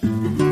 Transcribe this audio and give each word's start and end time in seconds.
Hey 0.00 0.47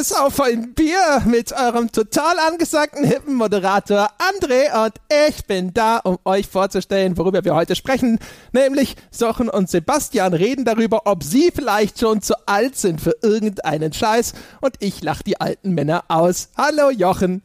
ist 0.00 0.18
auf 0.18 0.40
ein 0.40 0.72
Bier 0.72 1.22
mit 1.26 1.52
eurem 1.52 1.92
total 1.92 2.38
angesagten 2.48 3.04
hippen 3.04 3.34
Moderator 3.34 4.08
André 4.18 4.86
und 4.86 4.94
ich 5.28 5.44
bin 5.44 5.74
da, 5.74 5.98
um 5.98 6.18
euch 6.24 6.48
vorzustellen, 6.48 7.18
worüber 7.18 7.44
wir 7.44 7.54
heute 7.54 7.76
sprechen. 7.76 8.18
Nämlich 8.52 8.96
Sochen 9.10 9.50
und 9.50 9.68
Sebastian 9.68 10.32
reden 10.32 10.64
darüber, 10.64 11.02
ob 11.04 11.22
sie 11.22 11.52
vielleicht 11.54 12.00
schon 12.00 12.22
zu 12.22 12.34
alt 12.48 12.76
sind 12.76 13.02
für 13.02 13.14
irgendeinen 13.20 13.92
Scheiß 13.92 14.32
und 14.62 14.74
ich 14.78 15.02
lach 15.02 15.20
die 15.20 15.38
alten 15.38 15.72
Männer 15.72 16.04
aus. 16.08 16.48
Hallo 16.56 16.88
Jochen. 16.88 17.42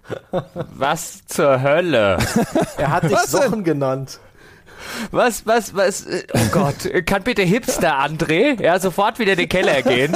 Was 0.78 1.26
zur 1.26 1.62
Hölle? 1.62 2.18
Er 2.78 2.92
hat 2.92 3.04
dich 3.10 3.12
Was 3.12 3.32
denn? 3.32 3.42
Sochen 3.42 3.64
genannt. 3.66 4.20
Was, 5.12 5.46
was, 5.46 5.76
was? 5.76 6.06
äh, 6.06 6.24
Oh 6.34 6.40
Gott, 6.52 6.90
kann 7.06 7.24
bitte 7.24 7.42
Hipster 7.44 8.00
André 8.00 8.62
ja 8.62 8.80
sofort 8.80 9.20
wieder 9.20 9.34
in 9.34 9.40
den 9.40 9.50
Keller 9.50 9.82
gehen 9.82 10.16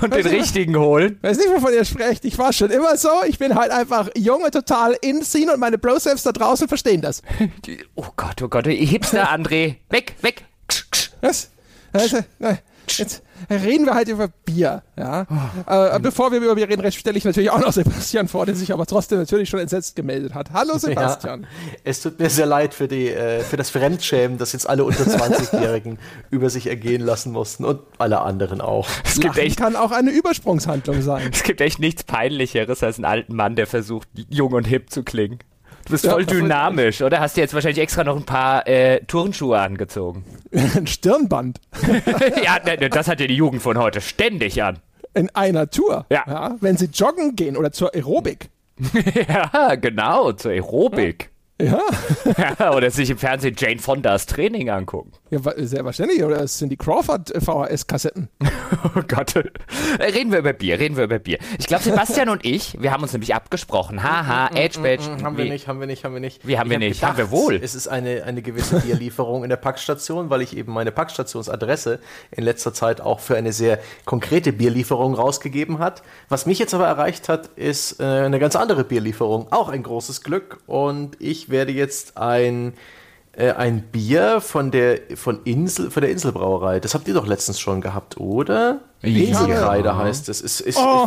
und 0.00 0.14
den 0.14 0.26
richtigen 0.26 0.76
holen? 0.76 1.18
Weiß 1.22 1.36
nicht, 1.38 1.50
wovon 1.50 1.72
ihr 1.72 1.84
sprecht. 1.84 2.24
Ich 2.24 2.38
war 2.38 2.52
schon 2.52 2.70
immer 2.70 2.96
so. 2.96 3.08
Ich 3.26 3.38
bin 3.38 3.54
halt 3.54 3.70
einfach 3.70 4.08
jung 4.16 4.42
und 4.42 4.52
total 4.52 4.96
in 5.00 5.22
Scene 5.24 5.52
und 5.52 5.60
meine 5.60 5.78
Bros 5.78 6.04
selbst 6.04 6.26
da 6.26 6.32
draußen 6.32 6.68
verstehen 6.68 7.00
das. 7.00 7.22
Oh 7.94 8.06
Gott, 8.16 8.40
oh 8.42 8.48
Gott, 8.48 8.66
Hipster 8.66 9.30
André, 9.32 9.76
weg, 9.88 10.14
weg. 10.22 10.44
Was? 11.20 11.50
Also, 11.92 12.18
jetzt 12.96 13.22
reden 13.48 13.86
wir 13.86 13.94
halt 13.94 14.08
über 14.08 14.28
Bier. 14.28 14.82
Ja? 14.98 15.26
Äh, 15.66 16.00
bevor 16.00 16.32
wir 16.32 16.38
über 16.38 16.54
Bier 16.54 16.68
reden, 16.68 16.90
stelle 16.92 17.16
ich 17.16 17.24
natürlich 17.24 17.50
auch 17.50 17.60
noch 17.60 17.72
Sebastian 17.72 18.28
vor, 18.28 18.46
der 18.46 18.54
sich 18.54 18.72
aber 18.72 18.86
trotzdem 18.86 19.18
natürlich 19.18 19.48
schon 19.48 19.60
entsetzt 19.60 19.96
gemeldet 19.96 20.34
hat. 20.34 20.50
Hallo 20.52 20.76
Sebastian. 20.78 21.42
Ja, 21.42 21.48
es 21.84 22.00
tut 22.00 22.18
mir 22.18 22.30
sehr 22.30 22.46
leid 22.46 22.74
für, 22.74 22.88
die, 22.88 23.08
äh, 23.08 23.40
für 23.40 23.56
das 23.56 23.70
Fremdschämen, 23.70 24.38
das 24.38 24.52
jetzt 24.52 24.68
alle 24.68 24.84
unter 24.84 25.04
20-Jährigen 25.04 25.98
über 26.30 26.50
sich 26.50 26.66
ergehen 26.66 27.02
lassen 27.02 27.32
mussten 27.32 27.64
und 27.64 27.80
alle 27.98 28.20
anderen 28.20 28.60
auch. 28.60 28.88
Es 29.04 29.14
gibt 29.14 29.36
Lachen 29.36 29.46
echt, 29.46 29.58
kann 29.58 29.76
auch 29.76 29.92
eine 29.92 30.10
Übersprungshandlung 30.10 31.02
sein. 31.02 31.30
es 31.32 31.42
gibt 31.42 31.60
echt 31.60 31.78
nichts 31.78 32.04
peinlicheres 32.04 32.82
als 32.82 32.96
einen 32.96 33.04
alten 33.04 33.34
Mann, 33.34 33.56
der 33.56 33.66
versucht, 33.66 34.08
jung 34.28 34.52
und 34.52 34.64
hip 34.64 34.90
zu 34.90 35.02
klingen. 35.02 35.38
Du 35.90 35.94
bist 35.94 36.04
Ja, 36.04 36.12
voll 36.12 36.24
dynamisch, 36.24 37.02
oder? 37.02 37.18
Hast 37.18 37.36
du 37.36 37.40
jetzt 37.40 37.52
wahrscheinlich 37.52 37.80
extra 37.80 38.04
noch 38.04 38.14
ein 38.14 38.22
paar 38.22 38.64
äh, 38.68 39.00
Turnschuhe 39.06 39.58
angezogen? 39.58 40.24
Ein 40.52 40.86
Stirnband 40.86 41.60
ja, 42.44 42.60
ne, 42.64 42.88
das 42.88 43.08
hat 43.08 43.18
ja 43.18 43.26
die 43.26 43.34
Jugend 43.34 43.60
von 43.60 43.76
heute 43.76 44.00
ständig 44.00 44.62
an. 44.62 44.78
in 45.14 45.28
einer 45.30 45.68
Tour. 45.68 46.06
Ja. 46.08 46.54
Wenn 46.60 46.76
sie 46.76 46.86
joggen 46.94 47.34
gehen 47.34 47.56
oder 47.56 47.72
zur 47.72 47.92
Aerobik. 47.92 48.50
ja, 49.28 49.74
genau, 49.74 50.30
zur 50.30 50.52
Aerobik. 50.52 51.30
Ja, 51.60 51.80
Ja, 52.58 52.74
oder 52.74 52.90
sich 52.90 53.10
im 53.10 53.18
Fernsehen 53.18 53.54
Jane 53.58 53.78
Fondas 53.78 54.26
Training 54.26 54.70
angucken. 54.70 55.12
ja 55.30 55.40
sehr 55.56 55.84
wahrscheinlich. 55.84 56.22
Oder 56.22 56.40
es 56.42 56.58
sind 56.58 56.70
die 56.70 56.76
Crawford 56.76 57.34
äh, 57.34 57.40
VHS-Kassetten. 57.40 58.28
Oh 58.96 59.02
Gott. 59.06 59.34
Äh, 59.36 60.04
Reden 60.04 60.30
wir 60.32 60.38
über 60.38 60.52
Bier, 60.52 60.78
reden 60.78 60.96
wir 60.96 61.04
über 61.04 61.18
Bier. 61.18 61.38
Ich 61.58 61.66
glaube, 61.66 61.82
Sebastian 61.82 62.28
und 62.28 62.46
ich, 62.46 62.80
wir 62.80 62.92
haben 62.92 63.02
uns 63.02 63.12
nämlich 63.12 63.34
abgesprochen. 63.34 64.02
Haha, 64.02 64.48
Edge 64.54 64.80
Badge. 64.80 65.22
Haben 65.22 65.36
wir 65.36 65.44
nicht, 65.44 65.66
haben 65.68 65.80
wir 65.80 65.86
nicht, 65.86 66.04
haben 66.04 66.14
wir 66.14 66.20
nicht. 66.20 66.46
Wie 66.46 66.56
haben 66.58 66.70
Ich 66.70 66.78
wir 66.78 66.86
hab 66.86 66.88
nicht? 66.88 67.02
Haben 67.02 67.18
wir 67.18 67.30
wohl. 67.30 67.56
Es 67.62 67.74
ist 67.74 67.88
eine, 67.88 68.22
eine 68.24 68.40
gewisse 68.42 68.80
Bierlieferung 68.80 69.42
in 69.42 69.50
der 69.50 69.56
Packstation, 69.56 70.30
weil 70.30 70.40
ich 70.40 70.56
eben 70.56 70.72
meine 70.72 70.92
Packstationsadresse 70.92 71.98
in 72.30 72.44
letzter 72.44 72.72
Zeit 72.72 73.00
auch 73.00 73.20
für 73.20 73.36
eine 73.36 73.52
sehr 73.52 73.78
konkrete 74.04 74.52
Bierlieferung 74.52 75.14
rausgegeben 75.14 75.78
hat. 75.78 76.02
Was 76.28 76.46
mich 76.46 76.58
jetzt 76.58 76.72
aber 76.72 76.86
erreicht 76.86 77.28
hat, 77.28 77.48
ist 77.56 78.00
äh, 78.00 78.04
eine 78.04 78.38
ganz 78.38 78.56
andere 78.56 78.84
Bierlieferung. 78.84 79.48
Auch 79.52 79.68
ein 79.68 79.82
großes 79.82 80.22
Glück. 80.22 80.58
Und 80.66 81.20
ich 81.20 81.49
werde 81.50 81.72
jetzt 81.72 82.16
ein 82.16 82.74
äh, 83.32 83.52
ein 83.52 83.82
Bier 83.82 84.40
von 84.40 84.70
der 84.70 85.00
von 85.14 85.42
Insel 85.44 85.90
von 85.90 86.00
der 86.02 86.10
Inselbrauerei. 86.10 86.80
Das 86.80 86.94
habt 86.94 87.06
ihr 87.08 87.14
doch 87.14 87.26
letztens 87.26 87.60
schon 87.60 87.80
gehabt, 87.80 88.18
oder? 88.18 88.80
Inselkreide 89.02 89.88
Ja. 89.88 89.96
heißt 89.96 90.28
es. 90.28 90.42
es 90.42 90.60
ist, 90.60 90.76
Oh, 90.78 91.06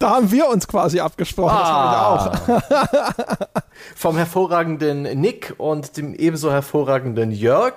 da 0.00 0.10
haben 0.10 0.32
wir 0.32 0.48
uns 0.48 0.66
quasi 0.66 0.98
abgesprochen. 0.98 1.54
Auch. 1.56 2.32
vom 3.94 4.16
hervorragenden 4.16 5.02
Nick 5.20 5.54
und 5.58 5.96
dem 5.96 6.14
ebenso 6.14 6.50
hervorragenden 6.50 7.30
Jörg, 7.30 7.74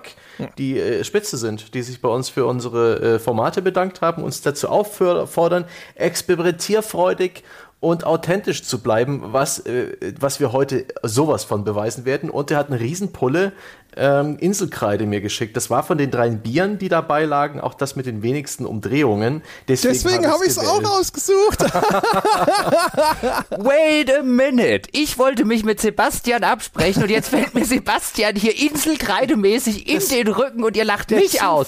die 0.57 0.79
äh, 0.79 1.03
Spitze 1.03 1.37
sind, 1.37 1.73
die 1.73 1.83
sich 1.83 2.01
bei 2.01 2.09
uns 2.09 2.29
für 2.29 2.45
unsere 2.45 3.15
äh, 3.15 3.19
Formate 3.19 3.61
bedankt 3.61 4.01
haben, 4.01 4.23
uns 4.23 4.41
dazu 4.41 4.69
auffordern, 4.69 5.65
experimentierfreudig 5.95 7.43
und 7.79 8.05
authentisch 8.05 8.63
zu 8.63 8.79
bleiben, 8.79 9.21
was, 9.33 9.59
äh, 9.59 10.13
was 10.19 10.39
wir 10.39 10.51
heute 10.51 10.85
sowas 11.03 11.43
von 11.43 11.63
beweisen 11.63 12.05
werden. 12.05 12.29
Und 12.29 12.49
er 12.49 12.57
hat 12.57 12.71
eine 12.71 12.79
Riesenpulle 12.79 13.53
ähm, 13.95 14.37
Inselkreide 14.39 15.05
mir 15.05 15.21
geschickt. 15.21 15.55
Das 15.55 15.69
war 15.69 15.83
von 15.83 15.97
den 15.97 16.09
drei 16.11 16.29
Bieren, 16.29 16.79
die 16.79 16.89
dabei 16.89 17.25
lagen, 17.25 17.61
auch 17.61 17.73
das 17.73 17.95
mit 17.95 18.05
den 18.05 18.21
wenigsten 18.23 18.65
Umdrehungen. 18.65 19.43
Deswegen 19.67 20.27
habe 20.27 20.45
ich 20.45 20.51
es 20.51 20.59
auch 20.59 20.79
gewählt. 20.79 20.93
rausgesucht. 20.93 21.61
Wait 23.57 24.15
a 24.15 24.23
minute. 24.23 24.89
Ich 24.91 25.17
wollte 25.17 25.45
mich 25.45 25.63
mit 25.63 25.79
Sebastian 25.79 26.43
absprechen 26.43 27.03
und 27.03 27.09
jetzt 27.09 27.29
fällt 27.29 27.53
mir 27.53 27.65
Sebastian 27.65 28.35
hier 28.35 28.57
inselkreidemäßig 28.57 29.87
in 29.87 30.01
den 30.09 30.33
Rücken 30.33 30.63
und 30.63 30.75
ihr 30.75 30.85
lacht 30.85 31.11
Der 31.11 31.19
mich 31.19 31.41
aus. 31.41 31.67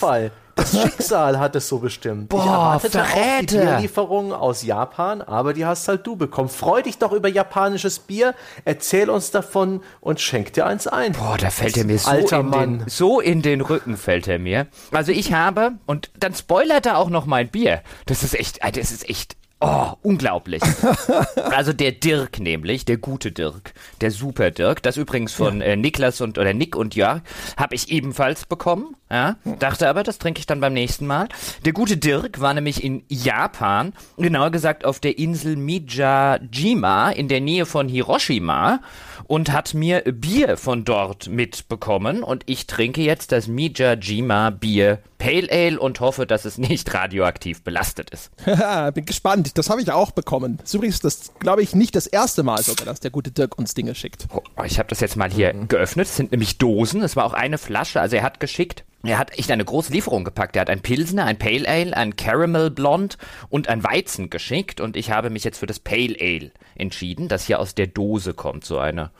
Das 0.60 0.82
Schicksal 0.82 1.40
hat 1.40 1.56
es 1.56 1.68
so 1.68 1.80
bestimmt. 1.80 2.30
Boah, 2.30 2.40
ich 2.40 2.46
erwartete 2.46 3.02
auch 3.02 3.06
die 3.06 3.12
Verräter. 3.12 3.66
Bierlieferung 3.66 4.34
aus 4.34 4.64
Japan, 4.64 5.22
aber 5.22 5.54
die 5.54 5.66
hast 5.66 5.88
halt 5.88 6.06
du 6.06 6.16
bekommen. 6.16 6.50
Freu 6.50 6.82
dich 6.82 6.98
doch 6.98 7.12
über 7.12 7.30
japanisches 7.30 8.00
Bier, 8.00 8.36
erzähl 8.66 9.10
uns 9.10 9.32
davon 9.32 9.82
und 10.02 10.20
schenk 10.20 10.54
dir 10.54 10.66
eins 10.66 10.88
ein. 10.88 11.14
Boah, 11.14 11.38
da 11.38 11.50
fällt 11.50 11.78
er 11.78 11.86
mir 11.86 11.98
so 11.98 12.10
Alter 12.10 12.40
in, 12.40 12.52
den, 12.52 12.84
so 12.88 13.20
in 13.20 13.42
den 13.42 13.62
Rücken, 13.62 13.98
fällt 13.98 14.28
er 14.28 14.40
mir. 14.40 14.68
Also 14.92 15.12
ich 15.12 15.34
habe, 15.34 15.74
und 15.86 16.12
dann 16.20 16.34
spoilert 16.34 16.86
er 16.86 16.98
auch 16.98 17.10
noch 17.10 17.26
mein 17.26 17.50
Bier. 17.50 17.82
Das 18.06 18.24
ist 18.24 18.38
echt, 18.38 18.64
äh, 18.64 18.72
das 18.72 18.92
ist 18.92 19.10
echt, 19.10 19.38
oh, 19.60 19.94
unglaublich. 20.02 20.62
also 21.52 21.74
der 21.74 21.92
Dirk 21.92 22.40
nämlich, 22.40 22.86
der 22.86 22.98
gute 22.98 23.32
Dirk, 23.32 23.74
der 24.02 24.12
Super 24.12 24.52
Dirk, 24.52 24.82
das 24.84 24.98
übrigens 24.98 25.34
von 25.34 25.62
äh, 25.62 25.76
Niklas 25.76 26.22
und, 26.22 26.38
oder 26.38 26.54
Nick 26.54 26.76
und 26.76 26.96
Jörg, 26.96 27.22
habe 27.58 27.76
ich 27.76 27.90
ebenfalls 27.92 28.46
bekommen. 28.46 28.96
Ja, 29.12 29.38
dachte 29.58 29.90
aber, 29.90 30.04
das 30.04 30.20
trinke 30.20 30.40
ich 30.40 30.46
dann 30.46 30.60
beim 30.60 30.74
nächsten 30.74 31.08
Mal. 31.08 31.30
Der 31.66 31.74
gute 31.74 31.98
Dirk 31.98 32.42
war 32.42 32.54
nämlich 32.54 32.84
in 32.84 33.04
Japan, 33.10 33.94
genauer 34.18 34.52
gesagt 34.52 34.86
auf 34.86 35.00
der 35.00 35.18
Insel 35.18 35.56
Mijajima 35.56 37.10
in 37.10 37.28
der 37.28 37.42
Nähe 37.42 37.66
von 37.66 37.90
Hiroshima 37.90 38.82
und 39.26 39.52
hat 39.52 39.74
mir 39.74 40.02
Bier 40.02 40.58
von 40.58 40.86
dort 40.86 41.28
mitbekommen 41.28 42.22
und 42.22 42.44
ich 42.46 42.68
trinke 42.68 43.02
jetzt 43.02 43.32
das 43.32 43.48
Mijajima 43.48 44.52
Bier 44.52 45.00
Pale 45.20 45.50
Ale 45.52 45.80
und 45.80 46.00
hoffe, 46.00 46.26
dass 46.26 46.46
es 46.46 46.58
nicht 46.58 46.92
radioaktiv 46.94 47.62
belastet 47.62 48.10
ist. 48.10 48.32
Ja, 48.46 48.90
Bin 48.92 49.06
gespannt. 49.06 49.49
Das 49.54 49.70
habe 49.70 49.82
ich 49.82 49.92
auch 49.92 50.12
bekommen. 50.12 50.58
Das 50.58 50.70
ist 50.70 50.74
übrigens, 50.76 51.00
das 51.00 51.32
glaube 51.40 51.62
ich, 51.62 51.76
nicht 51.76 51.96
das 51.96 52.08
erste 52.08 52.44
Mal 52.44 52.62
sogar, 52.62 52.86
dass 52.86 53.00
der 53.00 53.12
gute 53.12 53.32
Dirk 53.32 53.58
uns 53.58 53.74
Dinge 53.74 53.96
schickt. 53.96 54.28
Oh, 54.34 54.42
ich 54.64 54.80
habe 54.80 54.90
das 54.90 55.00
jetzt 55.00 55.16
mal 55.16 55.32
hier 55.32 55.54
geöffnet. 55.54 56.08
Es 56.08 56.16
sind 56.16 56.32
nämlich 56.32 56.58
Dosen. 56.58 57.02
Es 57.02 57.16
war 57.16 57.26
auch 57.26 57.34
eine 57.34 57.58
Flasche. 57.58 58.02
Also 58.02 58.16
er 58.16 58.24
hat 58.24 58.40
geschickt. 58.40 58.84
Er 59.04 59.18
hat 59.18 59.38
echt 59.38 59.50
eine 59.50 59.64
große 59.64 59.94
Lieferung 59.94 60.26
gepackt. 60.26 60.56
Er 60.56 60.62
hat 60.62 60.70
ein 60.70 60.82
Pilsner, 60.82 61.26
ein 61.26 61.40
Pale 61.40 61.68
Ale, 61.68 61.96
ein 61.96 62.16
Caramel 62.18 62.70
Blond 62.70 63.18
und 63.50 63.70
ein 63.70 63.84
Weizen 63.84 64.30
geschickt. 64.30 64.82
Und 64.82 64.98
ich 64.98 65.12
habe 65.12 65.30
mich 65.30 65.44
jetzt 65.44 65.60
für 65.60 65.68
das 65.68 65.80
Pale 65.80 66.16
Ale 66.20 66.52
entschieden, 66.76 67.30
das 67.30 67.46
hier 67.46 67.60
aus 67.60 67.76
der 67.76 67.88
Dose 67.88 68.34
kommt. 68.34 68.66
So 68.66 68.78
eine, 68.78 69.12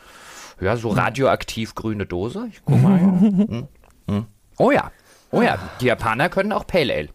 ja, 0.60 0.76
so 0.76 0.90
radioaktiv 0.90 1.76
grüne 1.76 2.06
Dose. 2.06 2.48
Ich 2.52 2.62
guck 2.66 2.82
mal. 2.82 3.00
Hm, 3.00 3.68
hm. 4.08 4.26
Oh 4.58 4.72
ja. 4.72 4.92
Oh 5.32 5.42
ja. 5.42 5.58
Die 5.80 5.86
Japaner 5.86 6.30
können 6.30 6.52
auch 6.52 6.68
Pale 6.68 6.94
Ale. 6.94 7.10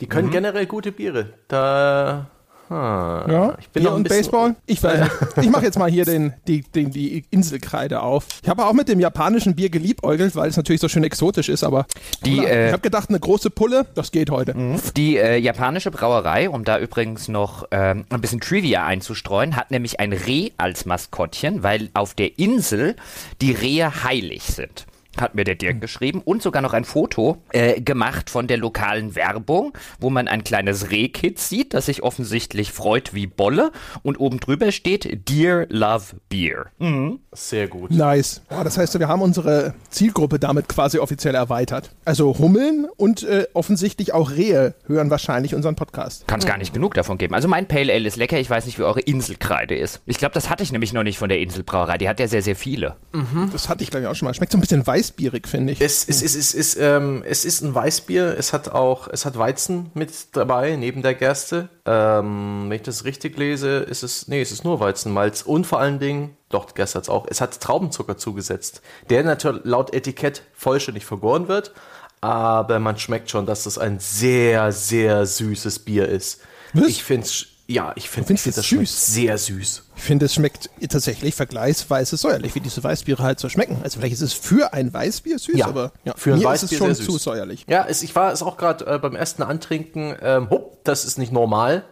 Die 0.00 0.06
können 0.06 0.30
generell 0.30 0.66
gute 0.66 0.92
Biere. 0.92 1.34
Da. 1.48 2.30
Ah, 2.70 3.26
Ja, 3.28 3.56
ich 3.58 3.68
bin 3.70 3.82
Bier 3.82 3.90
noch 3.90 3.96
ein 3.96 4.02
und. 4.02 4.08
Baseball. 4.08 4.56
Ich, 4.66 4.82
äh, 4.84 5.06
ich 5.40 5.50
mache 5.50 5.64
jetzt 5.64 5.78
mal 5.78 5.90
hier 5.90 6.04
den, 6.04 6.32
die, 6.46 6.62
den, 6.62 6.90
die 6.90 7.24
Inselkreide 7.30 8.00
auf. 8.00 8.26
Ich 8.42 8.48
habe 8.48 8.64
auch 8.64 8.72
mit 8.72 8.88
dem 8.88 9.00
japanischen 9.00 9.56
Bier 9.56 9.70
geliebäugelt, 9.70 10.36
weil 10.36 10.48
es 10.48 10.56
natürlich 10.56 10.80
so 10.80 10.88
schön 10.88 11.02
exotisch 11.04 11.48
ist, 11.48 11.64
aber 11.64 11.86
Die, 12.24 12.36
ich 12.38 12.42
äh, 12.44 12.70
habe 12.70 12.80
gedacht, 12.82 13.08
eine 13.08 13.18
große 13.18 13.50
Pulle, 13.50 13.86
das 13.94 14.12
geht 14.12 14.30
heute. 14.30 14.54
Die 14.96 15.16
äh, 15.16 15.36
japanische 15.36 15.90
Brauerei, 15.90 16.48
um 16.48 16.64
da 16.64 16.78
übrigens 16.78 17.28
noch 17.28 17.64
ähm, 17.72 18.04
ein 18.08 18.20
bisschen 18.20 18.40
Trivia 18.40 18.86
einzustreuen, 18.86 19.56
hat 19.56 19.70
nämlich 19.70 19.98
ein 19.98 20.12
Reh 20.12 20.50
als 20.56 20.86
Maskottchen, 20.86 21.62
weil 21.64 21.90
auf 21.94 22.14
der 22.14 22.38
Insel 22.38 22.94
die 23.40 23.52
Rehe 23.52 24.04
heilig 24.04 24.44
sind. 24.44 24.86
Hat 25.20 25.34
mir 25.34 25.44
der 25.44 25.54
Dirk 25.54 25.80
geschrieben, 25.80 26.22
und 26.24 26.42
sogar 26.42 26.62
noch 26.62 26.72
ein 26.72 26.84
Foto 26.84 27.38
äh, 27.52 27.80
gemacht 27.80 28.30
von 28.30 28.46
der 28.46 28.56
lokalen 28.56 29.14
Werbung, 29.14 29.72
wo 29.98 30.10
man 30.10 30.28
ein 30.28 30.44
kleines 30.44 30.90
Rehkit 30.90 31.38
sieht, 31.38 31.74
das 31.74 31.86
sich 31.86 32.02
offensichtlich 32.02 32.72
freut 32.72 33.14
wie 33.14 33.26
Bolle 33.26 33.72
und 34.02 34.18
oben 34.20 34.40
drüber 34.40 34.72
steht 34.72 35.28
Dear 35.28 35.66
Love 35.68 36.16
Beer. 36.28 36.66
Mhm. 36.78 37.20
Sehr 37.32 37.68
gut. 37.68 37.90
Nice. 37.90 38.42
Ja, 38.50 38.64
das 38.64 38.78
heißt, 38.78 38.98
wir 38.98 39.08
haben 39.08 39.22
unsere 39.22 39.74
Zielgruppe 39.88 40.38
damit 40.38 40.68
quasi 40.68 40.98
offiziell 40.98 41.34
erweitert. 41.34 41.90
Also 42.04 42.38
Hummeln 42.38 42.86
und 42.96 43.22
äh, 43.22 43.46
offensichtlich 43.54 44.12
auch 44.12 44.30
Rehe 44.30 44.74
hören 44.86 45.10
wahrscheinlich 45.10 45.54
unseren 45.54 45.76
Podcast. 45.76 46.26
Kann 46.26 46.40
es 46.40 46.46
gar 46.46 46.58
nicht 46.58 46.72
genug 46.74 46.94
davon 46.94 47.18
geben. 47.18 47.34
Also 47.34 47.48
mein 47.48 47.68
Pale 47.68 47.92
Ale 47.92 48.06
ist 48.06 48.16
lecker. 48.16 48.38
Ich 48.38 48.50
weiß 48.50 48.66
nicht, 48.66 48.78
wie 48.78 48.82
eure 48.82 49.00
Inselkreide 49.00 49.76
ist. 49.76 50.00
Ich 50.06 50.18
glaube, 50.18 50.34
das 50.34 50.50
hatte 50.50 50.62
ich 50.62 50.72
nämlich 50.72 50.92
noch 50.92 51.02
nicht 51.02 51.18
von 51.18 51.28
der 51.28 51.40
Inselbrauerei. 51.40 51.98
Die 51.98 52.08
hat 52.08 52.20
ja 52.20 52.28
sehr, 52.28 52.42
sehr 52.42 52.56
viele. 52.56 52.96
Mhm. 53.12 53.50
Das 53.52 53.68
hatte 53.68 53.82
ich, 53.82 53.90
glaube 53.90 54.04
ich, 54.04 54.08
auch 54.08 54.14
schon 54.14 54.26
mal. 54.26 54.34
Schmeckt 54.34 54.52
so 54.52 54.58
ein 54.58 54.60
bisschen 54.60 54.86
weißbierig, 55.10 55.46
finde 55.46 55.72
ich. 55.72 55.80
Es, 55.80 56.08
es, 56.08 56.22
es, 56.22 56.34
es, 56.34 56.54
es, 56.54 56.76
ähm, 56.76 57.22
es 57.26 57.44
ist 57.44 57.62
ein 57.62 57.74
Weißbier. 57.74 58.36
Es 58.38 58.52
hat 58.52 58.68
auch, 58.68 59.08
es 59.08 59.24
hat 59.24 59.38
Weizen 59.38 59.90
mit 59.94 60.12
dabei, 60.32 60.76
neben 60.76 61.02
der 61.02 61.14
Gerste. 61.14 61.68
Ähm, 61.84 62.66
wenn 62.68 62.76
ich 62.76 62.82
das 62.82 63.04
richtig 63.04 63.36
lese, 63.36 63.78
ist 63.78 64.02
es, 64.02 64.28
nee, 64.28 64.40
es 64.40 64.52
ist 64.52 64.64
nur 64.64 64.80
Weizenmalz 64.80 65.42
und 65.42 65.66
vor 65.66 65.80
allen 65.80 65.98
Dingen, 65.98 66.36
doch, 66.48 66.74
Gerste 66.74 66.98
hat 66.98 67.04
es 67.04 67.08
auch, 67.08 67.26
es 67.28 67.40
hat 67.40 67.60
Traubenzucker 67.60 68.16
zugesetzt, 68.16 68.82
der 69.08 69.24
natürlich 69.24 69.64
laut 69.64 69.92
Etikett 69.94 70.42
vollständig 70.52 71.04
vergoren 71.04 71.48
wird, 71.48 71.72
aber 72.20 72.78
man 72.78 72.98
schmeckt 72.98 73.30
schon, 73.30 73.46
dass 73.46 73.64
das 73.64 73.78
ein 73.78 73.98
sehr, 73.98 74.72
sehr 74.72 75.26
süßes 75.26 75.80
Bier 75.80 76.08
ist. 76.08 76.40
Was? 76.72 76.88
Ich 76.88 77.02
finde 77.02 77.26
es, 77.26 77.46
ja, 77.70 77.92
ich 77.94 78.10
finde 78.10 78.26
find, 78.26 78.44
es 78.44 78.56
das 78.56 78.68
süß? 78.68 79.06
sehr 79.14 79.38
süß. 79.38 79.84
Ich 79.96 80.02
finde, 80.02 80.26
es 80.26 80.34
schmeckt 80.34 80.70
tatsächlich 80.88 81.34
vergleichsweise 81.36 82.16
säuerlich, 82.16 82.54
wie 82.56 82.60
diese 82.60 82.82
Weißbiere 82.82 83.22
halt 83.22 83.38
so 83.38 83.48
schmecken. 83.48 83.78
Also 83.84 84.00
vielleicht 84.00 84.14
ist 84.14 84.22
es 84.22 84.32
für 84.32 84.72
ein 84.72 84.92
Weißbier 84.92 85.38
süß, 85.38 85.56
Ja, 85.56 85.66
aber 85.66 85.92
ja, 86.04 86.14
für 86.16 86.34
ein 86.34 86.42
Weißbier 86.42 86.88
ist 86.88 87.00
es 87.00 87.06
schon 87.06 87.12
zu 87.12 87.18
säuerlich. 87.18 87.64
Ja, 87.68 87.86
es, 87.88 88.02
ich 88.02 88.16
war 88.16 88.32
es 88.32 88.42
auch 88.42 88.56
gerade 88.56 88.86
äh, 88.86 88.98
beim 88.98 89.14
ersten 89.14 89.44
Antrinken, 89.44 90.16
ähm, 90.20 90.50
hopp, 90.50 90.82
das 90.84 91.04
ist 91.04 91.16
nicht 91.16 91.32
normal 91.32 91.84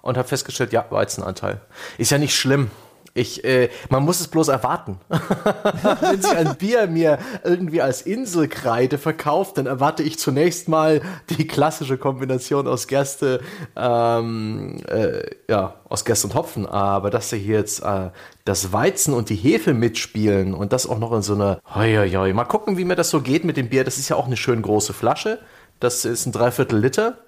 und 0.00 0.16
habe 0.16 0.26
festgestellt, 0.26 0.72
ja, 0.72 0.86
Weizenanteil. 0.88 1.60
Ist 1.98 2.10
ja 2.10 2.18
nicht 2.18 2.34
schlimm. 2.34 2.70
Ich, 3.18 3.44
äh, 3.44 3.68
man 3.88 4.04
muss 4.04 4.20
es 4.20 4.28
bloß 4.28 4.48
erwarten. 4.48 4.98
Wenn 6.00 6.22
sich 6.22 6.36
ein 6.36 6.56
Bier 6.56 6.86
mir 6.86 7.18
irgendwie 7.42 7.82
als 7.82 8.02
Inselkreide 8.02 8.96
verkauft, 8.96 9.58
dann 9.58 9.66
erwarte 9.66 10.04
ich 10.04 10.18
zunächst 10.18 10.68
mal 10.68 11.02
die 11.28 11.46
klassische 11.46 11.98
Kombination 11.98 12.68
aus 12.68 12.86
Gerste, 12.86 13.40
ähm, 13.76 14.76
äh, 14.88 15.22
ja, 15.48 15.74
aus 15.88 16.04
Gerste 16.04 16.28
und 16.28 16.34
Hopfen. 16.34 16.66
Aber 16.66 17.10
dass 17.10 17.30
da 17.30 17.36
hier 17.36 17.56
jetzt 17.56 17.82
äh, 17.82 18.10
das 18.44 18.72
Weizen 18.72 19.14
und 19.14 19.30
die 19.30 19.36
Hefe 19.36 19.74
mitspielen 19.74 20.54
und 20.54 20.72
das 20.72 20.86
auch 20.86 20.98
noch 20.98 21.12
in 21.12 21.22
so 21.22 21.34
einer, 21.34 21.60
hoi, 21.74 22.10
hoi. 22.14 22.32
mal 22.32 22.44
gucken, 22.44 22.78
wie 22.78 22.84
mir 22.84 22.96
das 22.96 23.10
so 23.10 23.20
geht 23.20 23.44
mit 23.44 23.56
dem 23.56 23.68
Bier. 23.68 23.82
Das 23.82 23.98
ist 23.98 24.08
ja 24.08 24.16
auch 24.16 24.26
eine 24.26 24.36
schön 24.36 24.62
große 24.62 24.92
Flasche. 24.92 25.40
Das 25.80 26.04
ist 26.04 26.26
ein 26.26 26.32
Dreiviertel 26.32 26.78
Liter. 26.78 27.18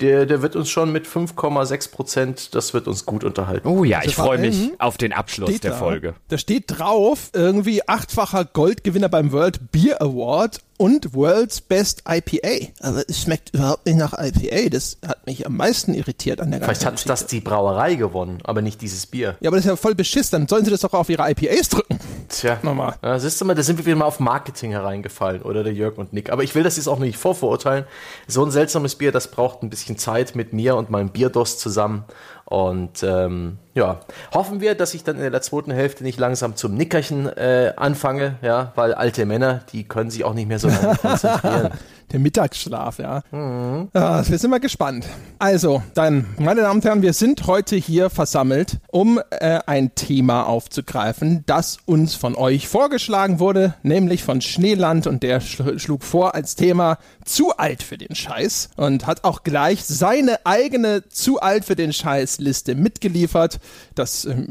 Der, 0.00 0.26
der 0.26 0.42
wird 0.42 0.56
uns 0.56 0.68
schon 0.68 0.92
mit 0.92 1.06
5,6 1.06 1.90
Prozent, 1.90 2.54
das 2.54 2.74
wird 2.74 2.86
uns 2.86 3.06
gut 3.06 3.24
unterhalten. 3.24 3.66
Oh 3.66 3.82
ja, 3.82 4.00
ich 4.04 4.14
vor 4.14 4.26
freue 4.26 4.38
mich 4.38 4.72
auf 4.78 4.98
den 4.98 5.14
Abschluss 5.14 5.48
Steht 5.48 5.64
der 5.64 5.70
da, 5.70 5.76
Folge. 5.78 6.14
Da 6.28 6.36
steht 6.36 6.64
drauf, 6.66 7.30
irgendwie 7.32 7.88
achtfacher 7.88 8.44
Goldgewinner 8.44 9.08
beim 9.08 9.32
World 9.32 9.72
Beer 9.72 10.02
Award 10.02 10.60
und 10.78 11.14
World's 11.14 11.60
Best 11.60 12.02
IPA. 12.08 12.72
Aber 12.80 13.04
es 13.08 13.22
schmeckt 13.22 13.54
überhaupt 13.54 13.86
nicht 13.86 13.96
nach 13.98 14.12
IPA. 14.12 14.70
Das 14.70 14.98
hat 15.06 15.26
mich 15.26 15.46
am 15.46 15.56
meisten 15.56 15.94
irritiert 15.94 16.40
an 16.40 16.50
der 16.50 16.60
ganzen 16.60 16.74
Vielleicht 16.74 16.86
hat 16.86 17.08
das 17.08 17.26
die 17.26 17.40
Brauerei 17.40 17.94
gewonnen, 17.94 18.38
aber 18.44 18.62
nicht 18.62 18.80
dieses 18.82 19.06
Bier. 19.06 19.36
Ja, 19.40 19.48
aber 19.48 19.56
das 19.56 19.64
ist 19.64 19.70
ja 19.70 19.76
voll 19.76 19.94
beschiss. 19.94 20.30
Dann 20.30 20.48
sollen 20.48 20.64
sie 20.64 20.70
das 20.70 20.80
doch 20.80 20.92
auf 20.92 21.08
ihre 21.08 21.30
IPAs 21.30 21.68
drücken. 21.68 21.98
Tja, 22.28 22.58
Nochmal. 22.62 22.96
Ja, 23.02 23.18
siehst 23.18 23.40
du 23.40 23.44
mal, 23.44 23.54
da 23.54 23.62
sind 23.62 23.78
wir 23.78 23.86
wieder 23.86 23.96
mal 23.96 24.04
auf 24.04 24.20
Marketing 24.20 24.72
hereingefallen, 24.72 25.42
oder 25.42 25.62
der 25.64 25.72
Jörg 25.72 25.98
und 25.98 26.12
Nick. 26.12 26.30
Aber 26.30 26.42
ich 26.42 26.54
will 26.54 26.62
das 26.62 26.76
jetzt 26.76 26.88
auch 26.88 26.98
nicht 26.98 27.16
vorverurteilen. 27.16 27.84
So 28.26 28.44
ein 28.44 28.50
seltsames 28.50 28.96
Bier, 28.96 29.12
das 29.12 29.30
braucht 29.30 29.62
ein 29.62 29.70
bisschen 29.70 29.98
Zeit 29.98 30.34
mit 30.34 30.52
mir 30.52 30.76
und 30.76 30.90
meinem 30.90 31.10
Bierdurst 31.10 31.60
zusammen. 31.60 32.04
Und 32.44 33.02
ähm, 33.02 33.58
ja, 33.76 34.00
hoffen 34.32 34.60
wir, 34.62 34.74
dass 34.74 34.94
ich 34.94 35.04
dann 35.04 35.20
in 35.20 35.30
der 35.30 35.42
zweiten 35.42 35.70
Hälfte 35.70 36.02
nicht 36.02 36.18
langsam 36.18 36.56
zum 36.56 36.74
Nickerchen 36.74 37.26
äh, 37.26 37.74
anfange, 37.76 38.36
ja, 38.40 38.72
weil 38.74 38.94
alte 38.94 39.26
Männer, 39.26 39.60
die 39.70 39.84
können 39.84 40.10
sich 40.10 40.24
auch 40.24 40.32
nicht 40.32 40.48
mehr 40.48 40.58
so 40.58 40.68
lange 40.68 40.96
konzentrieren. 41.02 41.72
Der 42.12 42.20
Mittagsschlaf, 42.20 43.00
ja. 43.00 43.22
ja. 43.32 44.28
Wir 44.28 44.38
sind 44.38 44.50
mal 44.50 44.60
gespannt. 44.60 45.06
Also, 45.40 45.82
dann, 45.94 46.26
meine 46.38 46.60
Damen 46.60 46.78
und 46.78 46.84
Herren, 46.84 47.02
wir 47.02 47.12
sind 47.12 47.48
heute 47.48 47.74
hier 47.74 48.10
versammelt, 48.10 48.78
um 48.88 49.20
äh, 49.30 49.58
ein 49.66 49.94
Thema 49.96 50.44
aufzugreifen, 50.44 51.42
das 51.46 51.78
uns 51.84 52.14
von 52.14 52.36
euch 52.36 52.68
vorgeschlagen 52.68 53.40
wurde, 53.40 53.74
nämlich 53.82 54.22
von 54.22 54.40
Schneeland 54.40 55.08
und 55.08 55.24
der 55.24 55.40
schl 55.40 55.80
schlug 55.80 56.04
vor 56.04 56.36
als 56.36 56.54
Thema 56.54 56.98
zu 57.24 57.56
alt 57.56 57.82
für 57.82 57.98
den 57.98 58.14
Scheiß 58.14 58.70
und 58.76 59.06
hat 59.06 59.24
auch 59.24 59.42
gleich 59.42 59.84
seine 59.84 60.46
eigene 60.46 61.08
zu 61.08 61.40
alt 61.40 61.64
für 61.64 61.74
den 61.74 61.92
Scheiß 61.92 62.38
Liste 62.38 62.76
mitgeliefert. 62.76 63.58
Das 63.94 64.24
ähm, 64.24 64.48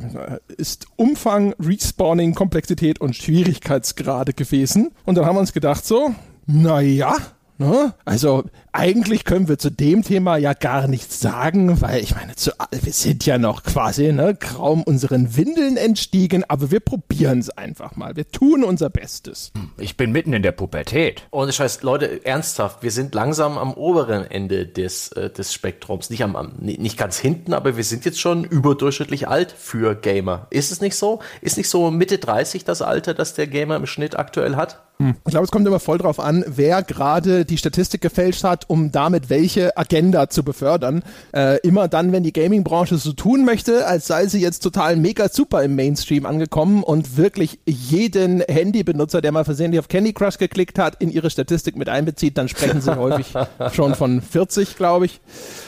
ist 0.58 0.88
Umfang, 0.96 1.54
Respawning, 1.60 2.34
Komplexität 2.34 3.00
und 3.02 3.16
Schwierigkeitsgrade 3.16 4.34
gewesen. 4.34 4.92
Und 5.06 5.16
dann 5.16 5.26
haben 5.26 5.36
wir 5.36 5.42
uns 5.42 5.54
gedacht 5.54 5.86
so, 5.86 6.14
naja, 6.46 7.16
Ne? 7.58 7.94
Also 8.04 8.44
eigentlich 8.74 9.24
können 9.24 9.48
wir 9.48 9.58
zu 9.58 9.70
dem 9.70 10.04
Thema 10.04 10.36
ja 10.36 10.54
gar 10.54 10.88
nichts 10.90 11.22
sagen, 11.22 11.80
weil 11.82 12.02
ich 12.04 12.14
meine, 12.14 12.36
zu, 12.36 12.52
wir 12.72 12.92
sind 12.92 13.26
ja 13.26 13.38
noch 13.38 13.64
quasi 13.64 14.12
ne, 14.12 14.36
kaum 14.36 14.84
unseren 14.84 15.38
Windeln 15.38 15.78
entstiegen, 15.78 16.44
aber 16.50 16.70
wir 16.72 16.82
probieren 16.82 17.40
es 17.40 17.50
einfach 17.50 17.96
mal. 17.96 18.18
Wir 18.18 18.30
tun 18.30 18.66
unser 18.66 18.90
Bestes. 18.90 19.54
Ich 19.78 19.96
bin 19.96 20.12
mitten 20.12 20.34
in 20.34 20.44
der 20.44 20.52
Pubertät. 20.52 21.28
Ohne 21.32 21.54
Scheiß, 21.54 21.82
Leute, 21.84 22.26
ernsthaft, 22.26 22.84
wir 22.84 22.92
sind 22.92 23.16
langsam 23.16 23.58
am 23.58 23.74
oberen 23.74 24.30
Ende 24.30 24.68
des, 24.68 25.14
äh, 25.14 25.30
des 25.30 25.54
Spektrums. 25.54 26.10
Nicht, 26.10 26.24
am, 26.24 26.36
am, 26.36 26.54
ni- 26.60 26.78
nicht 26.78 26.98
ganz 26.98 27.18
hinten, 27.18 27.54
aber 27.54 27.78
wir 27.78 27.84
sind 27.86 28.04
jetzt 28.04 28.20
schon 28.20 28.44
überdurchschnittlich 28.44 29.30
alt 29.30 29.54
für 29.58 29.96
Gamer. 29.96 30.48
Ist 30.50 30.74
es 30.74 30.82
nicht 30.82 30.98
so? 30.98 31.20
Ist 31.42 31.56
nicht 31.58 31.70
so 31.70 31.90
Mitte 31.90 32.18
30 32.18 32.66
das 32.66 32.82
Alter, 32.82 33.14
das 33.14 33.34
der 33.34 33.48
Gamer 33.48 33.78
im 33.78 33.86
Schnitt 33.86 34.20
aktuell 34.20 34.58
hat? 34.58 34.82
Ich 34.98 35.32
glaube, 35.32 35.44
es 35.44 35.52
kommt 35.52 35.68
immer 35.68 35.82
voll 35.82 35.98
drauf 35.98 36.20
an, 36.20 36.46
wer 36.48 36.82
gerade 36.82 37.44
die 37.44 37.58
Statistik 37.58 38.00
gefälscht 38.00 38.46
hat, 38.46 38.70
um 38.70 38.92
damit 38.94 39.30
welche 39.30 39.76
Agenda 39.78 40.30
zu 40.30 40.44
befördern. 40.44 41.04
Äh, 41.34 41.60
immer 41.68 41.90
dann, 41.90 42.14
wenn 42.14 42.24
die 42.24 42.32
Gaming-Branche 42.32 42.98
so 42.98 43.12
tun 43.12 43.44
möchte, 43.44 43.86
als 43.88 44.08
sei 44.08 44.28
sie 44.28 44.40
jetzt 44.40 44.60
total 44.60 44.96
mega 44.96 45.28
super 45.28 45.64
im 45.64 45.76
Mainstream 45.76 46.26
angekommen 46.26 46.82
und 46.82 47.18
wirklich 47.18 47.60
jeden 47.66 48.42
Handybenutzer, 48.42 49.20
der 49.20 49.34
mal 49.34 49.44
versehentlich 49.44 49.80
auf 49.80 49.90
Candy 49.90 50.14
Crush 50.14 50.38
geklickt 50.38 50.80
hat, 50.80 51.02
in 51.02 51.12
ihre 51.12 51.30
Statistik 51.30 51.76
mit 51.76 51.90
einbezieht, 51.90 52.38
dann 52.38 52.48
sprechen 52.48 52.80
sie 52.80 52.96
häufig 52.98 53.34
schon 53.74 53.96
von 53.96 54.22
40, 54.22 54.78
glaube 54.78 55.08
ich, 55.08 55.20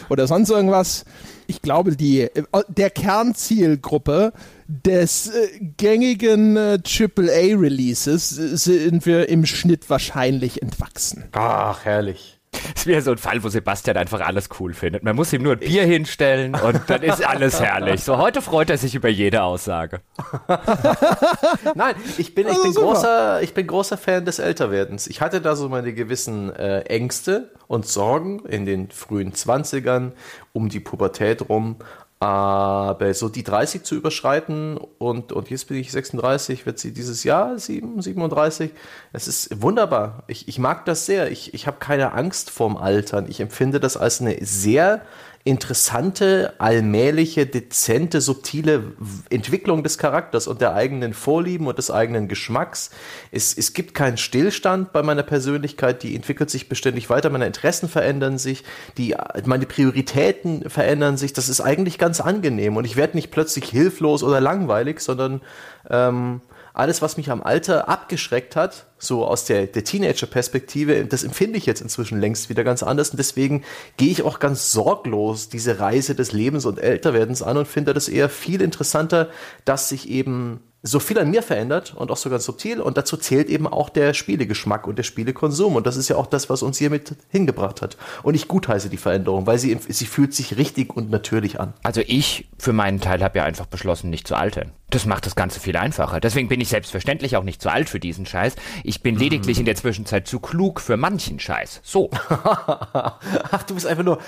oder 0.09 0.27
sonst 0.27 0.49
irgendwas. 0.49 1.03
Ich 1.47 1.61
glaube, 1.61 1.95
die, 1.95 2.21
äh, 2.21 2.43
der 2.67 2.89
Kernzielgruppe 2.89 4.33
des 4.67 5.27
äh, 5.27 5.59
gängigen 5.77 6.57
äh, 6.57 6.79
AAA-Releases 6.85 8.29
sind 8.29 9.05
wir 9.05 9.29
im 9.29 9.45
Schnitt 9.45 9.89
wahrscheinlich 9.89 10.61
entwachsen. 10.61 11.25
Ach, 11.31 11.85
herrlich. 11.85 12.36
Das 12.73 12.85
wäre 12.85 13.01
so 13.01 13.11
ein 13.11 13.17
Fall, 13.17 13.43
wo 13.43 13.49
Sebastian 13.49 13.97
einfach 13.97 14.21
alles 14.21 14.49
cool 14.59 14.73
findet. 14.73 15.03
Man 15.03 15.15
muss 15.15 15.33
ihm 15.33 15.43
nur 15.43 15.53
ein 15.53 15.59
Bier 15.59 15.83
hinstellen 15.83 16.55
und 16.55 16.81
dann 16.87 17.01
ist 17.03 17.25
alles 17.25 17.59
herrlich. 17.61 18.03
So, 18.03 18.17
heute 18.17 18.41
freut 18.41 18.69
er 18.69 18.77
sich 18.77 18.95
über 18.95 19.09
jede 19.09 19.43
Aussage. 19.43 20.01
Nein, 21.75 21.95
ich 22.17 22.35
bin, 22.35 22.47
ich, 22.47 22.53
Also 22.53 22.63
bin 22.63 22.73
großer, 22.73 23.41
ich 23.41 23.53
bin 23.53 23.67
großer 23.67 23.97
Fan 23.97 24.25
des 24.25 24.39
Älterwerdens. 24.39 25.07
Ich 25.07 25.21
hatte 25.21 25.41
da 25.41 25.55
so 25.55 25.69
meine 25.69 25.93
gewissen 25.93 26.53
äh, 26.55 26.81
Ängste 26.81 27.51
und 27.67 27.85
Sorgen 27.85 28.45
in 28.45 28.65
den 28.65 28.89
frühen 28.89 29.33
20ern 29.33 30.11
um 30.53 30.69
die 30.69 30.79
Pubertät 30.79 31.49
rum. 31.49 31.77
Aber 32.19 33.13
so 33.13 33.29
die 33.29 33.43
30 33.43 33.83
zu 33.83 33.93
überschreiten 33.93 34.77
und, 34.97 35.31
und 35.31 35.51
jetzt 35.51 35.67
bin 35.67 35.77
ich 35.77 35.91
36, 35.91 36.65
wird 36.65 36.79
sie 36.79 36.91
dieses 36.91 37.23
Jahr 37.23 37.59
7, 37.59 38.01
37. 38.01 38.71
Es 39.13 39.27
ist 39.27 39.61
wunderbar. 39.61 40.23
Ich, 40.25 40.47
ich 40.47 40.57
mag 40.57 40.85
das 40.85 41.05
sehr. 41.05 41.29
Ich, 41.31 41.53
ich 41.53 41.67
habe 41.67 41.77
keine 41.79 42.13
Angst 42.13 42.49
vorm 42.49 42.75
Altern. 42.75 43.27
Ich 43.29 43.39
empfinde 43.39 43.79
das 43.79 43.97
als 43.97 44.19
eine 44.19 44.43
sehr 44.43 45.03
interessante, 45.47 46.53
allmähliche, 46.57 47.45
dezente, 47.45 48.19
subtile 48.19 48.91
Entwicklung 49.29 49.81
des 49.81 49.97
Charakters 49.97 50.45
und 50.45 50.59
der 50.59 50.75
eigenen 50.75 51.13
Vorlieben 51.13 51.67
und 51.67 51.77
des 51.77 51.89
eigenen 51.89 52.27
Geschmacks. 52.27 52.91
Es, 53.31 53.57
es 53.57 53.73
gibt 53.73 53.93
keinen 53.93 54.17
Stillstand 54.17 54.91
bei 54.91 55.03
meiner 55.03 55.23
Persönlichkeit, 55.23 56.03
die 56.03 56.15
entwickelt 56.15 56.49
sich 56.49 56.67
beständig 56.67 57.09
weiter, 57.09 57.29
meine 57.29 57.47
Interessen 57.47 57.87
verändern 57.87 58.37
sich, 58.37 58.65
die, 58.97 59.15
meine 59.45 59.65
Prioritäten 59.65 60.69
verändern 60.69 61.15
sich. 61.15 61.31
Das 61.31 61.47
ist 61.47 61.61
eigentlich 61.61 61.97
ganz 61.97 62.19
angenehm 62.19 62.75
und 62.75 62.83
ich 62.83 62.97
werde 62.97 63.15
nicht 63.15 63.31
plötzlich 63.31 63.69
hilflos 63.69 64.23
oder 64.23 64.41
langweilig, 64.41 64.99
sondern 64.99 65.41
ähm, 65.89 66.41
alles, 66.77 67.01
was 67.01 67.17
mich 67.17 67.31
am 67.31 67.41
Alter 67.41 67.89
abgeschreckt 67.89 68.55
hat, 68.55 68.85
so 68.99 69.25
aus 69.25 69.45
der, 69.45 69.67
der 69.67 69.83
Teenager-Perspektive, 69.83 71.05
das 71.05 71.23
empfinde 71.23 71.57
ich 71.57 71.65
jetzt 71.65 71.81
inzwischen 71.81 72.19
längst 72.19 72.49
wieder 72.49 72.63
ganz 72.63 72.83
anders. 72.83 73.09
Und 73.09 73.17
deswegen 73.17 73.63
gehe 73.97 74.11
ich 74.11 74.23
auch 74.23 74.39
ganz 74.39 74.71
sorglos 74.71 75.49
diese 75.49 75.79
Reise 75.79 76.15
des 76.15 76.31
Lebens 76.31 76.65
und 76.65 76.79
Älterwerdens 76.79 77.41
an 77.41 77.57
und 77.57 77.67
finde 77.67 77.93
das 77.93 78.09
eher 78.09 78.29
viel 78.29 78.61
interessanter, 78.61 79.29
dass 79.65 79.89
sich 79.89 80.09
eben 80.09 80.61
so 80.83 80.99
viel 80.99 81.17
an 81.19 81.29
mir 81.29 81.41
verändert 81.41 81.93
und 81.95 82.11
auch 82.11 82.17
so 82.17 82.29
ganz 82.29 82.45
subtil. 82.45 82.79
Und 82.79 82.97
dazu 82.97 83.17
zählt 83.17 83.49
eben 83.49 83.67
auch 83.67 83.89
der 83.89 84.13
Spielegeschmack 84.13 84.87
und 84.87 84.97
der 84.97 85.03
Spielekonsum. 85.03 85.75
Und 85.75 85.87
das 85.87 85.97
ist 85.97 86.07
ja 86.07 86.15
auch 86.15 86.27
das, 86.27 86.49
was 86.49 86.61
uns 86.61 86.77
hiermit 86.77 87.15
hingebracht 87.29 87.81
hat. 87.81 87.97
Und 88.23 88.35
ich 88.35 88.47
gutheiße 88.47 88.89
die 88.89 88.97
Veränderung, 88.97 89.47
weil 89.47 89.57
sie, 89.57 89.77
sie 89.89 90.05
fühlt 90.05 90.33
sich 90.33 90.57
richtig 90.57 90.95
und 90.95 91.09
natürlich 91.09 91.59
an. 91.59 91.73
Also 91.83 92.01
ich 92.05 92.47
für 92.57 92.73
meinen 92.73 93.01
Teil 93.01 93.23
habe 93.23 93.39
ja 93.39 93.43
einfach 93.43 93.65
beschlossen, 93.65 94.09
nicht 94.09 94.27
zu 94.27 94.35
altern. 94.35 94.71
Das 94.89 95.05
macht 95.05 95.25
das 95.25 95.35
Ganze 95.35 95.59
viel 95.59 95.75
einfacher. 95.75 96.21
Deswegen 96.21 96.47
bin 96.47 96.61
ich 96.61 96.69
selbstverständlich 96.69 97.35
auch 97.35 97.43
nicht 97.43 97.61
zu 97.61 97.69
alt 97.69 97.89
für 97.89 97.99
diesen 97.99 98.25
Scheiß. 98.25 98.55
Ich 98.83 99.01
bin 99.01 99.17
lediglich 99.17 99.59
in 99.59 99.65
der 99.65 99.75
Zwischenzeit 99.75 100.27
zu 100.27 100.39
klug 100.39 100.79
für 100.79 100.95
manchen 100.95 101.39
Scheiß. 101.39 101.81
So. 101.83 102.09
Ach, 102.29 103.63
du 103.67 103.75
bist 103.75 103.85
einfach 103.85 104.05
nur. 104.05 104.19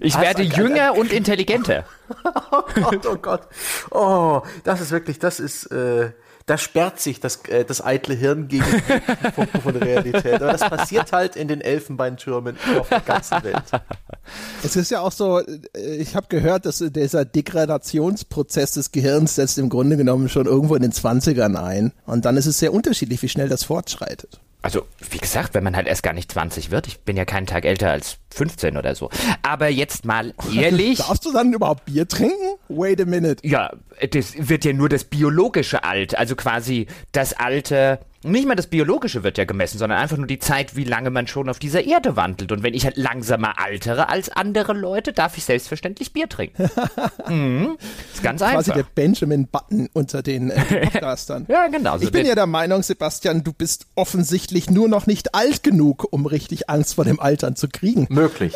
Ich 0.00 0.18
werde 0.20 0.42
jünger 0.42 0.94
und 0.96 1.12
intelligenter. 1.12 1.84
oh 2.50 2.62
Gott, 2.74 3.06
oh 3.06 3.16
Gott. 3.16 3.42
Oh, 3.90 4.42
das 4.64 4.82
ist 4.82 4.90
wirklich, 4.90 5.18
das 5.18 5.40
ist. 5.40 5.66
Äh 5.72 6.12
da 6.46 6.56
sperrt 6.58 7.00
sich 7.00 7.18
das, 7.18 7.44
äh, 7.48 7.64
das 7.64 7.84
eitle 7.84 8.14
Hirn 8.14 8.46
gegen 8.46 8.64
Punkte 9.34 9.60
von 9.60 9.74
Realität. 9.76 10.34
Aber 10.34 10.52
das 10.52 10.60
passiert 10.60 11.12
halt 11.12 11.34
in 11.34 11.48
den 11.48 11.60
Elfenbeintürmen 11.60 12.56
auf 12.78 12.88
der 12.88 13.00
ganzen 13.00 13.42
Welt. 13.42 13.64
Es 14.62 14.76
ist 14.76 14.90
ja 14.90 15.00
auch 15.00 15.12
so, 15.12 15.40
äh, 15.40 15.96
ich 15.96 16.14
habe 16.14 16.28
gehört, 16.28 16.64
dass 16.64 16.78
dieser 16.78 17.24
Degradationsprozess 17.24 18.72
des 18.72 18.92
Gehirns 18.92 19.34
setzt 19.34 19.58
im 19.58 19.68
Grunde 19.68 19.96
genommen 19.96 20.28
schon 20.28 20.46
irgendwo 20.46 20.76
in 20.76 20.82
den 20.82 20.92
20ern 20.92 21.56
ein. 21.56 21.92
Und 22.06 22.24
dann 22.24 22.36
ist 22.36 22.46
es 22.46 22.58
sehr 22.58 22.72
unterschiedlich, 22.72 23.22
wie 23.22 23.28
schnell 23.28 23.48
das 23.48 23.64
fortschreitet. 23.64 24.40
Also, 24.66 24.84
wie 25.10 25.18
gesagt, 25.18 25.54
wenn 25.54 25.62
man 25.62 25.76
halt 25.76 25.86
erst 25.86 26.02
gar 26.02 26.12
nicht 26.12 26.32
20 26.32 26.72
wird, 26.72 26.88
ich 26.88 26.98
bin 26.98 27.16
ja 27.16 27.24
keinen 27.24 27.46
Tag 27.46 27.64
älter 27.64 27.92
als 27.92 28.16
15 28.34 28.76
oder 28.76 28.96
so. 28.96 29.10
Aber 29.42 29.68
jetzt 29.68 30.04
mal 30.04 30.34
ehrlich. 30.56 30.98
Darfst 30.98 31.24
du 31.24 31.32
dann 31.32 31.52
überhaupt 31.52 31.84
Bier 31.84 32.08
trinken? 32.08 32.56
Wait 32.68 33.00
a 33.00 33.04
minute. 33.04 33.46
Ja, 33.46 33.70
das 34.10 34.34
wird 34.36 34.64
ja 34.64 34.72
nur 34.72 34.88
das 34.88 35.04
biologische 35.04 35.84
Alt, 35.84 36.18
also 36.18 36.34
quasi 36.34 36.88
das 37.12 37.32
Alte 37.32 38.00
nicht 38.30 38.46
mal 38.46 38.54
das 38.54 38.66
Biologische 38.66 39.22
wird 39.22 39.38
ja 39.38 39.44
gemessen, 39.44 39.78
sondern 39.78 39.98
einfach 39.98 40.16
nur 40.16 40.26
die 40.26 40.38
Zeit, 40.38 40.76
wie 40.76 40.84
lange 40.84 41.10
man 41.10 41.26
schon 41.26 41.48
auf 41.48 41.58
dieser 41.58 41.84
Erde 41.84 42.16
wandelt. 42.16 42.52
Und 42.52 42.62
wenn 42.62 42.74
ich 42.74 42.84
halt 42.84 42.96
langsamer 42.96 43.58
altere 43.58 44.08
als 44.08 44.28
andere 44.28 44.72
Leute, 44.72 45.12
darf 45.12 45.36
ich 45.36 45.44
selbstverständlich 45.44 46.12
Bier 46.12 46.28
trinken. 46.28 46.68
mhm. 47.28 47.76
Ist 48.12 48.22
ganz 48.22 48.42
einfach. 48.42 48.56
Quasi 48.56 48.72
der 48.72 48.86
Benjamin 48.94 49.46
Button 49.46 49.88
unter 49.92 50.22
den 50.22 50.50
äh, 50.50 50.60
Podcastern. 50.90 51.46
ja, 51.48 51.68
genau. 51.68 51.98
ich 51.98 52.12
bin 52.12 52.26
ja 52.26 52.34
der 52.34 52.46
Meinung, 52.46 52.82
Sebastian, 52.82 53.44
du 53.44 53.52
bist 53.52 53.86
offensichtlich 53.94 54.70
nur 54.70 54.88
noch 54.88 55.06
nicht 55.06 55.34
alt 55.34 55.62
genug, 55.62 56.06
um 56.10 56.26
richtig 56.26 56.68
Angst 56.68 56.94
vor 56.94 57.04
dem 57.04 57.20
Altern 57.20 57.56
zu 57.56 57.68
kriegen. 57.68 58.06
Möglich. 58.10 58.54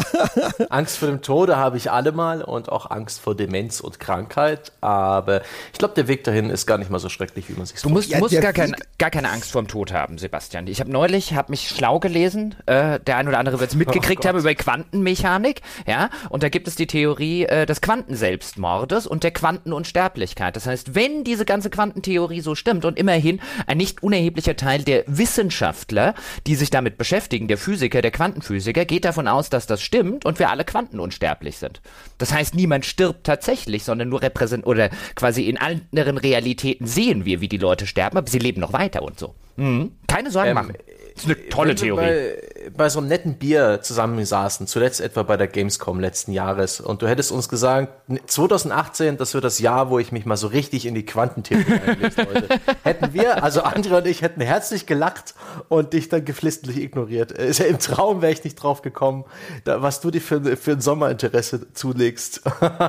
Angst 0.70 0.98
vor 0.98 1.08
dem 1.08 1.22
Tode 1.22 1.56
habe 1.56 1.76
ich 1.76 1.90
allemal 1.90 2.42
und 2.42 2.70
auch 2.70 2.90
Angst 2.90 3.20
vor 3.20 3.34
Demenz 3.34 3.80
und 3.80 4.00
Krankheit. 4.00 4.72
Aber 4.80 5.42
ich 5.72 5.78
glaube, 5.78 5.94
der 5.94 6.08
Weg 6.08 6.24
dahin 6.24 6.50
ist 6.50 6.66
gar 6.66 6.78
nicht 6.78 6.90
mal 6.90 6.98
so 6.98 7.08
schrecklich, 7.08 7.48
wie 7.48 7.54
man 7.54 7.66
sich 7.66 7.80
so 7.80 7.88
Du 7.88 7.94
musst, 7.94 8.08
ja, 8.08 8.18
musst 8.18 8.40
gar, 8.40 8.52
kein, 8.52 8.74
gar 8.98 9.10
keine 9.10 9.30
Angst 9.30 9.52
vor 9.52 9.62
dem 9.62 9.68
Tod 9.68 9.92
haben, 9.92 10.18
Sebastian. 10.18 10.66
Ich 10.66 10.80
habe 10.80 10.90
neulich, 10.90 11.34
habe 11.34 11.50
mich 11.50 11.68
schlau 11.68 11.98
gelesen, 11.98 12.54
äh, 12.66 13.00
der 13.00 13.16
ein 13.16 13.28
oder 13.28 13.38
andere 13.38 13.58
wird 13.60 13.70
es 13.70 13.76
mitgekriegt 13.82 14.24
oh 14.24 14.28
haben 14.28 14.38
über 14.38 14.54
Quantenmechanik, 14.54 15.62
ja, 15.86 16.10
und 16.28 16.42
da 16.42 16.48
gibt 16.48 16.68
es 16.68 16.76
die 16.76 16.86
Theorie 16.86 17.44
äh, 17.44 17.66
des 17.66 17.80
Quantenselbstmordes 17.80 19.06
und 19.06 19.24
der 19.24 19.32
Quantenunsterblichkeit. 19.32 20.56
Das 20.56 20.66
heißt, 20.66 20.94
wenn 20.94 21.24
diese 21.24 21.44
ganze 21.44 21.70
Quantentheorie 21.70 22.40
so 22.40 22.54
stimmt 22.54 22.84
und 22.84 22.98
immerhin 22.98 23.40
ein 23.66 23.78
nicht 23.78 24.02
unerheblicher 24.02 24.56
Teil 24.56 24.82
der 24.82 25.04
Wissenschaftler, 25.06 26.14
die 26.46 26.54
sich 26.54 26.70
damit 26.70 26.98
beschäftigen, 26.98 27.48
der 27.48 27.58
Physiker, 27.58 28.02
der 28.02 28.10
Quantenphysiker, 28.10 28.84
geht 28.84 29.04
davon 29.04 29.28
aus, 29.28 29.50
dass 29.50 29.66
das 29.66 29.82
stimmt 29.82 30.24
und 30.24 30.38
wir 30.38 30.50
alle 30.50 30.64
quantenunsterblich 30.64 31.58
sind. 31.58 31.80
Das 32.18 32.32
heißt, 32.32 32.54
niemand 32.54 32.86
stirbt 32.86 33.24
tatsächlich, 33.24 33.84
sondern 33.84 34.08
nur 34.08 34.22
repräsent 34.22 34.66
oder 34.66 34.90
quasi 35.14 35.48
in 35.48 35.58
anderen 35.58 36.18
Realitäten 36.18 36.86
sehen 36.86 37.24
wir, 37.24 37.40
wie 37.40 37.48
die 37.48 37.58
Leute 37.58 37.86
sterben, 37.86 38.18
aber 38.18 38.30
sie 38.30 38.38
leben 38.38 38.60
noch 38.60 38.71
weiter 38.72 39.02
und 39.02 39.18
so. 39.18 39.34
Mhm. 39.56 39.92
Keine 40.06 40.30
Sorgen 40.30 40.50
ähm, 40.50 40.54
machen. 40.54 40.74
Das 41.14 41.24
ist 41.24 41.30
eine 41.30 41.48
tolle 41.48 41.74
Theorie. 41.74 42.00
Bei, 42.00 42.70
bei 42.76 42.88
so 42.88 42.98
einem 42.98 43.08
netten 43.08 43.34
Bier 43.34 43.80
zusammensaßen, 43.82 44.66
zuletzt 44.66 45.00
etwa 45.00 45.22
bei 45.22 45.36
der 45.36 45.46
Gamescom 45.46 46.00
letzten 46.00 46.32
Jahres, 46.32 46.80
und 46.80 47.02
du 47.02 47.08
hättest 47.08 47.32
uns 47.32 47.48
gesagt, 47.48 47.92
2018, 48.26 49.18
das 49.18 49.34
wird 49.34 49.44
das 49.44 49.58
Jahr, 49.58 49.90
wo 49.90 49.98
ich 49.98 50.12
mich 50.12 50.24
mal 50.24 50.36
so 50.36 50.46
richtig 50.46 50.86
in 50.86 50.94
die 50.94 51.04
Quantentheorie 51.04 51.80
einlesen 51.86 52.26
wollte. 52.26 52.48
hätten 52.82 53.12
wir, 53.12 53.42
also 53.42 53.62
André 53.62 53.98
und 53.98 54.06
ich, 54.06 54.22
hätten 54.22 54.40
herzlich 54.40 54.86
gelacht 54.86 55.34
und 55.68 55.92
dich 55.92 56.08
dann 56.08 56.24
geflissentlich 56.24 56.78
ignoriert. 56.78 57.32
Im 57.32 57.78
Traum 57.78 58.22
wäre 58.22 58.32
ich 58.32 58.42
nicht 58.44 58.54
drauf 58.54 58.82
gekommen, 58.82 59.24
da, 59.64 59.82
was 59.82 60.00
du 60.00 60.10
dir 60.10 60.20
für, 60.22 60.56
für 60.56 60.72
ein 60.72 60.80
Sommerinteresse 60.80 61.72
zulegst. 61.74 62.42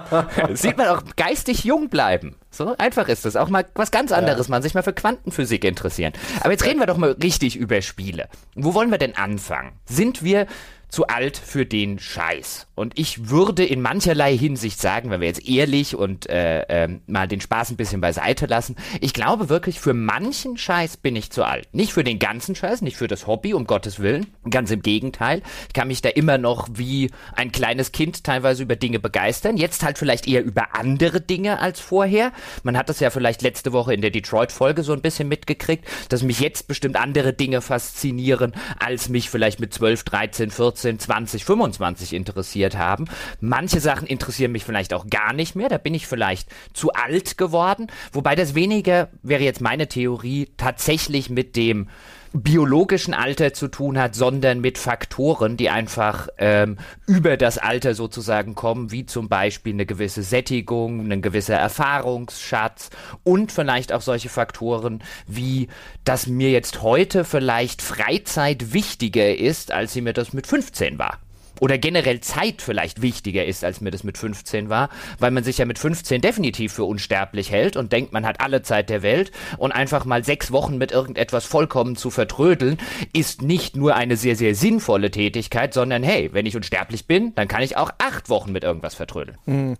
Sieht 0.53 0.77
man 0.77 0.87
auch 0.87 1.03
geistig 1.17 1.63
jung 1.63 1.89
bleiben. 1.89 2.35
So 2.53 2.75
einfach 2.77 3.07
ist 3.07 3.25
es. 3.25 3.35
Auch 3.35 3.49
mal 3.49 3.65
was 3.73 3.89
ganz 3.89 4.11
anderes, 4.11 4.47
ja. 4.47 4.51
man 4.51 4.61
sich 4.61 4.75
mal 4.75 4.83
für 4.83 4.93
Quantenphysik 4.93 5.63
interessieren. 5.63 6.13
Aber 6.41 6.51
jetzt 6.51 6.65
reden 6.65 6.79
wir 6.79 6.85
doch 6.85 6.97
mal 6.97 7.11
richtig 7.11 7.55
über 7.55 7.81
Spiele. 7.81 8.29
Wo 8.55 8.75
wollen 8.75 8.91
wir 8.91 8.99
denn 8.99 9.15
anfangen? 9.15 9.71
Sind 9.85 10.23
wir 10.23 10.45
zu 10.93 11.07
alt 11.07 11.37
für 11.37 11.65
den 11.65 11.97
Scheiß. 11.97 12.67
Und 12.75 12.99
ich 12.99 13.29
würde 13.29 13.65
in 13.65 13.81
mancherlei 13.81 14.37
Hinsicht 14.37 14.79
sagen, 14.79 15.09
wenn 15.09 15.21
wir 15.21 15.27
jetzt 15.27 15.47
ehrlich 15.47 15.95
und 15.95 16.29
äh, 16.29 16.61
äh, 16.83 16.99
mal 17.07 17.27
den 17.27 17.41
Spaß 17.41 17.71
ein 17.71 17.77
bisschen 17.77 17.99
beiseite 17.99 18.45
lassen, 18.45 18.75
ich 19.01 19.13
glaube 19.13 19.49
wirklich, 19.49 19.79
für 19.79 19.95
manchen 19.95 20.55
Scheiß 20.55 20.97
bin 20.97 21.15
ich 21.15 21.31
zu 21.31 21.45
alt. 21.45 21.67
Nicht 21.73 21.93
für 21.93 22.03
den 22.03 22.19
ganzen 22.19 22.55
Scheiß, 22.55 22.83
nicht 22.83 22.95
für 22.95 23.07
das 23.07 23.25
Hobby, 23.25 23.55
um 23.55 23.65
Gottes 23.65 23.99
Willen. 23.99 24.27
Ganz 24.47 24.69
im 24.69 24.83
Gegenteil. 24.83 25.41
Ich 25.67 25.73
kann 25.73 25.87
mich 25.87 26.01
da 26.03 26.09
immer 26.09 26.37
noch 26.37 26.67
wie 26.73 27.09
ein 27.35 27.51
kleines 27.51 27.91
Kind 27.91 28.23
teilweise 28.23 28.61
über 28.61 28.75
Dinge 28.75 28.99
begeistern. 28.99 29.57
Jetzt 29.57 29.83
halt 29.83 29.97
vielleicht 29.97 30.27
eher 30.27 30.43
über 30.43 30.75
andere 30.75 31.21
Dinge 31.21 31.59
als 31.59 31.79
vorher. 31.79 32.31
Man 32.61 32.77
hat 32.77 32.89
das 32.89 32.99
ja 32.99 33.09
vielleicht 33.09 33.41
letzte 33.41 33.73
Woche 33.73 33.95
in 33.95 34.01
der 34.01 34.11
Detroit-Folge 34.11 34.83
so 34.83 34.93
ein 34.93 35.01
bisschen 35.01 35.27
mitgekriegt, 35.27 35.87
dass 36.09 36.21
mich 36.21 36.39
jetzt 36.39 36.67
bestimmt 36.67 36.97
andere 36.97 37.33
Dinge 37.33 37.61
faszinieren, 37.61 38.53
als 38.79 39.09
mich 39.09 39.31
vielleicht 39.31 39.59
mit 39.59 39.73
12, 39.73 40.03
13, 40.03 40.51
14 40.51 40.82
15, 40.83 40.99
20, 40.99 41.45
25 41.45 42.13
interessiert 42.13 42.77
haben. 42.77 43.05
Manche 43.39 43.79
Sachen 43.79 44.05
interessieren 44.05 44.51
mich 44.51 44.65
vielleicht 44.65 44.93
auch 44.93 45.07
gar 45.07 45.31
nicht 45.33 45.55
mehr. 45.55 45.69
Da 45.69 45.77
bin 45.77 45.93
ich 45.93 46.07
vielleicht 46.07 46.49
zu 46.73 46.91
alt 46.91 47.37
geworden. 47.37 47.87
Wobei 48.11 48.35
das 48.35 48.53
weniger, 48.53 49.09
wäre 49.21 49.43
jetzt 49.43 49.61
meine 49.61 49.87
Theorie, 49.87 50.49
tatsächlich 50.57 51.29
mit 51.29 51.55
dem 51.55 51.87
biologischen 52.33 53.13
Alter 53.13 53.53
zu 53.53 53.67
tun 53.67 53.99
hat, 53.99 54.15
sondern 54.15 54.59
mit 54.59 54.77
Faktoren, 54.77 55.55
die 55.55 55.69
einfach 55.69 56.29
ähm, 56.39 56.77
über 57.05 57.37
das 57.37 57.59
Alter 57.59 57.93
sozusagen 57.93 58.55
kommen, 58.55 58.91
wie 58.91 59.05
zum 59.05 59.29
Beispiel 59.29 59.73
eine 59.73 59.85
gewisse 59.85 60.23
Sättigung, 60.23 61.11
ein 61.11 61.21
gewisser 61.21 61.55
Erfahrungsschatz 61.55 62.89
und 63.23 63.51
vielleicht 63.51 63.93
auch 63.93 64.01
solche 64.01 64.29
Faktoren 64.29 65.03
wie, 65.27 65.67
dass 66.03 66.25
mir 66.27 66.49
jetzt 66.49 66.81
heute 66.81 67.23
vielleicht 67.23 67.81
Freizeit 67.81 68.73
wichtiger 68.73 69.35
ist, 69.35 69.71
als 69.71 69.93
sie 69.93 70.01
mir 70.01 70.13
das 70.13 70.33
mit 70.33 70.47
15 70.47 70.97
war 70.97 71.19
oder 71.59 71.77
generell 71.77 72.19
Zeit 72.21 72.61
vielleicht 72.61 73.01
wichtiger 73.01 73.45
ist, 73.45 73.63
als 73.63 73.81
mir 73.81 73.91
das 73.91 74.03
mit 74.03 74.17
15 74.17 74.69
war, 74.69 74.89
weil 75.19 75.31
man 75.31 75.43
sich 75.43 75.57
ja 75.57 75.65
mit 75.65 75.79
15 75.79 76.21
definitiv 76.21 76.73
für 76.73 76.83
unsterblich 76.83 77.51
hält 77.51 77.75
und 77.75 77.91
denkt, 77.91 78.13
man 78.13 78.25
hat 78.25 78.41
alle 78.41 78.61
Zeit 78.61 78.89
der 78.89 79.01
Welt 79.01 79.31
und 79.57 79.71
einfach 79.71 80.05
mal 80.05 80.23
sechs 80.23 80.51
Wochen 80.51 80.77
mit 80.77 80.91
irgendetwas 80.91 81.45
vollkommen 81.45 81.95
zu 81.95 82.09
vertrödeln, 82.09 82.77
ist 83.13 83.41
nicht 83.41 83.75
nur 83.75 83.95
eine 83.95 84.17
sehr, 84.17 84.35
sehr 84.35 84.55
sinnvolle 84.55 85.11
Tätigkeit, 85.11 85.73
sondern 85.73 86.03
hey, 86.03 86.29
wenn 86.33 86.45
ich 86.45 86.55
unsterblich 86.55 87.07
bin, 87.07 87.33
dann 87.35 87.47
kann 87.47 87.61
ich 87.61 87.77
auch 87.77 87.91
acht 87.97 88.29
Wochen 88.29 88.51
mit 88.51 88.63
irgendwas 88.63 88.95
vertrödeln. 88.95 89.37
Hm. 89.45 89.75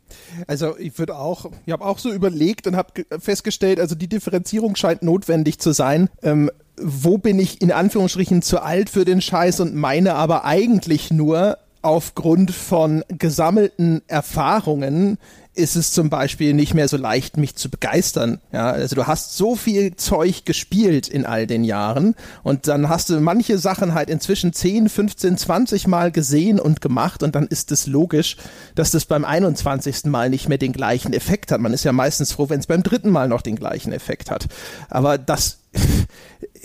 Also 0.47 0.77
ich 0.77 0.97
würde 0.97 1.17
auch, 1.17 1.51
ich 1.65 1.73
habe 1.73 1.85
auch 1.85 1.99
so 1.99 2.11
überlegt 2.11 2.67
und 2.67 2.75
habe 2.75 3.05
festgestellt, 3.19 3.79
also 3.79 3.95
die 3.95 4.07
Differenzierung 4.07 4.75
scheint 4.75 5.03
notwendig 5.03 5.59
zu 5.59 5.71
sein. 5.71 6.09
Ähm, 6.21 6.49
wo 6.77 7.17
bin 7.17 7.39
ich 7.39 7.61
in 7.61 7.71
Anführungsstrichen 7.71 8.41
zu 8.41 8.61
alt 8.61 8.89
für 8.89 9.05
den 9.05 9.21
Scheiß 9.21 9.59
und 9.59 9.75
meine 9.75 10.15
aber 10.15 10.43
eigentlich 10.45 11.11
nur, 11.11 11.57
aufgrund 11.83 12.51
von 12.51 13.03
gesammelten 13.09 14.01
Erfahrungen 14.07 15.17
ist 15.55 15.75
es 15.75 15.91
zum 15.91 16.09
Beispiel 16.09 16.53
nicht 16.53 16.73
mehr 16.73 16.87
so 16.87 16.97
leicht, 16.97 17.37
mich 17.37 17.55
zu 17.55 17.69
begeistern. 17.69 18.39
Ja, 18.51 18.71
also 18.71 18.95
du 18.95 19.05
hast 19.05 19.37
so 19.37 19.55
viel 19.55 19.95
Zeug 19.95 20.45
gespielt 20.45 21.07
in 21.07 21.25
all 21.25 21.45
den 21.45 21.63
Jahren 21.63 22.15
und 22.41 22.67
dann 22.67 22.89
hast 22.89 23.09
du 23.09 23.19
manche 23.19 23.59
Sachen 23.59 23.93
halt 23.93 24.09
inzwischen 24.09 24.53
10, 24.53 24.89
15, 24.89 25.37
20 25.37 25.87
Mal 25.87 26.11
gesehen 26.11 26.59
und 26.59 26.81
gemacht 26.81 27.21
und 27.21 27.35
dann 27.35 27.45
ist 27.47 27.71
es 27.71 27.85
logisch, 27.85 28.37
dass 28.75 28.91
das 28.91 29.05
beim 29.05 29.25
21. 29.25 30.05
Mal 30.05 30.29
nicht 30.29 30.49
mehr 30.49 30.57
den 30.57 30.73
gleichen 30.73 31.13
Effekt 31.13 31.51
hat. 31.51 31.61
Man 31.61 31.73
ist 31.73 31.83
ja 31.83 31.91
meistens 31.91 32.31
froh, 32.31 32.49
wenn 32.49 32.59
es 32.59 32.67
beim 32.67 32.81
dritten 32.81 33.11
Mal 33.11 33.27
noch 33.27 33.41
den 33.41 33.55
gleichen 33.55 33.93
Effekt 33.93 34.31
hat. 34.31 34.47
Aber 34.89 35.17
das 35.19 35.59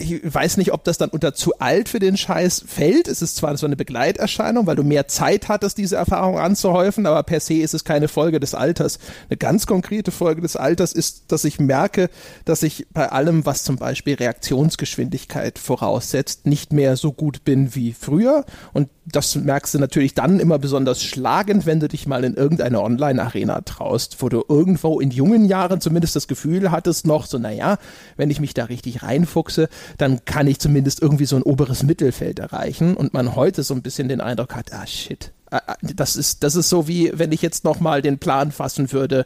ich 0.00 0.22
weiß 0.22 0.58
nicht, 0.58 0.72
ob 0.72 0.84
das 0.84 0.96
dann 0.98 1.10
unter 1.10 1.34
zu 1.34 1.58
alt 1.58 1.88
für 1.88 1.98
den 1.98 2.16
Scheiß 2.16 2.64
fällt. 2.66 3.08
Es 3.08 3.20
ist 3.20 3.36
zwar 3.36 3.56
so 3.56 3.66
eine 3.66 3.74
Begleiterscheinung, 3.74 4.66
weil 4.66 4.76
du 4.76 4.84
mehr 4.84 5.08
Zeit 5.08 5.48
hattest, 5.48 5.76
diese 5.76 5.96
Erfahrung 5.96 6.38
anzuhäufen, 6.38 7.04
aber 7.06 7.22
per 7.24 7.40
se 7.40 7.54
ist 7.54 7.74
es 7.74 7.84
keine 7.84 8.06
Folge 8.06 8.38
des 8.38 8.54
Alters. 8.54 9.00
Eine 9.28 9.38
ganz 9.38 9.66
konkrete 9.66 10.12
Folge 10.12 10.40
des 10.40 10.54
Alters 10.56 10.92
ist, 10.92 11.32
dass 11.32 11.44
ich 11.44 11.58
merke, 11.58 12.10
dass 12.44 12.62
ich 12.62 12.86
bei 12.92 13.10
allem, 13.10 13.44
was 13.44 13.64
zum 13.64 13.76
Beispiel 13.76 14.14
Reaktionsgeschwindigkeit 14.14 15.58
voraussetzt, 15.58 16.46
nicht 16.46 16.72
mehr 16.72 16.96
so 16.96 17.12
gut 17.12 17.44
bin 17.44 17.74
wie 17.74 17.92
früher. 17.92 18.44
Und 18.72 18.88
das 19.04 19.34
merkst 19.34 19.74
du 19.74 19.78
natürlich 19.78 20.14
dann 20.14 20.38
immer 20.38 20.58
besonders 20.58 21.02
schlagend, 21.02 21.66
wenn 21.66 21.80
du 21.80 21.88
dich 21.88 22.06
mal 22.06 22.24
in 22.24 22.34
irgendeine 22.34 22.82
Online-Arena 22.82 23.62
traust, 23.62 24.16
wo 24.20 24.28
du 24.28 24.44
irgendwo 24.48 25.00
in 25.00 25.10
jungen 25.10 25.44
Jahren 25.44 25.80
zumindest 25.80 26.14
das 26.14 26.28
Gefühl 26.28 26.70
hattest 26.70 27.06
noch 27.06 27.26
so, 27.26 27.38
naja, 27.38 27.78
wenn 28.16 28.30
ich 28.30 28.40
mich 28.40 28.54
da 28.54 28.64
richtig 28.64 28.97
reinfuchse, 29.02 29.68
dann 29.96 30.24
kann 30.24 30.46
ich 30.46 30.58
zumindest 30.58 31.02
irgendwie 31.02 31.26
so 31.26 31.36
ein 31.36 31.42
oberes 31.42 31.82
Mittelfeld 31.82 32.38
erreichen 32.38 32.96
und 32.96 33.14
man 33.14 33.34
heute 33.34 33.62
so 33.62 33.74
ein 33.74 33.82
bisschen 33.82 34.08
den 34.08 34.20
Eindruck 34.20 34.54
hat, 34.54 34.72
ah 34.72 34.86
shit, 34.86 35.32
ah, 35.50 35.60
ah, 35.66 35.76
das 35.82 36.16
ist, 36.16 36.42
das 36.42 36.54
ist 36.54 36.68
so 36.68 36.88
wie, 36.88 37.10
wenn 37.14 37.32
ich 37.32 37.42
jetzt 37.42 37.64
nochmal 37.64 38.02
den 38.02 38.18
Plan 38.18 38.52
fassen 38.52 38.92
würde, 38.92 39.24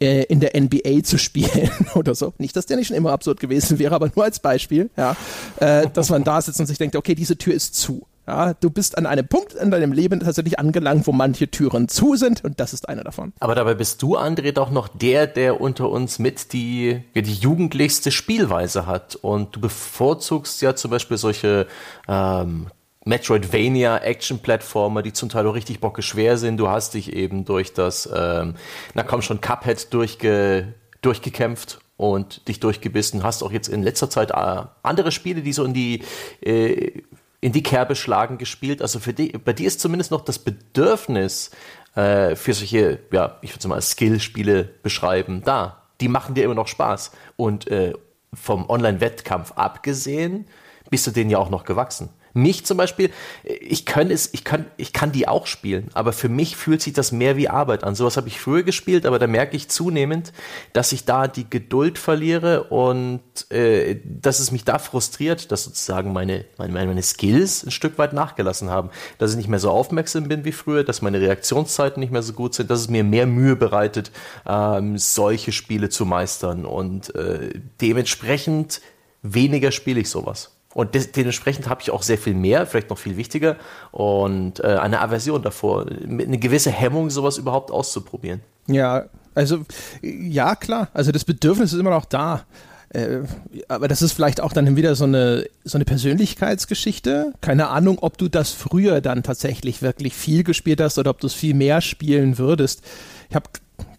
äh, 0.00 0.22
in 0.24 0.40
der 0.40 0.58
NBA 0.58 1.02
zu 1.04 1.18
spielen 1.18 1.70
oder 1.94 2.14
so. 2.14 2.32
Nicht, 2.38 2.56
dass 2.56 2.66
der 2.66 2.76
nicht 2.76 2.88
schon 2.88 2.96
immer 2.96 3.12
absurd 3.12 3.38
gewesen 3.38 3.78
wäre, 3.78 3.94
aber 3.94 4.10
nur 4.14 4.24
als 4.24 4.38
Beispiel, 4.38 4.90
ja, 4.96 5.16
äh, 5.58 5.88
dass 5.92 6.08
man 6.08 6.24
da 6.24 6.40
sitzt 6.40 6.58
und 6.58 6.66
sich 6.66 6.78
denkt, 6.78 6.96
okay, 6.96 7.14
diese 7.14 7.36
Tür 7.36 7.54
ist 7.54 7.74
zu. 7.74 8.06
Ja, 8.30 8.54
du 8.54 8.70
bist 8.70 8.96
an 8.96 9.06
einem 9.06 9.26
Punkt 9.26 9.54
in 9.54 9.72
deinem 9.72 9.90
Leben 9.90 10.20
tatsächlich 10.20 10.56
angelangt, 10.56 11.04
wo 11.08 11.10
manche 11.10 11.50
Türen 11.50 11.88
zu 11.88 12.14
sind 12.14 12.44
und 12.44 12.60
das 12.60 12.72
ist 12.72 12.88
einer 12.88 13.02
davon. 13.02 13.32
Aber 13.40 13.56
dabei 13.56 13.74
bist 13.74 14.02
du, 14.02 14.16
André, 14.16 14.52
doch 14.52 14.70
noch 14.70 14.86
der, 14.86 15.26
der 15.26 15.60
unter 15.60 15.90
uns 15.90 16.20
mit 16.20 16.52
die, 16.52 17.02
die 17.16 17.34
jugendlichste 17.34 18.12
Spielweise 18.12 18.86
hat. 18.86 19.16
Und 19.16 19.56
du 19.56 19.60
bevorzugst 19.60 20.62
ja 20.62 20.76
zum 20.76 20.92
Beispiel 20.92 21.16
solche 21.16 21.66
ähm, 22.06 22.68
Metroidvania-Action-Plattformer, 23.04 25.02
die 25.02 25.12
zum 25.12 25.28
Teil 25.28 25.48
auch 25.48 25.54
richtig 25.54 25.80
bockeschwer 25.80 26.36
sind. 26.36 26.58
Du 26.58 26.68
hast 26.68 26.94
dich 26.94 27.12
eben 27.12 27.44
durch 27.44 27.72
das, 27.72 28.08
ähm, 28.14 28.54
na 28.94 29.02
komm 29.02 29.22
schon, 29.22 29.40
Cuphead 29.40 29.92
durchge, 29.92 30.74
durchgekämpft 31.02 31.80
und 32.00 32.46
dich 32.48 32.60
durchgebissen. 32.60 33.22
Hast 33.24 33.42
auch 33.42 33.52
jetzt 33.52 33.68
in 33.68 33.82
letzter 33.82 34.08
Zeit 34.08 34.30
äh, 34.30 34.62
andere 34.82 35.10
Spiele, 35.12 35.42
die 35.42 35.52
so 35.52 35.64
in 35.64 35.74
die 35.74 36.02
äh, 36.40 37.02
in 37.40 37.52
die 37.52 37.62
Kerbe 37.62 37.96
schlagen 37.96 38.38
gespielt. 38.38 38.82
Also 38.82 38.98
für 38.98 39.12
die, 39.12 39.32
bei 39.32 39.52
dir 39.52 39.66
ist 39.66 39.80
zumindest 39.80 40.10
noch 40.10 40.22
das 40.22 40.38
Bedürfnis 40.38 41.50
äh, 41.94 42.36
für 42.36 42.54
solche, 42.54 43.00
ja, 43.12 43.38
ich 43.42 43.50
würde 43.50 43.60
es 43.60 43.66
mal 43.66 43.80
Skill-Spiele 43.80 44.64
beschreiben, 44.82 45.42
da. 45.44 45.82
Die 46.00 46.08
machen 46.08 46.34
dir 46.34 46.44
immer 46.44 46.54
noch 46.54 46.68
Spaß. 46.68 47.12
Und 47.36 47.66
äh, 47.68 47.94
vom 48.32 48.68
Online-Wettkampf 48.68 49.52
abgesehen, 49.52 50.46
bist 50.88 51.06
du 51.06 51.10
denen 51.10 51.30
ja 51.30 51.38
auch 51.38 51.50
noch 51.50 51.64
gewachsen. 51.64 52.10
Mich 52.32 52.64
zum 52.64 52.76
Beispiel, 52.76 53.10
ich 53.44 53.86
kann 53.86 54.10
es, 54.10 54.30
ich 54.32 54.44
kann, 54.44 54.66
ich 54.76 54.92
kann 54.92 55.10
die 55.10 55.26
auch 55.26 55.46
spielen, 55.46 55.88
aber 55.94 56.12
für 56.12 56.28
mich 56.28 56.56
fühlt 56.56 56.80
sich 56.80 56.92
das 56.92 57.10
mehr 57.10 57.36
wie 57.36 57.48
Arbeit 57.48 57.82
an. 57.82 57.94
Sowas 57.94 58.16
habe 58.16 58.28
ich 58.28 58.40
früher 58.40 58.62
gespielt, 58.62 59.04
aber 59.04 59.18
da 59.18 59.26
merke 59.26 59.56
ich 59.56 59.68
zunehmend, 59.68 60.32
dass 60.72 60.92
ich 60.92 61.04
da 61.04 61.26
die 61.26 61.48
Geduld 61.48 61.98
verliere 61.98 62.64
und 62.64 63.20
äh, 63.50 64.00
dass 64.04 64.38
es 64.38 64.52
mich 64.52 64.64
da 64.64 64.78
frustriert, 64.78 65.50
dass 65.50 65.64
sozusagen 65.64 66.12
meine, 66.12 66.44
meine, 66.56 66.86
meine 66.86 67.02
Skills 67.02 67.64
ein 67.64 67.70
Stück 67.70 67.98
weit 67.98 68.12
nachgelassen 68.12 68.70
haben. 68.70 68.90
Dass 69.18 69.32
ich 69.32 69.36
nicht 69.36 69.48
mehr 69.48 69.58
so 69.58 69.70
aufmerksam 69.70 70.28
bin 70.28 70.44
wie 70.44 70.52
früher, 70.52 70.84
dass 70.84 71.02
meine 71.02 71.20
Reaktionszeiten 71.20 72.00
nicht 72.00 72.12
mehr 72.12 72.22
so 72.22 72.32
gut 72.32 72.54
sind, 72.54 72.70
dass 72.70 72.80
es 72.80 72.88
mir 72.88 73.04
mehr 73.04 73.26
Mühe 73.26 73.56
bereitet, 73.56 74.12
ähm, 74.46 74.98
solche 74.98 75.52
Spiele 75.52 75.88
zu 75.88 76.06
meistern. 76.06 76.64
Und 76.64 77.14
äh, 77.14 77.50
dementsprechend 77.80 78.80
weniger 79.22 79.72
spiele 79.72 80.00
ich 80.00 80.10
sowas. 80.10 80.59
Und 80.72 80.94
de 80.94 81.04
dementsprechend 81.04 81.68
habe 81.68 81.82
ich 81.82 81.90
auch 81.90 82.02
sehr 82.02 82.18
viel 82.18 82.34
mehr, 82.34 82.64
vielleicht 82.64 82.90
noch 82.90 82.98
viel 82.98 83.16
wichtiger, 83.16 83.56
und 83.90 84.60
äh, 84.60 84.76
eine 84.76 85.00
Aversion 85.00 85.42
davor, 85.42 85.86
eine 85.88 86.38
gewisse 86.38 86.70
Hemmung, 86.70 87.10
sowas 87.10 87.38
überhaupt 87.38 87.72
auszuprobieren. 87.72 88.40
Ja, 88.68 89.06
also 89.34 89.64
ja, 90.02 90.54
klar. 90.54 90.88
Also 90.92 91.10
das 91.10 91.24
Bedürfnis 91.24 91.72
ist 91.72 91.80
immer 91.80 91.90
noch 91.90 92.04
da. 92.04 92.44
Äh, 92.90 93.20
aber 93.68 93.88
das 93.88 94.02
ist 94.02 94.12
vielleicht 94.12 94.40
auch 94.40 94.52
dann 94.52 94.76
wieder 94.76 94.94
so 94.94 95.04
eine, 95.04 95.46
so 95.64 95.76
eine 95.78 95.84
Persönlichkeitsgeschichte. 95.84 97.32
Keine 97.40 97.68
Ahnung, 97.68 97.98
ob 98.00 98.18
du 98.18 98.28
das 98.28 98.50
früher 98.50 99.00
dann 99.00 99.22
tatsächlich 99.22 99.82
wirklich 99.82 100.14
viel 100.14 100.44
gespielt 100.44 100.80
hast 100.80 100.98
oder 100.98 101.10
ob 101.10 101.20
du 101.20 101.26
es 101.26 101.34
viel 101.34 101.54
mehr 101.54 101.80
spielen 101.80 102.38
würdest. 102.38 102.82
Ich 103.28 103.34
habe 103.34 103.48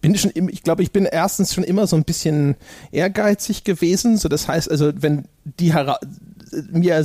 bin 0.02 0.16
schon, 0.16 0.32
ich 0.50 0.64
glaube, 0.64 0.84
ich 0.84 0.92
bin 0.92 1.06
erstens 1.06 1.54
schon 1.54 1.64
immer 1.64 1.88
so 1.88 1.96
ein 1.96 2.04
bisschen 2.04 2.56
ehrgeizig 2.92 3.64
gewesen. 3.64 4.18
So, 4.18 4.30
das 4.30 4.48
heißt, 4.48 4.70
also 4.70 4.92
wenn 4.96 5.26
die 5.44 5.74
mir 6.72 7.04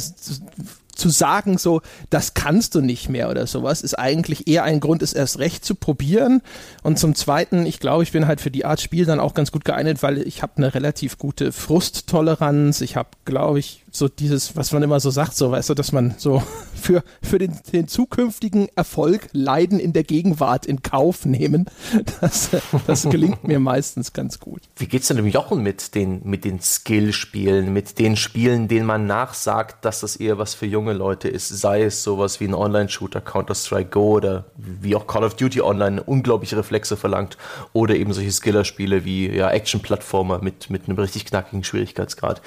zu 0.97 1.11
sagen, 1.11 1.59
so, 1.59 1.83
das 2.11 2.35
kannst 2.35 2.75
du 2.75 2.81
nicht 2.81 3.09
mehr 3.09 3.31
oder 3.31 3.47
sowas, 3.47 3.83
ist 3.83 3.99
eigentlich 3.99 4.49
eher 4.49 4.65
ein 4.65 4.81
Grund, 4.81 5.03
es 5.03 5.13
erst 5.13 5.39
recht 5.39 5.65
zu 5.65 5.75
probieren. 5.75 6.43
Und 6.83 6.99
zum 6.99 7.15
Zweiten, 7.15 7.67
ich 7.67 7.79
glaube, 7.81 8.03
ich 8.03 8.13
bin 8.13 8.27
halt 8.27 8.41
für 8.41 8.51
die 8.51 8.65
Art 8.65 8.81
Spiel 8.81 9.05
dann 9.05 9.21
auch 9.21 9.35
ganz 9.35 9.53
gut 9.53 9.65
geeignet, 9.65 10.03
weil 10.03 10.19
ich 10.19 10.43
habe 10.43 10.55
eine 10.57 10.75
relativ 10.75 11.19
gute 11.19 11.53
Frusttoleranz. 11.53 12.81
Ich 12.81 12.97
habe, 12.97 13.11
glaube 13.25 13.59
ich, 13.59 13.85
so 13.99 14.09
dieses, 14.09 14.57
was 14.57 14.73
man 14.73 14.83
immer 14.83 15.01
so 15.01 15.11
sagt, 15.11 15.37
so, 15.37 15.51
weißt 15.51 15.71
du, 15.71 15.75
dass 15.75 15.93
man 15.93 16.15
so 16.19 16.43
für, 16.75 17.03
für 17.23 17.39
den, 17.39 17.59
den 17.73 17.89
zukünftigen 17.89 18.69
Erfolg 18.77 19.29
Leiden 19.33 19.79
in 19.81 19.93
der 19.93 20.05
Gegenwart 20.05 20.67
in 20.67 20.83
Kauf 20.83 21.25
nehmen. 21.25 21.67
Das, 22.21 22.51
das 22.87 23.09
gelingt 23.09 23.47
mir 23.47 23.59
meistens 23.59 24.13
ganz 24.13 24.41
gut. 24.41 24.63
Wie 24.77 24.87
geht's 24.87 25.09
denn 25.09 25.19
dem 25.19 25.27
Jochen 25.27 25.63
mit 25.63 25.95
den, 25.95 26.21
mit 26.25 26.45
den 26.45 26.61
Skill-Spielen, 26.61 27.73
mit 27.73 27.99
den 27.99 28.17
Spielen, 28.17 28.69
denen 28.69 28.87
man 28.87 29.07
nachsagt, 29.07 29.85
dass 29.85 30.01
das 30.01 30.17
eher 30.17 30.39
was 30.39 30.55
für 30.55 30.67
junge 30.67 30.93
Leute 30.93 31.29
ist? 31.29 31.49
Sei 31.49 31.83
es 31.83 32.03
sowas 32.03 32.41
wie 32.41 32.45
ein 32.45 32.55
Online-Shooter, 32.55 33.21
Counter-Strike 33.21 33.91
Go 33.91 34.17
oder 34.17 34.47
wie 34.57 34.95
auch 34.95 35.07
Call 35.07 35.25
of 35.25 35.35
Duty 35.35 35.61
Online 35.61 36.03
unglaubliche 36.03 36.57
Reflexe 36.57 36.97
verlangt 36.97 37.37
oder 37.73 37.95
eben 37.97 38.13
solche 38.13 38.33
Skiller-Spiele 38.33 39.05
wie 39.05 39.29
ja, 39.29 39.51
Action-Plattformer 39.51 40.41
mit, 40.41 40.71
mit 40.71 40.89
einem 40.89 40.99
richtig 40.99 41.27
knackigen 41.27 41.65
Schwierigkeitsgrad. 41.65 42.41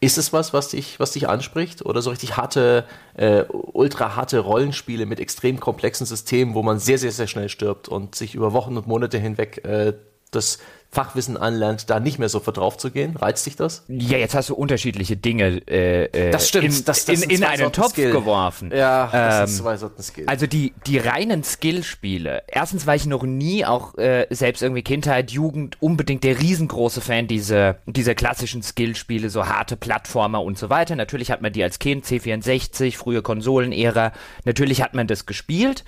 Ist 0.00 0.18
es 0.18 0.32
was, 0.32 0.52
was 0.52 0.68
dich, 0.68 0.95
was 1.00 1.12
dich 1.12 1.28
anspricht? 1.28 1.84
Oder 1.84 2.02
so 2.02 2.10
richtig 2.10 2.36
harte, 2.36 2.84
äh, 3.14 3.44
ultra 3.50 4.16
harte 4.16 4.40
Rollenspiele 4.40 5.06
mit 5.06 5.20
extrem 5.20 5.60
komplexen 5.60 6.06
Systemen, 6.06 6.54
wo 6.54 6.62
man 6.62 6.78
sehr, 6.78 6.98
sehr, 6.98 7.12
sehr 7.12 7.26
schnell 7.26 7.48
stirbt 7.48 7.88
und 7.88 8.14
sich 8.14 8.34
über 8.34 8.52
Wochen 8.52 8.76
und 8.76 8.86
Monate 8.86 9.18
hinweg 9.18 9.64
äh, 9.64 9.94
das 10.30 10.58
Fachwissen 10.90 11.36
anlernt, 11.36 11.90
da 11.90 12.00
nicht 12.00 12.18
mehr 12.18 12.28
so 12.28 12.40
drauf 12.40 12.78
zu 12.78 12.90
gehen? 12.90 13.16
Reizt 13.16 13.44
dich 13.46 13.56
das? 13.56 13.84
Ja, 13.88 14.18
jetzt 14.18 14.34
hast 14.34 14.48
du 14.48 14.54
unterschiedliche 14.54 15.16
Dinge 15.16 15.62
äh, 15.68 16.04
äh 16.04 16.30
das 16.30 16.48
stimmt. 16.48 16.64
in, 16.64 16.84
das, 16.84 17.04
das 17.04 17.22
in, 17.22 17.30
in 17.30 17.44
einen 17.44 17.72
Topf 17.72 17.90
Skill. 17.90 18.12
geworfen. 18.12 18.70
Ja, 18.74 19.08
das 19.12 19.40
ähm, 19.40 19.46
sind 19.46 19.56
zwei 19.58 19.76
Sorten 19.76 20.02
Skill. 20.02 20.24
Also 20.26 20.46
die, 20.46 20.72
die 20.86 20.98
reinen 20.98 21.44
Skillspiele. 21.44 22.44
Erstens 22.46 22.86
war 22.86 22.94
ich 22.94 23.06
noch 23.06 23.24
nie, 23.24 23.64
auch 23.64 23.96
äh, 23.98 24.26
selbst 24.30 24.62
irgendwie 24.62 24.82
Kindheit, 24.82 25.30
Jugend, 25.30 25.76
unbedingt 25.82 26.24
der 26.24 26.40
riesengroße 26.40 27.00
Fan 27.00 27.26
dieser, 27.26 27.76
dieser 27.86 28.14
klassischen 28.14 28.62
Skillspiele, 28.62 29.28
so 29.28 29.46
harte 29.46 29.76
Plattformer 29.76 30.42
und 30.42 30.56
so 30.56 30.70
weiter. 30.70 30.96
Natürlich 30.96 31.30
hat 31.30 31.42
man 31.42 31.52
die 31.52 31.62
als 31.62 31.78
Kind, 31.78 32.06
C64, 32.06 32.96
frühe 32.96 33.22
Konsolenära, 33.22 34.12
natürlich 34.44 34.82
hat 34.82 34.94
man 34.94 35.06
das 35.06 35.26
gespielt, 35.26 35.84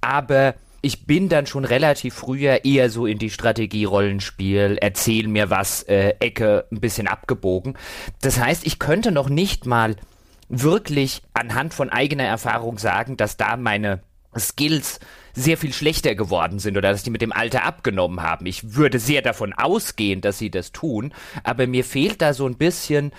aber 0.00 0.54
ich 0.82 1.06
bin 1.06 1.28
dann 1.28 1.46
schon 1.46 1.64
relativ 1.64 2.14
früher 2.14 2.64
eher 2.64 2.90
so 2.90 3.06
in 3.06 3.18
die 3.18 3.30
Strategie-Rollenspiel, 3.30 4.78
erzähl 4.80 5.28
mir 5.28 5.48
was, 5.48 5.84
äh, 5.84 6.14
Ecke 6.18 6.66
ein 6.72 6.80
bisschen 6.80 7.06
abgebogen. 7.06 7.78
Das 8.20 8.38
heißt, 8.38 8.66
ich 8.66 8.80
könnte 8.80 9.12
noch 9.12 9.28
nicht 9.28 9.64
mal 9.64 9.96
wirklich 10.48 11.22
anhand 11.32 11.72
von 11.72 11.88
eigener 11.88 12.24
Erfahrung 12.24 12.78
sagen, 12.78 13.16
dass 13.16 13.36
da 13.36 13.56
meine 13.56 14.02
Skills 14.36 14.98
sehr 15.34 15.56
viel 15.56 15.72
schlechter 15.72 16.14
geworden 16.14 16.58
sind 16.58 16.76
oder 16.76 16.90
dass 16.90 17.02
die 17.02 17.10
mit 17.10 17.22
dem 17.22 17.32
Alter 17.32 17.64
abgenommen 17.64 18.22
haben. 18.22 18.46
Ich 18.46 18.74
würde 18.74 18.98
sehr 18.98 19.22
davon 19.22 19.52
ausgehen, 19.52 20.20
dass 20.20 20.38
sie 20.38 20.50
das 20.50 20.72
tun, 20.72 21.12
aber 21.44 21.66
mir 21.66 21.84
fehlt 21.84 22.22
da 22.22 22.34
so 22.34 22.46
ein 22.46 22.56
bisschen 22.56 23.12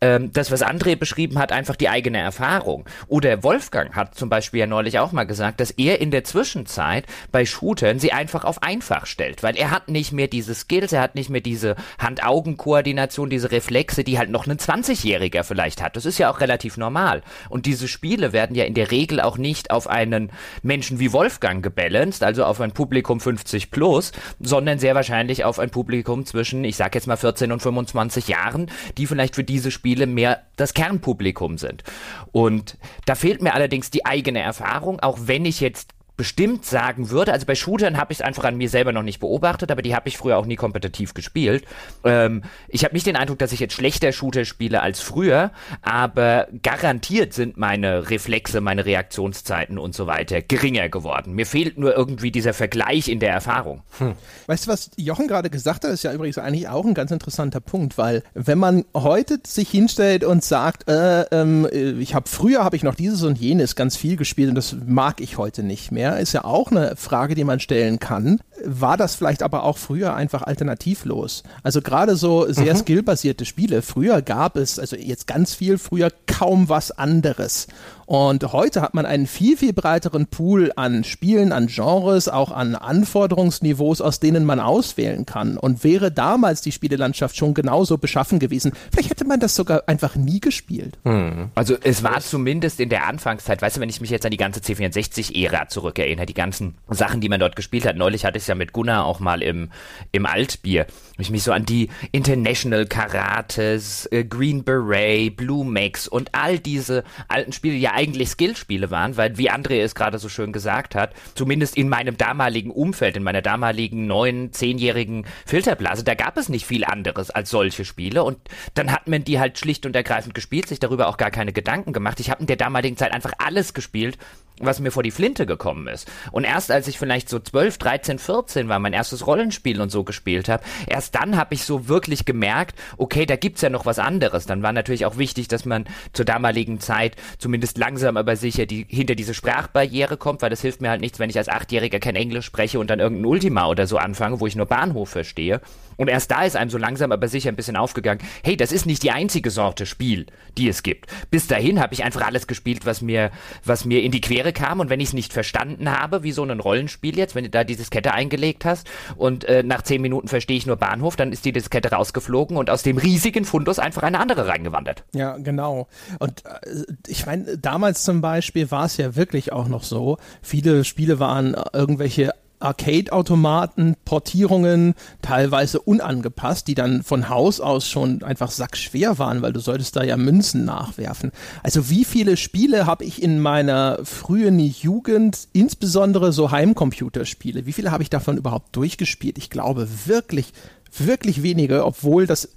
ähm, 0.00 0.32
das, 0.32 0.50
was 0.50 0.62
André 0.62 0.96
beschrieben 0.96 1.38
hat, 1.38 1.52
einfach 1.52 1.76
die 1.76 1.88
eigene 1.88 2.18
Erfahrung. 2.18 2.84
Oder 3.06 3.42
Wolfgang 3.42 3.94
hat 3.94 4.14
zum 4.14 4.28
Beispiel 4.28 4.60
ja 4.60 4.66
neulich 4.66 4.98
auch 4.98 5.12
mal 5.12 5.24
gesagt, 5.24 5.60
dass 5.60 5.70
er 5.72 6.00
in 6.00 6.10
der 6.10 6.24
Zwischenzeit 6.24 7.06
bei 7.32 7.44
Shootern 7.44 7.98
sie 7.98 8.12
einfach 8.12 8.44
auf 8.44 8.62
einfach 8.62 9.06
stellt, 9.06 9.42
weil 9.42 9.56
er 9.56 9.70
hat 9.70 9.88
nicht 9.88 10.12
mehr 10.12 10.28
diese 10.28 10.54
Skills, 10.54 10.92
er 10.92 11.02
hat 11.02 11.14
nicht 11.14 11.30
mehr 11.30 11.40
diese 11.40 11.76
Hand-Augen-Koordination, 11.98 13.30
diese 13.30 13.50
Reflexe, 13.50 14.04
die 14.04 14.18
halt 14.18 14.30
noch 14.30 14.46
ein 14.46 14.58
20-Jähriger 14.58 15.44
vielleicht 15.44 15.82
hat. 15.82 15.96
Das 15.96 16.06
ist 16.06 16.18
ja 16.18 16.30
auch 16.30 16.40
relativ 16.40 16.76
normal. 16.76 17.22
Und 17.48 17.66
diese 17.66 17.88
Spiele 17.88 18.32
werden 18.32 18.56
ja 18.56 18.64
in 18.64 18.74
der 18.74 18.90
Regel 18.90 19.20
auch 19.20 19.36
nicht 19.36 19.70
auf 19.70 19.86
einen 19.86 20.30
Menschen 20.62 20.98
wie 20.98 21.12
Wolfgang 21.12 21.59
gebalanced, 21.62 22.22
also 22.22 22.44
auf 22.44 22.60
ein 22.60 22.72
Publikum 22.72 23.20
50 23.20 23.70
plus, 23.70 24.12
sondern 24.40 24.78
sehr 24.78 24.94
wahrscheinlich 24.94 25.44
auf 25.44 25.58
ein 25.58 25.70
Publikum 25.70 26.26
zwischen, 26.26 26.64
ich 26.64 26.76
sag 26.76 26.94
jetzt 26.94 27.06
mal 27.06 27.16
14 27.16 27.52
und 27.52 27.60
25 27.60 28.28
Jahren, 28.28 28.70
die 28.98 29.06
vielleicht 29.06 29.34
für 29.34 29.44
diese 29.44 29.70
Spiele 29.70 30.06
mehr 30.06 30.42
das 30.56 30.74
Kernpublikum 30.74 31.58
sind. 31.58 31.84
Und 32.32 32.76
da 33.06 33.14
fehlt 33.14 33.42
mir 33.42 33.54
allerdings 33.54 33.90
die 33.90 34.06
eigene 34.06 34.40
Erfahrung, 34.40 35.00
auch 35.00 35.18
wenn 35.22 35.44
ich 35.44 35.60
jetzt 35.60 35.94
bestimmt 36.20 36.66
sagen 36.66 37.08
würde, 37.08 37.32
also 37.32 37.46
bei 37.46 37.54
Shootern 37.54 37.96
habe 37.96 38.12
ich 38.12 38.18
es 38.18 38.22
einfach 38.22 38.44
an 38.44 38.58
mir 38.58 38.68
selber 38.68 38.92
noch 38.92 39.02
nicht 39.02 39.20
beobachtet, 39.20 39.70
aber 39.70 39.80
die 39.80 39.94
habe 39.94 40.06
ich 40.06 40.18
früher 40.18 40.36
auch 40.36 40.44
nie 40.44 40.56
kompetitiv 40.56 41.14
gespielt. 41.14 41.64
Ähm, 42.04 42.42
ich 42.68 42.84
habe 42.84 42.92
nicht 42.92 43.06
den 43.06 43.16
Eindruck, 43.16 43.38
dass 43.38 43.52
ich 43.52 43.60
jetzt 43.60 43.72
schlechter 43.72 44.12
Shooter 44.12 44.44
spiele 44.44 44.82
als 44.82 45.00
früher, 45.00 45.50
aber 45.80 46.48
garantiert 46.62 47.32
sind 47.32 47.56
meine 47.56 48.10
Reflexe, 48.10 48.60
meine 48.60 48.84
Reaktionszeiten 48.84 49.78
und 49.78 49.94
so 49.94 50.06
weiter 50.06 50.42
geringer 50.42 50.90
geworden. 50.90 51.32
Mir 51.32 51.46
fehlt 51.46 51.78
nur 51.78 51.96
irgendwie 51.96 52.30
dieser 52.30 52.52
Vergleich 52.52 53.08
in 53.08 53.18
der 53.18 53.32
Erfahrung. 53.32 53.80
Hm. 53.96 54.12
Weißt 54.46 54.66
du, 54.66 54.72
was 54.72 54.90
Jochen 54.98 55.26
gerade 55.26 55.48
gesagt 55.48 55.84
hat, 55.84 55.90
ist 55.90 56.04
ja 56.04 56.12
übrigens 56.12 56.36
eigentlich 56.36 56.68
auch 56.68 56.84
ein 56.84 56.92
ganz 56.92 57.12
interessanter 57.12 57.60
Punkt, 57.60 57.96
weil 57.96 58.22
wenn 58.34 58.58
man 58.58 58.84
heute 58.92 59.40
sich 59.46 59.70
hinstellt 59.70 60.22
und 60.22 60.44
sagt, 60.44 60.86
äh, 60.86 61.22
ähm, 61.30 61.66
ich 61.72 62.14
habe 62.14 62.28
früher 62.28 62.62
habe 62.62 62.76
ich 62.76 62.82
noch 62.82 62.94
dieses 62.94 63.22
und 63.22 63.38
jenes 63.38 63.74
ganz 63.74 63.96
viel 63.96 64.16
gespielt 64.16 64.50
und 64.50 64.56
das 64.56 64.76
mag 64.86 65.22
ich 65.22 65.38
heute 65.38 65.62
nicht 65.62 65.92
mehr, 65.92 66.09
ist 66.18 66.32
ja 66.32 66.44
auch 66.44 66.70
eine 66.70 66.96
Frage, 66.96 67.34
die 67.34 67.44
man 67.44 67.60
stellen 67.60 67.98
kann. 67.98 68.40
War 68.64 68.96
das 68.96 69.14
vielleicht 69.14 69.42
aber 69.42 69.64
auch 69.64 69.78
früher 69.78 70.14
einfach 70.14 70.42
alternativlos? 70.42 71.42
Also 71.62 71.82
gerade 71.82 72.16
so 72.16 72.50
sehr 72.52 72.74
mhm. 72.74 72.78
skillbasierte 72.78 73.44
Spiele. 73.44 73.82
Früher 73.82 74.22
gab 74.22 74.56
es, 74.56 74.78
also 74.78 74.96
jetzt 74.96 75.26
ganz 75.26 75.54
viel, 75.54 75.78
früher 75.78 76.10
kaum 76.26 76.68
was 76.68 76.90
anderes. 76.90 77.68
Und 78.10 78.52
heute 78.52 78.82
hat 78.82 78.92
man 78.92 79.06
einen 79.06 79.28
viel, 79.28 79.56
viel 79.56 79.72
breiteren 79.72 80.26
Pool 80.26 80.72
an 80.74 81.04
Spielen, 81.04 81.52
an 81.52 81.68
Genres, 81.68 82.28
auch 82.28 82.50
an 82.50 82.74
Anforderungsniveaus, 82.74 84.00
aus 84.00 84.18
denen 84.18 84.44
man 84.44 84.58
auswählen 84.58 85.26
kann. 85.26 85.56
Und 85.56 85.84
wäre 85.84 86.10
damals 86.10 86.60
die 86.60 86.72
Spielelandschaft 86.72 87.36
schon 87.36 87.54
genauso 87.54 87.98
beschaffen 87.98 88.40
gewesen, 88.40 88.72
vielleicht 88.92 89.10
hätte 89.10 89.24
man 89.24 89.38
das 89.38 89.54
sogar 89.54 89.84
einfach 89.86 90.16
nie 90.16 90.40
gespielt. 90.40 90.98
Hm. 91.04 91.50
Also 91.54 91.76
es 91.84 92.02
war 92.02 92.18
zumindest 92.18 92.80
in 92.80 92.88
der 92.88 93.06
Anfangszeit, 93.06 93.62
weißt 93.62 93.76
du, 93.76 93.80
wenn 93.80 93.88
ich 93.88 94.00
mich 94.00 94.10
jetzt 94.10 94.24
an 94.24 94.32
die 94.32 94.36
ganze 94.38 94.58
C64-Ära 94.58 95.68
zurückerinnere, 95.68 96.26
die 96.26 96.34
ganzen 96.34 96.74
Sachen, 96.88 97.20
die 97.20 97.28
man 97.28 97.38
dort 97.38 97.54
gespielt 97.54 97.86
hat. 97.86 97.94
Neulich 97.94 98.24
hatte 98.24 98.38
ich 98.38 98.42
es 98.42 98.48
ja 98.48 98.56
mit 98.56 98.72
Gunnar 98.72 99.06
auch 99.06 99.20
mal 99.20 99.40
im, 99.40 99.70
im 100.10 100.26
Altbier. 100.26 100.86
Ich 101.20 101.30
mich 101.30 101.42
so 101.42 101.52
an 101.52 101.64
die 101.64 101.88
International 102.12 102.86
Karates, 102.86 104.06
äh, 104.06 104.24
Green 104.24 104.64
Beret, 104.64 105.36
Blue 105.36 105.64
Max 105.64 106.08
und 106.08 106.34
all 106.34 106.58
diese 106.58 107.04
alten 107.28 107.52
Spiele, 107.52 107.76
ja 107.76 107.92
eigentlich 107.92 108.30
Skillspiele 108.30 108.90
waren, 108.90 109.16
weil, 109.16 109.38
wie 109.38 109.50
André 109.50 109.82
es 109.82 109.94
gerade 109.94 110.18
so 110.18 110.28
schön 110.28 110.52
gesagt 110.52 110.94
hat, 110.94 111.14
zumindest 111.34 111.76
in 111.76 111.88
meinem 111.88 112.16
damaligen 112.16 112.70
Umfeld, 112.70 113.16
in 113.16 113.22
meiner 113.22 113.42
damaligen 113.42 114.06
neun, 114.06 114.52
zehnjährigen 114.52 115.26
Filterblase, 115.46 116.04
da 116.04 116.14
gab 116.14 116.36
es 116.36 116.48
nicht 116.48 116.66
viel 116.66 116.84
anderes 116.84 117.30
als 117.30 117.50
solche 117.50 117.84
Spiele 117.84 118.24
und 118.24 118.38
dann 118.74 118.92
hat 118.92 119.08
man 119.08 119.24
die 119.24 119.38
halt 119.38 119.58
schlicht 119.58 119.86
und 119.86 119.96
ergreifend 119.96 120.34
gespielt, 120.34 120.68
sich 120.68 120.80
darüber 120.80 121.08
auch 121.08 121.16
gar 121.16 121.30
keine 121.30 121.52
Gedanken 121.52 121.92
gemacht. 121.92 122.20
Ich 122.20 122.30
habe 122.30 122.40
in 122.40 122.46
der 122.46 122.56
damaligen 122.56 122.96
Zeit 122.96 123.12
einfach 123.12 123.32
alles 123.38 123.74
gespielt, 123.74 124.18
was 124.60 124.80
mir 124.80 124.90
vor 124.90 125.02
die 125.02 125.10
Flinte 125.10 125.46
gekommen 125.46 125.88
ist. 125.88 126.10
Und 126.32 126.44
erst 126.44 126.70
als 126.70 126.86
ich 126.86 126.98
vielleicht 126.98 127.28
so 127.28 127.38
12, 127.38 127.78
13, 127.78 128.18
14 128.18 128.68
war, 128.68 128.78
mein 128.78 128.92
erstes 128.92 129.26
Rollenspiel 129.26 129.80
und 129.80 129.90
so 129.90 130.04
gespielt 130.04 130.48
habe, 130.48 130.62
erst 130.86 131.09
dann 131.14 131.36
habe 131.36 131.54
ich 131.54 131.64
so 131.64 131.88
wirklich 131.88 132.24
gemerkt, 132.24 132.78
okay, 132.96 133.26
da 133.26 133.36
gibt's 133.36 133.62
ja 133.62 133.70
noch 133.70 133.86
was 133.86 133.98
anderes. 133.98 134.46
Dann 134.46 134.62
war 134.62 134.72
natürlich 134.72 135.06
auch 135.06 135.18
wichtig, 135.18 135.48
dass 135.48 135.64
man 135.64 135.84
zur 136.12 136.24
damaligen 136.24 136.80
Zeit 136.80 137.16
zumindest 137.38 137.78
langsam 137.78 138.16
aber 138.16 138.36
sicher 138.36 138.66
die, 138.66 138.86
hinter 138.88 139.14
diese 139.14 139.34
Sprachbarriere 139.34 140.16
kommt, 140.16 140.42
weil 140.42 140.50
das 140.50 140.60
hilft 140.60 140.80
mir 140.80 140.90
halt 140.90 141.00
nichts, 141.00 141.18
wenn 141.18 141.30
ich 141.30 141.38
als 141.38 141.48
Achtjähriger 141.48 142.00
kein 142.00 142.16
Englisch 142.16 142.46
spreche 142.46 142.78
und 142.78 142.90
dann 142.90 143.00
irgendein 143.00 143.26
Ultima 143.26 143.66
oder 143.66 143.86
so 143.86 143.98
anfange, 143.98 144.40
wo 144.40 144.46
ich 144.46 144.56
nur 144.56 144.66
Bahnhof 144.66 145.10
verstehe. 145.10 145.60
Und 146.00 146.08
erst 146.08 146.30
da 146.30 146.44
ist 146.44 146.56
einem 146.56 146.70
so 146.70 146.78
langsam 146.78 147.12
aber 147.12 147.28
sicher 147.28 147.50
ein 147.50 147.56
bisschen 147.56 147.76
aufgegangen, 147.76 148.22
hey, 148.42 148.56
das 148.56 148.72
ist 148.72 148.86
nicht 148.86 149.02
die 149.02 149.10
einzige 149.10 149.50
Sorte 149.50 149.84
Spiel, 149.84 150.24
die 150.56 150.66
es 150.66 150.82
gibt. 150.82 151.10
Bis 151.30 151.46
dahin 151.46 151.78
habe 151.78 151.92
ich 151.92 152.04
einfach 152.04 152.22
alles 152.22 152.46
gespielt, 152.46 152.86
was 152.86 153.02
mir, 153.02 153.30
was 153.66 153.84
mir 153.84 154.02
in 154.02 154.10
die 154.10 154.22
Quere 154.22 154.54
kam. 154.54 154.80
Und 154.80 154.88
wenn 154.88 155.00
ich 155.00 155.08
es 155.08 155.12
nicht 155.12 155.34
verstanden 155.34 155.90
habe, 155.90 156.22
wie 156.22 156.32
so 156.32 156.42
ein 156.42 156.58
Rollenspiel 156.58 157.18
jetzt, 157.18 157.34
wenn 157.34 157.44
du 157.44 157.50
da 157.50 157.64
die 157.64 157.76
Diskette 157.76 158.14
eingelegt 158.14 158.64
hast 158.64 158.88
und 159.16 159.44
äh, 159.44 159.62
nach 159.62 159.82
zehn 159.82 160.00
Minuten 160.00 160.28
verstehe 160.28 160.56
ich 160.56 160.64
nur 160.64 160.76
Bahnhof, 160.76 161.16
dann 161.16 161.32
ist 161.32 161.44
die 161.44 161.52
Diskette 161.52 161.90
rausgeflogen 161.90 162.56
und 162.56 162.70
aus 162.70 162.82
dem 162.82 162.96
riesigen 162.96 163.44
Fundus 163.44 163.78
einfach 163.78 164.02
eine 164.02 164.20
andere 164.20 164.48
reingewandert. 164.48 165.04
Ja, 165.12 165.36
genau. 165.36 165.86
Und 166.18 166.46
äh, 166.46 166.84
ich 167.08 167.26
meine, 167.26 167.58
damals 167.58 168.04
zum 168.04 168.22
Beispiel 168.22 168.70
war 168.70 168.86
es 168.86 168.96
ja 168.96 169.16
wirklich 169.16 169.52
auch 169.52 169.68
noch 169.68 169.82
so, 169.82 170.16
viele 170.40 170.84
Spiele 170.84 171.20
waren 171.20 171.54
irgendwelche 171.74 172.32
Arcade-Automaten, 172.60 173.96
Portierungen, 174.04 174.94
teilweise 175.22 175.80
unangepasst, 175.80 176.68
die 176.68 176.74
dann 176.74 177.02
von 177.02 177.28
Haus 177.28 177.60
aus 177.60 177.88
schon 177.88 178.22
einfach 178.22 178.50
sackschwer 178.50 179.18
waren, 179.18 179.42
weil 179.42 179.52
du 179.52 179.60
solltest 179.60 179.96
da 179.96 180.04
ja 180.04 180.16
Münzen 180.16 180.64
nachwerfen. 180.64 181.32
Also 181.62 181.90
wie 181.90 182.04
viele 182.04 182.36
Spiele 182.36 182.86
habe 182.86 183.04
ich 183.04 183.22
in 183.22 183.40
meiner 183.40 183.98
frühen 184.04 184.58
Jugend, 184.58 185.48
insbesondere 185.52 186.32
so 186.32 186.50
Heimcomputerspiele, 186.50 187.66
wie 187.66 187.72
viele 187.72 187.90
habe 187.90 188.02
ich 188.02 188.10
davon 188.10 188.36
überhaupt 188.36 188.76
durchgespielt? 188.76 189.38
Ich 189.38 189.50
glaube 189.50 189.88
wirklich, 190.06 190.52
wirklich 190.96 191.42
wenige, 191.42 191.84
obwohl 191.84 192.26
das 192.26 192.50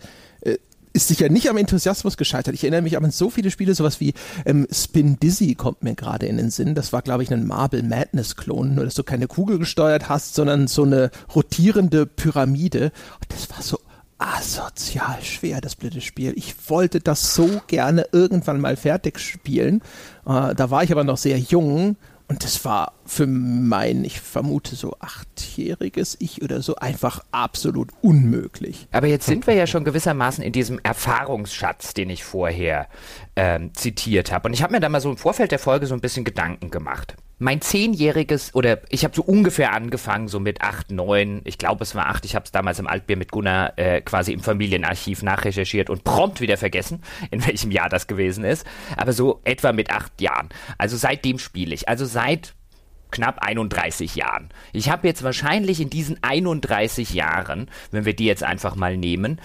ist 0.93 1.07
sicher 1.07 1.29
nicht 1.29 1.49
am 1.49 1.57
Enthusiasmus 1.57 2.17
gescheitert. 2.17 2.53
Ich 2.53 2.63
erinnere 2.63 2.83
mich 2.83 2.97
an 2.97 3.11
so 3.11 3.29
viele 3.29 3.51
Spiele, 3.51 3.73
sowas 3.73 3.99
wie 3.99 4.13
ähm, 4.45 4.67
Spin 4.71 5.19
Dizzy 5.19 5.55
kommt 5.55 5.83
mir 5.83 5.95
gerade 5.95 6.27
in 6.27 6.37
den 6.37 6.51
Sinn. 6.51 6.75
Das 6.75 6.93
war, 6.93 7.01
glaube 7.01 7.23
ich, 7.23 7.33
ein 7.33 7.45
Marble 7.47 7.83
Madness-Klon, 7.83 8.75
nur 8.75 8.85
dass 8.85 8.93
du 8.93 9.03
keine 9.03 9.27
Kugel 9.27 9.57
gesteuert 9.57 10.07
hast, 10.07 10.35
sondern 10.35 10.67
so 10.67 10.83
eine 10.83 11.09
rotierende 11.33 12.05
Pyramide. 12.05 12.91
Und 13.19 13.33
das 13.33 13.49
war 13.49 13.61
so 13.61 13.79
asozial 14.19 15.21
schwer, 15.21 15.59
das 15.59 15.75
blöde 15.75 15.99
Spiel. 15.99 16.33
Ich 16.37 16.55
wollte 16.69 16.99
das 16.99 17.33
so 17.33 17.61
gerne 17.67 18.07
irgendwann 18.11 18.61
mal 18.61 18.77
fertig 18.77 19.19
spielen. 19.19 19.81
Äh, 20.25 20.53
da 20.55 20.69
war 20.69 20.83
ich 20.83 20.91
aber 20.91 21.03
noch 21.03 21.17
sehr 21.17 21.39
jung 21.39 21.97
und 22.27 22.43
das 22.43 22.63
war 22.65 22.93
für 23.05 23.27
mein, 23.27 24.03
ich 24.05 24.19
vermute 24.19 24.75
so 24.75 24.95
achtjähriges 24.99 26.15
Ich 26.19 26.41
oder 26.41 26.61
so 26.61 26.75
einfach 26.75 27.23
absolut 27.31 27.91
unmöglich. 28.01 28.87
Aber 28.91 29.07
jetzt 29.07 29.25
sind 29.25 29.45
wir 29.45 29.53
ja 29.53 29.67
schon 29.67 29.83
gewissermaßen 29.83 30.43
in 30.43 30.51
diesem 30.51 30.79
Erfahrungsschatz, 30.83 31.93
den 31.93 32.09
ich 32.09 32.23
vorher 32.23 32.87
ähm, 33.35 33.73
zitiert 33.73 34.31
habe. 34.31 34.47
Und 34.47 34.53
ich 34.53 34.63
habe 34.63 34.73
mir 34.73 34.79
da 34.79 34.89
mal 34.89 35.01
so 35.01 35.09
im 35.09 35.17
Vorfeld 35.17 35.51
der 35.51 35.59
Folge 35.59 35.85
so 35.85 35.93
ein 35.93 36.01
bisschen 36.01 36.23
Gedanken 36.23 36.71
gemacht 36.71 37.15
mein 37.39 37.61
zehnjähriges, 37.61 38.53
oder 38.55 38.79
ich 38.89 39.03
habe 39.03 39.15
so 39.15 39.23
ungefähr 39.23 39.73
angefangen, 39.73 40.27
so 40.27 40.39
mit 40.39 40.61
acht, 40.61 40.91
neun, 40.91 41.41
ich 41.43 41.57
glaube 41.57 41.83
es 41.83 41.95
war 41.95 42.07
acht, 42.07 42.25
ich 42.25 42.35
habe 42.35 42.45
es 42.45 42.51
damals 42.51 42.79
im 42.79 42.87
Altbier 42.87 43.17
mit 43.17 43.31
Gunnar 43.31 43.77
äh, 43.77 44.01
quasi 44.01 44.33
im 44.33 44.39
Familienarchiv 44.39 45.23
nachrecherchiert 45.23 45.89
und 45.89 46.03
prompt 46.03 46.41
wieder 46.41 46.57
vergessen, 46.57 47.01
in 47.31 47.45
welchem 47.45 47.71
Jahr 47.71 47.89
das 47.89 48.07
gewesen 48.07 48.43
ist, 48.43 48.65
aber 48.97 49.13
so 49.13 49.41
etwa 49.43 49.71
mit 49.71 49.91
acht 49.91 50.21
Jahren. 50.21 50.49
Also 50.77 50.97
seitdem 50.97 51.39
spiele 51.39 51.73
ich, 51.73 51.89
also 51.89 52.05
seit 52.05 52.53
knapp 53.11 53.39
31 53.39 54.15
Jahren. 54.15 54.49
Ich 54.71 54.89
habe 54.89 55.07
jetzt 55.07 55.23
wahrscheinlich 55.23 55.79
in 55.79 55.89
diesen 55.89 56.21
31 56.23 57.13
Jahren, 57.13 57.69
wenn 57.91 58.05
wir 58.05 58.15
die 58.15 58.25
jetzt 58.25 58.43
einfach 58.43 58.75
mal 58.75 58.97
nehmen, 58.97 59.39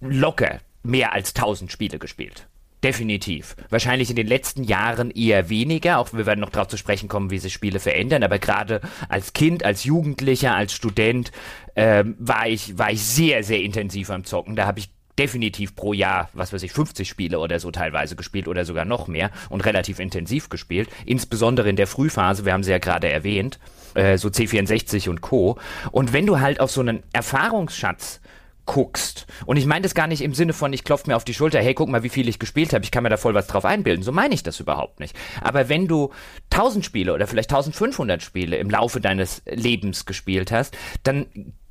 locker 0.00 0.60
mehr 0.82 1.12
als 1.12 1.34
1000 1.34 1.72
Spiele 1.72 1.98
gespielt. 1.98 2.46
Definitiv. 2.84 3.56
Wahrscheinlich 3.70 4.10
in 4.10 4.16
den 4.16 4.26
letzten 4.26 4.62
Jahren 4.62 5.10
eher 5.10 5.48
weniger. 5.48 5.98
Auch 5.98 6.12
wir 6.12 6.26
werden 6.26 6.40
noch 6.40 6.50
darauf 6.50 6.68
zu 6.68 6.76
sprechen 6.76 7.08
kommen, 7.08 7.30
wie 7.30 7.38
sich 7.38 7.52
Spiele 7.52 7.80
verändern. 7.80 8.22
Aber 8.22 8.38
gerade 8.38 8.80
als 9.08 9.32
Kind, 9.32 9.64
als 9.64 9.84
Jugendlicher, 9.84 10.54
als 10.54 10.72
Student 10.72 11.32
ähm, 11.74 12.16
war 12.18 12.46
ich 12.46 12.78
war 12.78 12.92
ich 12.92 13.02
sehr 13.02 13.42
sehr 13.42 13.62
intensiv 13.62 14.10
am 14.10 14.24
Zocken. 14.24 14.56
Da 14.56 14.66
habe 14.66 14.78
ich 14.78 14.90
definitiv 15.18 15.74
pro 15.74 15.92
Jahr, 15.94 16.28
was 16.34 16.52
weiß 16.52 16.62
ich, 16.62 16.72
50 16.72 17.08
Spiele 17.08 17.38
oder 17.38 17.58
so 17.58 17.70
teilweise 17.70 18.16
gespielt 18.16 18.48
oder 18.48 18.64
sogar 18.64 18.84
noch 18.84 19.08
mehr 19.08 19.30
und 19.48 19.64
relativ 19.64 19.98
intensiv 19.98 20.48
gespielt. 20.48 20.88
Insbesondere 21.06 21.68
in 21.70 21.76
der 21.76 21.86
Frühphase. 21.86 22.44
Wir 22.44 22.52
haben 22.52 22.62
sie 22.62 22.70
ja 22.70 22.78
gerade 22.78 23.08
erwähnt, 23.08 23.58
äh, 23.94 24.18
so 24.18 24.28
C64 24.28 25.08
und 25.08 25.22
Co. 25.22 25.58
Und 25.90 26.12
wenn 26.12 26.26
du 26.26 26.40
halt 26.40 26.60
auf 26.60 26.70
so 26.70 26.82
einen 26.82 27.02
Erfahrungsschatz 27.12 28.20
guckst. 28.66 29.26
Und 29.46 29.56
ich 29.56 29.66
meine 29.66 29.82
das 29.82 29.94
gar 29.94 30.06
nicht 30.06 30.22
im 30.22 30.34
Sinne 30.34 30.52
von, 30.52 30.72
ich 30.72 30.84
klopfe 30.84 31.08
mir 31.08 31.16
auf 31.16 31.24
die 31.24 31.34
Schulter, 31.34 31.60
hey, 31.60 31.74
guck 31.74 31.88
mal, 31.88 32.02
wie 32.02 32.08
viel 32.08 32.28
ich 32.28 32.38
gespielt 32.38 32.72
habe, 32.72 32.84
ich 32.84 32.90
kann 32.90 33.02
mir 33.02 33.08
da 33.08 33.16
voll 33.16 33.34
was 33.34 33.46
drauf 33.46 33.64
einbilden. 33.64 34.02
So 34.02 34.12
meine 34.12 34.34
ich 34.34 34.42
das 34.42 34.60
überhaupt 34.60 35.00
nicht. 35.00 35.16
Aber 35.40 35.68
wenn 35.68 35.88
du 35.88 36.12
1000 36.50 36.84
Spiele 36.84 37.14
oder 37.14 37.26
vielleicht 37.26 37.50
1500 37.50 38.22
Spiele 38.22 38.56
im 38.56 38.68
Laufe 38.68 39.00
deines 39.00 39.42
Lebens 39.46 40.04
gespielt 40.04 40.52
hast, 40.52 40.76
dann 41.02 41.26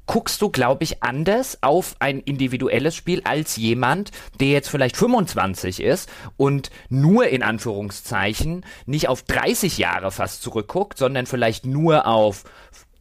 guckst 0.07 0.41
du, 0.41 0.49
glaube 0.49 0.83
ich, 0.83 1.03
anders 1.03 1.61
auf 1.61 1.95
ein 1.99 2.19
individuelles 2.19 2.95
Spiel 2.95 3.21
als 3.23 3.55
jemand, 3.55 4.11
der 4.39 4.49
jetzt 4.49 4.69
vielleicht 4.69 4.97
25 4.97 5.81
ist 5.81 6.09
und 6.37 6.69
nur 6.89 7.27
in 7.27 7.43
Anführungszeichen 7.43 8.65
nicht 8.85 9.07
auf 9.09 9.23
30 9.23 9.77
Jahre 9.77 10.11
fast 10.11 10.43
zurückguckt, 10.43 10.97
sondern 10.97 11.25
vielleicht 11.25 11.65
nur 11.65 12.05
auf 12.05 12.43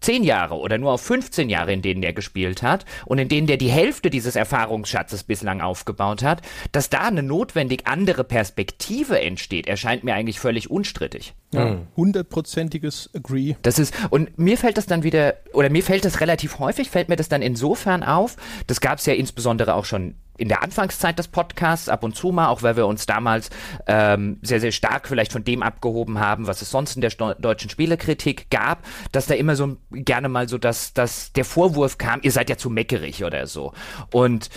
10 0.05 0.23
Jahre 0.23 0.57
oder 0.57 0.77
nur 0.77 0.93
auf 0.93 1.01
15 1.01 1.49
Jahre, 1.49 1.73
in 1.73 1.81
denen 1.81 2.03
er 2.03 2.12
gespielt 2.12 2.62
hat 2.62 2.85
und 3.07 3.19
in 3.19 3.29
denen 3.29 3.47
der 3.47 3.57
die 3.57 3.71
Hälfte 3.71 4.11
dieses 4.11 4.37
Erfahrungsschatzes 4.37 5.25
bislang 5.25 5.62
aufgebaut 5.62 6.23
hat, 6.23 6.43
dass 6.73 6.90
da 6.90 7.01
eine 7.01 7.23
notwendig 7.23 7.87
andere 7.87 8.23
Perspektive 8.23 9.19
entsteht, 9.19 9.67
erscheint 9.67 10.05
mir 10.05 10.14
eigentlich 10.14 10.40
völlig 10.40 10.71
unstrittig. 10.71 11.33
Ja, 11.53 11.79
hundertprozentiges 11.97 13.11
Agree. 13.14 13.55
Das 13.62 13.79
ist, 13.79 13.95
und 14.11 14.38
mir 14.38 14.59
fällt 14.59 14.77
das 14.77 14.87
dann 14.87 15.05
wieder, 15.05 15.35
oder 15.53 15.71
mir 15.71 15.83
fällt 15.83 16.05
das 16.05 16.21
relativ 16.21 16.59
häufig, 16.59 16.90
fällt 16.90 17.09
mir 17.09 17.17
das 17.17 17.29
dann 17.29 17.43
insofern 17.43 18.03
auf, 18.03 18.37
das 18.67 18.81
gab 18.81 18.99
es 18.99 19.07
ja 19.07 19.14
insbesondere 19.14 19.75
auch 19.75 19.85
schon 19.85 20.17
in 20.37 20.49
der 20.49 20.62
Anfangszeit 20.62 21.18
des 21.18 21.29
Podcasts 21.29 21.88
ab 21.88 22.03
und 22.03 22.16
zu 22.16 22.33
mal, 22.33 22.49
auch 22.49 22.62
weil 22.62 22.77
wir 22.77 22.87
uns 22.87 23.07
damals 23.07 23.51
ähm, 23.87 24.38
sehr, 24.42 24.61
sehr 24.61 24.73
stark 24.73 25.09
vielleicht 25.09 25.33
von 25.33 25.44
dem 25.44 25.62
abgehoben 25.62 26.18
haben, 26.18 26.47
was 26.47 26.62
es 26.62 26.70
sonst 26.70 26.97
in 26.97 27.01
der 27.01 27.11
deutschen 27.11 27.70
Spielekritik 27.70 28.51
gab, 28.51 28.85
dass 29.12 29.27
da 29.27 29.35
immer 29.35 29.57
so 29.57 29.77
gerne 29.90 30.29
mal 30.29 30.49
so, 30.49 30.59
dass, 30.59 30.92
dass 30.92 31.33
der 31.33 31.44
Vorwurf 31.44 31.99
kam, 31.99 32.20
ihr 32.23 32.33
seid 32.33 32.51
ja 32.51 32.57
zu 32.57 32.70
meckerig 32.70 33.25
oder 33.25 33.47
so. 33.47 33.73
Und 34.12 34.51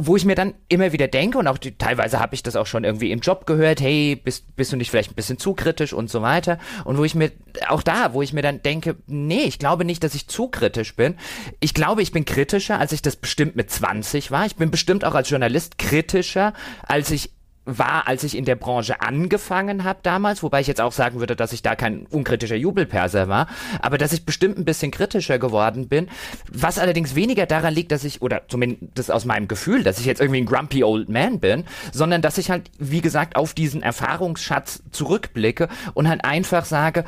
wo 0.00 0.16
ich 0.16 0.24
mir 0.24 0.36
dann 0.36 0.54
immer 0.68 0.92
wieder 0.92 1.08
denke, 1.08 1.38
und 1.38 1.48
auch 1.48 1.58
die, 1.58 1.76
teilweise 1.76 2.20
habe 2.20 2.34
ich 2.34 2.42
das 2.44 2.54
auch 2.54 2.66
schon 2.66 2.84
irgendwie 2.84 3.10
im 3.10 3.18
Job 3.18 3.46
gehört, 3.46 3.80
hey, 3.80 4.16
bist, 4.16 4.54
bist 4.54 4.72
du 4.72 4.76
nicht 4.76 4.90
vielleicht 4.90 5.10
ein 5.10 5.16
bisschen 5.16 5.38
zu 5.38 5.54
kritisch 5.54 5.92
und 5.92 6.08
so 6.08 6.22
weiter. 6.22 6.58
Und 6.84 6.98
wo 6.98 7.04
ich 7.04 7.16
mir, 7.16 7.32
auch 7.68 7.82
da, 7.82 8.14
wo 8.14 8.22
ich 8.22 8.32
mir 8.32 8.42
dann 8.42 8.62
denke, 8.62 8.96
nee, 9.06 9.42
ich 9.42 9.58
glaube 9.58 9.84
nicht, 9.84 10.04
dass 10.04 10.14
ich 10.14 10.28
zu 10.28 10.48
kritisch 10.48 10.94
bin. 10.94 11.16
Ich 11.58 11.74
glaube, 11.74 12.02
ich 12.02 12.12
bin 12.12 12.24
kritischer, 12.24 12.78
als 12.78 12.92
ich 12.92 13.02
das 13.02 13.16
bestimmt 13.16 13.56
mit 13.56 13.70
20 13.70 14.30
war. 14.30 14.46
Ich 14.46 14.56
bin 14.56 14.70
bestimmt 14.70 15.04
auch 15.04 15.14
als 15.14 15.28
Journalist 15.28 15.78
kritischer, 15.78 16.52
als 16.86 17.10
ich 17.10 17.32
war, 17.68 18.08
als 18.08 18.24
ich 18.24 18.36
in 18.36 18.44
der 18.44 18.56
Branche 18.56 19.00
angefangen 19.00 19.84
habe 19.84 20.00
damals, 20.02 20.42
wobei 20.42 20.60
ich 20.60 20.66
jetzt 20.66 20.80
auch 20.80 20.92
sagen 20.92 21.20
würde, 21.20 21.36
dass 21.36 21.52
ich 21.52 21.62
da 21.62 21.76
kein 21.76 22.06
unkritischer 22.06 22.56
Jubelperser 22.56 23.28
war, 23.28 23.46
aber 23.80 23.98
dass 23.98 24.12
ich 24.12 24.24
bestimmt 24.24 24.58
ein 24.58 24.64
bisschen 24.64 24.90
kritischer 24.90 25.38
geworden 25.38 25.88
bin, 25.88 26.08
was 26.50 26.78
allerdings 26.78 27.14
weniger 27.14 27.46
daran 27.46 27.74
liegt, 27.74 27.92
dass 27.92 28.04
ich, 28.04 28.22
oder 28.22 28.42
zumindest 28.48 29.12
aus 29.12 29.26
meinem 29.26 29.48
Gefühl, 29.48 29.82
dass 29.82 30.00
ich 30.00 30.06
jetzt 30.06 30.20
irgendwie 30.20 30.40
ein 30.40 30.46
grumpy 30.46 30.82
old 30.82 31.08
man 31.08 31.40
bin, 31.40 31.64
sondern 31.92 32.22
dass 32.22 32.38
ich 32.38 32.50
halt, 32.50 32.70
wie 32.78 33.02
gesagt, 33.02 33.36
auf 33.36 33.52
diesen 33.52 33.82
Erfahrungsschatz 33.82 34.82
zurückblicke 34.90 35.68
und 35.94 36.08
halt 36.08 36.24
einfach 36.24 36.64
sage, 36.64 37.04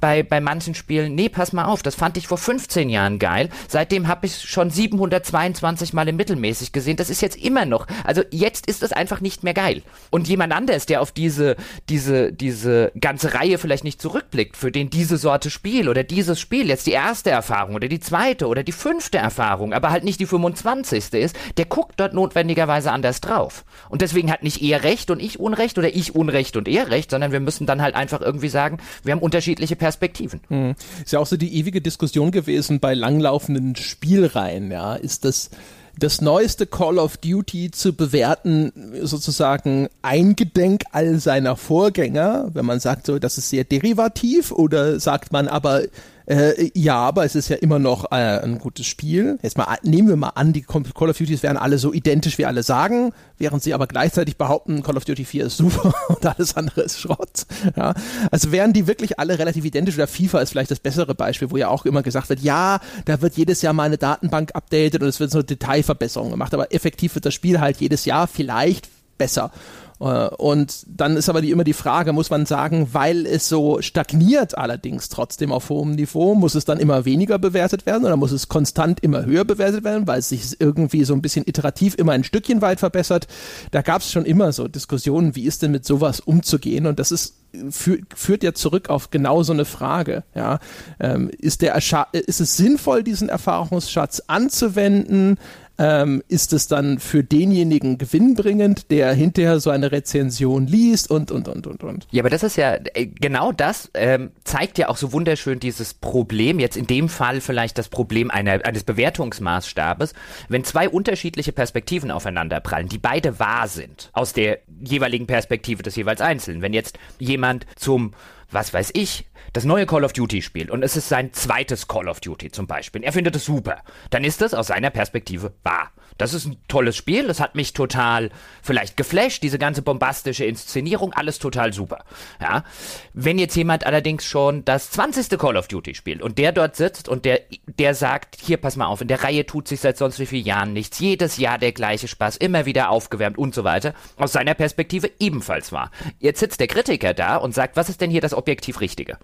bei, 0.00 0.22
bei 0.22 0.40
manchen 0.40 0.74
Spielen, 0.74 1.14
nee, 1.14 1.28
pass 1.28 1.52
mal 1.52 1.64
auf, 1.64 1.82
das 1.82 1.94
fand 1.94 2.16
ich 2.16 2.26
vor 2.26 2.38
15 2.38 2.88
Jahren 2.88 3.18
geil. 3.18 3.48
Seitdem 3.68 4.08
habe 4.08 4.26
ich 4.26 4.42
schon 4.42 4.70
722 4.70 5.92
Mal 5.92 6.08
im 6.08 6.16
Mittelmäßig 6.16 6.72
gesehen. 6.72 6.96
Das 6.96 7.10
ist 7.10 7.22
jetzt 7.22 7.36
immer 7.36 7.64
noch. 7.64 7.86
Also 8.04 8.22
jetzt 8.30 8.66
ist 8.66 8.82
es 8.82 8.92
einfach 8.92 9.20
nicht 9.20 9.44
mehr 9.44 9.54
geil. 9.54 9.82
Und 10.10 10.28
jemand 10.28 10.52
anderes, 10.52 10.86
der 10.86 11.00
auf 11.00 11.12
diese, 11.12 11.56
diese, 11.88 12.32
diese 12.32 12.92
ganze 13.00 13.34
Reihe 13.34 13.58
vielleicht 13.58 13.84
nicht 13.84 14.00
zurückblickt, 14.00 14.56
für 14.56 14.70
den 14.70 14.90
diese 14.90 15.16
Sorte 15.16 15.50
Spiel 15.50 15.88
oder 15.88 16.04
dieses 16.04 16.40
Spiel 16.40 16.68
jetzt 16.68 16.86
die 16.86 16.92
erste 16.92 17.30
Erfahrung 17.30 17.74
oder 17.74 17.88
die 17.88 18.00
zweite 18.00 18.46
oder 18.46 18.62
die 18.62 18.72
fünfte 18.72 19.18
Erfahrung, 19.18 19.72
aber 19.72 19.90
halt 19.90 20.04
nicht 20.04 20.20
die 20.20 20.26
25. 20.26 21.12
ist, 21.14 21.36
der 21.56 21.64
guckt 21.64 21.98
dort 21.98 22.14
notwendigerweise 22.14 22.92
anders 22.92 23.20
drauf. 23.20 23.64
Und 23.88 24.02
deswegen 24.02 24.30
hat 24.30 24.42
nicht 24.42 24.62
er 24.62 24.82
Recht 24.82 25.10
und 25.10 25.20
ich 25.20 25.40
Unrecht 25.40 25.78
oder 25.78 25.94
ich 25.94 26.14
Unrecht 26.14 26.56
und 26.56 26.68
er 26.68 26.90
Recht, 26.90 27.10
sondern 27.10 27.32
wir 27.32 27.40
müssen 27.40 27.66
dann 27.66 27.82
halt 27.82 27.94
einfach 27.94 28.20
irgendwie 28.20 28.48
sagen, 28.48 28.78
wir 29.02 29.12
haben 29.12 29.20
unterschiedliche 29.20 29.76
Perspektiven. 29.78 30.40
Hm. 30.48 30.74
Ist 31.04 31.12
ja 31.12 31.18
auch 31.18 31.26
so 31.26 31.36
die 31.36 31.56
ewige 31.56 31.80
Diskussion 31.80 32.30
gewesen 32.30 32.80
bei 32.80 32.94
langlaufenden 32.94 33.76
Spielreihen, 33.76 34.70
ja. 34.70 34.94
Ist 34.94 35.24
das 35.24 35.50
das 35.98 36.20
neueste 36.20 36.66
Call 36.66 36.98
of 36.98 37.16
Duty 37.16 37.70
zu 37.70 37.92
bewerten, 37.92 38.72
sozusagen 39.02 39.88
eingedenk 40.02 40.82
all 40.92 41.18
seiner 41.18 41.56
Vorgänger, 41.56 42.50
wenn 42.54 42.66
man 42.66 42.78
sagt, 42.80 43.06
so, 43.06 43.18
das 43.18 43.36
ist 43.36 43.50
sehr 43.50 43.64
derivativ, 43.64 44.52
oder 44.52 45.00
sagt 45.00 45.32
man 45.32 45.48
aber, 45.48 45.82
äh, 46.28 46.70
ja, 46.74 46.96
aber 46.96 47.24
es 47.24 47.34
ist 47.34 47.48
ja 47.48 47.56
immer 47.56 47.78
noch 47.78 48.12
äh, 48.12 48.14
ein 48.14 48.58
gutes 48.58 48.86
Spiel. 48.86 49.38
Jetzt 49.42 49.56
mal 49.56 49.78
nehmen 49.82 50.08
wir 50.08 50.16
mal 50.16 50.30
an, 50.34 50.52
die 50.52 50.60
Call 50.60 50.82
of 51.08 51.16
Duties 51.16 51.42
wären 51.42 51.56
alle 51.56 51.78
so 51.78 51.94
identisch, 51.94 52.36
wie 52.36 52.44
alle 52.44 52.62
sagen, 52.62 53.12
während 53.38 53.62
sie 53.62 53.72
aber 53.72 53.86
gleichzeitig 53.86 54.36
behaupten, 54.36 54.82
Call 54.82 54.98
of 54.98 55.06
Duty 55.06 55.24
4 55.24 55.46
ist 55.46 55.56
super 55.56 55.94
und 56.08 56.26
alles 56.26 56.54
andere 56.54 56.82
ist 56.82 57.00
Schrott. 57.00 57.46
Ja, 57.74 57.94
also 58.30 58.52
wären 58.52 58.74
die 58.74 58.86
wirklich 58.86 59.18
alle 59.18 59.38
relativ 59.38 59.64
identisch 59.64 59.94
oder 59.94 60.06
FIFA 60.06 60.40
ist 60.40 60.50
vielleicht 60.50 60.70
das 60.70 60.80
bessere 60.80 61.14
Beispiel, 61.14 61.50
wo 61.50 61.56
ja 61.56 61.68
auch 61.68 61.86
immer 61.86 62.02
gesagt 62.02 62.28
wird, 62.28 62.40
ja, 62.40 62.80
da 63.06 63.22
wird 63.22 63.38
jedes 63.38 63.62
Jahr 63.62 63.72
mal 63.72 63.84
eine 63.84 63.96
Datenbank 63.96 64.54
updated 64.54 65.02
und 65.02 65.08
es 65.08 65.20
wird 65.20 65.30
so 65.30 65.42
Detailverbesserungen 65.42 66.32
gemacht, 66.32 66.52
aber 66.52 66.74
effektiv 66.74 67.14
wird 67.14 67.24
das 67.24 67.32
Spiel 67.32 67.58
halt 67.58 67.78
jedes 67.78 68.04
Jahr 68.04 68.26
vielleicht 68.26 68.90
besser. 69.16 69.50
Äh, 70.00 70.28
und 70.36 70.84
dann 70.86 71.16
ist 71.16 71.28
aber 71.28 71.40
die, 71.40 71.50
immer 71.50 71.64
die 71.64 71.72
Frage, 71.72 72.12
muss 72.12 72.30
man 72.30 72.46
sagen, 72.46 72.88
weil 72.92 73.26
es 73.26 73.48
so 73.48 73.80
stagniert 73.80 74.56
allerdings 74.56 75.08
trotzdem 75.08 75.52
auf 75.52 75.68
hohem 75.68 75.92
Niveau, 75.92 76.34
muss 76.34 76.54
es 76.54 76.64
dann 76.64 76.78
immer 76.78 77.04
weniger 77.04 77.38
bewertet 77.38 77.86
werden 77.86 78.04
oder 78.04 78.16
muss 78.16 78.32
es 78.32 78.48
konstant 78.48 79.00
immer 79.00 79.24
höher 79.24 79.44
bewertet 79.44 79.84
werden, 79.84 80.06
weil 80.06 80.20
es 80.20 80.28
sich 80.28 80.60
irgendwie 80.60 81.04
so 81.04 81.14
ein 81.14 81.22
bisschen 81.22 81.46
iterativ 81.46 81.94
immer 81.96 82.12
ein 82.12 82.24
Stückchen 82.24 82.62
weit 82.62 82.80
verbessert. 82.80 83.26
Da 83.70 83.82
gab 83.82 84.02
es 84.02 84.10
schon 84.10 84.24
immer 84.24 84.52
so 84.52 84.68
Diskussionen, 84.68 85.34
wie 85.36 85.44
ist 85.44 85.62
denn 85.62 85.72
mit 85.72 85.84
sowas 85.84 86.20
umzugehen 86.20 86.86
und 86.86 86.98
das 86.98 87.10
ist 87.10 87.34
führt 87.70 88.42
ja 88.42 88.52
zurück 88.52 88.90
auf 88.90 89.10
genau 89.10 89.42
so 89.42 89.54
eine 89.54 89.64
Frage. 89.64 90.22
Ja, 90.34 90.58
ähm, 91.00 91.30
ist 91.30 91.62
der 91.62 91.74
ist 92.12 92.40
es 92.40 92.56
sinnvoll, 92.56 93.02
diesen 93.02 93.30
Erfahrungsschatz 93.30 94.22
anzuwenden? 94.26 95.38
Ähm, 95.78 96.22
ist 96.28 96.52
es 96.52 96.66
dann 96.66 96.98
für 96.98 97.22
denjenigen 97.22 97.98
gewinnbringend, 97.98 98.90
der 98.90 99.12
hinterher 99.12 99.60
so 99.60 99.70
eine 99.70 99.92
Rezension 99.92 100.66
liest 100.66 101.10
und, 101.10 101.30
und, 101.30 101.48
und, 101.48 101.66
und, 101.66 101.84
und. 101.84 102.06
Ja, 102.10 102.22
aber 102.22 102.30
das 102.30 102.42
ist 102.42 102.56
ja, 102.56 102.74
äh, 102.94 103.06
genau 103.06 103.52
das 103.52 103.90
ähm, 103.94 104.32
zeigt 104.44 104.78
ja 104.78 104.88
auch 104.88 104.96
so 104.96 105.12
wunderschön 105.12 105.60
dieses 105.60 105.94
Problem, 105.94 106.58
jetzt 106.58 106.76
in 106.76 106.86
dem 106.86 107.08
Fall 107.08 107.40
vielleicht 107.40 107.78
das 107.78 107.88
Problem 107.88 108.30
einer, 108.30 108.64
eines 108.64 108.84
Bewertungsmaßstabes, 108.84 110.14
wenn 110.48 110.64
zwei 110.64 110.88
unterschiedliche 110.88 111.52
Perspektiven 111.52 112.10
aufeinander 112.10 112.60
prallen, 112.60 112.88
die 112.88 112.98
beide 112.98 113.38
wahr 113.38 113.68
sind, 113.68 114.10
aus 114.12 114.32
der 114.32 114.58
jeweiligen 114.80 115.26
Perspektive 115.26 115.82
des 115.82 115.96
jeweils 115.96 116.20
Einzelnen. 116.20 116.62
Wenn 116.62 116.72
jetzt 116.72 116.98
jemand 117.18 117.66
zum 117.76 118.12
was 118.50 118.72
weiß 118.72 118.92
ich, 118.94 119.26
das 119.52 119.64
neue 119.64 119.86
Call 119.86 120.04
of 120.04 120.12
Duty 120.12 120.42
spielt 120.42 120.70
und 120.70 120.82
es 120.82 120.96
ist 120.96 121.08
sein 121.08 121.32
zweites 121.32 121.88
Call 121.88 122.08
of 122.08 122.20
Duty 122.20 122.50
zum 122.50 122.66
Beispiel, 122.66 123.02
er 123.02 123.12
findet 123.12 123.36
es 123.36 123.44
super, 123.44 123.82
dann 124.10 124.24
ist 124.24 124.40
das 124.40 124.54
aus 124.54 124.68
seiner 124.68 124.90
Perspektive 124.90 125.52
wahr. 125.62 125.92
Das 126.16 126.34
ist 126.34 126.46
ein 126.46 126.56
tolles 126.66 126.96
Spiel, 126.96 127.26
das 127.26 127.40
hat 127.40 127.54
mich 127.54 127.72
total 127.72 128.30
vielleicht 128.62 128.96
geflasht, 128.96 129.42
diese 129.42 129.58
ganze 129.58 129.82
bombastische 129.82 130.44
Inszenierung, 130.44 131.12
alles 131.12 131.38
total 131.38 131.72
super. 131.72 132.04
Ja. 132.40 132.64
Wenn 133.12 133.38
jetzt 133.38 133.54
jemand 133.54 133.86
allerdings 133.86 134.24
schon 134.24 134.64
das 134.64 134.90
20. 134.90 135.38
Call 135.38 135.56
of 135.56 135.68
Duty 135.68 135.94
spielt 135.94 136.22
und 136.22 136.38
der 136.38 136.52
dort 136.52 136.76
sitzt 136.76 137.08
und 137.08 137.24
der, 137.24 137.42
der 137.66 137.94
sagt, 137.94 138.38
hier 138.40 138.56
pass 138.56 138.76
mal 138.76 138.86
auf, 138.86 139.00
in 139.00 139.08
der 139.08 139.22
Reihe 139.22 139.46
tut 139.46 139.68
sich 139.68 139.80
seit 139.80 139.98
sonst 139.98 140.18
wie 140.18 140.26
vielen 140.26 140.46
Jahren 140.46 140.72
nichts, 140.72 140.98
jedes 140.98 141.36
Jahr 141.36 141.58
der 141.58 141.72
gleiche 141.72 142.08
Spaß, 142.08 142.36
immer 142.36 142.66
wieder 142.66 142.90
aufgewärmt 142.90 143.38
und 143.38 143.54
so 143.54 143.64
weiter, 143.64 143.94
aus 144.16 144.32
seiner 144.32 144.54
Perspektive 144.54 145.10
ebenfalls 145.20 145.72
wahr. 145.72 145.90
Jetzt 146.18 146.40
sitzt 146.40 146.60
der 146.60 146.66
Kritiker 146.66 147.14
da 147.14 147.36
und 147.36 147.54
sagt, 147.54 147.76
was 147.76 147.88
ist 147.88 148.00
denn 148.00 148.10
hier 148.10 148.20
das 148.20 148.34
objektiv 148.34 148.80
Richtige? 148.80 149.18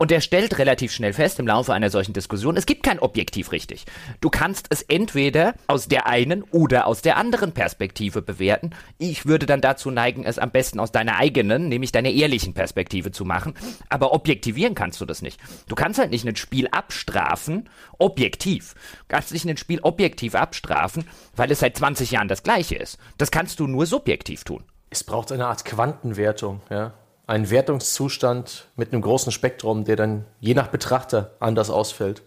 Und 0.00 0.10
er 0.10 0.22
stellt 0.22 0.56
relativ 0.56 0.92
schnell 0.92 1.12
fest 1.12 1.38
im 1.40 1.46
Laufe 1.46 1.74
einer 1.74 1.90
solchen 1.90 2.14
Diskussion, 2.14 2.56
es 2.56 2.64
gibt 2.64 2.82
kein 2.82 2.98
objektiv 3.00 3.52
richtig. 3.52 3.84
Du 4.22 4.30
kannst 4.30 4.66
es 4.70 4.80
entweder 4.80 5.52
aus 5.66 5.88
der 5.88 6.06
einen 6.06 6.29
oder 6.50 6.86
aus 6.86 7.02
der 7.02 7.16
anderen 7.16 7.52
Perspektive 7.52 8.22
bewerten. 8.22 8.70
Ich 8.98 9.26
würde 9.26 9.46
dann 9.46 9.60
dazu 9.60 9.90
neigen, 9.90 10.24
es 10.24 10.38
am 10.38 10.50
besten 10.50 10.80
aus 10.80 10.92
deiner 10.92 11.16
eigenen, 11.16 11.68
nämlich 11.68 11.92
deiner 11.92 12.10
ehrlichen 12.10 12.54
Perspektive 12.54 13.12
zu 13.12 13.24
machen. 13.24 13.54
Aber 13.88 14.12
objektivieren 14.12 14.74
kannst 14.74 15.00
du 15.00 15.06
das 15.06 15.22
nicht. 15.22 15.40
Du 15.68 15.74
kannst 15.74 15.98
halt 15.98 16.10
nicht 16.10 16.26
ein 16.26 16.36
Spiel 16.36 16.68
abstrafen, 16.68 17.68
objektiv. 17.98 18.74
Du 19.00 19.04
kannst 19.08 19.32
nicht 19.32 19.46
ein 19.46 19.56
Spiel 19.56 19.80
objektiv 19.80 20.34
abstrafen, 20.34 21.04
weil 21.36 21.50
es 21.50 21.60
seit 21.60 21.76
20 21.76 22.12
Jahren 22.12 22.28
das 22.28 22.42
gleiche 22.42 22.76
ist. 22.76 22.98
Das 23.18 23.30
kannst 23.30 23.60
du 23.60 23.66
nur 23.66 23.86
subjektiv 23.86 24.44
tun. 24.44 24.64
Es 24.90 25.04
braucht 25.04 25.32
eine 25.32 25.46
Art 25.46 25.64
Quantenwertung, 25.64 26.62
ja 26.70 26.94
ein 27.30 27.48
Wertungszustand 27.48 28.66
mit 28.74 28.92
einem 28.92 29.02
großen 29.02 29.30
Spektrum, 29.30 29.84
der 29.84 29.94
dann 29.94 30.24
je 30.40 30.54
nach 30.54 30.66
Betrachter 30.66 31.36
anders 31.38 31.70
ausfällt. 31.70 32.22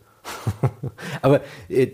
Aber 1.21 1.41
äh, 1.69 1.87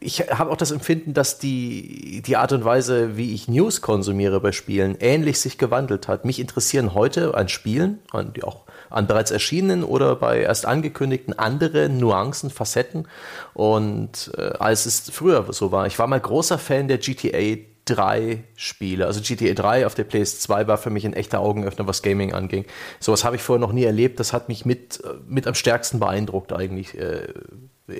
ich 0.00 0.20
habe 0.20 0.50
auch 0.50 0.56
das 0.56 0.70
Empfinden, 0.70 1.14
dass 1.14 1.38
die, 1.38 2.22
die 2.24 2.36
Art 2.36 2.52
und 2.52 2.64
Weise, 2.64 3.16
wie 3.16 3.34
ich 3.34 3.48
News 3.48 3.80
konsumiere 3.80 4.40
bei 4.40 4.52
Spielen, 4.52 4.96
ähnlich 5.00 5.40
sich 5.40 5.58
gewandelt 5.58 6.08
hat. 6.08 6.24
Mich 6.24 6.40
interessieren 6.40 6.94
heute 6.94 7.34
an 7.34 7.48
Spielen, 7.48 8.00
an, 8.12 8.32
auch 8.42 8.64
an 8.90 9.06
bereits 9.06 9.30
erschienenen 9.30 9.84
oder 9.84 10.16
bei 10.16 10.40
erst 10.40 10.66
angekündigten 10.66 11.38
andere 11.38 11.88
Nuancen, 11.88 12.50
Facetten. 12.50 13.08
Und 13.54 14.30
äh, 14.36 14.52
als 14.58 14.86
es 14.86 15.10
früher 15.10 15.46
so 15.52 15.72
war, 15.72 15.86
ich 15.86 15.98
war 15.98 16.06
mal 16.06 16.20
großer 16.20 16.58
Fan 16.58 16.88
der 16.88 16.98
GTA 16.98 17.62
drei 17.84 18.44
Spiele. 18.56 19.06
Also 19.06 19.20
GTA 19.20 19.54
3 19.54 19.86
auf 19.86 19.94
der 19.94 20.08
PS2 20.08 20.66
war 20.66 20.78
für 20.78 20.90
mich 20.90 21.04
ein 21.04 21.12
echter 21.12 21.40
Augenöffner, 21.40 21.86
was 21.86 22.02
Gaming 22.02 22.32
anging. 22.32 22.64
Sowas 22.98 23.24
habe 23.24 23.36
ich 23.36 23.42
vorher 23.42 23.60
noch 23.60 23.72
nie 23.72 23.84
erlebt. 23.84 24.20
Das 24.20 24.32
hat 24.32 24.48
mich 24.48 24.64
mit, 24.64 25.02
mit 25.26 25.46
am 25.46 25.54
stärksten 25.54 26.00
beeindruckt 26.00 26.52
eigentlich. 26.52 26.98
Äh, 26.98 27.28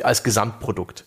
als 0.02 0.22
Gesamtprodukt. 0.22 1.04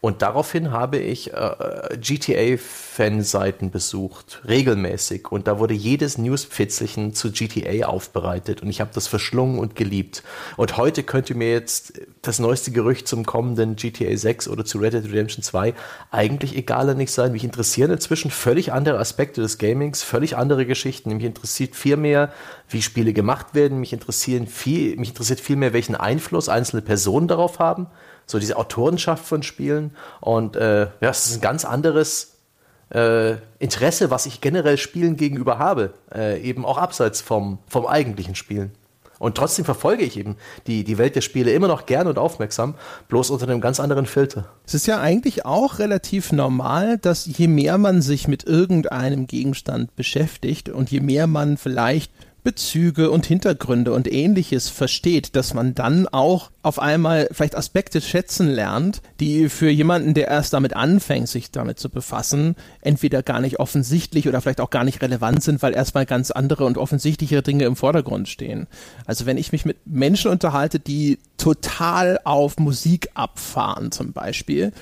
Und 0.00 0.22
daraufhin 0.22 0.72
habe 0.72 0.98
ich 0.98 1.32
äh, 1.32 1.98
GTA-Fanseiten 1.98 3.70
besucht, 3.70 4.42
regelmäßig. 4.46 5.32
Und 5.32 5.48
da 5.48 5.58
wurde 5.58 5.74
jedes 5.74 6.18
Newspfitzelchen 6.18 7.14
zu 7.14 7.32
GTA 7.32 7.86
aufbereitet. 7.86 8.62
Und 8.62 8.68
ich 8.68 8.80
habe 8.80 8.90
das 8.94 9.08
verschlungen 9.08 9.58
und 9.58 9.74
geliebt. 9.74 10.22
Und 10.56 10.76
heute 10.76 11.02
könnte 11.02 11.34
mir 11.34 11.50
jetzt 11.50 12.00
das 12.22 12.38
neueste 12.38 12.70
Gerücht 12.72 13.08
zum 13.08 13.24
kommenden 13.24 13.76
GTA 13.76 14.16
6 14.16 14.48
oder 14.48 14.64
zu 14.64 14.78
Red 14.78 14.92
Dead 14.92 15.04
Redemption 15.04 15.42
2 15.42 15.74
eigentlich 16.10 16.56
egaler 16.56 16.94
nicht 16.94 17.10
sein. 17.10 17.32
Mich 17.32 17.44
interessieren 17.44 17.90
inzwischen 17.90 18.30
völlig 18.30 18.72
andere 18.72 18.98
Aspekte 18.98 19.40
des 19.40 19.58
Gamings, 19.58 20.02
völlig 20.02 20.36
andere 20.36 20.66
Geschichten. 20.66 21.16
Mich 21.16 21.24
interessiert 21.24 21.74
viel 21.74 21.96
mehr, 21.96 22.32
wie 22.68 22.82
Spiele 22.82 23.12
gemacht 23.12 23.54
werden. 23.54 23.80
Mich 23.80 23.92
interessieren 23.92 24.46
viel, 24.46 24.96
mich 24.96 25.08
interessiert 25.10 25.40
viel 25.40 25.56
mehr, 25.56 25.72
welchen 25.72 25.96
Einfluss 25.96 26.48
einzelne 26.48 26.82
Personen 26.82 27.28
darauf 27.28 27.58
haben 27.58 27.86
so 28.26 28.38
diese 28.38 28.56
Autorenschaft 28.56 29.24
von 29.24 29.42
Und 30.20 30.56
äh, 30.56 30.88
ja, 31.00 31.10
es 31.10 31.26
ist 31.26 31.36
ein 31.36 31.40
ganz 31.40 31.64
anderes 31.64 32.36
äh, 32.90 33.34
Interesse, 33.58 34.10
was 34.10 34.26
ich 34.26 34.40
generell 34.40 34.78
Spielen 34.78 35.16
gegenüber 35.16 35.58
habe, 35.58 35.94
äh, 36.14 36.40
eben 36.40 36.64
auch 36.64 36.78
abseits 36.78 37.20
vom, 37.20 37.58
vom 37.66 37.86
eigentlichen 37.86 38.34
Spielen. 38.34 38.72
Und 39.18 39.36
trotzdem 39.36 39.64
verfolge 39.64 40.04
ich 40.04 40.18
eben 40.18 40.36
die, 40.66 40.84
die 40.84 40.98
Welt 40.98 41.16
der 41.16 41.22
Spiele 41.22 41.52
immer 41.52 41.68
noch 41.68 41.86
gern 41.86 42.06
und 42.06 42.18
aufmerksam, 42.18 42.74
bloß 43.08 43.30
unter 43.30 43.48
einem 43.48 43.60
ganz 43.60 43.80
anderen 43.80 44.06
Filter. 44.06 44.46
Es 44.66 44.74
ist 44.74 44.86
ja 44.86 45.00
eigentlich 45.00 45.46
auch 45.46 45.78
relativ 45.78 46.32
normal, 46.32 46.98
dass 46.98 47.24
je 47.26 47.48
mehr 47.48 47.78
man 47.78 48.02
sich 48.02 48.28
mit 48.28 48.44
irgendeinem 48.44 49.26
Gegenstand 49.26 49.96
beschäftigt 49.96 50.68
und 50.68 50.90
je 50.90 51.00
mehr 51.00 51.26
man 51.26 51.56
vielleicht 51.56 52.12
Bezüge 52.46 53.10
und 53.10 53.26
Hintergründe 53.26 53.92
und 53.92 54.06
ähnliches 54.06 54.68
versteht, 54.68 55.34
dass 55.34 55.52
man 55.52 55.74
dann 55.74 56.06
auch 56.06 56.52
auf 56.62 56.78
einmal 56.78 57.28
vielleicht 57.32 57.56
Aspekte 57.56 58.00
schätzen 58.00 58.48
lernt, 58.48 59.02
die 59.18 59.48
für 59.48 59.68
jemanden, 59.68 60.14
der 60.14 60.28
erst 60.28 60.52
damit 60.52 60.76
anfängt, 60.76 61.28
sich 61.28 61.50
damit 61.50 61.80
zu 61.80 61.90
befassen, 61.90 62.54
entweder 62.82 63.24
gar 63.24 63.40
nicht 63.40 63.58
offensichtlich 63.58 64.28
oder 64.28 64.40
vielleicht 64.40 64.60
auch 64.60 64.70
gar 64.70 64.84
nicht 64.84 65.02
relevant 65.02 65.42
sind, 65.42 65.60
weil 65.60 65.74
erstmal 65.74 66.06
ganz 66.06 66.30
andere 66.30 66.66
und 66.66 66.78
offensichtlichere 66.78 67.42
Dinge 67.42 67.64
im 67.64 67.74
Vordergrund 67.74 68.28
stehen. 68.28 68.68
Also 69.06 69.26
wenn 69.26 69.38
ich 69.38 69.50
mich 69.50 69.64
mit 69.64 69.78
Menschen 69.84 70.30
unterhalte, 70.30 70.78
die 70.78 71.18
total 71.38 72.20
auf 72.22 72.58
Musik 72.58 73.08
abfahren 73.14 73.90
zum 73.90 74.12
Beispiel, 74.12 74.72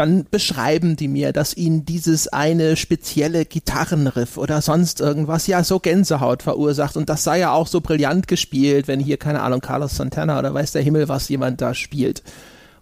dann 0.00 0.24
beschreiben 0.30 0.96
die 0.96 1.08
mir, 1.08 1.34
dass 1.34 1.54
ihnen 1.54 1.84
dieses 1.84 2.26
eine 2.26 2.76
spezielle 2.76 3.44
Gitarrenriff 3.44 4.38
oder 4.38 4.62
sonst 4.62 5.02
irgendwas 5.02 5.46
ja 5.46 5.62
so 5.62 5.78
Gänsehaut 5.78 6.42
verursacht 6.42 6.96
und 6.96 7.10
das 7.10 7.22
sei 7.22 7.40
ja 7.40 7.52
auch 7.52 7.66
so 7.66 7.82
brillant 7.82 8.26
gespielt, 8.26 8.88
wenn 8.88 8.98
hier, 8.98 9.18
keine 9.18 9.42
Ahnung, 9.42 9.60
Carlos 9.60 9.96
Santana 9.96 10.38
oder 10.38 10.54
weiß 10.54 10.72
der 10.72 10.80
Himmel, 10.80 11.10
was 11.10 11.28
jemand 11.28 11.60
da 11.60 11.74
spielt. 11.74 12.22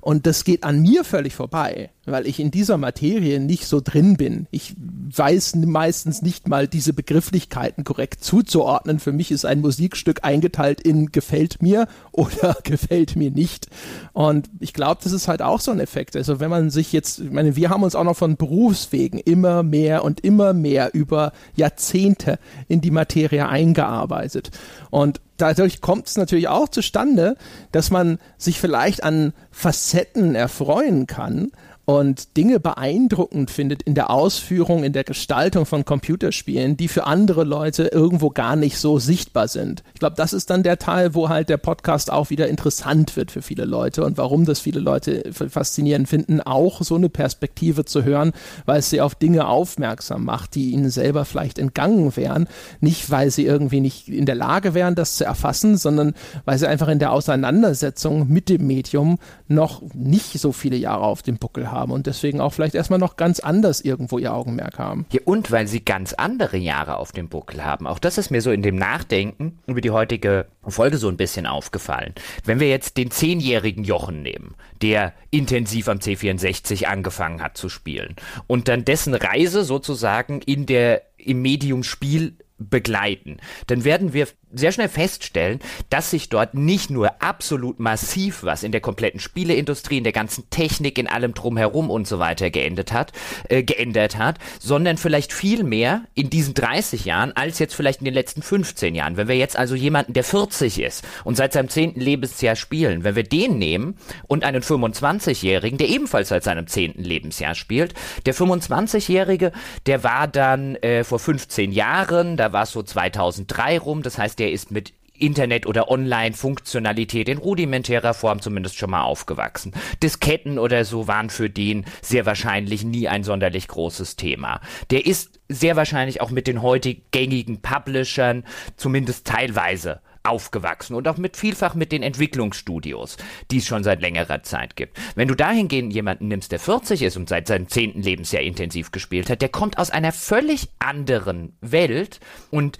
Und 0.09 0.25
das 0.25 0.45
geht 0.45 0.65
an 0.65 0.81
mir 0.81 1.05
völlig 1.05 1.35
vorbei, 1.35 1.91
weil 2.07 2.27
ich 2.27 2.41
in 2.41 2.51
dieser 2.51 2.79
Materie 2.79 3.41
nicht 3.41 3.67
so 3.67 3.83
drin 3.85 4.17
bin. 4.17 4.47
Ich 4.51 4.75
weiß 4.79 5.57
meistens 5.57 6.23
nicht 6.23 6.49
mal 6.49 6.67
diese 6.67 6.95
Begrifflichkeiten 6.95 7.85
korrekt 7.85 8.25
zuzuordnen. 8.25 9.01
Für 9.01 9.13
mich 9.13 9.31
ist 9.31 9.45
ein 9.45 9.61
Musikstück 9.61 10.25
eingeteilt 10.25 10.81
in 10.81 11.13
gefällt 11.13 11.61
mir 11.61 11.89
oder 12.13 12.57
gefällt 12.63 13.17
mir 13.17 13.31
nicht. 13.31 13.67
Und 14.15 14.49
ich 14.61 14.73
glaube, 14.73 15.03
das 15.05 15.13
ist 15.13 15.29
halt 15.29 15.43
auch 15.43 15.61
so 15.61 15.73
ein 15.73 15.79
Effekt. 15.79 16.17
Also 16.17 16.41
wenn 16.41 16.49
man 16.49 16.71
sich 16.71 16.91
jetzt, 16.95 17.19
ich 17.19 17.31
meine, 17.31 17.55
wir 17.55 17.69
haben 17.69 17.83
uns 17.83 17.95
auch 17.95 18.05
noch 18.05 18.17
von 18.17 18.39
Berufswegen 18.39 19.21
immer 19.21 19.63
mehr 19.63 20.05
und 20.05 20.21
immer 20.21 20.55
mehr 20.55 20.95
über 20.95 21.33
Jahrzehnte 21.55 22.39
in 22.67 22.81
die 22.81 22.93
Materie 22.93 23.47
eingearbeitet. 23.47 24.53
Und 24.89 25.21
dadurch 25.39 25.81
kommt 25.81 26.09
es 26.09 26.17
natürlich 26.17 26.49
auch 26.49 26.69
zustande, 26.69 27.37
dass 27.73 27.91
man 27.91 28.19
sich 28.37 28.61
vielleicht 28.61 29.03
an 29.03 29.33
Facetten 29.51 30.35
erfreuen 30.35 31.07
kann, 31.07 31.53
und 31.89 32.37
Dinge 32.37 32.61
beeindruckend 32.61 33.51
findet 33.51 33.83
in 33.83 33.95
der 33.95 34.11
Ausführung, 34.11 34.85
in 34.85 34.93
der 34.93 35.05
Gestaltung 35.05 35.65
von 35.65 35.87
Computerspielen, 35.87 36.77
die 36.77 36.87
für 36.87 37.07
andere 37.07 37.45
Leute 37.45 37.85
irgendwo 37.85 38.29
gar 38.29 38.57
nicht 38.57 38.77
so 38.77 38.99
sichtbar 38.99 39.49
sind. 39.49 39.83
Ich 39.95 40.01
glaube, 40.01 40.15
das 40.15 40.35
ist 40.35 40.51
dann 40.51 40.63
der 40.63 40.79
Teil, 40.79 41.15
wo 41.15 41.31
halt 41.31 41.49
der 41.49 41.57
Podcast 41.57 42.13
auch 42.13 42.29
wieder 42.29 42.47
interessant 42.47 43.17
wird 43.17 43.31
für 43.31 43.41
viele 43.41 43.65
Leute 43.65 44.05
und 44.05 44.19
warum 44.19 44.45
das 44.45 44.61
viele 44.61 44.81
Leute 44.81 45.33
faszinierend 45.33 46.11
finden, 46.11 46.43
auch 46.43 46.83
so 46.83 46.97
eine 46.97 47.09
Perspektive 47.09 47.87
zu 47.87 48.05
hören, 48.05 48.33
weil 48.67 48.81
es 48.81 48.91
sie 48.91 49.01
auf 49.01 49.15
Dinge 49.15 49.49
aufmerksam 49.49 50.27
macht, 50.27 50.57
die 50.57 50.73
ihnen 50.73 50.91
selber 50.91 51.25
vielleicht 51.25 51.59
entgangen 51.59 52.15
wären. 52.19 52.49
Nicht, 52.81 53.11
weil 53.11 53.31
sie 53.31 53.47
irgendwie 53.47 53.81
nicht 53.81 54.09
in 54.09 54.27
der 54.27 54.35
Lage 54.35 54.75
wären, 54.75 54.95
das 54.95 55.17
zu 55.17 55.25
erfassen, 55.25 55.79
sondern 55.79 56.13
weil 56.45 56.59
sie 56.59 56.69
einfach 56.69 56.89
in 56.89 56.99
der 56.99 57.13
Auseinandersetzung 57.13 58.29
mit 58.29 58.51
dem 58.51 58.67
Medium 58.67 59.19
noch 59.47 59.81
nicht 59.95 60.39
so 60.39 60.53
viele 60.53 60.77
Jahre 60.77 61.05
auf 61.05 61.23
dem 61.23 61.39
Buckel 61.39 61.71
haben 61.71 61.78
haben 61.79 61.93
und 61.93 62.07
deswegen 62.07 62.41
auch 62.41 62.53
vielleicht 62.53 62.75
erstmal 62.75 62.99
noch 62.99 63.17
ganz 63.17 63.41
anders 63.41 63.81
irgendwo 63.81 64.19
ihr 64.19 64.35
Augenmerk 64.35 64.79
haben. 64.79 65.07
Ja, 65.13 65.21
und 65.25 65.51
weil 65.51 65.67
sie 65.67 65.85
ganz 65.85 66.13
andere 66.13 66.57
Jahre 66.57 66.97
auf 66.97 67.13
dem 67.13 67.29
Buckel 67.29 67.65
haben. 67.65 67.87
Auch 67.87 67.99
das 67.99 68.19
ist 68.19 68.31
mir 68.31 68.43
so 68.43 68.51
in 68.51 68.63
dem 68.63 68.77
Nachdenken 68.77 69.59
über 69.67 69.81
die 69.81 69.91
heutige 69.91 70.47
Folge 70.67 70.99
so 70.99 71.09
ein 71.09 71.17
bisschen 71.17 71.47
aufgefallen. 71.47 72.15
Wenn 72.45 72.61
wir 72.61 72.69
jetzt 72.69 72.97
den 72.97 73.11
zehnjährigen 73.11 73.85
Jochen 73.85 74.23
nehmen, 74.23 74.55
der 74.83 75.13
intensiv 75.31 75.89
am 75.89 75.99
C64 75.99 76.85
angefangen 76.85 77.43
hat 77.43 77.57
zu 77.57 77.69
spielen 77.69 78.17
und 78.47 78.69
dann 78.69 78.85
dessen 78.85 79.15
Reise 79.15 79.65
sozusagen 79.65 80.41
in 80.43 80.67
der 80.67 81.03
im 81.17 81.43
Medium 81.43 81.83
Spiel 81.83 82.37
begleiten, 82.59 83.39
dann 83.67 83.85
werden 83.85 84.13
wir 84.13 84.27
sehr 84.53 84.73
schnell 84.73 84.89
feststellen, 84.89 85.61
dass 85.91 86.11
sich 86.11 86.29
dort 86.29 86.55
nicht 86.55 86.91
nur 86.91 87.23
absolut 87.23 87.79
massiv 87.81 88.43
was 88.43 88.63
in 88.63 88.73
der 88.73 88.81
kompletten 88.81 89.21
Spieleindustrie, 89.21 89.99
in 89.99 90.05
der 90.05 90.13
ganzen 90.13 90.49
Technik, 90.51 90.99
in 90.99 91.07
allem 91.07 91.35
drumherum 91.35 91.91
und 91.91 92.07
so 92.07 92.19
weiter 92.19 92.51
geändert 92.51 92.93
hat, 92.93 93.13
äh, 93.49 93.63
geändert 93.63 94.17
hat, 94.17 94.39
sondern 94.61 94.97
vielleicht 94.97 95.33
viel 95.33 95.65
mehr 95.65 96.03
in 96.15 96.31
diesen 96.31 96.55
30 96.55 97.05
Jahren 97.05 97.33
als 97.37 97.59
jetzt 97.59 97.75
vielleicht 97.75 98.01
in 98.01 98.07
den 98.07 98.15
letzten 98.15 98.43
15 98.43 98.95
Jahren. 98.95 99.17
Wenn 99.17 99.29
wir 99.29 99.37
jetzt 99.37 99.57
also 99.57 99.75
jemanden, 99.75 100.13
der 100.13 100.25
40 100.25 100.81
ist 100.81 101.05
und 101.25 101.37
seit 101.37 101.53
seinem 101.53 101.69
10. 101.69 101.95
Lebensjahr 101.95 102.57
spielen, 102.57 103.05
wenn 103.05 103.17
wir 103.17 103.25
den 103.25 103.59
nehmen 103.59 103.97
und 104.27 104.45
einen 104.45 104.63
25-Jährigen, 104.63 105.79
der 105.79 105.89
ebenfalls 105.89 106.29
seit 106.29 106.45
seinem 106.45 106.67
10. 106.67 106.95
Lebensjahr 106.97 107.55
spielt, 107.55 107.95
der 108.27 108.35
25-Jährige, 108.35 109.53
der 109.87 110.05
war 110.05 110.29
dann 110.29 110.77
äh, 110.77 111.05
vor 111.05 111.19
15 111.19 111.73
Jahren, 111.73 112.37
da 112.37 112.53
war 112.53 112.63
es 112.63 112.73
so 112.73 112.83
2003 112.83 113.79
rum, 113.79 114.03
das 114.03 114.19
heißt, 114.19 114.38
der 114.39 114.53
ist 114.53 114.71
mit 114.71 114.93
Internet- 115.19 115.67
oder 115.67 115.91
Online-Funktionalität 115.91 117.29
in 117.29 117.39
rudimentärer 117.39 118.15
Form 118.15 118.41
zumindest 118.41 118.77
schon 118.77 118.91
mal 118.91 119.03
aufgewachsen. 119.03 119.73
Disketten 120.03 120.59
oder 120.59 120.85
so 120.85 121.09
waren 121.09 121.31
für 121.31 121.51
den 121.51 121.85
sehr 122.03 122.27
wahrscheinlich 122.27 122.85
nie 122.85 123.09
ein 123.09 123.25
sonderlich 123.25 123.69
großes 123.69 124.17
Thema. 124.17 124.61
Der 124.91 125.07
ist 125.07 125.41
sehr 125.49 125.77
wahrscheinlich 125.77 126.21
auch 126.21 126.31
mit 126.31 126.47
den 126.47 126.63
heute 126.63 126.95
gängigen 127.11 127.61
Publishern 127.61 128.45
zumindest 128.77 129.27
teilweise 129.27 130.01
aufgewachsen 130.25 130.95
und 130.95 131.09
auch 131.09 131.17
mit 131.17 131.37
vielfach 131.37 131.75
mit 131.75 131.91
den 131.91 132.03
Entwicklungsstudios, 132.03 133.17
die 133.51 133.59
es 133.59 133.67
schon 133.67 133.83
seit 133.83 134.03
längerer 134.03 134.43
Zeit 134.43 134.77
gibt. 134.77 134.99
Wenn 135.15 135.29
du 135.29 135.35
dahingehend 135.35 135.95
jemanden 135.95 136.29
nimmst, 136.29 136.53
der 136.53 136.59
40 136.59 137.03
ist 137.03 137.17
und 137.17 137.29
seit 137.29 137.47
seinem 137.47 137.69
zehnten 137.69 138.03
Lebensjahr 138.03 138.43
intensiv 138.43 138.93
gespielt 138.93 139.31
hat, 139.31 139.41
der 139.41 139.49
kommt 139.49 139.79
aus 139.79 139.91
einer 139.91 140.13
völlig 140.13 140.69
anderen 140.79 141.57
Welt 141.61 142.21
und 142.51 142.79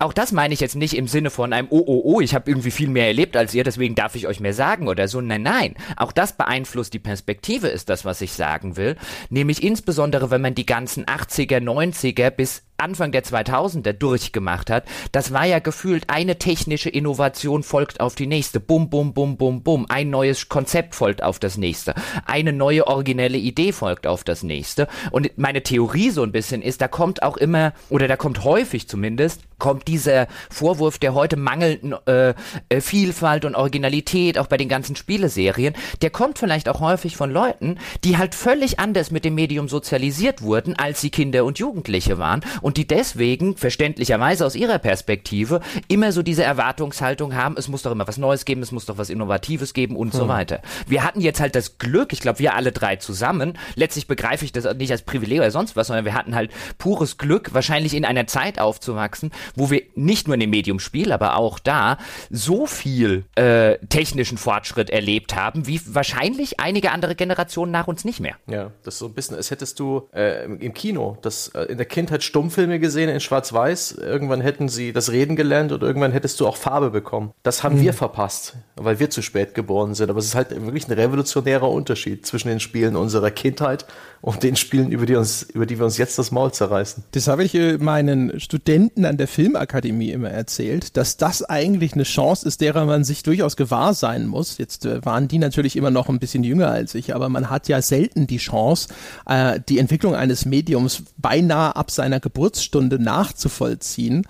auch 0.00 0.12
das 0.12 0.32
meine 0.32 0.54
ich 0.54 0.60
jetzt 0.60 0.76
nicht 0.76 0.96
im 0.96 1.06
Sinne 1.06 1.30
von 1.30 1.52
einem 1.52 1.68
Oh, 1.70 1.84
oh, 1.86 2.00
oh, 2.04 2.20
ich 2.20 2.34
habe 2.34 2.50
irgendwie 2.50 2.70
viel 2.70 2.88
mehr 2.88 3.06
erlebt 3.06 3.36
als 3.36 3.54
ihr, 3.54 3.64
deswegen 3.64 3.94
darf 3.94 4.14
ich 4.14 4.26
euch 4.26 4.40
mehr 4.40 4.54
sagen 4.54 4.88
oder 4.88 5.08
so. 5.08 5.20
Nein, 5.20 5.42
nein. 5.42 5.74
Auch 5.96 6.12
das 6.12 6.32
beeinflusst 6.36 6.94
die 6.94 6.98
Perspektive, 6.98 7.68
ist 7.68 7.90
das, 7.90 8.04
was 8.04 8.20
ich 8.22 8.32
sagen 8.32 8.76
will. 8.76 8.96
Nämlich 9.28 9.62
insbesondere, 9.62 10.30
wenn 10.30 10.40
man 10.40 10.54
die 10.54 10.66
ganzen 10.66 11.04
80er, 11.04 11.58
90er 11.58 12.30
bis 12.30 12.62
Anfang 12.80 13.12
der 13.12 13.24
2000er 13.24 13.92
durchgemacht 13.92 14.70
hat, 14.70 14.84
das 15.12 15.32
war 15.32 15.44
ja 15.44 15.58
gefühlt 15.58 16.04
eine 16.08 16.38
technische 16.38 16.90
Innovation 16.90 17.62
folgt 17.62 18.00
auf 18.00 18.14
die 18.14 18.26
nächste. 18.26 18.60
Bum, 18.60 18.90
bum, 18.90 19.14
bum, 19.14 19.36
bum, 19.36 19.62
bum. 19.62 19.86
Ein 19.88 20.10
neues 20.10 20.48
Konzept 20.48 20.94
folgt 20.94 21.22
auf 21.22 21.38
das 21.38 21.56
nächste. 21.56 21.94
Eine 22.26 22.52
neue 22.52 22.86
originelle 22.86 23.38
Idee 23.38 23.72
folgt 23.72 24.06
auf 24.06 24.24
das 24.24 24.42
nächste. 24.42 24.88
Und 25.10 25.30
meine 25.36 25.62
Theorie 25.62 26.10
so 26.10 26.22
ein 26.22 26.32
bisschen 26.32 26.62
ist, 26.62 26.80
da 26.80 26.88
kommt 26.88 27.22
auch 27.22 27.36
immer, 27.36 27.72
oder 27.88 28.08
da 28.08 28.16
kommt 28.16 28.44
häufig 28.44 28.88
zumindest, 28.88 29.42
kommt 29.58 29.86
dieser 29.86 30.26
Vorwurf 30.50 30.98
der 30.98 31.14
heute 31.14 31.36
mangelnden 31.36 31.94
äh, 32.06 32.34
äh, 32.68 32.80
Vielfalt 32.80 33.44
und 33.44 33.54
Originalität, 33.54 34.38
auch 34.38 34.48
bei 34.48 34.56
den 34.56 34.68
ganzen 34.68 34.96
Spieleserien, 34.96 35.74
der 36.02 36.10
kommt 36.10 36.38
vielleicht 36.38 36.68
auch 36.68 36.80
häufig 36.80 37.16
von 37.16 37.30
Leuten, 37.30 37.78
die 38.02 38.18
halt 38.18 38.34
völlig 38.34 38.80
anders 38.80 39.10
mit 39.10 39.24
dem 39.24 39.36
Medium 39.36 39.68
sozialisiert 39.68 40.42
wurden, 40.42 40.76
als 40.76 41.00
sie 41.00 41.10
Kinder 41.10 41.44
und 41.44 41.58
Jugendliche 41.58 42.18
waren 42.18 42.40
und 42.62 42.69
die 42.76 42.86
deswegen 42.86 43.56
verständlicherweise 43.56 44.44
aus 44.46 44.54
ihrer 44.54 44.78
Perspektive 44.78 45.60
immer 45.88 46.12
so 46.12 46.22
diese 46.22 46.44
Erwartungshaltung 46.44 47.34
haben, 47.34 47.56
es 47.56 47.68
muss 47.68 47.82
doch 47.82 47.92
immer 47.92 48.06
was 48.08 48.18
Neues 48.18 48.44
geben, 48.44 48.62
es 48.62 48.72
muss 48.72 48.86
doch 48.86 48.98
was 48.98 49.10
Innovatives 49.10 49.74
geben 49.74 49.96
und 49.96 50.12
hm. 50.12 50.20
so 50.20 50.28
weiter. 50.28 50.60
Wir 50.86 51.04
hatten 51.04 51.20
jetzt 51.20 51.40
halt 51.40 51.54
das 51.54 51.78
Glück, 51.78 52.12
ich 52.12 52.20
glaube, 52.20 52.38
wir 52.38 52.54
alle 52.54 52.72
drei 52.72 52.96
zusammen, 52.96 53.58
letztlich 53.74 54.06
begreife 54.06 54.44
ich 54.44 54.52
das 54.52 54.64
nicht 54.76 54.90
als 54.90 55.02
Privileg 55.02 55.38
oder 55.38 55.50
sonst 55.50 55.76
was, 55.76 55.86
sondern 55.86 56.04
wir 56.04 56.14
hatten 56.14 56.34
halt 56.34 56.50
pures 56.78 57.18
Glück, 57.18 57.54
wahrscheinlich 57.54 57.94
in 57.94 58.04
einer 58.04 58.26
Zeit 58.26 58.58
aufzuwachsen, 58.58 59.30
wo 59.54 59.70
wir 59.70 59.82
nicht 59.94 60.26
nur 60.26 60.34
in 60.34 60.40
dem 60.40 60.50
Medium 60.50 60.80
Spiel, 60.80 61.12
aber 61.12 61.36
auch 61.36 61.58
da 61.58 61.98
so 62.30 62.66
viel 62.66 63.24
äh, 63.34 63.78
technischen 63.88 64.38
Fortschritt 64.38 64.90
erlebt 64.90 65.34
haben, 65.34 65.66
wie 65.66 65.80
wahrscheinlich 65.86 66.60
einige 66.60 66.92
andere 66.92 67.14
Generationen 67.14 67.72
nach 67.72 67.88
uns 67.88 68.04
nicht 68.04 68.20
mehr. 68.20 68.36
Ja, 68.46 68.70
das 68.82 68.94
ist 68.94 68.98
so 69.00 69.06
ein 69.06 69.14
bisschen, 69.14 69.36
als 69.36 69.50
hättest 69.50 69.78
du 69.78 70.08
äh, 70.12 70.44
im 70.44 70.74
Kino 70.74 71.16
das 71.22 71.48
äh, 71.48 71.62
in 71.64 71.78
der 71.78 71.86
Kindheit 71.86 72.22
Stummfilm 72.22 72.59
Kinofilme 72.60 72.78
gesehen 72.78 73.08
in 73.08 73.20
Schwarz-Weiß. 73.20 73.92
Irgendwann 73.92 74.42
hätten 74.42 74.68
sie 74.68 74.92
das 74.92 75.10
Reden 75.10 75.34
gelernt 75.34 75.72
und 75.72 75.82
irgendwann 75.82 76.12
hättest 76.12 76.40
du 76.40 76.46
auch 76.46 76.56
Farbe 76.56 76.90
bekommen. 76.90 77.32
Das 77.42 77.62
haben 77.62 77.76
mhm. 77.76 77.82
wir 77.82 77.92
verpasst, 77.94 78.56
weil 78.76 79.00
wir 79.00 79.08
zu 79.08 79.22
spät 79.22 79.54
geboren 79.54 79.94
sind. 79.94 80.10
Aber 80.10 80.18
es 80.18 80.26
ist 80.26 80.34
halt 80.34 80.50
wirklich 80.50 80.86
ein 80.86 80.92
revolutionärer 80.92 81.70
Unterschied 81.70 82.26
zwischen 82.26 82.48
den 82.48 82.60
Spielen 82.60 82.96
unserer 82.96 83.30
Kindheit 83.30 83.86
und 84.22 84.42
den 84.42 84.56
Spielen, 84.56 84.90
über 84.90 85.06
die, 85.06 85.16
uns, 85.16 85.42
über 85.42 85.64
die 85.64 85.78
wir 85.78 85.86
uns 85.86 85.96
jetzt 85.96 86.18
das 86.18 86.30
Maul 86.30 86.52
zerreißen. 86.52 87.04
Das 87.12 87.26
habe 87.26 87.42
ich 87.44 87.54
äh, 87.54 87.78
meinen 87.78 88.38
Studenten 88.38 89.06
an 89.06 89.16
der 89.16 89.28
Filmakademie 89.28 90.10
immer 90.10 90.28
erzählt, 90.28 90.96
dass 90.96 91.16
das 91.16 91.42
eigentlich 91.42 91.94
eine 91.94 92.02
Chance 92.02 92.46
ist, 92.46 92.60
derer 92.60 92.84
man 92.84 93.04
sich 93.04 93.22
durchaus 93.22 93.56
gewahr 93.56 93.94
sein 93.94 94.26
muss. 94.26 94.58
Jetzt 94.58 94.84
äh, 94.84 95.04
waren 95.06 95.28
die 95.28 95.38
natürlich 95.38 95.76
immer 95.76 95.90
noch 95.90 96.10
ein 96.10 96.18
bisschen 96.18 96.44
jünger 96.44 96.68
als 96.68 96.94
ich, 96.94 97.14
aber 97.14 97.30
man 97.30 97.48
hat 97.48 97.68
ja 97.68 97.80
selten 97.80 98.26
die 98.26 98.36
Chance, 98.36 98.88
äh, 99.26 99.58
die 99.66 99.78
Entwicklung 99.78 100.14
eines 100.14 100.44
Mediums 100.44 101.02
beinahe 101.16 101.76
ab 101.76 101.90
seiner 101.90 102.20
Geburtsstunde 102.50 102.98
nachzuvollziehen. 102.98 104.26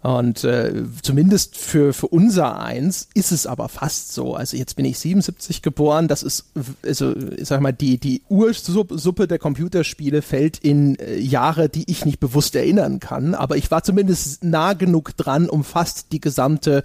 Und 0.00 0.42
äh, 0.42 0.82
zumindest 1.00 1.56
für, 1.56 1.92
für 1.92 2.08
unser 2.08 2.58
Eins 2.58 3.08
ist 3.14 3.30
es 3.30 3.46
aber 3.46 3.68
fast 3.68 4.12
so. 4.12 4.34
Also 4.34 4.56
jetzt 4.56 4.74
bin 4.74 4.84
ich 4.84 4.98
77 4.98 5.62
geboren, 5.62 6.08
das 6.08 6.24
ist, 6.24 6.46
also 6.84 7.14
ich 7.36 7.46
sag 7.46 7.60
mal, 7.60 7.70
die, 7.70 7.98
die 7.98 8.22
Ursuppe 8.28 9.28
der 9.28 9.38
Computerspiele 9.38 10.20
fällt 10.22 10.58
in 10.58 10.96
äh, 10.96 11.20
Jahre, 11.20 11.68
die 11.68 11.88
ich 11.88 12.04
nicht 12.04 12.18
bewusst 12.18 12.56
erinnern 12.56 12.98
kann. 12.98 13.36
Aber 13.36 13.56
ich 13.56 13.70
war 13.70 13.84
zumindest 13.84 14.42
nah 14.42 14.72
genug 14.72 15.16
dran, 15.16 15.48
um 15.48 15.62
fast 15.62 16.10
die 16.10 16.20
gesamte 16.20 16.82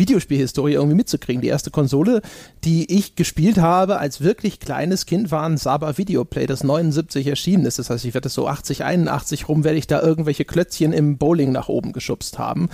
Videospielhistorie 0.00 0.72
irgendwie 0.72 0.96
mitzukriegen. 0.96 1.40
Die 1.40 1.48
erste 1.48 1.70
Konsole, 1.70 2.22
die 2.64 2.92
ich 2.92 3.14
gespielt 3.14 3.58
habe 3.58 3.98
als 3.98 4.20
wirklich 4.20 4.58
kleines 4.58 5.06
Kind, 5.06 5.30
war 5.30 5.44
ein 5.44 5.56
Saba 5.56 5.96
Videoplay, 5.96 6.46
das 6.46 6.64
79 6.64 7.28
erschienen 7.28 7.66
ist. 7.66 7.78
Das 7.78 7.90
heißt, 7.90 8.04
ich 8.04 8.14
werde 8.14 8.28
so 8.28 8.48
80, 8.48 8.82
81 8.82 9.48
rum, 9.48 9.62
werde 9.62 9.78
ich 9.78 9.86
da 9.86 10.02
irgendwelche 10.02 10.44
Klötzchen 10.44 10.92
im 10.92 11.18
Bowling 11.18 11.52
nach 11.52 11.68
oben 11.68 11.92
geschubst 11.92 12.38
haben 12.38 12.68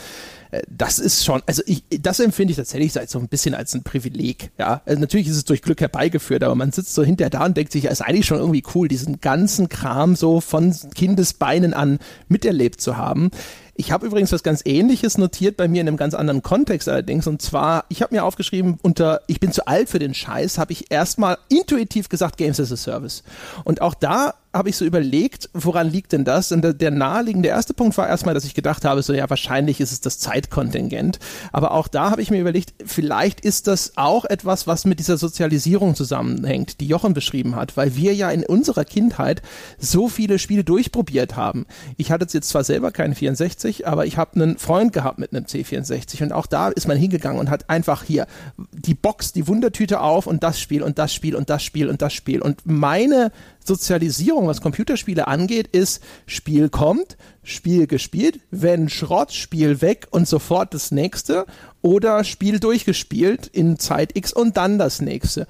äh, 0.51 0.63
das 0.71 0.99
ist 0.99 1.25
schon, 1.25 1.43
also 1.47 1.63
ich, 1.67 1.83
das 2.01 2.21
empfinde 2.21 2.53
ich 2.53 2.57
tatsächlich 2.57 2.93
so 3.09 3.19
ein 3.19 3.29
bisschen 3.29 3.55
als 3.55 3.75
ein 3.75 3.83
Privileg. 3.83 4.51
Ja, 4.59 4.81
also 4.87 5.01
natürlich 5.01 5.27
ist 5.27 5.37
es 5.37 5.45
durch 5.45 5.61
Glück 5.61 5.81
herbeigeführt, 5.81 6.45
aber 6.45 6.55
man 6.55 6.73
sitzt 6.73 6.95
so 6.95 7.03
hinter 7.03 7.31
da 7.31 7.45
und 7.45 7.57
denkt 7.57 7.73
sich, 7.73 7.87
es 7.87 7.93
ist 7.93 8.03
eigentlich 8.03 8.27
schon 8.27 8.39
irgendwie 8.39 8.63
cool, 8.75 8.89
diesen 8.89 9.21
ganzen 9.21 9.69
Kram 9.69 10.15
so 10.15 10.41
von 10.41 10.75
Kindesbeinen 10.95 11.75
an 11.75 11.99
miterlebt 12.29 12.81
zu 12.81 12.97
haben. 12.97 13.31
Ich 13.79 13.93
habe 13.93 14.07
übrigens 14.07 14.33
was 14.33 14.43
ganz 14.43 14.63
Ähnliches 14.65 15.19
notiert 15.19 15.57
bei 15.57 15.69
mir 15.69 15.83
in 15.83 15.89
einem 15.89 15.97
ganz 15.99 16.15
anderen 16.15 16.43
Kontext 16.43 16.89
allerdings. 16.89 17.27
Und 17.27 17.43
zwar, 17.43 17.85
ich 17.89 18.03
habe 18.03 18.15
mir 18.15 18.25
aufgeschrieben, 18.25 18.79
unter 18.83 19.21
ich 19.27 19.39
bin 19.39 19.53
zu 19.53 19.67
alt 19.67 19.91
für 19.91 19.99
den 19.99 20.15
Scheiß, 20.15 20.59
habe 20.59 20.73
ich 20.73 20.91
erstmal 20.91 21.37
intuitiv 21.49 22.09
gesagt 22.09 22.39
Games 22.39 22.59
as 22.59 22.73
a 22.73 22.77
Service. 22.77 23.23
Und 23.65 23.83
auch 23.83 23.95
da 23.95 24.35
habe 24.57 24.69
ich 24.69 24.77
so 24.77 24.85
überlegt, 24.85 25.49
woran 25.53 25.91
liegt 25.91 26.13
denn 26.13 26.25
das? 26.25 26.53
Und 26.53 26.63
der, 26.63 26.73
der 26.73 26.91
naheliegende 26.91 27.49
erste 27.49 27.75
Punkt 27.75 27.97
war 27.97 28.09
erstmal, 28.09 28.35
dass 28.35 28.45
ich 28.45 28.55
gedacht 28.55 28.85
habe, 28.85 29.03
so 29.03 29.13
ja, 29.13 29.29
wahrscheinlich 29.29 29.81
ist 29.81 29.93
es 29.93 30.01
das 30.01 30.19
Zeitkontingent. 30.19 31.19
Aber 31.53 31.73
auch 31.73 31.89
da 31.89 32.11
habe 32.11 32.23
ich 32.23 32.31
mir 32.31 32.41
überlegt, 32.41 32.75
vielleicht 32.85 33.41
ist 33.41 33.67
das 33.67 33.93
auch 33.97 34.25
etwas, 34.25 34.67
was 34.67 34.85
mit 34.85 34.99
dieser 34.99 35.17
Sozialisierung 35.17 35.95
zusammenhängt, 35.95 36.81
die 36.81 36.87
Jochen 36.87 37.15
beschrieben 37.15 37.57
hat, 37.57 37.77
weil 37.77 37.97
wir 37.97 38.15
ja 38.15 38.31
in 38.31 38.45
unserer 38.45 38.85
Kindheit 38.85 39.43
so 39.79 40.09
viele 40.09 40.39
Spiele 40.39 40.65
durchprobiert 40.65 41.37
haben. 41.37 41.67
Ich 41.97 42.11
hatte 42.11 42.27
jetzt 42.33 42.49
zwar 42.49 42.65
selber 42.65 42.91
keinen 42.91 43.15
64, 43.15 43.87
aber 43.87 44.07
ich 44.07 44.17
habe 44.17 44.35
einen 44.35 44.59
Freund 44.59 44.93
gehabt 44.93 45.19
mit 45.19 45.33
einem 45.33 45.45
C64 45.45 46.23
und 46.23 46.33
auch 46.33 46.47
da 46.47 46.69
ist 46.69 46.89
man 46.89 46.97
hingegangen 46.97 47.39
und 47.39 47.51
hat 47.51 47.71
einfach 47.71 48.03
hier 48.03 48.27
die 48.73 48.95
Box, 48.95 49.33
die 49.33 49.47
Wundertüte 49.47 50.01
auf 50.01 50.27
und 50.27 50.43
das 50.43 50.61
Spiel 50.61 50.83
und 50.83 50.99
das 50.99 51.13
Spiel 51.13 51.37
und 51.37 51.51
das 51.51 51.63
Spiel 51.63 51.89
und 51.89 52.03
das 52.03 52.13
Spiel. 52.13 52.43
Und 52.43 52.63
meine 52.65 53.33
Sozialisierung, 53.67 54.47
was 54.47 54.61
Computerspiele 54.61 55.27
angeht, 55.27 55.69
ist 55.69 56.03
Spiel 56.27 56.69
kommt, 56.69 57.17
Spiel 57.43 57.87
gespielt, 57.87 58.41
wenn 58.51 58.89
Schrott, 58.89 59.33
Spiel 59.33 59.81
weg 59.81 60.07
und 60.11 60.29
sofort 60.29 60.75
das 60.75 60.91
nächste 60.91 61.47
oder 61.83 62.25
Spiel 62.25 62.61
durchgespielt 62.61 63.47
in 63.47 63.79
Zeit 63.79 64.17
X 64.17 64.33
und 64.33 64.57
dann 64.57 64.79
das 64.79 65.01
nächste. 65.01 65.47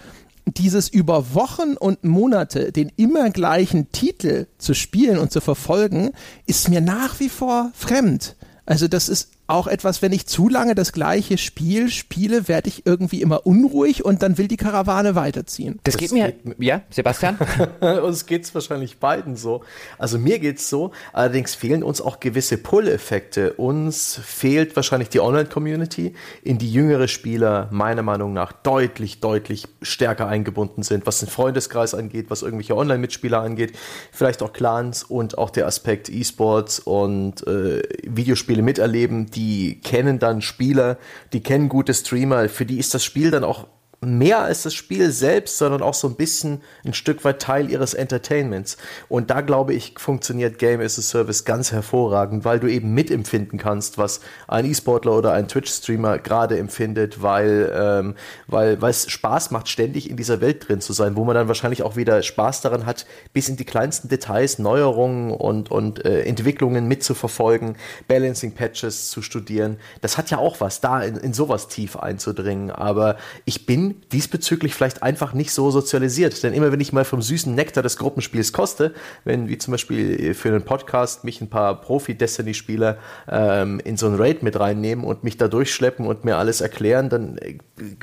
Dieses 0.46 0.88
über 0.88 1.34
Wochen 1.34 1.76
und 1.76 2.04
Monate 2.04 2.70
den 2.70 2.92
immer 2.96 3.30
gleichen 3.30 3.90
Titel 3.90 4.46
zu 4.58 4.74
spielen 4.74 5.18
und 5.18 5.32
zu 5.32 5.40
verfolgen, 5.40 6.12
ist 6.46 6.68
mir 6.68 6.80
nach 6.80 7.18
wie 7.20 7.28
vor 7.28 7.72
fremd. 7.74 8.36
Also 8.64 8.88
das 8.88 9.08
ist 9.08 9.36
auch 9.47 9.66
etwas, 9.66 10.03
wenn 10.03 10.12
ich 10.12 10.26
zu 10.26 10.49
lange 10.49 10.74
das 10.74 10.92
gleiche 10.92 11.38
Spiel 11.38 11.88
spiele, 11.90 12.49
werde 12.49 12.68
ich 12.68 12.86
irgendwie 12.86 13.22
immer 13.22 13.47
unruhig 13.47 14.05
und 14.05 14.22
dann 14.22 14.38
will 14.38 14.49
die 14.49 14.57
Karawane 14.57 15.14
weiterziehen. 15.14 15.78
Das, 15.84 15.94
das 15.94 16.01
geht 16.01 16.12
mir, 16.12 16.32
geht, 16.32 16.57
ja, 16.59 16.82
Sebastian? 16.90 17.38
uns 18.03 18.26
geht 18.26 18.44
es 18.44 18.55
wahrscheinlich 18.55 18.99
beiden 18.99 19.36
so. 19.36 19.62
Also 19.99 20.18
mir 20.18 20.38
geht 20.38 20.59
es 20.59 20.68
so, 20.68 20.90
allerdings 21.12 21.55
fehlen 21.55 21.82
uns 21.82 22.01
auch 22.01 22.18
gewisse 22.18 22.59
Pull-Effekte. 22.59 23.53
Uns 23.55 24.20
fehlt 24.22 24.74
wahrscheinlich 24.74 25.11
die 25.11 25.20
Online-Community, 25.20 26.14
in 26.42 26.59
die 26.59 26.72
jüngere 26.72 27.07
Spieler 27.07 27.68
meiner 27.70 28.03
Meinung 28.03 28.32
nach 28.32 28.53
deutlich, 28.53 29.20
deutlich 29.20 29.68
stärker 29.80 30.26
eingebunden 30.26 30.82
sind, 30.82 31.07
was 31.07 31.20
den 31.20 31.28
Freundeskreis 31.28 31.94
angeht, 31.94 32.26
was 32.30 32.42
irgendwelche 32.42 32.76
Online-Mitspieler 32.76 33.40
angeht, 33.40 33.76
vielleicht 34.11 34.42
auch 34.42 34.53
Clans 34.53 35.05
und 35.05 35.38
auch 35.38 35.51
der 35.51 35.66
Aspekt 35.66 36.09
E-Sports 36.09 36.80
und 36.80 37.47
äh, 37.47 37.82
Videospiele 38.03 38.62
miterleben, 38.62 39.30
die 39.37 39.80
kennen 39.80 40.18
dann 40.18 40.43
Spieler, 40.43 40.99
die 41.32 41.43
kennen 41.43 41.68
gute 41.68 41.95
Streamer, 41.95 42.49
für 42.49 42.66
die 42.66 42.78
ist 42.78 42.95
das 42.95 43.05
Spiel 43.05 43.30
dann 43.30 43.45
auch 43.45 43.68
mehr 44.01 44.40
als 44.40 44.62
das 44.62 44.74
Spiel 44.74 45.11
selbst, 45.11 45.59
sondern 45.59 45.82
auch 45.82 45.94
so 45.94 46.07
ein 46.09 46.16
bisschen 46.16 46.61
ein 46.84 46.94
Stück 46.94 47.24
weit 47.24 47.40
Teil 47.40 47.70
ihres 47.70 47.94
Entertainments. 47.94 48.76
Und 49.09 49.30
da 49.30 49.40
glaube 49.40 49.72
ich, 49.74 49.94
funktioniert 49.97 50.59
Game 50.59 50.80
as 50.80 50.99
a 50.99 51.03
Service 51.03 51.44
ganz 51.44 51.72
hervorragend, 51.72 52.44
weil 52.44 52.61
du 52.61 52.66
eben 52.68 52.92
mitempfinden 52.92 53.59
kannst, 53.59 53.97
was 53.97 54.20
ein 54.49 54.66
E-Sportler 54.66 55.12
oder 55.12 55.32
ein 55.32 55.49
Twitch-Streamer 55.49 56.18
gerade 56.18 56.59
empfindet, 56.59 57.22
weil, 57.22 57.72
ähm, 57.74 58.14
weil, 58.47 58.78
es 58.82 59.11
Spaß 59.11 59.51
macht, 59.51 59.68
ständig 59.68 60.11
in 60.11 60.16
dieser 60.16 60.40
Welt 60.40 60.68
drin 60.68 60.80
zu 60.80 60.92
sein, 60.92 61.16
wo 61.16 61.24
man 61.24 61.34
dann 61.34 61.49
wahrscheinlich 61.49 61.82
auch 61.82 61.97
wieder 61.97 62.22
Spaß 62.22 62.61
daran 62.61 62.86
hat, 62.86 63.07
bis 63.32 63.49
in 63.49 63.57
die 63.57 63.64
kleinsten 63.64 64.09
Details 64.09 64.59
Neuerungen 64.59 65.30
und, 65.30 65.70
und 65.70 66.05
äh, 66.05 66.22
Entwicklungen 66.22 66.86
mitzuverfolgen, 66.86 67.76
Balancing-Patches 68.09 69.11
zu 69.11 69.22
studieren. 69.22 69.78
Das 70.03 70.18
hat 70.18 70.30
ja 70.30 70.38
auch 70.38 70.61
was, 70.61 70.80
da 70.80 71.03
in, 71.03 71.16
in 71.16 71.32
sowas 71.32 71.68
tief 71.68 71.97
einzudringen. 71.97 72.70
Aber 72.70 73.16
ich 73.44 73.66
bin 73.66 73.86
diesbezüglich 74.12 74.74
vielleicht 74.74 75.03
einfach 75.03 75.32
nicht 75.32 75.53
so 75.53 75.70
sozialisiert. 75.70 76.43
Denn 76.43 76.53
immer 76.53 76.72
wenn 76.72 76.80
ich 76.80 76.93
mal 76.93 77.05
vom 77.05 77.22
süßen 77.22 77.55
Nektar 77.55 77.82
des 77.82 77.97
Gruppenspiels 77.97 78.53
koste, 78.53 78.95
wenn 79.24 79.49
wie 79.49 79.59
zum 79.59 79.72
Beispiel 79.72 80.34
für 80.34 80.49
einen 80.49 80.62
Podcast 80.62 81.24
mich 81.24 81.41
ein 81.41 81.49
paar 81.49 81.80
Profi-Destiny-Spieler 81.80 82.99
ähm, 83.28 83.80
in 83.80 83.97
so 83.97 84.07
ein 84.07 84.14
Raid 84.14 84.43
mit 84.43 84.59
reinnehmen 84.59 85.05
und 85.05 85.24
mich 85.24 85.37
da 85.37 85.49
durchschleppen 85.49 86.07
und 86.07 86.24
mir 86.24 86.37
alles 86.37 86.61
erklären, 86.61 87.09
dann 87.09 87.39
äh, 87.39 87.59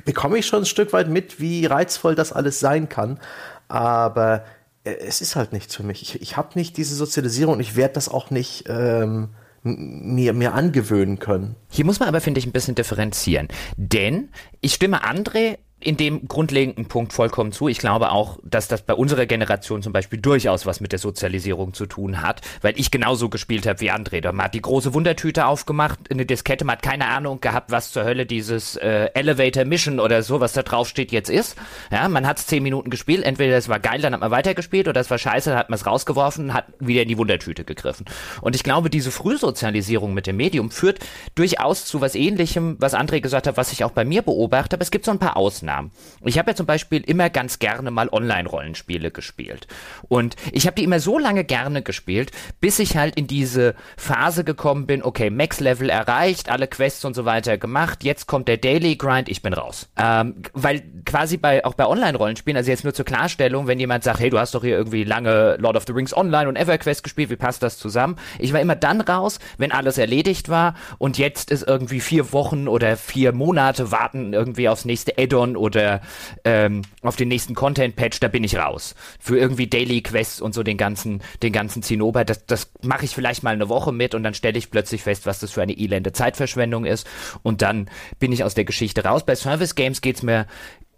bekomme 0.05 0.37
ich 0.37 0.45
schon 0.45 0.63
ein 0.63 0.65
Stück 0.65 0.93
weit 0.93 1.09
mit, 1.09 1.39
wie 1.39 1.65
reizvoll 1.65 2.15
das 2.15 2.33
alles 2.33 2.59
sein 2.59 2.89
kann. 2.89 3.19
Aber 3.67 4.43
äh, 4.83 4.95
es 4.95 5.21
ist 5.21 5.35
halt 5.35 5.53
nichts 5.53 5.75
für 5.75 5.83
mich. 5.83 6.01
Ich, 6.01 6.21
ich 6.21 6.37
habe 6.37 6.49
nicht 6.55 6.77
diese 6.77 6.95
Sozialisierung 6.95 7.55
und 7.55 7.59
ich 7.59 7.75
werde 7.75 7.93
das 7.95 8.09
auch 8.09 8.29
nicht 8.29 8.65
ähm, 8.67 9.29
mir, 9.63 10.33
mir 10.33 10.53
angewöhnen 10.53 11.19
können. 11.19 11.55
Hier 11.69 11.85
muss 11.85 11.99
man 11.99 12.09
aber, 12.09 12.21
finde 12.21 12.39
ich, 12.39 12.45
ein 12.45 12.51
bisschen 12.51 12.75
differenzieren. 12.75 13.47
Denn 13.77 14.29
ich 14.61 14.73
stimme 14.73 15.03
André 15.03 15.57
in 15.83 15.97
dem 15.97 16.27
grundlegenden 16.27 16.87
Punkt 16.87 17.13
vollkommen 17.13 17.51
zu. 17.51 17.67
Ich 17.67 17.77
glaube 17.77 18.11
auch, 18.11 18.39
dass 18.43 18.67
das 18.67 18.81
bei 18.81 18.93
unserer 18.93 19.25
Generation 19.25 19.81
zum 19.81 19.93
Beispiel 19.93 20.19
durchaus 20.19 20.65
was 20.65 20.79
mit 20.79 20.91
der 20.91 20.99
Sozialisierung 20.99 21.73
zu 21.73 21.85
tun 21.85 22.21
hat, 22.21 22.41
weil 22.61 22.79
ich 22.79 22.91
genauso 22.91 23.29
gespielt 23.29 23.67
habe 23.67 23.81
wie 23.81 23.91
André. 23.91 24.23
Man 24.31 24.45
hat 24.45 24.53
die 24.53 24.61
große 24.61 24.93
Wundertüte 24.93 25.45
aufgemacht, 25.45 25.99
eine 26.09 26.25
Diskette, 26.25 26.65
man 26.65 26.77
hat 26.77 26.83
keine 26.83 27.07
Ahnung 27.07 27.41
gehabt, 27.41 27.71
was 27.71 27.91
zur 27.91 28.05
Hölle 28.05 28.25
dieses 28.25 28.75
äh, 28.77 29.09
Elevator 29.13 29.65
Mission 29.65 29.99
oder 29.99 30.23
so, 30.23 30.39
was 30.39 30.53
da 30.53 30.63
drauf 30.63 30.87
steht, 30.87 31.11
jetzt 31.11 31.29
ist. 31.29 31.57
Ja, 31.91 32.07
man 32.07 32.25
hat 32.25 32.39
es 32.39 32.47
zehn 32.47 32.63
Minuten 32.63 32.89
gespielt, 32.89 33.23
entweder 33.23 33.57
es 33.57 33.69
war 33.69 33.79
geil, 33.79 34.01
dann 34.01 34.13
hat 34.13 34.21
man 34.21 34.31
weitergespielt, 34.31 34.87
oder 34.87 35.01
es 35.01 35.09
war 35.09 35.17
scheiße, 35.17 35.49
dann 35.49 35.59
hat 35.59 35.69
man 35.69 35.75
es 35.75 35.85
rausgeworfen, 35.85 36.53
hat 36.53 36.65
wieder 36.79 37.01
in 37.01 37.09
die 37.09 37.17
Wundertüte 37.17 37.63
gegriffen. 37.63 38.05
Und 38.41 38.55
ich 38.55 38.63
glaube, 38.63 38.89
diese 38.89 39.11
Frühsozialisierung 39.11 40.13
mit 40.13 40.27
dem 40.27 40.37
Medium 40.37 40.71
führt 40.71 40.99
durchaus 41.35 41.85
zu 41.85 42.01
was 42.01 42.15
ähnlichem, 42.15 42.77
was 42.79 42.93
André 42.93 43.19
gesagt 43.19 43.47
hat, 43.47 43.57
was 43.57 43.71
ich 43.71 43.83
auch 43.83 43.91
bei 43.91 44.05
mir 44.05 44.21
beobachte, 44.21 44.75
aber 44.75 44.83
es 44.83 44.91
gibt 44.91 45.05
so 45.05 45.11
ein 45.11 45.19
paar 45.19 45.37
Ausnahmen. 45.37 45.72
Namen. 45.73 45.91
Ich 46.23 46.37
habe 46.37 46.51
ja 46.51 46.55
zum 46.55 46.65
Beispiel 46.65 47.01
immer 47.01 47.29
ganz 47.29 47.59
gerne 47.59 47.89
mal 47.89 48.09
Online-Rollenspiele 48.09 49.11
gespielt. 49.11 49.67
Und 50.07 50.35
ich 50.51 50.67
habe 50.67 50.75
die 50.75 50.83
immer 50.83 50.99
so 50.99 51.17
lange 51.17 51.43
gerne 51.43 51.81
gespielt, 51.81 52.31
bis 52.59 52.79
ich 52.79 52.95
halt 52.95 53.15
in 53.15 53.27
diese 53.27 53.75
Phase 53.97 54.43
gekommen 54.43 54.85
bin, 54.85 55.03
okay, 55.03 55.29
Max-Level 55.29 55.89
erreicht, 55.89 56.49
alle 56.49 56.67
Quests 56.67 57.05
und 57.05 57.15
so 57.15 57.25
weiter 57.25 57.57
gemacht, 57.57 58.03
jetzt 58.03 58.27
kommt 58.27 58.47
der 58.47 58.57
Daily 58.57 58.95
Grind, 58.95 59.29
ich 59.29 59.41
bin 59.41 59.53
raus. 59.53 59.89
Ähm, 59.97 60.35
weil 60.53 60.83
quasi 61.05 61.37
bei, 61.37 61.65
auch 61.65 61.73
bei 61.73 61.87
Online-Rollenspielen, 61.87 62.57
also 62.57 62.69
jetzt 62.69 62.83
nur 62.83 62.93
zur 62.93 63.05
Klarstellung, 63.05 63.67
wenn 63.67 63.79
jemand 63.79 64.03
sagt, 64.03 64.19
hey, 64.19 64.29
du 64.29 64.37
hast 64.37 64.53
doch 64.53 64.63
hier 64.63 64.77
irgendwie 64.77 65.03
lange 65.03 65.57
Lord 65.59 65.75
of 65.75 65.83
the 65.87 65.93
Rings 65.93 66.15
Online 66.15 66.47
und 66.47 66.55
EverQuest 66.55 67.03
gespielt, 67.03 67.29
wie 67.29 67.35
passt 67.35 67.63
das 67.63 67.77
zusammen? 67.77 68.17
Ich 68.39 68.53
war 68.53 68.61
immer 68.61 68.75
dann 68.75 69.01
raus, 69.01 69.39
wenn 69.57 69.71
alles 69.71 69.97
erledigt 69.97 70.49
war 70.49 70.75
und 70.99 71.17
jetzt 71.17 71.51
ist 71.51 71.63
irgendwie 71.67 71.99
vier 71.99 72.31
Wochen 72.31 72.67
oder 72.67 72.95
vier 72.97 73.31
Monate 73.33 73.91
warten 73.91 74.33
irgendwie 74.33 74.69
aufs 74.69 74.85
nächste 74.85 75.17
Add-on 75.17 75.57
oder 75.63 76.01
ähm, 76.43 76.81
auf 77.01 77.15
den 77.15 77.29
nächsten 77.29 77.55
Content-Patch, 77.55 78.19
da 78.19 78.27
bin 78.27 78.43
ich 78.43 78.57
raus. 78.57 78.95
Für 79.19 79.37
irgendwie 79.37 79.67
Daily 79.67 80.01
Quests 80.01 80.41
und 80.41 80.53
so 80.53 80.61
den 80.61 80.77
ganzen, 80.77 81.21
den 81.41 81.53
ganzen 81.53 81.81
Zinnober, 81.81 82.25
das, 82.25 82.45
das 82.45 82.71
mache 82.81 83.05
ich 83.05 83.15
vielleicht 83.15 83.43
mal 83.43 83.53
eine 83.53 83.69
Woche 83.69 83.93
mit 83.93 84.13
und 84.13 84.23
dann 84.23 84.33
stelle 84.33 84.57
ich 84.57 84.69
plötzlich 84.69 85.03
fest, 85.03 85.25
was 85.25 85.39
das 85.39 85.51
für 85.51 85.61
eine 85.61 85.77
elende 85.77 86.11
Zeitverschwendung 86.11 86.85
ist 86.85 87.07
und 87.43 87.61
dann 87.61 87.89
bin 88.19 88.33
ich 88.33 88.43
aus 88.43 88.53
der 88.53 88.65
Geschichte 88.65 89.05
raus. 89.05 89.25
Bei 89.25 89.35
Service 89.35 89.75
Games 89.75 90.01
geht's 90.01 90.21
mir 90.21 90.45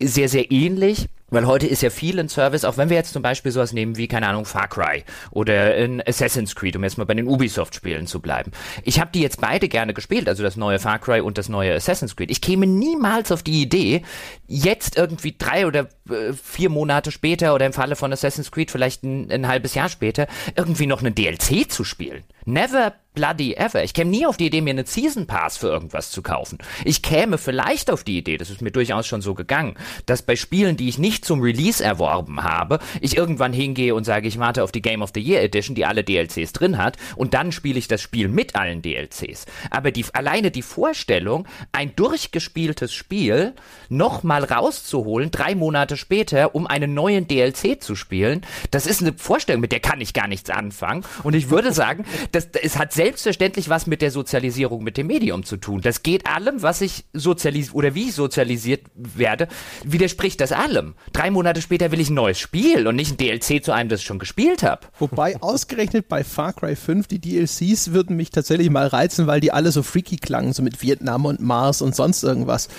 sehr, 0.01 0.29
sehr 0.29 0.51
ähnlich. 0.51 1.07
Weil 1.35 1.47
heute 1.47 1.67
ist 1.67 1.81
ja 1.81 1.89
viel 1.89 2.17
ein 2.17 2.29
Service, 2.29 2.63
auch 2.63 2.77
wenn 2.77 2.89
wir 2.89 2.95
jetzt 2.95 3.11
zum 3.11 3.21
Beispiel 3.21 3.51
sowas 3.51 3.73
nehmen 3.73 3.97
wie, 3.97 4.07
keine 4.07 4.29
Ahnung, 4.29 4.45
Far 4.45 4.69
Cry 4.69 5.03
oder 5.31 5.73
ein 5.75 6.01
Assassin's 6.07 6.55
Creed, 6.55 6.77
um 6.77 6.83
jetzt 6.85 6.97
mal 6.97 7.03
bei 7.03 7.13
den 7.13 7.27
Ubisoft-Spielen 7.27 8.07
zu 8.07 8.21
bleiben. 8.21 8.51
Ich 8.85 9.01
habe 9.01 9.11
die 9.13 9.19
jetzt 9.19 9.41
beide 9.41 9.67
gerne 9.67 9.93
gespielt, 9.93 10.29
also 10.29 10.43
das 10.43 10.55
neue 10.55 10.79
Far 10.79 10.97
Cry 10.99 11.19
und 11.19 11.37
das 11.37 11.49
neue 11.49 11.75
Assassin's 11.75 12.15
Creed. 12.15 12.31
Ich 12.31 12.39
käme 12.39 12.67
niemals 12.67 13.33
auf 13.33 13.43
die 13.43 13.61
Idee, 13.61 14.03
jetzt 14.47 14.95
irgendwie 14.95 15.35
drei 15.37 15.67
oder 15.67 15.89
äh, 16.09 16.31
vier 16.41 16.69
Monate 16.69 17.11
später 17.11 17.53
oder 17.53 17.65
im 17.65 17.73
Falle 17.73 17.97
von 17.97 18.13
Assassin's 18.13 18.49
Creed 18.49 18.71
vielleicht 18.71 19.03
ein, 19.03 19.29
ein 19.29 19.49
halbes 19.49 19.75
Jahr 19.75 19.89
später 19.89 20.27
irgendwie 20.55 20.87
noch 20.87 21.01
einen 21.01 21.15
DLC 21.15 21.69
zu 21.69 21.83
spielen. 21.83 22.23
Never 22.45 22.93
bloody 23.15 23.53
ever. 23.55 23.83
Ich 23.83 23.93
käme 23.93 24.11
nie 24.11 24.25
auf 24.25 24.37
die 24.37 24.47
Idee, 24.47 24.61
mir 24.61 24.71
einen 24.71 24.85
Season 24.85 25.25
Pass 25.25 25.57
für 25.57 25.67
irgendwas 25.67 26.11
zu 26.11 26.21
kaufen. 26.21 26.59
Ich 26.83 27.01
käme 27.01 27.37
vielleicht 27.37 27.89
auf 27.89 28.03
die 28.03 28.17
Idee, 28.17 28.37
das 28.37 28.49
ist 28.49 28.61
mir 28.61 28.71
durchaus 28.71 29.07
schon 29.07 29.21
so 29.21 29.33
gegangen, 29.33 29.75
dass 30.05 30.21
bei 30.21 30.35
Spielen, 30.35 30.77
die 30.77 30.89
ich 30.89 30.97
nicht 30.97 31.25
zum 31.25 31.41
Release 31.41 31.83
erworben 31.83 32.43
habe, 32.43 32.79
ich 33.01 33.17
irgendwann 33.17 33.53
hingehe 33.53 33.95
und 33.95 34.03
sage, 34.03 34.27
ich 34.27 34.37
warte 34.39 34.63
auf 34.63 34.71
die 34.71 34.81
Game 34.81 35.01
of 35.01 35.11
the 35.15 35.21
Year 35.21 35.41
Edition, 35.41 35.75
die 35.75 35.85
alle 35.85 36.03
DLCs 36.03 36.53
drin 36.53 36.77
hat, 36.77 36.97
und 37.15 37.33
dann 37.33 37.51
spiele 37.51 37.79
ich 37.79 37.87
das 37.87 38.01
Spiel 38.01 38.27
mit 38.27 38.55
allen 38.55 38.81
DLCs. 38.81 39.45
Aber 39.71 39.91
die, 39.91 40.05
alleine 40.13 40.51
die 40.51 40.61
Vorstellung, 40.61 41.47
ein 41.71 41.95
durchgespieltes 41.95 42.93
Spiel 42.93 43.53
nochmal 43.89 44.43
rauszuholen, 44.43 45.31
drei 45.31 45.55
Monate 45.55 45.97
später, 45.97 46.53
um 46.55 46.67
einen 46.67 46.93
neuen 46.93 47.27
DLC 47.27 47.81
zu 47.81 47.95
spielen, 47.95 48.41
das 48.71 48.85
ist 48.85 49.01
eine 49.01 49.13
Vorstellung, 49.13 49.61
mit 49.61 49.71
der 49.71 49.79
kann 49.79 50.01
ich 50.01 50.13
gar 50.13 50.27
nichts 50.27 50.49
anfangen. 50.49 51.05
Und 51.23 51.35
ich 51.35 51.49
würde 51.49 51.71
sagen, 51.71 52.05
das, 52.31 52.49
es 52.61 52.77
hat 52.77 52.93
selbstverständlich 53.05 53.69
was 53.69 53.85
mit 53.85 54.01
der 54.01 54.09
Sozialisierung 54.09 54.83
mit 54.83 54.97
dem 54.97 55.05
Medium 55.05 55.43
zu 55.43 55.57
tun. 55.57 55.79
Das 55.79 56.01
geht 56.01 56.25
allem, 56.25 56.63
was 56.63 56.81
ich 56.81 57.05
sozialisiert 57.13 57.75
oder 57.75 57.93
wie 57.93 58.09
ich 58.09 58.15
sozialisiert 58.15 58.87
werde, 58.95 59.47
widerspricht 59.83 60.41
das 60.41 60.51
allem. 60.51 60.95
Drei 61.13 61.29
Monate 61.29 61.61
später 61.61 61.91
will 61.91 61.99
ich 61.99 62.09
ein 62.09 62.15
neues 62.15 62.39
Spiel 62.39 62.87
und 62.87 62.95
nicht 62.95 63.11
ein 63.11 63.17
DLC 63.17 63.63
zu 63.63 63.73
einem, 63.73 63.89
das 63.89 63.99
ich 63.99 64.07
schon 64.07 64.17
gespielt 64.17 64.63
habe. 64.63 64.87
Wobei 64.97 65.39
ausgerechnet 65.41 66.07
bei 66.07 66.23
Far 66.23 66.53
Cry 66.53 66.75
5 66.75 67.05
die 67.05 67.19
DLCs 67.19 67.91
würden 67.91 68.15
mich 68.15 68.31
tatsächlich 68.31 68.71
mal 68.71 68.87
reizen, 68.87 69.27
weil 69.27 69.39
die 69.39 69.51
alle 69.51 69.71
so 69.71 69.83
freaky 69.83 70.15
klangen, 70.15 70.53
so 70.53 70.63
mit 70.63 70.81
Vietnam 70.81 71.25
und 71.25 71.39
Mars 71.39 71.83
und 71.83 71.95
sonst 71.95 72.23
irgendwas. 72.23 72.69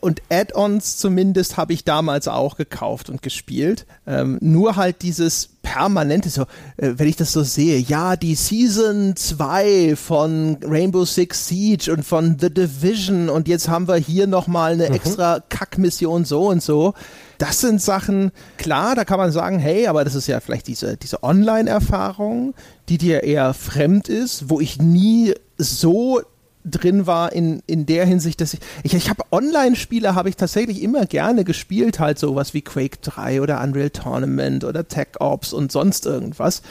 Und 0.00 0.22
Add-ons 0.30 0.96
zumindest 0.96 1.58
habe 1.58 1.74
ich 1.74 1.84
damals 1.84 2.28
auch 2.28 2.56
gekauft 2.56 3.10
und 3.10 3.20
gespielt. 3.20 3.84
Ähm, 4.06 4.38
nur 4.40 4.76
halt 4.76 5.02
dieses 5.02 5.55
permanente, 5.66 6.30
so, 6.30 6.42
äh, 6.76 6.92
wenn 6.96 7.08
ich 7.08 7.16
das 7.16 7.32
so 7.32 7.42
sehe, 7.42 7.78
ja, 7.78 8.16
die 8.16 8.36
Season 8.36 9.16
2 9.16 9.96
von 9.96 10.58
Rainbow 10.64 11.04
Six 11.04 11.48
Siege 11.48 11.92
und 11.92 12.04
von 12.04 12.36
The 12.40 12.54
Division 12.54 13.28
und 13.28 13.48
jetzt 13.48 13.68
haben 13.68 13.88
wir 13.88 13.96
hier 13.96 14.28
nochmal 14.28 14.74
eine 14.74 14.88
mhm. 14.88 14.94
extra 14.94 15.40
Kackmission 15.48 16.24
so 16.24 16.46
und 16.46 16.62
so. 16.62 16.94
Das 17.38 17.60
sind 17.60 17.82
Sachen, 17.82 18.30
klar, 18.58 18.94
da 18.94 19.04
kann 19.04 19.18
man 19.18 19.32
sagen, 19.32 19.58
hey, 19.58 19.88
aber 19.88 20.04
das 20.04 20.14
ist 20.14 20.28
ja 20.28 20.38
vielleicht 20.38 20.68
diese, 20.68 20.96
diese 20.96 21.24
Online-Erfahrung, 21.24 22.54
die 22.88 22.96
dir 22.96 23.24
eher 23.24 23.52
fremd 23.52 24.08
ist, 24.08 24.48
wo 24.48 24.60
ich 24.60 24.80
nie 24.80 25.34
so 25.58 26.22
drin 26.70 27.06
war 27.06 27.32
in, 27.32 27.62
in 27.66 27.86
der 27.86 28.04
Hinsicht, 28.04 28.40
dass 28.40 28.54
ich, 28.54 28.60
ich, 28.82 28.94
ich 28.94 29.08
habe 29.08 29.22
Online-Spiele 29.30 30.14
habe 30.14 30.28
ich 30.28 30.36
tatsächlich 30.36 30.82
immer 30.82 31.06
gerne 31.06 31.44
gespielt, 31.44 32.00
halt 32.00 32.18
sowas 32.18 32.54
wie 32.54 32.62
Quake 32.62 32.98
3 33.00 33.40
oder 33.40 33.62
Unreal 33.62 33.90
Tournament 33.90 34.64
oder 34.64 34.88
Tech 34.88 35.20
Ops 35.20 35.52
und 35.52 35.70
sonst 35.72 36.06
irgendwas. 36.06 36.62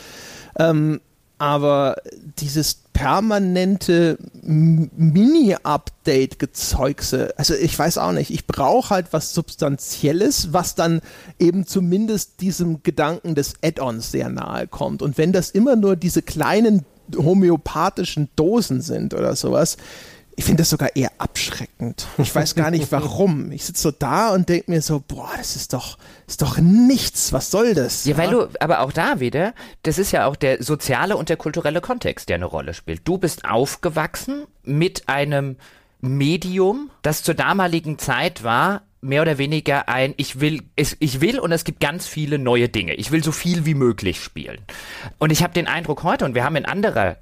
Ähm, 0.58 1.00
aber 1.38 1.98
dieses 2.40 2.76
permanente 2.94 4.18
Mini-Update-Gezeugse, 4.42 7.34
also 7.38 7.54
ich 7.54 7.78
weiß 7.78 7.98
auch 7.98 8.14
nicht, 8.14 8.32
ich 8.32 8.48
brauche 8.48 8.92
halt 8.92 9.08
was 9.12 9.34
Substanzielles, 9.34 10.54
was 10.54 10.76
dann 10.76 11.02
eben 11.38 11.68
zumindest 11.68 12.40
diesem 12.40 12.84
Gedanken 12.84 13.36
des 13.36 13.56
Add-ons 13.62 14.12
sehr 14.12 14.30
nahe 14.30 14.68
kommt. 14.68 15.02
Und 15.02 15.18
wenn 15.18 15.34
das 15.34 15.50
immer 15.50 15.76
nur 15.76 15.98
diese 15.98 16.22
kleinen 16.22 16.86
homöopathischen 17.16 18.30
Dosen 18.36 18.82
sind 18.82 19.14
oder 19.14 19.36
sowas. 19.36 19.78
Ich 20.38 20.44
finde 20.44 20.62
das 20.62 20.70
sogar 20.70 20.96
eher 20.96 21.12
abschreckend. 21.18 22.08
Ich 22.18 22.36
weiß 22.36 22.56
gar 22.56 22.70
nicht 22.70 22.92
warum. 22.92 23.52
Ich 23.52 23.64
sitze 23.64 23.84
so 23.84 23.92
da 23.92 24.34
und 24.34 24.50
denke 24.50 24.70
mir 24.70 24.82
so, 24.82 25.02
boah, 25.08 25.30
das 25.38 25.56
ist 25.56 25.72
doch, 25.72 25.98
ist 26.28 26.42
doch 26.42 26.58
nichts. 26.58 27.32
Was 27.32 27.52
soll 27.52 27.74
das? 27.74 28.04
Ja, 28.04 28.18
weil 28.18 28.32
du, 28.32 28.50
aber 28.60 28.82
auch 28.82 28.92
da 28.92 29.22
wieder, 29.22 29.54
das 29.84 29.98
ist 29.98 30.12
ja 30.12 30.26
auch 30.28 30.36
der 30.36 30.62
soziale 30.62 31.16
und 31.16 31.30
der 31.30 31.38
kulturelle 31.38 31.80
Kontext, 31.80 32.28
der 32.28 32.36
eine 32.36 32.46
Rolle 32.46 32.74
spielt. 32.74 33.08
Du 33.08 33.18
bist 33.18 33.46
aufgewachsen 33.46 34.46
mit 34.64 35.08
einem 35.08 35.56
Medium, 36.02 36.90
das 37.02 37.24
zur 37.24 37.34
damaligen 37.34 37.98
Zeit 37.98 38.44
war, 38.44 38.82
mehr 39.06 39.22
oder 39.22 39.38
weniger 39.38 39.88
ein, 39.88 40.14
ich 40.18 40.40
will, 40.40 40.64
es, 40.76 40.98
ich 41.00 41.22
will 41.22 41.40
und 41.40 41.52
es 41.52 41.64
gibt 41.64 41.80
ganz 41.80 42.08
viele 42.08 42.40
neue 42.40 42.70
Dinge. 42.70 42.96
Ich 42.96 43.12
will 43.12 43.24
so 43.24 43.32
viel 43.32 43.66
wie 43.66 43.76
möglich 43.76 44.22
spielen. 44.22 44.60
Und 45.18 45.32
ich 45.32 45.44
habe 45.44 45.54
den 45.54 45.68
Eindruck 45.68 46.04
heute, 46.04 46.26
und 46.26 46.36
wir 46.36 46.44
haben 46.44 46.56
in 46.56 46.66
anderer 46.66 47.18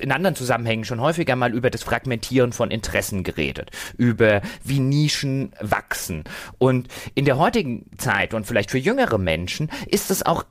in 0.00 0.12
anderen 0.12 0.34
Zusammenhängen 0.34 0.84
schon 0.84 1.00
häufiger 1.00 1.36
mal 1.36 1.52
über 1.52 1.68
das 1.68 1.82
Fragmentieren 1.82 2.52
von 2.52 2.70
Interessen 2.70 3.22
geredet, 3.22 3.70
über 3.98 4.40
wie 4.64 4.80
Nischen 4.80 5.52
wachsen. 5.60 6.24
Und 6.56 6.88
in 7.14 7.26
der 7.26 7.36
heutigen 7.36 7.90
Zeit 7.98 8.32
und 8.32 8.46
vielleicht 8.46 8.70
für 8.70 8.78
jüngere 8.78 9.18
Menschen 9.18 9.70
ist 9.86 10.10
es 10.10 10.24
auch 10.24 10.44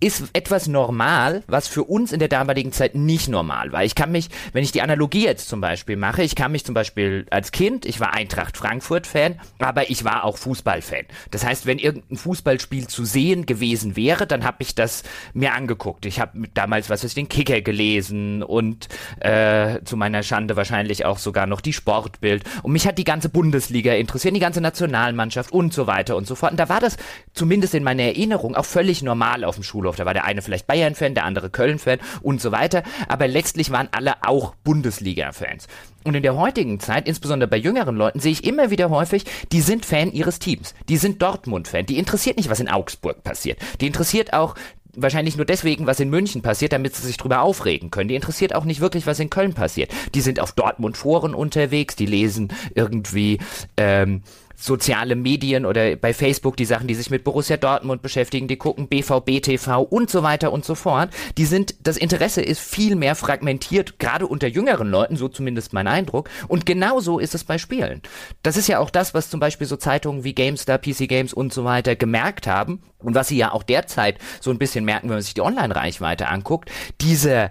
ist 0.00 0.24
etwas 0.32 0.68
normal, 0.68 1.42
was 1.46 1.68
für 1.68 1.84
uns 1.84 2.12
in 2.12 2.18
der 2.18 2.28
damaligen 2.28 2.72
Zeit 2.72 2.94
nicht 2.94 3.28
normal 3.28 3.72
war. 3.72 3.84
Ich 3.84 3.94
kann 3.94 4.12
mich, 4.12 4.28
wenn 4.52 4.64
ich 4.64 4.72
die 4.72 4.82
Analogie 4.82 5.24
jetzt 5.24 5.48
zum 5.48 5.60
Beispiel 5.60 5.96
mache, 5.96 6.22
ich 6.22 6.34
kann 6.34 6.52
mich 6.52 6.64
zum 6.64 6.74
Beispiel 6.74 7.26
als 7.30 7.52
Kind, 7.52 7.86
ich 7.86 8.00
war 8.00 8.12
Eintracht 8.12 8.56
Frankfurt-Fan, 8.56 9.40
aber 9.58 9.90
ich 9.90 10.04
war 10.04 10.24
auch 10.24 10.36
Fußball-Fan. 10.38 11.06
Das 11.30 11.44
heißt, 11.44 11.66
wenn 11.66 11.78
irgendein 11.78 12.16
Fußballspiel 12.16 12.86
zu 12.86 13.04
sehen 13.04 13.46
gewesen 13.46 13.96
wäre, 13.96 14.26
dann 14.26 14.44
habe 14.44 14.58
ich 14.60 14.74
das 14.74 15.04
mir 15.32 15.54
angeguckt. 15.54 16.06
Ich 16.06 16.20
habe 16.20 16.48
damals, 16.54 16.90
was 16.90 17.02
weiß 17.02 17.10
ich, 17.10 17.14
den 17.14 17.28
Kicker 17.28 17.60
gelesen 17.60 18.42
und 18.42 18.88
äh, 19.20 19.80
zu 19.84 19.96
meiner 19.96 20.22
Schande 20.22 20.56
wahrscheinlich 20.56 21.04
auch 21.04 21.18
sogar 21.18 21.46
noch 21.46 21.60
die 21.60 21.72
Sportbild. 21.72 22.44
Und 22.62 22.72
mich 22.72 22.86
hat 22.86 22.98
die 22.98 23.04
ganze 23.04 23.28
Bundesliga 23.28 23.94
interessiert, 23.94 24.34
die 24.34 24.40
ganze 24.40 24.60
Nationalmannschaft 24.60 25.52
und 25.52 25.72
so 25.72 25.86
weiter 25.86 26.16
und 26.16 26.26
so 26.26 26.34
fort. 26.34 26.52
Und 26.52 26.60
da 26.60 26.68
war 26.68 26.80
das 26.80 26.96
zumindest 27.32 27.74
in 27.74 27.84
meiner 27.84 28.02
Erinnerung 28.02 28.54
auch 28.54 28.64
völlig 28.64 29.02
normal 29.02 29.44
auf 29.44 29.54
dem 29.54 29.64
Schulhof 29.64 29.83
Düsseldorf. 29.84 29.96
Da 29.96 30.06
war 30.06 30.14
der 30.14 30.24
eine 30.24 30.42
vielleicht 30.42 30.66
Bayern-Fan, 30.66 31.14
der 31.14 31.24
andere 31.24 31.50
Köln-Fan 31.50 31.98
und 32.22 32.40
so 32.40 32.52
weiter. 32.52 32.82
Aber 33.08 33.28
letztlich 33.28 33.70
waren 33.70 33.88
alle 33.92 34.14
auch 34.22 34.54
Bundesliga-Fans. 34.64 35.68
Und 36.04 36.14
in 36.14 36.22
der 36.22 36.36
heutigen 36.36 36.80
Zeit, 36.80 37.06
insbesondere 37.08 37.48
bei 37.48 37.56
jüngeren 37.56 37.96
Leuten, 37.96 38.20
sehe 38.20 38.32
ich 38.32 38.44
immer 38.44 38.70
wieder 38.70 38.90
häufig, 38.90 39.24
die 39.52 39.60
sind 39.60 39.86
Fan 39.86 40.12
ihres 40.12 40.38
Teams. 40.38 40.74
Die 40.88 40.96
sind 40.96 41.22
Dortmund-Fan. 41.22 41.86
Die 41.86 41.98
interessiert 41.98 42.36
nicht, 42.36 42.50
was 42.50 42.60
in 42.60 42.68
Augsburg 42.68 43.22
passiert. 43.24 43.58
Die 43.80 43.86
interessiert 43.86 44.32
auch 44.32 44.54
wahrscheinlich 44.96 45.36
nur 45.36 45.46
deswegen, 45.46 45.86
was 45.86 45.98
in 45.98 46.08
München 46.10 46.42
passiert, 46.42 46.72
damit 46.72 46.94
sie 46.94 47.06
sich 47.06 47.16
drüber 47.16 47.42
aufregen 47.42 47.90
können. 47.90 48.08
Die 48.08 48.14
interessiert 48.14 48.54
auch 48.54 48.64
nicht 48.64 48.80
wirklich, 48.80 49.06
was 49.06 49.18
in 49.18 49.30
Köln 49.30 49.52
passiert. 49.52 49.90
Die 50.14 50.20
sind 50.20 50.38
auf 50.38 50.52
Dortmund-Foren 50.52 51.34
unterwegs, 51.34 51.96
die 51.96 52.06
lesen 52.06 52.52
irgendwie 52.74 53.38
ähm, 53.76 54.22
soziale 54.56 55.16
Medien 55.16 55.66
oder 55.66 55.96
bei 55.96 56.14
Facebook 56.14 56.56
die 56.56 56.64
Sachen, 56.64 56.86
die 56.86 56.94
sich 56.94 57.10
mit 57.10 57.24
Borussia 57.24 57.56
Dortmund 57.56 58.02
beschäftigen, 58.02 58.48
die 58.48 58.56
gucken 58.56 58.88
BVB 58.88 59.42
TV 59.42 59.82
und 59.82 60.10
so 60.10 60.22
weiter 60.22 60.52
und 60.52 60.64
so 60.64 60.74
fort. 60.74 61.10
Die 61.36 61.44
sind, 61.44 61.74
das 61.82 61.96
Interesse 61.96 62.42
ist 62.42 62.60
viel 62.60 62.96
mehr 62.96 63.14
fragmentiert, 63.14 63.98
gerade 63.98 64.26
unter 64.26 64.46
jüngeren 64.46 64.88
Leuten, 64.88 65.16
so 65.16 65.28
zumindest 65.28 65.72
mein 65.72 65.86
Eindruck. 65.86 66.28
Und 66.48 66.66
genauso 66.66 67.18
ist 67.18 67.34
es 67.34 67.44
bei 67.44 67.58
Spielen. 67.58 68.02
Das 68.42 68.56
ist 68.56 68.68
ja 68.68 68.78
auch 68.78 68.90
das, 68.90 69.14
was 69.14 69.30
zum 69.30 69.40
Beispiel 69.40 69.66
so 69.66 69.76
Zeitungen 69.76 70.24
wie 70.24 70.34
GameStar, 70.34 70.78
PC 70.78 71.08
Games 71.08 71.32
und 71.32 71.52
so 71.52 71.64
weiter 71.64 71.96
gemerkt 71.96 72.46
haben 72.46 72.82
und 72.98 73.14
was 73.14 73.28
sie 73.28 73.36
ja 73.36 73.52
auch 73.52 73.62
derzeit 73.62 74.18
so 74.40 74.50
ein 74.50 74.58
bisschen 74.58 74.84
merken, 74.84 75.08
wenn 75.08 75.16
man 75.16 75.22
sich 75.22 75.34
die 75.34 75.42
Online-Reichweite 75.42 76.28
anguckt. 76.28 76.70
Diese, 77.00 77.50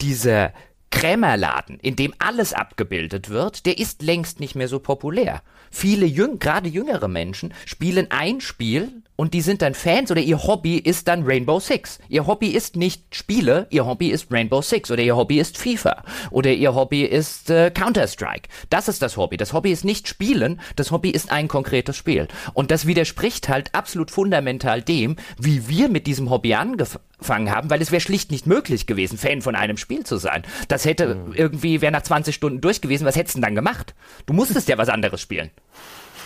diese 0.00 0.52
Krämerladen, 0.90 1.78
in 1.80 1.96
dem 1.96 2.12
alles 2.18 2.52
abgebildet 2.52 3.30
wird, 3.30 3.64
der 3.64 3.78
ist 3.78 4.02
längst 4.02 4.40
nicht 4.40 4.54
mehr 4.54 4.68
so 4.68 4.80
populär. 4.80 5.42
Viele 5.70 6.04
jüng, 6.04 6.38
gerade 6.38 6.68
jüngere 6.68 7.08
Menschen 7.08 7.54
spielen 7.64 8.08
ein 8.10 8.40
Spiel 8.40 9.02
und 9.20 9.34
die 9.34 9.42
sind 9.42 9.60
dann 9.60 9.74
Fans 9.74 10.10
oder 10.10 10.22
ihr 10.22 10.42
Hobby 10.44 10.78
ist 10.78 11.06
dann 11.06 11.24
Rainbow 11.24 11.60
Six. 11.60 11.98
Ihr 12.08 12.26
Hobby 12.26 12.52
ist 12.52 12.76
nicht 12.76 13.14
Spiele, 13.14 13.66
ihr 13.68 13.84
Hobby 13.84 14.08
ist 14.08 14.32
Rainbow 14.32 14.62
Six 14.62 14.90
oder 14.90 15.02
ihr 15.02 15.14
Hobby 15.14 15.38
ist 15.38 15.58
FIFA 15.58 16.04
oder 16.30 16.50
ihr 16.50 16.74
Hobby 16.74 17.02
ist 17.02 17.50
äh, 17.50 17.70
Counter-Strike. 17.70 18.48
Das 18.70 18.88
ist 18.88 19.02
das 19.02 19.18
Hobby. 19.18 19.36
Das 19.36 19.52
Hobby 19.52 19.72
ist 19.72 19.84
nicht 19.84 20.08
Spielen, 20.08 20.58
das 20.74 20.90
Hobby 20.90 21.10
ist 21.10 21.30
ein 21.30 21.48
konkretes 21.48 21.98
Spiel. 21.98 22.28
Und 22.54 22.70
das 22.70 22.86
widerspricht 22.86 23.50
halt 23.50 23.74
absolut 23.74 24.10
fundamental 24.10 24.80
dem, 24.80 25.16
wie 25.38 25.68
wir 25.68 25.90
mit 25.90 26.06
diesem 26.06 26.30
Hobby 26.30 26.54
angefangen 26.54 27.50
haben, 27.50 27.68
weil 27.68 27.82
es 27.82 27.92
wäre 27.92 28.00
schlicht 28.00 28.30
nicht 28.30 28.46
möglich 28.46 28.86
gewesen, 28.86 29.18
Fan 29.18 29.42
von 29.42 29.54
einem 29.54 29.76
Spiel 29.76 30.02
zu 30.04 30.16
sein. 30.16 30.44
Das 30.68 30.86
hätte 30.86 31.16
mhm. 31.16 31.34
irgendwie, 31.34 31.82
wäre 31.82 31.92
nach 31.92 32.04
20 32.04 32.34
Stunden 32.34 32.62
durch 32.62 32.80
gewesen, 32.80 33.04
was 33.04 33.16
hättest 33.16 33.36
du 33.36 33.40
denn 33.40 33.48
dann 33.48 33.54
gemacht? 33.54 33.94
Du 34.24 34.32
musstest 34.32 34.70
ja 34.70 34.78
was 34.78 34.88
anderes 34.88 35.20
spielen. 35.20 35.50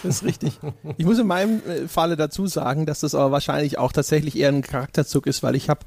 Das 0.04 0.16
ist 0.16 0.24
richtig. 0.24 0.60
Ich 0.98 1.06
muss 1.06 1.18
in 1.18 1.26
meinem 1.26 1.62
äh, 1.66 1.88
Falle 1.88 2.16
dazu 2.16 2.46
sagen, 2.46 2.84
dass 2.84 3.00
das 3.00 3.14
aber 3.14 3.32
wahrscheinlich 3.32 3.78
auch 3.78 3.90
tatsächlich 3.90 4.38
eher 4.38 4.50
ein 4.50 4.60
Charakterzug 4.60 5.26
ist, 5.26 5.42
weil 5.42 5.54
ich 5.54 5.70
habe 5.70 5.80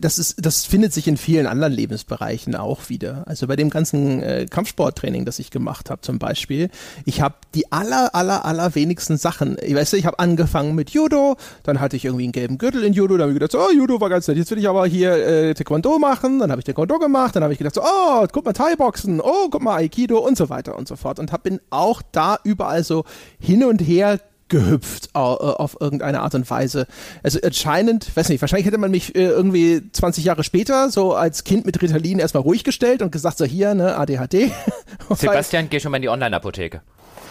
das 0.00 0.18
ist, 0.18 0.44
das 0.44 0.64
findet 0.64 0.92
sich 0.92 1.08
in 1.08 1.16
vielen 1.16 1.46
anderen 1.46 1.72
Lebensbereichen 1.72 2.54
auch 2.54 2.88
wieder. 2.88 3.24
Also 3.26 3.46
bei 3.46 3.56
dem 3.56 3.70
ganzen 3.70 4.22
äh, 4.22 4.46
Kampfsporttraining, 4.48 5.24
das 5.24 5.38
ich 5.38 5.50
gemacht 5.50 5.90
habe 5.90 6.00
zum 6.00 6.18
Beispiel, 6.18 6.70
ich 7.04 7.20
habe 7.20 7.34
die 7.54 7.72
aller, 7.72 8.14
aller, 8.14 8.44
aller 8.44 8.74
wenigsten 8.74 9.16
Sachen. 9.16 9.56
Ich 9.62 9.74
weiß, 9.74 9.92
ich 9.94 10.06
habe 10.06 10.18
angefangen 10.20 10.74
mit 10.74 10.90
Judo, 10.90 11.36
dann 11.64 11.80
hatte 11.80 11.96
ich 11.96 12.04
irgendwie 12.04 12.24
einen 12.24 12.32
gelben 12.32 12.58
Gürtel 12.58 12.84
in 12.84 12.92
Judo, 12.92 13.16
dann 13.16 13.22
habe 13.22 13.32
ich 13.32 13.36
gedacht, 13.36 13.52
so, 13.52 13.60
oh, 13.60 13.72
Judo 13.74 14.00
war 14.00 14.10
ganz 14.10 14.28
nett, 14.28 14.36
jetzt 14.36 14.50
will 14.50 14.58
ich 14.58 14.68
aber 14.68 14.86
hier 14.86 15.12
äh, 15.14 15.54
Taekwondo 15.54 15.98
machen, 15.98 16.38
dann 16.38 16.50
habe 16.50 16.60
ich 16.60 16.64
Taekwondo 16.64 16.98
gemacht, 16.98 17.34
dann 17.34 17.42
habe 17.42 17.52
ich 17.52 17.58
gedacht, 17.58 17.74
so, 17.74 17.82
oh, 17.82 18.26
guck 18.30 18.44
mal 18.44 18.52
Thai-Boxen, 18.52 19.20
oh, 19.20 19.48
guck 19.50 19.62
mal 19.62 19.76
Aikido 19.76 20.18
und 20.18 20.36
so 20.36 20.48
weiter 20.50 20.76
und 20.76 20.86
so 20.86 20.94
fort 20.96 21.18
und 21.18 21.32
hab, 21.32 21.42
bin 21.42 21.60
auch 21.70 22.00
da 22.12 22.38
überall 22.44 22.84
so 22.84 23.04
hin 23.40 23.64
und 23.64 23.80
her 23.80 24.20
gehüpft 24.48 25.10
äh, 25.14 25.18
auf 25.18 25.76
irgendeine 25.80 26.20
Art 26.20 26.34
und 26.34 26.48
Weise. 26.50 26.86
Also 27.22 27.38
anscheinend, 27.42 28.14
weiß 28.16 28.28
nicht, 28.28 28.40
wahrscheinlich 28.40 28.66
hätte 28.66 28.78
man 28.78 28.90
mich 28.90 29.14
äh, 29.14 29.24
irgendwie 29.24 29.82
20 29.92 30.24
Jahre 30.24 30.44
später 30.44 30.90
so 30.90 31.14
als 31.14 31.44
Kind 31.44 31.66
mit 31.66 31.80
Ritalin 31.80 32.18
erstmal 32.18 32.42
ruhig 32.42 32.64
gestellt 32.64 33.02
und 33.02 33.12
gesagt, 33.12 33.38
so 33.38 33.44
hier, 33.44 33.74
ne, 33.74 33.96
ADHD. 33.96 34.50
Sebastian, 35.10 35.68
geh 35.70 35.80
schon 35.80 35.90
mal 35.90 35.96
in 35.96 36.02
die 36.02 36.08
Online-Apotheke. 36.08 36.82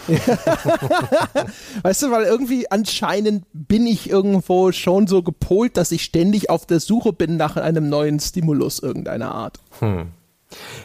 weißt 1.82 2.02
du, 2.02 2.10
weil 2.10 2.24
irgendwie 2.24 2.70
anscheinend 2.70 3.46
bin 3.52 3.86
ich 3.86 4.10
irgendwo 4.10 4.70
schon 4.72 5.06
so 5.06 5.22
gepolt, 5.22 5.78
dass 5.78 5.92
ich 5.92 6.04
ständig 6.04 6.50
auf 6.50 6.66
der 6.66 6.80
Suche 6.80 7.14
bin 7.14 7.38
nach 7.38 7.56
einem 7.56 7.88
neuen 7.88 8.20
Stimulus 8.20 8.80
irgendeiner 8.80 9.34
Art. 9.34 9.60
Hm. 9.78 10.08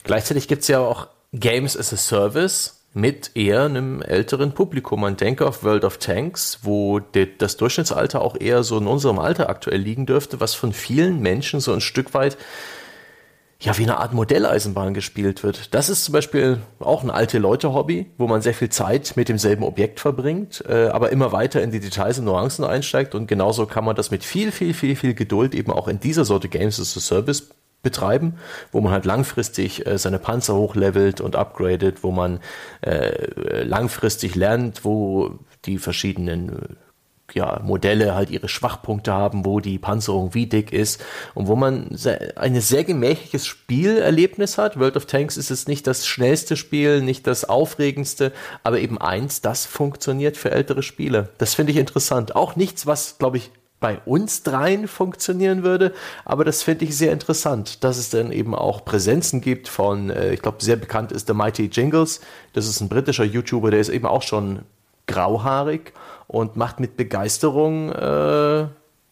Gleichzeitig 0.04 0.48
gibt 0.48 0.62
es 0.62 0.70
ja 0.70 0.80
auch 0.80 1.08
Games 1.34 1.78
as 1.78 1.94
a 1.94 1.98
Service 1.98 2.79
mit 2.94 3.32
eher 3.36 3.64
einem 3.64 4.02
älteren 4.02 4.54
Publikum. 4.54 5.02
Man 5.02 5.16
denke 5.16 5.46
auf 5.46 5.64
World 5.64 5.84
of 5.84 5.98
Tanks, 5.98 6.60
wo 6.64 7.00
das 7.00 7.58
Durchschnittsalter 7.58 8.22
auch 8.22 8.36
eher 8.40 8.64
so 8.64 8.78
in 8.78 8.88
unserem 8.88 9.20
Alter 9.20 9.50
aktuell 9.50 9.80
liegen 9.80 10.06
dürfte, 10.06 10.40
was 10.40 10.56
von 10.56 10.74
vielen 10.74 11.20
Menschen 11.20 11.60
so 11.60 11.72
ein 11.74 11.82
Stück 11.82 12.14
weit 12.14 12.38
ja, 13.62 13.78
wie 13.78 13.84
eine 13.84 13.98
Art 13.98 14.14
Modelleisenbahn 14.14 14.94
gespielt 14.94 15.44
wird. 15.44 15.74
Das 15.74 15.90
ist 15.90 16.06
zum 16.06 16.14
Beispiel 16.14 16.60
auch 16.80 17.04
ein 17.04 17.10
alte 17.10 17.40
Leute-Hobby, 17.40 18.06
wo 18.18 18.26
man 18.26 18.42
sehr 18.42 18.54
viel 18.54 18.70
Zeit 18.70 19.18
mit 19.18 19.28
demselben 19.28 19.64
Objekt 19.64 20.00
verbringt, 20.00 20.64
äh, 20.66 20.88
aber 20.88 21.12
immer 21.12 21.34
weiter 21.34 21.62
in 21.62 21.70
die 21.70 21.82
Details 21.82 22.20
und 22.20 22.26
Nuancen 22.26 22.64
einsteigt. 22.64 23.16
Und 23.16 23.28
genauso 23.28 23.66
kann 23.66 23.84
man 23.84 23.98
das 23.98 24.12
mit 24.12 24.24
viel, 24.24 24.54
viel, 24.54 24.74
viel, 24.74 24.96
viel 24.96 25.14
Geduld 25.14 25.54
eben 25.54 25.74
auch 25.74 25.90
in 25.90 26.00
dieser 26.00 26.24
Sorte 26.24 26.48
Games 26.48 26.80
as 26.80 26.96
a 26.96 27.02
Service 27.02 27.50
betreiben, 27.82 28.36
wo 28.72 28.82
man 28.82 28.92
halt 28.92 29.06
langfristig 29.06 29.86
äh, 29.86 29.98
seine 29.98 30.20
Panzer 30.20 30.56
hochlevelt 30.56 31.22
und 31.22 31.36
upgradet, 31.36 32.04
wo 32.04 32.12
man 32.12 32.40
äh, 32.82 33.64
langfristig 33.64 34.36
lernt, 34.36 34.84
wo 34.84 35.40
die 35.66 35.78
verschiedenen 35.78 36.50
äh, 36.50 36.76
ja, 37.34 37.62
Modelle 37.64 38.16
halt 38.16 38.30
ihre 38.32 38.50
Schwachpunkte 38.50 39.14
haben, 39.14 39.46
wo 39.46 39.60
die 39.60 39.78
Panzerung 39.78 40.34
wie 40.34 40.48
dick 40.48 40.74
ist 40.74 41.04
und 41.36 41.48
wo 41.48 41.56
man 41.56 41.96
ein 42.36 42.60
sehr 42.60 42.84
gemächliches 42.84 43.46
Spielerlebnis 43.46 44.58
hat. 44.58 44.80
World 44.80 44.98
of 44.98 45.06
Tanks 45.06 45.38
ist 45.38 45.52
es 45.52 45.68
nicht 45.68 45.88
das 45.88 46.08
schnellste 46.08 46.56
Spiel, 46.56 47.02
nicht 47.02 47.28
das 47.28 47.46
aufregendste, 47.46 48.32
aber 48.64 48.80
eben 48.80 48.98
eins, 48.98 49.42
das 49.42 49.68
funktioniert 49.68 50.38
für 50.38 50.52
ältere 50.52 50.84
Spiele. 50.84 51.30
Das 51.38 51.54
finde 51.54 51.72
ich 51.72 51.78
interessant. 51.78 52.36
Auch 52.36 52.56
nichts, 52.56 52.88
was, 52.88 53.18
glaube 53.20 53.38
ich, 53.38 53.52
bei 53.80 54.00
uns 54.06 54.44
dreien 54.44 54.88
funktionieren 54.88 55.64
würde. 55.64 55.94
Aber 56.26 56.44
das 56.44 56.64
finde 56.64 56.86
ich 56.86 56.98
sehr 56.98 57.12
interessant, 57.12 57.84
dass 57.84 57.98
es 57.98 58.10
dann 58.10 58.32
eben 58.32 58.54
auch 58.54 58.84
Präsenzen 58.84 59.42
gibt 59.42 59.68
von, 59.68 60.10
äh, 60.10 60.34
ich 60.34 60.42
glaube, 60.42 60.64
sehr 60.64 60.76
bekannt 60.76 61.12
ist 61.12 61.28
The 61.28 61.34
Mighty 61.34 61.66
Jingles. 61.66 62.22
Das 62.54 62.68
ist 62.68 62.82
ein 62.82 62.90
britischer 62.90 63.24
YouTuber, 63.24 63.72
der 63.72 63.80
ist 63.80 63.90
eben 63.90 64.06
auch 64.06 64.24
schon 64.24 64.60
grauhaarig 65.08 65.94
und 66.28 66.56
macht 66.56 66.80
mit 66.80 66.98
Begeisterung, 66.98 67.92
äh, 67.92 68.68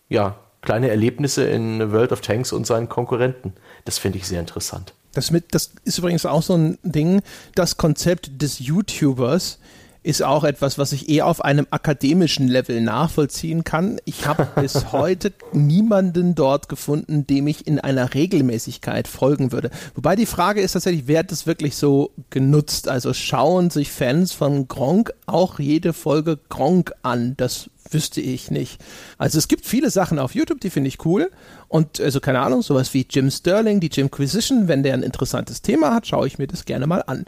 ja, 0.09 0.36
kleine 0.61 0.89
Erlebnisse 0.89 1.45
in 1.45 1.91
World 1.91 2.11
of 2.11 2.22
Tanks 2.22 2.51
und 2.51 2.68
seinen 2.68 2.89
Konkurrenten. 2.89 3.53
Das 3.86 3.97
finde 3.97 4.18
ich 4.18 4.28
sehr 4.28 4.39
interessant. 4.39 4.93
Das, 5.13 5.32
mit, 5.32 5.55
das 5.55 5.72
ist 5.84 5.97
übrigens 5.97 6.26
auch 6.26 6.43
so 6.43 6.55
ein 6.55 6.78
Ding, 6.84 7.22
das 7.55 7.78
Konzept 7.78 8.41
des 8.41 8.59
YouTubers 8.59 9.59
ist 10.07 10.23
auch 10.23 10.45
etwas, 10.45 10.77
was 10.77 10.93
ich 10.93 11.09
eher 11.09 11.27
auf 11.27 11.43
einem 11.43 11.67
akademischen 11.69 12.47
Level 12.47 12.79
nachvollziehen 12.79 13.65
kann. 13.65 13.99
Ich 14.05 14.25
habe 14.25 14.47
bis 14.61 14.93
heute 14.93 15.33
niemanden 15.51 16.33
dort 16.33 16.69
gefunden, 16.69 17.27
dem 17.27 17.45
ich 17.47 17.67
in 17.67 17.77
einer 17.77 18.13
Regelmäßigkeit 18.13 19.09
folgen 19.09 19.51
würde. 19.51 19.69
Wobei 19.95 20.15
die 20.15 20.25
Frage 20.25 20.61
ist 20.61 20.71
tatsächlich, 20.71 21.07
wer 21.07 21.19
hat 21.19 21.31
das 21.33 21.45
wirklich 21.45 21.75
so 21.75 22.11
genutzt? 22.29 22.87
Also 22.87 23.13
schauen 23.13 23.69
sich 23.69 23.91
Fans 23.91 24.31
von 24.31 24.69
Gronk 24.69 25.11
auch 25.25 25.59
jede 25.59 25.91
Folge 25.91 26.39
Gronk 26.47 26.93
an? 27.03 27.33
Das 27.35 27.69
wüsste 27.91 28.21
ich 28.21 28.49
nicht. 28.49 28.79
Also 29.17 29.37
es 29.37 29.49
gibt 29.49 29.65
viele 29.65 29.89
Sachen 29.89 30.19
auf 30.19 30.35
YouTube, 30.35 30.61
die 30.61 30.69
finde 30.69 30.87
ich 30.87 31.05
cool. 31.05 31.31
Und 31.67 31.99
also 31.99 32.21
keine 32.21 32.39
Ahnung, 32.39 32.61
sowas 32.61 32.93
wie 32.93 33.05
Jim 33.09 33.29
Sterling, 33.29 33.81
die 33.81 33.89
Jimquisition, 33.91 34.69
wenn 34.69 34.83
der 34.83 34.93
ein 34.93 35.03
interessantes 35.03 35.61
Thema 35.61 35.93
hat, 35.93 36.07
schaue 36.07 36.27
ich 36.27 36.37
mir 36.37 36.47
das 36.47 36.63
gerne 36.63 36.87
mal 36.87 37.03
an. 37.05 37.25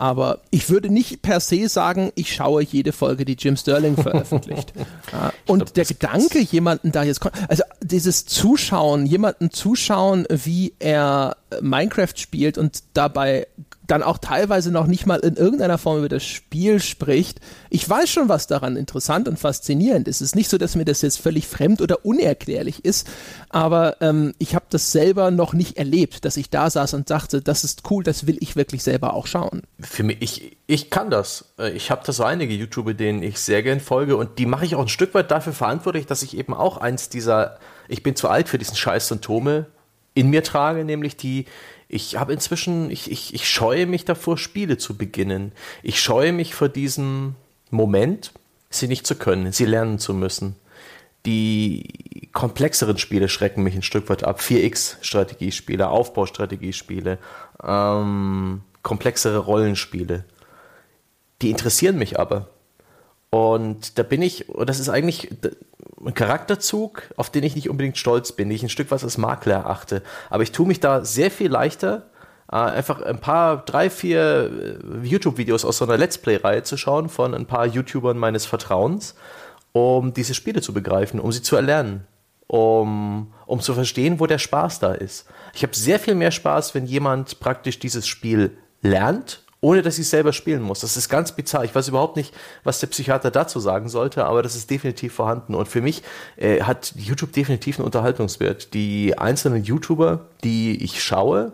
Aber 0.00 0.40
ich 0.48 0.70
würde 0.70 0.88
nicht 0.88 1.20
per 1.20 1.40
se 1.40 1.68
sagen, 1.68 2.10
ich 2.14 2.34
schaue 2.34 2.62
jede 2.62 2.90
Folge, 2.90 3.26
die 3.26 3.36
Jim 3.38 3.54
Sterling 3.54 3.96
veröffentlicht. 3.96 4.72
und 5.46 5.58
glaub, 5.58 5.74
der 5.74 5.84
Gedanke, 5.84 6.40
jemanden 6.40 6.90
da 6.90 7.02
jetzt, 7.02 7.20
also 7.48 7.64
dieses 7.82 8.24
Zuschauen, 8.24 9.04
jemanden 9.04 9.50
zuschauen, 9.50 10.26
wie 10.30 10.72
er 10.78 11.36
Minecraft 11.60 12.14
spielt 12.16 12.56
und 12.56 12.82
dabei 12.94 13.46
dann 13.90 14.02
auch 14.02 14.18
teilweise 14.18 14.70
noch 14.70 14.86
nicht 14.86 15.06
mal 15.06 15.18
in 15.20 15.34
irgendeiner 15.34 15.78
Form 15.78 15.98
über 15.98 16.08
das 16.08 16.24
Spiel 16.24 16.80
spricht. 16.80 17.40
Ich 17.70 17.88
weiß 17.88 18.08
schon, 18.08 18.28
was 18.28 18.46
daran 18.46 18.76
interessant 18.76 19.26
und 19.26 19.38
faszinierend 19.38 20.06
ist. 20.06 20.16
Es 20.16 20.28
ist 20.28 20.36
nicht 20.36 20.48
so, 20.48 20.58
dass 20.58 20.76
mir 20.76 20.84
das 20.84 21.02
jetzt 21.02 21.18
völlig 21.18 21.48
fremd 21.48 21.80
oder 21.80 22.04
unerklärlich 22.04 22.84
ist, 22.84 23.08
aber 23.48 23.96
ähm, 24.00 24.34
ich 24.38 24.54
habe 24.54 24.66
das 24.70 24.92
selber 24.92 25.30
noch 25.30 25.54
nicht 25.54 25.76
erlebt, 25.76 26.24
dass 26.24 26.36
ich 26.36 26.50
da 26.50 26.70
saß 26.70 26.94
und 26.94 27.08
sagte, 27.08 27.42
das 27.42 27.64
ist 27.64 27.90
cool, 27.90 28.04
das 28.04 28.26
will 28.26 28.36
ich 28.40 28.54
wirklich 28.54 28.82
selber 28.82 29.14
auch 29.14 29.26
schauen. 29.26 29.62
Für 29.80 30.04
mich, 30.04 30.18
ich, 30.20 30.56
ich 30.66 30.90
kann 30.90 31.10
das. 31.10 31.52
Äh, 31.58 31.70
ich 31.70 31.90
habe 31.90 32.02
da 32.04 32.12
so 32.12 32.22
einige 32.22 32.54
YouTuber, 32.54 32.94
denen 32.94 33.22
ich 33.22 33.40
sehr 33.40 33.62
gern 33.62 33.80
folge 33.80 34.16
und 34.16 34.38
die 34.38 34.46
mache 34.46 34.64
ich 34.64 34.76
auch 34.76 34.82
ein 34.82 34.88
Stück 34.88 35.14
weit 35.14 35.30
dafür 35.30 35.52
verantwortlich, 35.52 36.06
dass 36.06 36.22
ich 36.22 36.36
eben 36.36 36.54
auch 36.54 36.76
eins 36.76 37.08
dieser, 37.08 37.58
ich 37.88 38.02
bin 38.02 38.14
zu 38.14 38.28
alt 38.28 38.48
für 38.48 38.58
diesen 38.58 38.76
Scheiß 38.76 39.08
Symptome 39.08 39.66
in 40.14 40.30
mir 40.30 40.42
trage, 40.42 40.84
nämlich 40.84 41.16
die, 41.16 41.46
ich 41.92 42.16
habe 42.16 42.32
inzwischen, 42.32 42.90
ich, 42.90 43.10
ich, 43.10 43.34
ich 43.34 43.48
scheue 43.48 43.86
mich 43.86 44.04
davor, 44.04 44.38
Spiele 44.38 44.78
zu 44.78 44.96
beginnen. 44.96 45.52
Ich 45.82 46.00
scheue 46.00 46.32
mich 46.32 46.54
vor 46.54 46.68
diesem 46.68 47.34
Moment, 47.70 48.32
sie 48.70 48.86
nicht 48.86 49.06
zu 49.06 49.16
können, 49.16 49.50
sie 49.52 49.64
lernen 49.64 49.98
zu 49.98 50.14
müssen. 50.14 50.54
Die 51.26 52.28
komplexeren 52.32 52.96
Spiele 52.96 53.28
schrecken 53.28 53.64
mich 53.64 53.74
ein 53.74 53.82
Stück 53.82 54.08
weit 54.08 54.22
ab. 54.22 54.40
4X-Strategiespiele, 54.40 55.88
Aufbaustrategiespiele, 55.88 57.18
ähm, 57.62 58.62
komplexere 58.82 59.38
Rollenspiele. 59.38 60.24
Die 61.42 61.50
interessieren 61.50 61.98
mich 61.98 62.20
aber. 62.20 62.48
Und 63.30 63.98
da 63.98 64.04
bin 64.04 64.22
ich, 64.22 64.46
das 64.64 64.78
ist 64.78 64.88
eigentlich 64.88 65.28
ein 66.04 66.14
Charakterzug, 66.14 67.02
auf 67.16 67.30
den 67.30 67.44
ich 67.44 67.54
nicht 67.54 67.68
unbedingt 67.68 67.98
stolz 67.98 68.32
bin, 68.32 68.48
den 68.48 68.56
ich 68.56 68.62
ein 68.62 68.68
Stück 68.68 68.90
was 68.90 69.04
als 69.04 69.18
Makler 69.18 69.56
erachte. 69.56 70.02
Aber 70.30 70.42
ich 70.42 70.52
tue 70.52 70.66
mich 70.66 70.80
da 70.80 71.04
sehr 71.04 71.30
viel 71.30 71.50
leichter, 71.50 72.10
äh, 72.50 72.56
einfach 72.56 73.02
ein 73.02 73.20
paar, 73.20 73.64
drei, 73.64 73.90
vier 73.90 74.78
äh, 74.82 75.06
YouTube-Videos 75.06 75.64
aus 75.64 75.78
so 75.78 75.84
einer 75.84 75.98
Let's 75.98 76.18
Play-Reihe 76.18 76.62
zu 76.62 76.76
schauen 76.76 77.08
von 77.08 77.34
ein 77.34 77.46
paar 77.46 77.66
YouTubern 77.66 78.18
meines 78.18 78.46
Vertrauens, 78.46 79.14
um 79.72 80.14
diese 80.14 80.34
Spiele 80.34 80.62
zu 80.62 80.72
begreifen, 80.72 81.20
um 81.20 81.32
sie 81.32 81.42
zu 81.42 81.56
erlernen, 81.56 82.06
um, 82.46 83.32
um 83.46 83.60
zu 83.60 83.74
verstehen, 83.74 84.20
wo 84.20 84.26
der 84.26 84.38
Spaß 84.38 84.80
da 84.80 84.92
ist. 84.92 85.26
Ich 85.54 85.62
habe 85.62 85.76
sehr 85.76 85.98
viel 85.98 86.14
mehr 86.14 86.30
Spaß, 86.30 86.74
wenn 86.74 86.86
jemand 86.86 87.40
praktisch 87.40 87.78
dieses 87.78 88.06
Spiel 88.06 88.56
lernt 88.82 89.42
ohne 89.60 89.82
dass 89.82 89.98
ich 89.98 90.08
selber 90.08 90.32
spielen 90.32 90.62
muss. 90.62 90.80
Das 90.80 90.96
ist 90.96 91.08
ganz 91.08 91.32
bizarr. 91.32 91.64
Ich 91.64 91.74
weiß 91.74 91.88
überhaupt 91.88 92.16
nicht, 92.16 92.34
was 92.64 92.80
der 92.80 92.86
Psychiater 92.86 93.30
dazu 93.30 93.60
sagen 93.60 93.88
sollte, 93.88 94.24
aber 94.24 94.42
das 94.42 94.56
ist 94.56 94.70
definitiv 94.70 95.12
vorhanden. 95.12 95.54
Und 95.54 95.68
für 95.68 95.82
mich 95.82 96.02
äh, 96.36 96.62
hat 96.62 96.92
YouTube 96.96 97.32
definitiv 97.32 97.78
einen 97.78 97.84
Unterhaltungswert. 97.84 98.72
Die 98.74 99.18
einzelnen 99.18 99.62
YouTuber, 99.64 100.26
die 100.44 100.82
ich 100.82 101.02
schaue, 101.02 101.52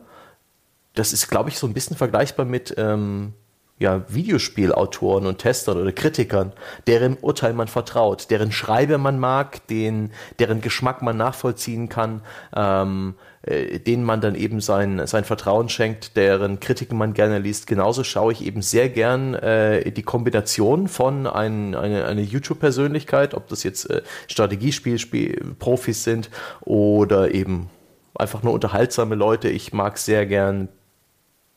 das 0.95 1.13
ist, 1.13 1.29
glaube 1.29 1.51
ich, 1.51 1.59
so 1.59 1.67
ein 1.67 1.75
bisschen 1.75 1.97
vergleichbar 1.97 2.47
mit 2.47 2.75
ähm, 2.79 3.35
ja, 3.79 4.05
Videospielautoren 4.09 5.27
und 5.27 5.39
Testern 5.39 5.79
oder 5.79 5.93
Kritikern, 5.93 6.53
deren 6.87 7.17
Urteil 7.19 7.53
man 7.53 7.69
vertraut, 7.69 8.31
deren 8.31 8.53
Schreibe 8.53 8.97
man 8.97 9.19
mag, 9.19 9.67
den, 9.69 10.13
deren 10.39 10.61
Geschmack 10.63 11.03
man 11.03 11.17
nachvollziehen 11.17 11.89
kann. 11.89 12.23
Ähm, 12.55 13.15
äh, 13.43 13.79
denen 13.79 14.03
man 14.03 14.21
dann 14.21 14.35
eben 14.35 14.61
sein, 14.61 15.07
sein 15.07 15.23
Vertrauen 15.25 15.69
schenkt, 15.69 16.17
deren 16.17 16.59
Kritiken 16.59 16.99
man 16.99 17.15
gerne 17.15 17.39
liest. 17.39 17.69
Genauso 17.69 18.03
schaue 18.03 18.33
ich 18.33 18.45
eben 18.45 18.61
sehr 18.61 18.89
gern 18.89 19.35
äh, 19.35 19.93
die 19.93 20.03
Kombination 20.03 20.89
von 20.89 21.29
ein, 21.29 21.77
eine, 21.77 22.07
eine 22.07 22.23
YouTube-Persönlichkeit, 22.23 23.35
ob 23.35 23.47
das 23.47 23.63
jetzt 23.63 23.89
äh, 23.89 24.03
Strategiespiel-Profis 24.27 26.03
sind 26.03 26.29
oder 26.63 27.33
eben 27.33 27.71
einfach 28.17 28.43
nur 28.43 28.53
unterhaltsame 28.53 29.15
Leute. 29.15 29.49
Ich 29.49 29.73
mag 29.73 29.99
sehr 29.99 30.27
gern 30.27 30.69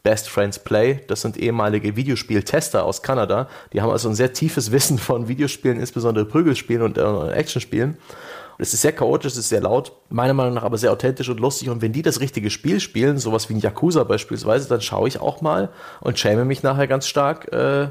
Best 0.04 0.30
Friends 0.30 0.60
Play. 0.60 1.02
Das 1.08 1.22
sind 1.22 1.38
ehemalige 1.38 1.95
Videospieltester 1.95 2.86
aus 2.86 3.02
Kanada. 3.02 3.50
Die 3.74 3.82
haben 3.82 3.89
also 3.89 4.10
ein 4.10 4.16
sehr 4.16 4.34
tiefes 4.34 4.72
Wissen 4.72 4.97
von 4.97 5.28
Videospielen, 5.28 5.80
insbesondere 5.80 6.26
Prügelspielen 6.26 6.84
und 6.84 6.97
äh, 6.97 7.32
Actionspielen. 7.34 7.97
Es 8.62 8.74
ist 8.74 8.82
sehr 8.82 8.91
chaotisch, 8.91 9.32
es 9.32 9.38
ist 9.38 9.50
sehr 9.50 9.62
laut, 9.62 9.93
meiner 10.10 10.34
Meinung 10.34 10.56
nach 10.56 10.64
aber 10.64 10.78
sehr 10.78 10.91
authentisch 10.91 11.30
und 11.30 11.39
lustig. 11.39 11.70
Und 11.70 11.82
wenn 11.82 11.93
die 11.93 12.02
das 12.02 12.20
richtige 12.20 12.50
Spiel 12.50 12.82
spielen, 12.82 13.18
sowas 13.18 13.47
wie 13.50 13.54
ein 13.54 13.62
Yakuza 13.62 14.04
beispielsweise, 14.04 14.68
dann 14.68 14.82
schaue 14.82 15.08
ich 15.08 15.22
auch 15.22 15.39
mal 15.39 15.70
und 16.02 16.20
schäme 16.20 16.43
mich 16.43 16.62
nachher 16.62 16.88
ganz 16.88 17.08
stark, 17.08 17.54
äh, 17.54 17.88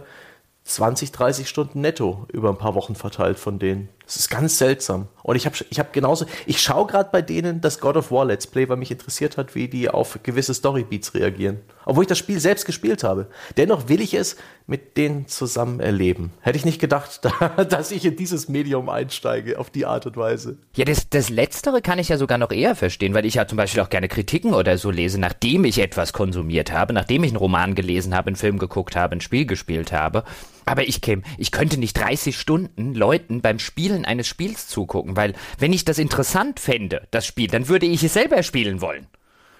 20, 0.64 1.12
30 1.12 1.48
Stunden 1.48 1.80
netto 1.80 2.26
über 2.30 2.50
ein 2.50 2.58
paar 2.58 2.74
Wochen 2.74 2.94
verteilt 2.94 3.38
von 3.38 3.58
denen. 3.58 3.88
Das 4.08 4.16
ist 4.16 4.30
ganz 4.30 4.56
seltsam. 4.56 5.08
Und 5.22 5.36
ich 5.36 5.44
habe 5.44 5.54
ich 5.68 5.78
hab 5.78 5.92
genauso, 5.92 6.24
ich 6.46 6.62
schaue 6.62 6.86
gerade 6.86 7.10
bei 7.12 7.20
denen 7.20 7.60
das 7.60 7.78
God 7.78 7.98
of 7.98 8.10
War 8.10 8.24
Let's 8.24 8.46
Play, 8.46 8.66
weil 8.66 8.78
mich 8.78 8.90
interessiert 8.90 9.36
hat, 9.36 9.54
wie 9.54 9.68
die 9.68 9.90
auf 9.90 10.18
gewisse 10.22 10.54
Storybeats 10.54 11.12
reagieren. 11.12 11.60
Obwohl 11.84 12.04
ich 12.04 12.08
das 12.08 12.16
Spiel 12.16 12.40
selbst 12.40 12.64
gespielt 12.64 13.04
habe. 13.04 13.26
Dennoch 13.58 13.90
will 13.90 14.00
ich 14.00 14.14
es 14.14 14.36
mit 14.66 14.96
denen 14.96 15.28
zusammen 15.28 15.80
erleben. 15.80 16.32
Hätte 16.40 16.56
ich 16.56 16.64
nicht 16.64 16.80
gedacht, 16.80 17.20
dass 17.68 17.90
ich 17.90 18.06
in 18.06 18.16
dieses 18.16 18.48
Medium 18.48 18.88
einsteige, 18.88 19.58
auf 19.58 19.68
die 19.68 19.84
Art 19.84 20.06
und 20.06 20.16
Weise. 20.16 20.56
Ja, 20.74 20.86
das, 20.86 21.10
das 21.10 21.28
Letztere 21.28 21.82
kann 21.82 21.98
ich 21.98 22.08
ja 22.08 22.16
sogar 22.16 22.38
noch 22.38 22.50
eher 22.50 22.74
verstehen, 22.74 23.12
weil 23.12 23.26
ich 23.26 23.34
ja 23.34 23.46
zum 23.46 23.58
Beispiel 23.58 23.82
auch 23.82 23.90
gerne 23.90 24.08
Kritiken 24.08 24.54
oder 24.54 24.78
so 24.78 24.90
lese, 24.90 25.20
nachdem 25.20 25.66
ich 25.66 25.80
etwas 25.80 26.14
konsumiert 26.14 26.72
habe, 26.72 26.94
nachdem 26.94 27.24
ich 27.24 27.32
einen 27.32 27.36
Roman 27.36 27.74
gelesen 27.74 28.14
habe, 28.14 28.28
einen 28.28 28.36
Film 28.36 28.58
geguckt 28.58 28.96
habe, 28.96 29.16
ein 29.16 29.20
Spiel 29.20 29.44
gespielt 29.44 29.92
habe. 29.92 30.24
Aber 30.68 30.86
ich 30.86 31.00
käme, 31.00 31.22
ich 31.38 31.50
könnte 31.50 31.78
nicht 31.78 31.94
30 31.94 32.38
Stunden 32.38 32.94
Leuten 32.94 33.40
beim 33.40 33.58
Spielen 33.58 34.04
eines 34.04 34.26
Spiels 34.26 34.68
zugucken, 34.68 35.16
weil 35.16 35.32
wenn 35.58 35.72
ich 35.72 35.86
das 35.86 35.98
interessant 35.98 36.60
fände, 36.60 37.08
das 37.10 37.24
Spiel, 37.24 37.48
dann 37.48 37.68
würde 37.68 37.86
ich 37.86 38.04
es 38.04 38.12
selber 38.12 38.42
spielen 38.42 38.82
wollen. 38.82 39.06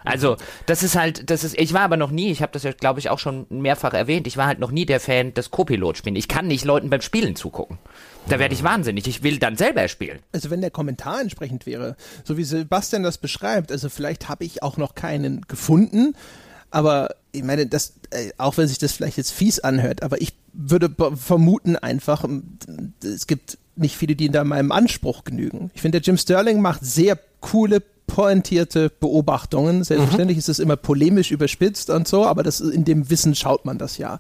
Also, 0.04 0.36
das 0.66 0.82
ist 0.82 0.96
halt, 0.96 1.30
das 1.30 1.44
ist, 1.44 1.58
ich 1.58 1.72
war 1.72 1.80
aber 1.80 1.96
noch 1.96 2.10
nie, 2.10 2.30
ich 2.30 2.42
habe 2.42 2.52
das 2.52 2.62
ja, 2.62 2.72
glaube 2.72 3.00
ich, 3.00 3.08
auch 3.08 3.18
schon 3.18 3.46
mehrfach 3.48 3.94
erwähnt, 3.94 4.26
ich 4.26 4.36
war 4.36 4.46
halt 4.46 4.58
noch 4.58 4.70
nie 4.70 4.84
der 4.84 5.00
Fan 5.00 5.32
des 5.32 5.50
Co-Pilot-Spielen. 5.50 6.14
Ich 6.14 6.28
kann 6.28 6.46
nicht 6.46 6.66
Leuten 6.66 6.90
beim 6.90 7.00
Spielen 7.00 7.36
zugucken. 7.36 7.78
Da 8.28 8.38
werde 8.38 8.54
ich 8.54 8.62
wahnsinnig. 8.62 9.08
Ich 9.08 9.22
will 9.22 9.38
dann 9.38 9.56
selber 9.56 9.88
spielen. 9.88 10.18
Also 10.32 10.50
wenn 10.50 10.60
der 10.60 10.70
Kommentar 10.70 11.22
entsprechend 11.22 11.64
wäre, 11.64 11.96
so 12.22 12.36
wie 12.36 12.44
Sebastian 12.44 13.02
das 13.02 13.16
beschreibt, 13.16 13.72
also 13.72 13.88
vielleicht 13.88 14.28
habe 14.28 14.44
ich 14.44 14.62
auch 14.62 14.76
noch 14.76 14.94
keinen 14.94 15.40
gefunden, 15.48 16.14
aber 16.70 17.14
ich 17.32 17.42
meine, 17.42 17.66
das, 17.66 17.94
äh, 18.10 18.30
auch 18.38 18.56
wenn 18.56 18.68
sich 18.68 18.78
das 18.78 18.92
vielleicht 18.92 19.16
jetzt 19.16 19.32
fies 19.32 19.60
anhört, 19.60 20.02
aber 20.02 20.20
ich 20.20 20.34
würde 20.52 20.90
vermuten 21.16 21.76
einfach, 21.76 22.24
es 23.02 23.26
gibt 23.26 23.58
nicht 23.76 23.96
viele, 23.96 24.16
die 24.16 24.28
da 24.28 24.44
meinem 24.44 24.72
Anspruch 24.72 25.24
genügen. 25.24 25.70
Ich 25.74 25.82
finde, 25.82 26.00
der 26.00 26.06
Jim 26.06 26.18
Sterling 26.18 26.60
macht 26.60 26.84
sehr 26.84 27.18
coole 27.40 27.80
pointierte 28.06 28.90
Beobachtungen. 28.90 29.84
Selbstverständlich 29.84 30.36
mhm. 30.36 30.40
ist 30.40 30.48
es 30.48 30.58
immer 30.58 30.76
polemisch 30.76 31.30
überspitzt 31.30 31.90
und 31.90 32.08
so, 32.08 32.26
aber 32.26 32.42
das, 32.42 32.60
in 32.60 32.84
dem 32.84 33.10
Wissen 33.10 33.34
schaut 33.34 33.64
man 33.64 33.78
das 33.78 33.98
ja. 33.98 34.18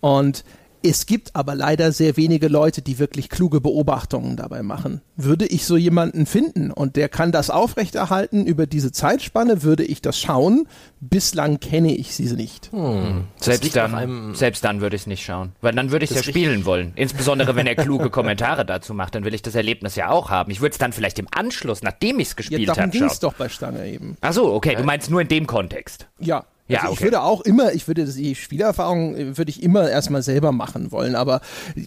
Und 0.00 0.44
es 0.82 1.06
gibt 1.06 1.34
aber 1.34 1.54
leider 1.54 1.92
sehr 1.92 2.16
wenige 2.16 2.48
Leute, 2.48 2.82
die 2.82 2.98
wirklich 2.98 3.28
kluge 3.28 3.60
Beobachtungen 3.60 4.36
dabei 4.36 4.62
machen. 4.62 5.00
Würde 5.16 5.46
ich 5.46 5.66
so 5.66 5.76
jemanden 5.76 6.26
finden 6.26 6.70
und 6.70 6.96
der 6.96 7.08
kann 7.08 7.32
das 7.32 7.50
aufrechterhalten 7.50 8.46
über 8.46 8.66
diese 8.66 8.92
Zeitspanne, 8.92 9.62
würde 9.62 9.84
ich 9.84 10.02
das 10.02 10.18
schauen. 10.18 10.68
Bislang 11.00 11.60
kenne 11.60 11.94
ich 11.94 12.14
sie 12.14 12.32
nicht. 12.34 12.70
Hm. 12.72 13.24
Selbst, 13.36 13.74
dann, 13.74 14.34
selbst 14.34 14.64
dann 14.64 14.80
würde 14.80 14.96
ich 14.96 15.02
es 15.02 15.06
nicht 15.06 15.24
schauen. 15.24 15.52
Weil 15.60 15.74
dann 15.74 15.90
würde 15.90 16.04
ich 16.04 16.10
es 16.10 16.16
ja 16.16 16.22
spielen 16.22 16.64
wollen. 16.64 16.92
Insbesondere 16.94 17.56
wenn 17.56 17.66
er 17.66 17.74
kluge 17.74 18.10
Kommentare 18.10 18.64
dazu 18.64 18.94
macht, 18.94 19.14
dann 19.14 19.24
will 19.24 19.34
ich 19.34 19.42
das 19.42 19.54
Erlebnis 19.54 19.96
ja 19.96 20.10
auch 20.10 20.30
haben. 20.30 20.50
Ich 20.50 20.60
würde 20.60 20.72
es 20.72 20.78
dann 20.78 20.92
vielleicht 20.92 21.18
im 21.18 21.28
Anschluss, 21.30 21.82
nachdem 21.82 22.20
ich 22.20 22.28
es 22.28 22.36
gespielt 22.36 22.62
ja, 22.62 22.68
habe, 22.68 22.80
schauen. 22.80 22.90
darum 22.90 23.00
ging 23.00 23.10
es 23.10 23.20
doch 23.20 23.34
bei 23.34 23.48
Stange 23.48 23.86
eben. 23.86 24.16
Ach 24.20 24.32
so, 24.32 24.52
okay, 24.52 24.76
du 24.76 24.84
meinst 24.84 25.10
nur 25.10 25.20
in 25.20 25.28
dem 25.28 25.46
Kontext. 25.46 26.06
Ja, 26.18 26.44
ja, 26.68 26.80
also 26.80 26.92
okay. 26.92 26.98
ich 26.98 27.04
würde 27.04 27.22
auch 27.22 27.40
immer, 27.40 27.72
ich 27.72 27.88
würde 27.88 28.04
die 28.04 28.34
Spielerfahrung 28.34 29.16
äh, 29.16 29.38
würde 29.38 29.50
ich 29.50 29.62
immer 29.62 29.88
erstmal 29.88 30.22
selber 30.22 30.52
machen 30.52 30.92
wollen, 30.92 31.14
aber 31.14 31.40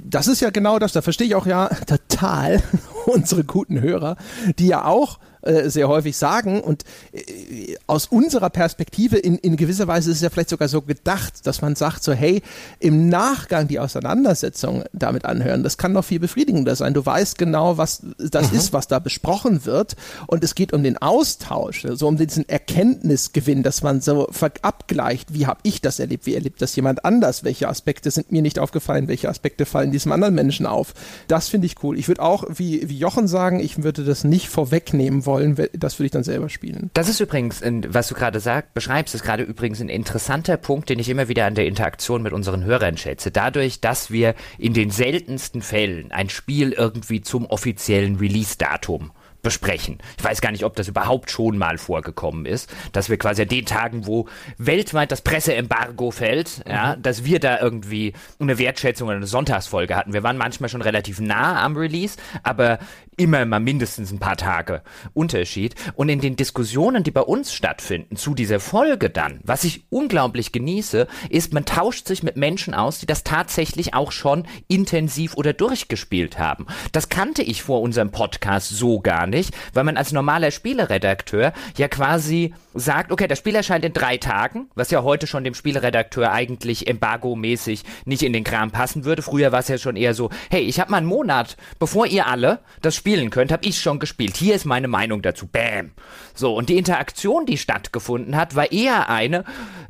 das 0.03 0.27
ist 0.27 0.41
ja 0.41 0.49
genau 0.49 0.79
das, 0.79 0.91
da 0.91 1.01
verstehe 1.01 1.27
ich 1.27 1.35
auch 1.35 1.45
ja 1.45 1.67
total 1.87 2.61
unsere 3.05 3.43
guten 3.43 3.81
Hörer, 3.81 4.17
die 4.57 4.67
ja 4.67 4.85
auch 4.85 5.19
äh, 5.41 5.69
sehr 5.69 5.87
häufig 5.87 6.17
sagen. 6.17 6.61
Und 6.61 6.83
äh, 7.13 7.75
aus 7.87 8.07
unserer 8.07 8.49
Perspektive 8.49 9.17
in, 9.17 9.37
in 9.37 9.57
gewisser 9.57 9.87
Weise 9.87 10.11
ist 10.11 10.17
es 10.17 10.21
ja 10.21 10.29
vielleicht 10.29 10.49
sogar 10.49 10.67
so 10.67 10.81
gedacht, 10.81 11.45
dass 11.47 11.61
man 11.61 11.75
sagt 11.75 12.03
so, 12.03 12.13
hey, 12.13 12.41
im 12.79 13.09
Nachgang 13.09 13.67
die 13.67 13.79
Auseinandersetzung 13.79 14.83
damit 14.93 15.25
anhören, 15.25 15.63
das 15.63 15.77
kann 15.77 15.93
noch 15.93 16.05
viel 16.05 16.19
befriedigender 16.19 16.75
sein. 16.75 16.93
Du 16.93 17.05
weißt 17.05 17.37
genau, 17.37 17.77
was 17.77 18.03
das 18.17 18.51
mhm. 18.51 18.57
ist, 18.57 18.73
was 18.73 18.87
da 18.87 18.99
besprochen 18.99 19.65
wird. 19.65 19.95
Und 20.27 20.43
es 20.43 20.55
geht 20.55 20.73
um 20.73 20.83
den 20.83 20.97
Austausch, 20.97 21.81
so 21.81 21.89
also 21.89 22.07
um 22.07 22.17
diesen 22.17 22.47
Erkenntnisgewinn, 22.47 23.63
dass 23.63 23.81
man 23.81 24.01
so 24.01 24.29
abgleicht, 24.61 25.33
wie 25.33 25.47
habe 25.47 25.59
ich 25.63 25.81
das 25.81 25.99
erlebt, 25.99 26.25
wie 26.25 26.35
erlebt 26.35 26.61
das 26.61 26.75
jemand 26.75 27.03
anders, 27.03 27.43
welche 27.43 27.67
Aspekte 27.67 28.11
sind 28.11 28.31
mir 28.31 28.41
nicht 28.41 28.59
aufgefallen, 28.59 29.07
welche 29.07 29.29
Aspekte 29.29 29.65
fallen 29.65 29.91
diesem 29.91 30.11
anderen 30.11 30.35
Menschen 30.35 30.65
auf. 30.65 30.93
Das 31.27 31.47
finde 31.47 31.65
ich 31.65 31.83
cool. 31.83 31.97
Ich 31.97 32.07
würde 32.07 32.21
auch, 32.21 32.43
wie, 32.49 32.87
wie 32.89 32.97
Jochen 32.97 33.27
sagen, 33.27 33.59
ich 33.59 33.83
würde 33.83 34.03
das 34.03 34.23
nicht 34.23 34.49
vorwegnehmen 34.49 35.25
wollen 35.25 35.30
wollen, 35.31 35.69
das 35.73 35.97
würde 35.97 36.05
ich 36.05 36.11
dann 36.11 36.23
selber 36.23 36.49
spielen. 36.49 36.91
Das 36.93 37.09
ist 37.09 37.19
übrigens, 37.19 37.61
was 37.87 38.07
du 38.07 38.15
gerade 38.15 38.39
sagst, 38.39 38.73
beschreibst, 38.73 39.15
ist 39.15 39.23
gerade 39.23 39.43
übrigens 39.43 39.81
ein 39.81 39.89
interessanter 39.89 40.57
Punkt, 40.57 40.89
den 40.89 40.99
ich 40.99 41.09
immer 41.09 41.27
wieder 41.27 41.45
an 41.45 41.55
der 41.55 41.65
Interaktion 41.65 42.21
mit 42.21 42.33
unseren 42.33 42.63
Hörern 42.63 42.97
schätze. 42.97 43.31
Dadurch, 43.31 43.81
dass 43.81 44.11
wir 44.11 44.35
in 44.57 44.73
den 44.73 44.91
seltensten 44.91 45.61
Fällen 45.61 46.11
ein 46.11 46.29
Spiel 46.29 46.73
irgendwie 46.73 47.21
zum 47.21 47.45
offiziellen 47.45 48.17
Release-Datum 48.17 49.11
besprechen. 49.41 49.97
Ich 50.17 50.23
weiß 50.23 50.41
gar 50.41 50.51
nicht, 50.51 50.63
ob 50.63 50.75
das 50.75 50.87
überhaupt 50.87 51.31
schon 51.31 51.57
mal 51.57 51.77
vorgekommen 51.77 52.45
ist, 52.45 52.71
dass 52.91 53.09
wir 53.09 53.17
quasi 53.17 53.41
an 53.41 53.47
den 53.47 53.65
Tagen, 53.65 54.05
wo 54.05 54.27
weltweit 54.57 55.11
das 55.11 55.21
Presseembargo 55.21 56.11
fällt, 56.11 56.61
mhm. 56.65 56.71
ja, 56.71 56.95
dass 56.95 57.25
wir 57.25 57.39
da 57.39 57.59
irgendwie 57.59 58.13
eine 58.39 58.57
Wertschätzung 58.57 59.07
oder 59.07 59.17
eine 59.17 59.27
Sonntagsfolge 59.27 59.95
hatten. 59.95 60.13
Wir 60.13 60.23
waren 60.23 60.37
manchmal 60.37 60.69
schon 60.69 60.81
relativ 60.81 61.19
nah 61.19 61.63
am 61.63 61.75
Release, 61.75 62.17
aber 62.43 62.79
immer 63.21 63.45
mal 63.45 63.59
mindestens 63.59 64.11
ein 64.11 64.17
paar 64.17 64.35
Tage 64.35 64.81
Unterschied. 65.13 65.75
Und 65.93 66.09
in 66.09 66.19
den 66.19 66.35
Diskussionen, 66.35 67.03
die 67.03 67.11
bei 67.11 67.21
uns 67.21 67.53
stattfinden, 67.53 68.15
zu 68.15 68.33
dieser 68.33 68.59
Folge 68.59 69.11
dann, 69.11 69.39
was 69.43 69.63
ich 69.63 69.85
unglaublich 69.91 70.51
genieße, 70.51 71.07
ist, 71.29 71.53
man 71.53 71.65
tauscht 71.65 72.07
sich 72.07 72.23
mit 72.23 72.35
Menschen 72.35 72.73
aus, 72.73 72.97
die 72.97 73.05
das 73.05 73.23
tatsächlich 73.23 73.93
auch 73.93 74.11
schon 74.11 74.47
intensiv 74.67 75.35
oder 75.35 75.53
durchgespielt 75.53 76.39
haben. 76.39 76.65
Das 76.93 77.09
kannte 77.09 77.43
ich 77.43 77.61
vor 77.61 77.81
unserem 77.81 78.09
Podcast 78.09 78.69
so 78.69 78.99
gar 78.99 79.27
nicht, 79.27 79.53
weil 79.73 79.83
man 79.83 79.97
als 79.97 80.11
normaler 80.11 80.49
Spieleredakteur 80.49 81.53
ja 81.77 81.87
quasi 81.87 82.55
sagt, 82.73 83.11
okay, 83.11 83.27
das 83.27 83.37
Spiel 83.37 83.53
erscheint 83.53 83.85
in 83.85 83.93
drei 83.93 84.17
Tagen, 84.17 84.69
was 84.73 84.89
ja 84.89 85.03
heute 85.03 85.27
schon 85.27 85.43
dem 85.43 85.53
Spieleredakteur 85.53 86.31
eigentlich 86.31 86.87
embargo-mäßig 86.87 87.83
nicht 88.05 88.23
in 88.23 88.33
den 88.33 88.43
Kram 88.43 88.71
passen 88.71 89.05
würde. 89.05 89.21
Früher 89.21 89.51
war 89.51 89.59
es 89.59 89.67
ja 89.67 89.77
schon 89.77 89.95
eher 89.95 90.15
so, 90.15 90.31
hey, 90.49 90.61
ich 90.61 90.79
habe 90.79 90.89
mal 90.89 90.97
einen 90.97 91.05
Monat, 91.05 91.57
bevor 91.77 92.07
ihr 92.07 92.25
alle 92.25 92.59
das 92.81 92.95
spielen 93.11 93.29
könnt, 93.29 93.51
habe 93.51 93.65
ich 93.65 93.81
schon 93.81 93.99
gespielt. 93.99 94.37
Hier 94.37 94.55
ist 94.55 94.63
meine 94.63 94.87
Meinung 94.87 95.21
dazu. 95.21 95.45
Bam. 95.45 95.91
So, 96.33 96.55
und 96.55 96.69
die 96.69 96.77
Interaktion, 96.77 97.45
die 97.45 97.57
stattgefunden 97.57 98.37
hat, 98.37 98.55
war 98.55 98.71
eher 98.71 99.09
eine, 99.09 99.43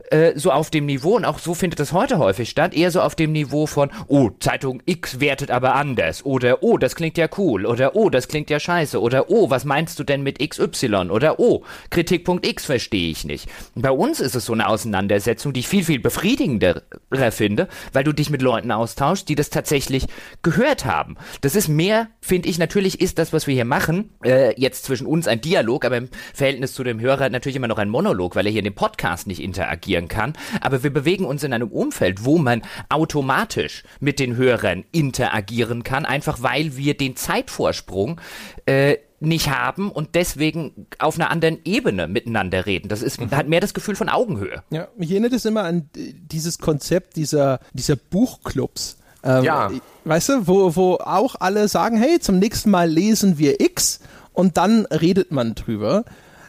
äh, 0.10 0.34
so 0.36 0.52
auf 0.52 0.72
dem 0.72 0.88
Niveau, 0.88 1.16
und 1.16 1.26
auch 1.26 1.38
so 1.38 1.54
findet 1.54 1.80
das 1.80 1.94
heute 1.94 2.18
häufig 2.18 2.50
statt, 2.50 2.74
eher 2.74 2.90
so 2.90 3.02
auf 3.02 3.16
dem 3.16 3.32
Niveau 3.32 3.68
von, 3.68 3.92
oh, 4.08 4.32
Zeitung 4.40 4.82
X 4.86 5.20
wertet 5.20 5.52
aber 5.52 5.76
anders, 5.76 6.26
oder 6.26 6.64
oh, 6.64 6.80
das 6.80 6.96
klingt 6.96 7.18
ja 7.18 7.28
cool, 7.38 7.66
oder 7.66 7.96
oh, 7.96 8.10
das 8.10 8.28
klingt 8.28 8.50
ja 8.50 8.60
scheiße, 8.60 9.00
oder 9.00 9.30
oh, 9.30 9.50
was 9.52 9.66
meinst 9.66 10.00
du 10.00 10.04
denn 10.04 10.24
mit 10.24 10.40
XY, 10.40 11.10
oder 11.12 11.40
oh, 11.40 11.64
Kritikpunkt 11.92 12.46
X 12.46 12.66
verstehe 12.66 13.12
ich 13.12 13.24
nicht. 13.24 13.48
Bei 13.76 13.92
uns 13.92 14.20
ist 14.20 14.36
es 14.36 14.46
so 14.46 14.54
eine 14.54 14.68
Auseinandersetzung, 14.68 15.54
die 15.54 15.60
ich 15.60 15.68
viel, 15.68 15.84
viel 15.84 16.00
befriedigender 16.00 16.82
finde, 17.30 17.68
weil 17.94 18.04
du 18.04 18.14
dich 18.14 18.30
mit 18.30 18.42
Leuten 18.42 18.72
austauschst, 18.72 19.30
die 19.30 19.36
das 19.36 19.50
tatsächlich 19.50 20.08
gehört 20.42 20.86
haben. 20.86 21.18
Das 21.42 21.56
ist 21.56 21.68
mehr, 21.68 22.08
finde 22.20 22.50
ich, 22.50 22.58
natürlich 22.58 23.00
ist 23.02 23.18
das, 23.20 23.34
was 23.34 23.48
wir 23.48 23.54
hier 23.56 23.66
machen, 23.66 24.12
äh, 24.24 24.54
jetzt 24.60 24.86
zwischen 24.86 25.08
uns 25.08 25.28
ein 25.28 25.42
Dialog, 25.42 25.86
aber 25.86 25.98
im 25.98 26.10
Verhältnis 26.34 26.74
zu 26.74 26.84
dem 26.84 27.00
Hörer 27.00 27.30
natürlich 27.30 27.56
immer 27.56 27.68
noch 27.68 27.80
ein 27.80 27.90
Monolog, 27.90 28.36
weil 28.36 28.46
er 28.46 28.52
hier 28.52 28.60
in 28.60 28.66
dem 28.66 28.76
Podcast 28.76 29.28
nicht 29.28 29.42
interagieren 29.42 30.08
kann. 30.08 30.34
Aber 30.62 30.84
wir 30.84 30.94
bewegen 30.94 31.26
uns 31.26 31.44
in 31.44 31.54
einem 31.54 31.70
Umfeld, 31.70 32.26
wo 32.26 32.38
man 32.38 32.62
automatisch 32.90 33.84
mit 34.00 34.20
den 34.20 34.36
Hörern 34.36 34.86
interagieren 34.92 35.84
kann, 35.84 36.06
einfach 36.06 36.44
weil 36.44 36.78
wir 36.78 36.96
den 36.96 37.16
Zeitvorsprung 37.16 38.22
äh, 38.66 38.98
nicht 39.20 39.50
haben 39.50 39.92
und 39.92 40.16
deswegen 40.16 40.88
auf 40.98 41.16
einer 41.16 41.30
anderen 41.30 41.60
Ebene 41.64 42.08
miteinander 42.08 42.66
reden. 42.66 42.90
Das 42.90 43.02
ist, 43.02 43.22
mhm. 43.22 43.32
hat 43.32 43.48
mehr 43.48 43.60
das 43.60 43.74
Gefühl 43.74 43.96
von 43.96 44.10
Augenhöhe. 44.10 44.64
Ja, 44.72 44.88
mich 44.98 45.12
erinnert 45.12 45.34
es 45.34 45.46
immer 45.46 45.64
an 45.64 45.90
dieses 45.94 46.58
Konzept 46.58 47.16
dieser, 47.16 47.60
dieser 47.74 47.96
Buchclubs. 47.96 48.98
Ähm, 49.24 49.44
ja. 49.44 49.72
Weißt 50.04 50.30
du, 50.30 50.48
wo, 50.48 50.76
wo 50.76 50.96
auch 50.96 51.36
alle 51.40 51.68
sagen, 51.68 51.98
hey, 51.98 52.20
zum 52.20 52.40
nächsten 52.40 52.72
Mal 52.72 52.90
lesen 52.90 53.38
wir 53.38 53.60
X 53.60 54.00
und 54.34 54.58
dann 54.58 54.86
redet 54.88 55.32
man 55.32 55.54
drüber. 55.54 56.06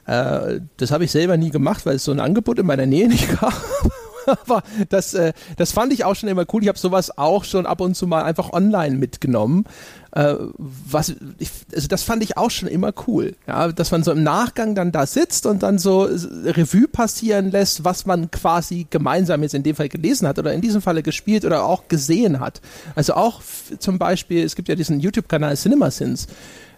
Äh, 0.07 0.61
das 0.78 0.90
habe 0.90 1.05
ich 1.05 1.11
selber 1.11 1.36
nie 1.36 1.50
gemacht, 1.50 1.84
weil 1.84 1.96
es 1.96 2.05
so 2.05 2.12
ein 2.12 2.20
Angebot 2.20 2.59
in 2.59 2.66
meiner 2.66 2.86
Nähe 2.86 3.09
nicht 3.09 3.28
gab. 3.40 3.55
Aber 4.26 4.62
das, 4.88 5.14
äh, 5.14 5.32
das 5.57 5.72
fand 5.72 5.92
ich 5.92 6.05
auch 6.05 6.14
schon 6.14 6.28
immer 6.28 6.44
cool. 6.53 6.62
Ich 6.62 6.68
habe 6.68 6.78
sowas 6.78 7.16
auch 7.18 7.44
schon 7.44 7.66
ab 7.66 7.80
und 7.80 7.94
zu 7.94 8.07
mal 8.07 8.22
einfach 8.22 8.53
online 8.53 8.96
mitgenommen. 8.96 9.64
Äh, 10.12 10.34
was, 10.58 11.14
ich, 11.38 11.50
also 11.74 11.88
das 11.88 12.02
fand 12.02 12.22
ich 12.22 12.36
auch 12.36 12.50
schon 12.50 12.68
immer 12.68 12.92
cool. 13.06 13.34
Ja, 13.46 13.72
dass 13.72 13.90
man 13.90 14.02
so 14.02 14.12
im 14.12 14.22
Nachgang 14.22 14.74
dann 14.74 14.92
da 14.92 15.06
sitzt 15.06 15.46
und 15.46 15.62
dann 15.62 15.78
so 15.78 16.02
Revue 16.02 16.86
passieren 16.86 17.50
lässt, 17.50 17.84
was 17.84 18.04
man 18.04 18.30
quasi 18.30 18.86
gemeinsam 18.90 19.42
jetzt 19.42 19.54
in 19.54 19.62
dem 19.62 19.74
Fall 19.74 19.88
gelesen 19.88 20.28
hat 20.28 20.38
oder 20.38 20.52
in 20.52 20.60
diesem 20.60 20.82
Falle 20.82 21.02
gespielt 21.02 21.44
oder 21.46 21.64
auch 21.64 21.88
gesehen 21.88 22.40
hat. 22.40 22.60
Also 22.94 23.14
auch 23.14 23.40
zum 23.78 23.98
Beispiel, 23.98 24.44
es 24.44 24.54
gibt 24.54 24.68
ja 24.68 24.74
diesen 24.74 25.00
YouTube-Kanal 25.00 25.56
CinemaSins. 25.56 26.26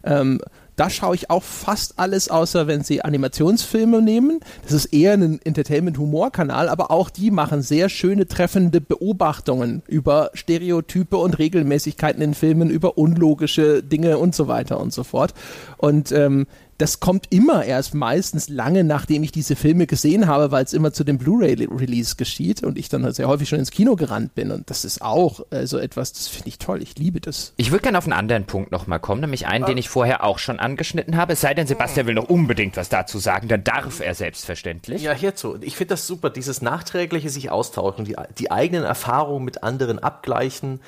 Ähm, 0.05 0.41
da 0.77 0.91
schaue 0.91 1.15
ich 1.15 1.31
auch 1.31 1.43
fast 1.43 1.99
alles, 1.99 2.29
außer 2.29 2.67
wenn 2.67 2.83
sie 2.83 3.03
Animationsfilme 3.03 4.03
nehmen. 4.03 4.41
Das 4.63 4.73
ist 4.73 4.87
eher 4.87 5.15
ein 5.15 5.41
Entertainment-Humor-Kanal, 5.43 6.69
aber 6.69 6.91
auch 6.91 7.11
die 7.11 7.31
machen 7.31 7.63
sehr 7.63 7.89
schöne, 7.89 8.27
treffende 8.27 8.81
Beobachtungen 8.81 9.83
über 9.87 10.31
Stereotype 10.35 11.17
und 11.17 11.39
Regelmäßigkeiten 11.39 12.23
in 12.23 12.35
Filmen, 12.35 12.71
über 12.71 12.99
unlogische 12.99 13.83
Dinge 13.83 14.19
und 14.19 14.35
so 14.35 14.49
weiter 14.49 14.81
und 14.81 14.93
so 14.93 15.05
fort. 15.05 15.35
Und 15.77 16.13
ähm, 16.13 16.47
das 16.79 17.01
kommt 17.01 17.27
immer 17.31 17.65
erst 17.65 17.95
meistens 17.95 18.49
lange, 18.49 18.85
nachdem 18.85 19.23
ich 19.23 19.33
diese 19.33 19.57
Filme 19.57 19.87
gesehen 19.87 20.27
habe, 20.27 20.51
weil 20.51 20.65
es 20.65 20.73
immer 20.73 20.93
zu 20.93 21.05
dem 21.05 21.19
Blu-ray-Release 21.19 22.17
geschieht 22.17 22.63
und 22.63 22.79
ich 22.79 22.89
dann 22.89 23.05
halt 23.05 23.15
sehr 23.15 23.29
häufig 23.29 23.49
schon 23.49 23.59
ins 23.59 23.71
Kino 23.71 23.97
gerannt 23.97 24.35
bin. 24.35 24.51
Und 24.51 24.71
das 24.71 24.85
ist 24.85 25.03
auch 25.03 25.41
äh, 25.51 25.67
so 25.67 25.79
etwas, 25.79 26.13
das 26.13 26.29
finde 26.29 26.49
ich 26.49 26.59
toll. 26.59 26.83
Ich 26.83 26.97
liebe 26.99 27.21
das. 27.21 27.53
Ich 27.57 27.71
würde 27.71 27.83
gerne 27.83 27.99
auf 27.99 28.05
einen 28.05 28.13
anderen 28.13 28.45
Punkt 28.45 28.73
nochmal 28.73 29.01
kommen, 29.01 29.21
nämlich 29.21 29.47
einen, 29.47 29.65
den 29.67 29.79
ich 29.79 29.89
vorher 29.89 30.25
auch 30.25 30.39
schon 30.39 30.59
angeschnitten 30.59 31.17
habe. 31.17 31.35
Es 31.35 31.41
sei 31.41 31.55
denn, 31.55 31.67
Sebastian 31.67 32.07
will 32.07 32.15
noch 32.15 32.29
unbedingt 32.29 32.77
was 32.77 32.89
dazu 32.89 33.19
sagen, 33.19 33.49
dann 33.49 33.65
darf 33.65 34.01
er 34.01 34.15
selbstverständlich. 34.15 35.03
Ja, 35.03 35.13
hierzu. 35.13 35.57
Ich 35.61 35.77
finde 35.77 35.95
das 35.95 36.07
super, 36.07 36.31
dieses 36.31 36.63
nachträgliche 36.63 37.31
sich 37.31 37.51
austauschen, 37.51 38.05
die, 38.05 38.17
die 38.39 38.51
eigenen 38.51 38.85
Erfahrungen 38.85 39.45
mit 39.45 39.63
anderen 39.63 39.99
abgleichen 39.99 40.81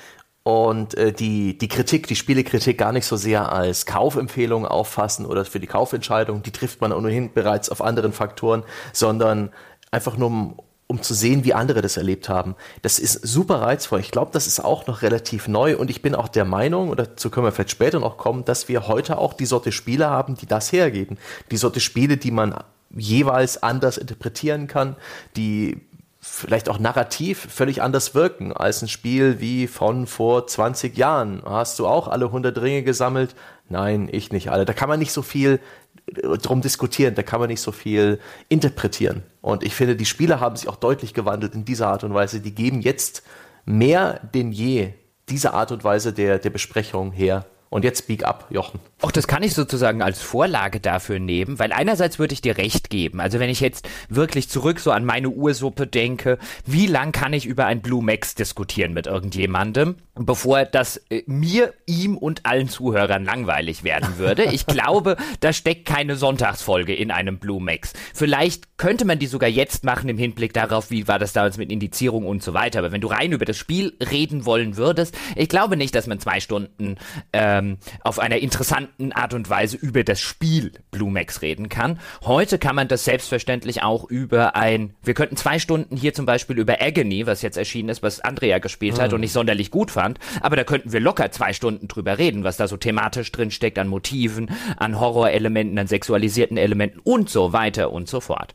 und 0.47 0.95
äh, 0.95 1.11
die, 1.11 1.57
die 1.57 1.67
Kritik, 1.67 2.07
die 2.07 2.15
Spielekritik 2.15 2.77
gar 2.77 2.93
nicht 2.93 3.05
so 3.05 3.17
sehr 3.17 3.51
als 3.51 3.85
Kaufempfehlung 3.85 4.65
auffassen 4.65 5.25
oder 5.25 5.43
für 5.43 5.59
die 5.59 5.67
Kaufentscheidung, 5.67 6.41
die 6.41 6.51
trifft 6.51 6.79
man 6.79 6.93
ohnehin 6.93 7.33
bereits 7.33 7.67
auf 7.67 7.81
anderen 7.81 8.13
Faktoren, 8.13 8.63
sondern 8.93 9.49
einfach 9.91 10.15
nur 10.15 10.29
um, 10.29 10.57
um 10.87 11.01
zu 11.03 11.13
sehen, 11.13 11.43
wie 11.43 11.53
andere 11.53 11.81
das 11.81 11.97
erlebt 11.97 12.29
haben. 12.29 12.55
Das 12.81 12.97
ist 12.97 13.27
super 13.27 13.55
reizvoll. 13.55 13.99
Ich 13.99 14.09
glaube, 14.09 14.31
das 14.31 14.47
ist 14.47 14.61
auch 14.61 14.87
noch 14.87 15.01
relativ 15.01 15.49
neu 15.49 15.75
und 15.75 15.89
ich 15.89 16.01
bin 16.01 16.15
auch 16.15 16.29
der 16.29 16.45
Meinung, 16.45 16.91
oder 16.91 17.07
dazu 17.07 17.29
können 17.29 17.45
wir 17.45 17.51
vielleicht 17.51 17.71
später 17.71 17.99
noch 17.99 18.15
kommen, 18.15 18.45
dass 18.45 18.69
wir 18.69 18.87
heute 18.87 19.17
auch 19.17 19.33
die 19.33 19.45
Sorte 19.45 19.73
Spiele 19.73 20.09
haben, 20.09 20.35
die 20.35 20.45
das 20.45 20.71
hergeben. 20.71 21.17
Die 21.51 21.57
Sorte 21.57 21.81
Spiele, 21.81 22.15
die 22.15 22.31
man 22.31 22.55
jeweils 22.95 23.61
anders 23.61 23.97
interpretieren 23.97 24.67
kann, 24.67 24.95
die 25.35 25.81
vielleicht 26.27 26.69
auch 26.69 26.79
narrativ 26.79 27.47
völlig 27.49 27.81
anders 27.81 28.13
wirken 28.13 28.53
als 28.53 28.81
ein 28.81 28.87
Spiel 28.87 29.39
wie 29.39 29.67
von 29.67 30.07
vor 30.07 30.45
20 30.45 30.97
Jahren. 30.97 31.41
Hast 31.45 31.79
du 31.79 31.87
auch 31.87 32.07
alle 32.07 32.25
100 32.25 32.61
Ringe 32.61 32.83
gesammelt? 32.83 33.35
Nein, 33.69 34.09
ich 34.11 34.31
nicht 34.31 34.49
alle. 34.49 34.65
Da 34.65 34.73
kann 34.73 34.89
man 34.89 34.99
nicht 34.99 35.11
so 35.11 35.21
viel 35.21 35.59
äh, 36.07 36.37
drum 36.37 36.61
diskutieren, 36.61 37.15
da 37.15 37.23
kann 37.23 37.39
man 37.39 37.49
nicht 37.49 37.61
so 37.61 37.71
viel 37.71 38.19
interpretieren. 38.49 39.23
Und 39.41 39.63
ich 39.63 39.73
finde, 39.73 39.95
die 39.95 40.05
Spiele 40.05 40.39
haben 40.39 40.55
sich 40.55 40.69
auch 40.69 40.75
deutlich 40.75 41.13
gewandelt 41.13 41.55
in 41.55 41.65
dieser 41.65 41.87
Art 41.87 42.03
und 42.03 42.13
Weise. 42.13 42.39
Die 42.39 42.53
geben 42.53 42.81
jetzt 42.81 43.23
mehr 43.65 44.19
denn 44.33 44.51
je 44.51 44.93
diese 45.29 45.53
Art 45.53 45.71
und 45.71 45.83
Weise 45.83 46.13
der, 46.13 46.39
der 46.39 46.49
Besprechung 46.49 47.11
her. 47.11 47.45
Und 47.69 47.83
jetzt 47.83 47.99
speak 47.99 48.23
up, 48.23 48.47
Jochen. 48.49 48.79
Auch 49.01 49.11
das 49.11 49.27
kann 49.27 49.43
ich 49.43 49.53
sozusagen 49.53 50.01
als 50.01 50.21
Vorlage 50.21 50.79
dafür 50.79 51.19
nehmen, 51.19 51.59
weil 51.59 51.71
einerseits 51.71 52.17
würde 52.17 52.33
ich 52.33 52.41
dir 52.41 52.57
recht 52.57 52.89
geben. 52.89 53.19
Also 53.19 53.39
wenn 53.39 53.49
ich 53.49 53.59
jetzt 53.59 53.87
wirklich 54.09 54.49
zurück 54.49 54.79
so 54.79 54.91
an 54.91 55.05
meine 55.05 55.29
Ursuppe 55.29 55.85
denke, 55.85 56.39
wie 56.65 56.87
lang 56.87 57.11
kann 57.11 57.33
ich 57.33 57.45
über 57.45 57.65
ein 57.65 57.81
Blue 57.81 58.03
Max 58.03 58.35
diskutieren 58.35 58.93
mit 58.93 59.05
irgendjemandem, 59.05 59.95
bevor 60.15 60.65
das 60.65 60.97
äh, 61.09 61.23
mir, 61.27 61.73
ihm 61.85 62.17
und 62.17 62.45
allen 62.45 62.69
Zuhörern 62.69 63.25
langweilig 63.25 63.83
werden 63.83 64.17
würde? 64.17 64.45
Ich 64.45 64.65
glaube, 64.67 65.17
da 65.41 65.51
steckt 65.53 65.85
keine 65.85 66.15
Sonntagsfolge 66.15 66.95
in 66.95 67.11
einem 67.11 67.37
Blue 67.37 67.61
Max. 67.61 67.93
Vielleicht 68.13 68.77
könnte 68.77 69.05
man 69.05 69.19
die 69.19 69.27
sogar 69.27 69.49
jetzt 69.49 69.83
machen 69.83 70.09
im 70.09 70.17
Hinblick 70.17 70.53
darauf, 70.53 70.89
wie 70.89 71.07
war 71.07 71.19
das 71.19 71.33
damals 71.33 71.57
mit 71.57 71.71
Indizierung 71.71 72.25
und 72.25 72.41
so 72.41 72.53
weiter. 72.53 72.79
Aber 72.79 72.91
wenn 72.91 73.01
du 73.01 73.07
rein 73.07 73.31
über 73.31 73.45
das 73.45 73.57
Spiel 73.57 73.93
reden 74.11 74.45
wollen 74.45 74.77
würdest, 74.77 75.15
ich 75.35 75.49
glaube 75.49 75.77
nicht, 75.77 75.93
dass 75.93 76.07
man 76.07 76.19
zwei 76.19 76.39
Stunden 76.39 76.95
äh, 77.31 77.56
ähm, 77.57 77.77
auf 78.01 78.19
einer 78.19 78.37
interessanten 78.37 79.11
Art 79.11 79.33
und 79.33 79.49
Weise 79.49 79.77
über 79.77 80.03
das 80.03 80.19
Spiel 80.19 80.71
Blue 80.91 81.11
Max 81.11 81.41
reden 81.41 81.69
kann. 81.69 81.99
Heute 82.23 82.59
kann 82.59 82.75
man 82.75 82.87
das 82.87 83.05
selbstverständlich 83.05 83.83
auch 83.83 84.09
über 84.09 84.55
ein, 84.55 84.93
wir 85.03 85.13
könnten 85.13 85.37
zwei 85.37 85.59
Stunden 85.59 85.95
hier 85.95 86.13
zum 86.13 86.25
Beispiel 86.25 86.57
über 86.57 86.81
Agony, 86.81 87.27
was 87.27 87.41
jetzt 87.41 87.57
erschienen 87.57 87.89
ist, 87.89 88.03
was 88.03 88.19
Andrea 88.19 88.59
gespielt 88.59 88.99
hat 88.99 89.13
und 89.13 89.21
nicht 89.21 89.33
sonderlich 89.33 89.71
gut 89.71 89.91
fand, 89.91 90.19
aber 90.41 90.55
da 90.55 90.63
könnten 90.63 90.93
wir 90.93 90.99
locker 90.99 91.31
zwei 91.31 91.53
Stunden 91.53 91.87
drüber 91.87 92.17
reden, 92.17 92.43
was 92.43 92.57
da 92.57 92.67
so 92.67 92.77
thematisch 92.77 93.31
drin 93.31 93.51
steckt 93.51 93.79
an 93.79 93.87
Motiven, 93.87 94.51
an 94.77 94.99
Horrorelementen, 94.99 95.77
an 95.77 95.87
sexualisierten 95.87 96.57
Elementen 96.57 96.99
und 96.99 97.29
so 97.29 97.53
weiter 97.53 97.91
und 97.91 98.07
so 98.07 98.19
fort. 98.19 98.53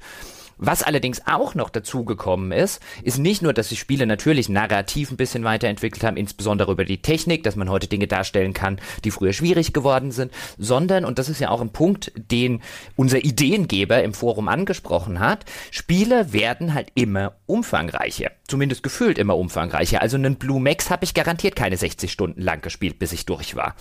Was 0.65 0.85
allerdings 0.85 1.23
auch 1.27 1.57
noch 1.57 1.71
dazugekommen 1.71 2.53
ist, 2.53 2.81
ist 3.03 3.19
nicht 3.19 3.43
nur, 3.43 3.53
dass 3.53 3.69
die 3.69 3.77
Spiele 3.77 4.07
natürlich 4.07 4.49
narrativ 4.49 5.11
ein 5.11 5.17
bisschen 5.17 5.43
weiterentwickelt 5.43 6.05
haben, 6.05 6.17
insbesondere 6.17 6.71
über 6.71 6.85
die 6.85 7.03
Technik, 7.03 7.43
dass 7.43 7.57
man 7.57 7.69
heute 7.69 7.89
Dinge 7.89 8.07
darstellen 8.07 8.53
kann, 8.53 8.81
die 9.03 9.11
früher 9.11 9.33
schwierig 9.33 9.73
geworden 9.73 10.13
sind, 10.13 10.31
sondern, 10.59 11.05
und 11.05 11.19
das 11.19 11.29
ist 11.29 11.41
ja 11.41 11.51
auch 11.51 11.61
ein 11.61 11.73
Punkt, 11.73 12.13
den 12.15 12.63
unser 12.95 13.25
Ideengeber 13.25 14.05
im 14.05 14.15
Forum 14.15 14.47
angesprochen 14.47 15.19
hat, 15.19 15.47
Spiele 15.73 16.33
werden 16.33 16.75
halt 16.75 16.93
immer 16.95 17.35
umfangreicher. 17.47 18.31
Zumindest 18.47 18.85
gefühlt 18.85 19.19
immer 19.19 19.37
umfangreicher. 19.37 20.01
Also 20.01 20.17
einen 20.17 20.37
Blue 20.37 20.61
Max 20.61 20.91
habe 20.91 21.03
ich 21.03 21.13
garantiert 21.13 21.57
keine 21.57 21.77
60 21.77 22.13
Stunden 22.13 22.41
lang 22.41 22.61
gespielt, 22.61 23.01
bis 23.01 23.13
ich 23.13 23.27
durch 23.27 23.57
war. 23.57 23.75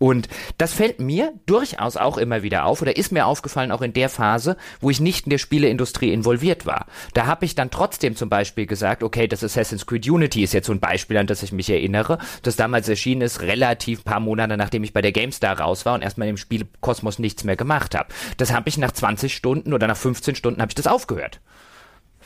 Und 0.00 0.28
das 0.56 0.72
fällt 0.72 0.98
mir 0.98 1.34
durchaus 1.44 1.98
auch 1.98 2.16
immer 2.16 2.42
wieder 2.42 2.64
auf 2.64 2.80
oder 2.80 2.96
ist 2.96 3.12
mir 3.12 3.26
aufgefallen 3.26 3.70
auch 3.70 3.82
in 3.82 3.92
der 3.92 4.08
Phase, 4.08 4.56
wo 4.80 4.88
ich 4.88 4.98
nicht 4.98 5.26
in 5.26 5.30
der 5.30 5.36
Spieleindustrie 5.36 6.10
involviert 6.10 6.64
war. 6.64 6.86
Da 7.12 7.26
habe 7.26 7.44
ich 7.44 7.54
dann 7.54 7.70
trotzdem 7.70 8.16
zum 8.16 8.30
Beispiel 8.30 8.64
gesagt, 8.64 9.02
okay, 9.02 9.28
das 9.28 9.44
Assassin's 9.44 9.84
Creed 9.84 10.08
Unity 10.08 10.42
ist 10.42 10.54
jetzt 10.54 10.68
so 10.68 10.72
ein 10.72 10.80
Beispiel, 10.80 11.18
an 11.18 11.26
das 11.26 11.42
ich 11.42 11.52
mich 11.52 11.68
erinnere, 11.68 12.16
das 12.42 12.56
damals 12.56 12.88
erschienen 12.88 13.20
ist, 13.20 13.42
relativ 13.42 14.02
paar 14.02 14.20
Monate 14.20 14.56
nachdem 14.56 14.84
ich 14.84 14.94
bei 14.94 15.02
der 15.02 15.12
GameStar 15.12 15.60
raus 15.60 15.84
war 15.84 15.92
und 15.92 16.02
erstmal 16.02 16.28
im 16.28 16.38
Spielkosmos 16.38 17.18
nichts 17.18 17.44
mehr 17.44 17.56
gemacht 17.56 17.94
habe. 17.94 18.08
Das 18.38 18.54
habe 18.54 18.70
ich 18.70 18.78
nach 18.78 18.92
20 18.92 19.34
Stunden 19.34 19.74
oder 19.74 19.86
nach 19.86 19.98
15 19.98 20.34
Stunden 20.34 20.62
habe 20.62 20.70
ich 20.70 20.76
das 20.76 20.86
aufgehört 20.86 21.40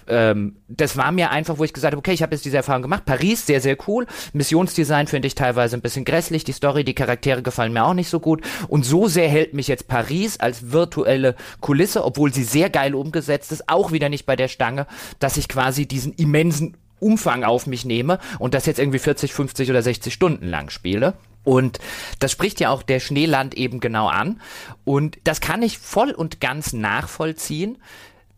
ähm, 0.08 0.56
das 0.68 0.96
war 0.96 1.12
mir 1.12 1.30
einfach, 1.30 1.58
wo 1.58 1.64
ich 1.64 1.72
gesagt 1.72 1.92
habe, 1.92 1.98
okay, 1.98 2.12
ich 2.12 2.22
habe 2.22 2.34
jetzt 2.34 2.44
diese 2.44 2.56
Erfahrung 2.56 2.82
gemacht. 2.82 3.04
Paris, 3.04 3.46
sehr, 3.46 3.60
sehr 3.60 3.76
cool. 3.86 4.06
Missionsdesign 4.32 5.06
finde 5.06 5.28
ich 5.28 5.34
teilweise 5.34 5.76
ein 5.76 5.82
bisschen 5.82 6.04
grässlich. 6.04 6.44
Die 6.44 6.52
Story, 6.52 6.84
die 6.84 6.94
Charaktere 6.94 7.42
gefallen 7.42 7.72
mir 7.72 7.84
auch 7.84 7.94
nicht 7.94 8.08
so 8.08 8.20
gut. 8.20 8.42
Und 8.68 8.84
so 8.84 9.08
sehr 9.08 9.28
hält 9.28 9.54
mich 9.54 9.68
jetzt 9.68 9.88
Paris 9.88 10.38
als 10.40 10.72
virtuelle 10.72 11.34
Kulisse, 11.60 12.04
obwohl 12.04 12.32
sie 12.32 12.44
sehr 12.44 12.70
geil 12.70 12.94
umgesetzt 12.94 13.52
ist, 13.52 13.68
auch 13.68 13.92
wieder 13.92 14.08
nicht 14.08 14.26
bei 14.26 14.36
der 14.36 14.48
Stange, 14.48 14.86
dass 15.18 15.36
ich 15.36 15.48
quasi 15.48 15.86
diesen 15.86 16.12
immensen 16.14 16.76
Umfang 17.00 17.44
auf 17.44 17.66
mich 17.66 17.84
nehme 17.84 18.18
und 18.38 18.54
das 18.54 18.66
jetzt 18.66 18.78
irgendwie 18.78 18.98
40, 18.98 19.32
50 19.32 19.70
oder 19.70 19.82
60 19.82 20.12
Stunden 20.12 20.48
lang 20.48 20.70
spiele. 20.70 21.14
Und 21.44 21.78
das 22.18 22.32
spricht 22.32 22.58
ja 22.60 22.70
auch 22.70 22.82
der 22.82 23.00
Schneeland 23.00 23.54
eben 23.54 23.78
genau 23.78 24.08
an. 24.08 24.40
Und 24.84 25.18
das 25.24 25.40
kann 25.40 25.62
ich 25.62 25.78
voll 25.78 26.10
und 26.10 26.40
ganz 26.40 26.72
nachvollziehen 26.72 27.78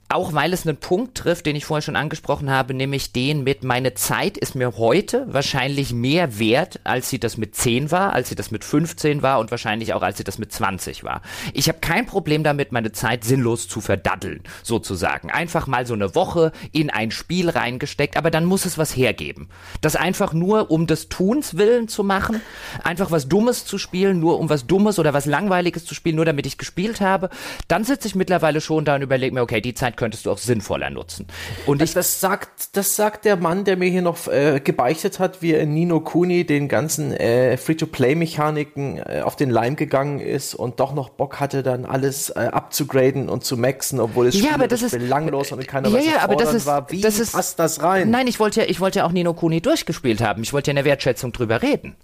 auch 0.09 0.35
weil 0.35 0.53
es 0.53 0.67
einen 0.67 0.77
Punkt 0.77 1.17
trifft, 1.17 1.47
den 1.47 1.57
ich 1.57 1.65
vorher 1.65 1.83
schon 1.83 1.97
angesprochen 1.97 2.51
habe, 2.51 2.75
nämlich 2.75 3.13
den 3.13 3.43
mit 3.43 3.65
meine 3.65 3.95
Zeit 3.95 4.39
ist 4.39 4.55
mir 4.55 4.77
heute 4.77 5.27
wahrscheinlich 5.29 5.93
mehr 5.93 6.39
wert, 6.39 6.81
als 6.85 7.11
sie 7.11 7.19
das 7.19 7.37
mit 7.37 7.57
10 7.57 7.91
war, 7.91 8.13
als 8.13 8.29
sie 8.29 8.37
das 8.37 8.53
mit 8.53 8.65
15 8.65 9.23
war 9.23 9.41
und 9.41 9.51
wahrscheinlich 9.51 9.95
auch 9.95 10.03
als 10.03 10.19
sie 10.19 10.25
das 10.25 10.39
mit 10.39 10.53
20 10.53 11.03
war. 11.03 11.23
Ich 11.55 11.69
habe 11.69 11.79
kein 11.81 12.07
Problem 12.07 12.45
damit, 12.45 12.71
meine 12.71 12.93
Zeit 12.93 13.25
sinnlos 13.25 13.67
zu 13.67 13.81
verdaddeln, 13.81 14.43
sozusagen. 14.63 15.31
Einfach 15.31 15.67
mal 15.67 15.87
so 15.87 15.95
eine 15.95 16.15
Woche 16.15 16.53
in 16.71 16.91
ein 16.91 17.11
Spiel 17.11 17.51
reingesteckt, 17.51 18.17
aber 18.17 18.31
dann 18.31 18.45
muss 18.45 18.65
es 18.65 18.79
was 18.79 18.97
hergeben. 18.97 19.49
Das 19.81 19.97
einfach 19.97 20.33
nur 20.33 20.71
um 20.71 20.87
des 20.87 21.09
Tuns 21.09 21.57
willen 21.57 21.89
zu 21.89 22.05
machen, 22.05 22.41
einfach 22.85 23.11
was 23.11 23.29
Dummes 23.29 23.65
zu 23.65 23.77
spielen, 23.77 24.21
nur 24.21 24.39
um 24.39 24.49
was 24.51 24.67
Dummes 24.69 25.01
oder 25.01 25.15
was 25.15 25.27
Langweiliges 25.27 25.85
zu 25.85 25.95
spielen, 25.95 26.17
nur 26.17 26.25
damit 26.25 26.47
ich 26.47 26.59
gespielt 26.59 27.01
habe, 27.01 27.29
dann 27.67 27.83
sitze 27.83 28.07
ich 28.07 28.15
mittlerweile 28.15 28.61
schon 28.61 28.85
da 28.85 28.95
und 28.95 29.03
überlege 29.03 29.35
mir, 29.35 29.43
okay, 29.43 29.61
die 29.61 29.75
Zeit 29.75 29.96
könntest 29.97 30.27
du 30.27 30.31
auch 30.31 30.39
sinnvoller 30.39 30.91
nutzen. 30.91 31.27
Und 31.67 31.83
ich, 31.83 31.95
das 31.95 32.21
sagt, 32.21 32.77
das 32.77 32.97
sagt 32.97 33.25
der 33.25 33.37
Mann, 33.37 33.65
der 33.65 33.77
mir 33.77 33.89
hier 33.89 34.03
noch 34.03 34.29
äh, 34.29 34.61
gebeichtet 34.63 35.19
hat, 35.19 35.43
wie 35.43 35.55
Nino 35.67 36.01
Kuni 36.01 36.45
den 36.45 36.69
ganzen 36.69 37.13
äh, 37.13 37.57
Free-to-Play-Mechaniken 37.57 38.99
äh, 38.99 39.23
auf 39.25 39.37
den 39.37 39.51
Leim 39.51 39.77
gegangen 39.77 40.21
ist 40.21 40.55
und 40.55 40.81
doch 40.81 40.95
noch 40.95 41.11
Bock 41.11 41.41
hatte, 41.41 41.63
dann 41.63 41.85
alles 41.85 42.31
äh, 42.31 42.41
abzugraden 42.53 43.29
und 43.29 43.45
zu 43.45 43.57
maxen, 43.57 44.01
obwohl 44.01 44.27
es 44.27 44.41
ja, 44.41 44.55
aber 44.55 44.69
das 44.69 44.83
ist 44.83 44.93
belanglos 44.93 45.53
und 45.53 45.67
keiner 45.67 45.89
ja, 45.89 46.01
ja, 46.01 46.19
aber 46.21 46.37
das 46.37 46.55
ist, 46.55 46.67
war. 46.67 46.91
Wie 46.91 47.01
das 47.01 47.19
ist, 47.19 47.33
passt 47.33 47.59
das 47.59 47.83
rein? 47.83 48.11
Nein, 48.11 48.27
ich 48.27 48.39
wollte 48.39 48.61
ja, 48.61 48.67
ich 48.69 48.81
wollte 48.81 49.01
ja 49.01 49.07
auch 49.07 49.13
Nino 49.13 49.35
Kuni 49.35 49.61
durchgespielt 49.61 50.21
haben. 50.21 50.43
Ich 50.43 50.53
wollte 50.53 50.69
ja 50.69 50.73
in 50.73 50.77
der 50.77 50.85
Wertschätzung 50.85 51.33
drüber 51.33 51.63
reden. 51.63 51.97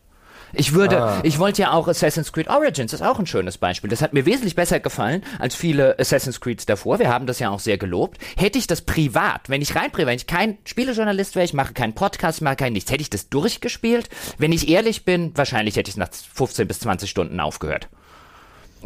Ich 0.53 0.75
würde, 0.75 1.03
ah. 1.03 1.21
ich 1.23 1.39
wollte 1.39 1.63
ja 1.63 1.73
auch 1.73 1.89
Assassin's 1.89 2.33
Creed 2.33 2.49
Origins, 2.49 2.93
das 2.93 3.01
ist 3.01 3.07
auch 3.07 3.19
ein 3.19 3.27
schönes 3.27 3.59
Beispiel. 3.59 3.91
Das 3.91 4.03
hat 4.03 4.13
mir 4.13 4.27
wesentlich 4.27 4.55
besser 4.55 4.81
gefallen 4.81 5.23
als 5.39 5.55
viele 5.55 5.99
Assassin's 5.99 6.41
Creeds 6.41 6.67
davor. 6.67 6.99
Wir 6.99 7.09
haben 7.09 7.27
das 7.27 7.39
ja 7.39 7.51
auch 7.51 7.61
sehr 7.61 7.79
gelobt. 7.79 8.19
Hätte 8.37 8.59
ich 8.59 8.67
das 8.67 8.83
privat, 8.83 9.49
wenn 9.49 9.63
ich 9.63 9.75
rein 9.75 9.91
privat, 9.91 10.09
wenn 10.09 10.17
ich 10.17 10.27
kein 10.27 10.59
Spielejournalist 10.65 11.35
wäre, 11.35 11.45
ich 11.45 11.55
mache 11.55 11.73
keinen 11.73 11.95
Podcast, 11.95 12.43
mache 12.43 12.57
kein 12.57 12.73
nichts, 12.73 12.91
hätte 12.91 13.03
ich 13.03 13.11
das 13.11 13.29
durchgespielt? 13.29 14.09
Wenn 14.39 14.53
ich 14.53 14.69
ehrlich 14.69 15.05
bin, 15.05 15.33
wahrscheinlich 15.35 15.77
hätte 15.77 15.91
ich 15.91 15.97
nach 15.97 16.11
15 16.13 16.69
bis 16.69 16.81
20 16.81 17.09
Stunden 17.09 17.41
aufgehört 17.41 17.89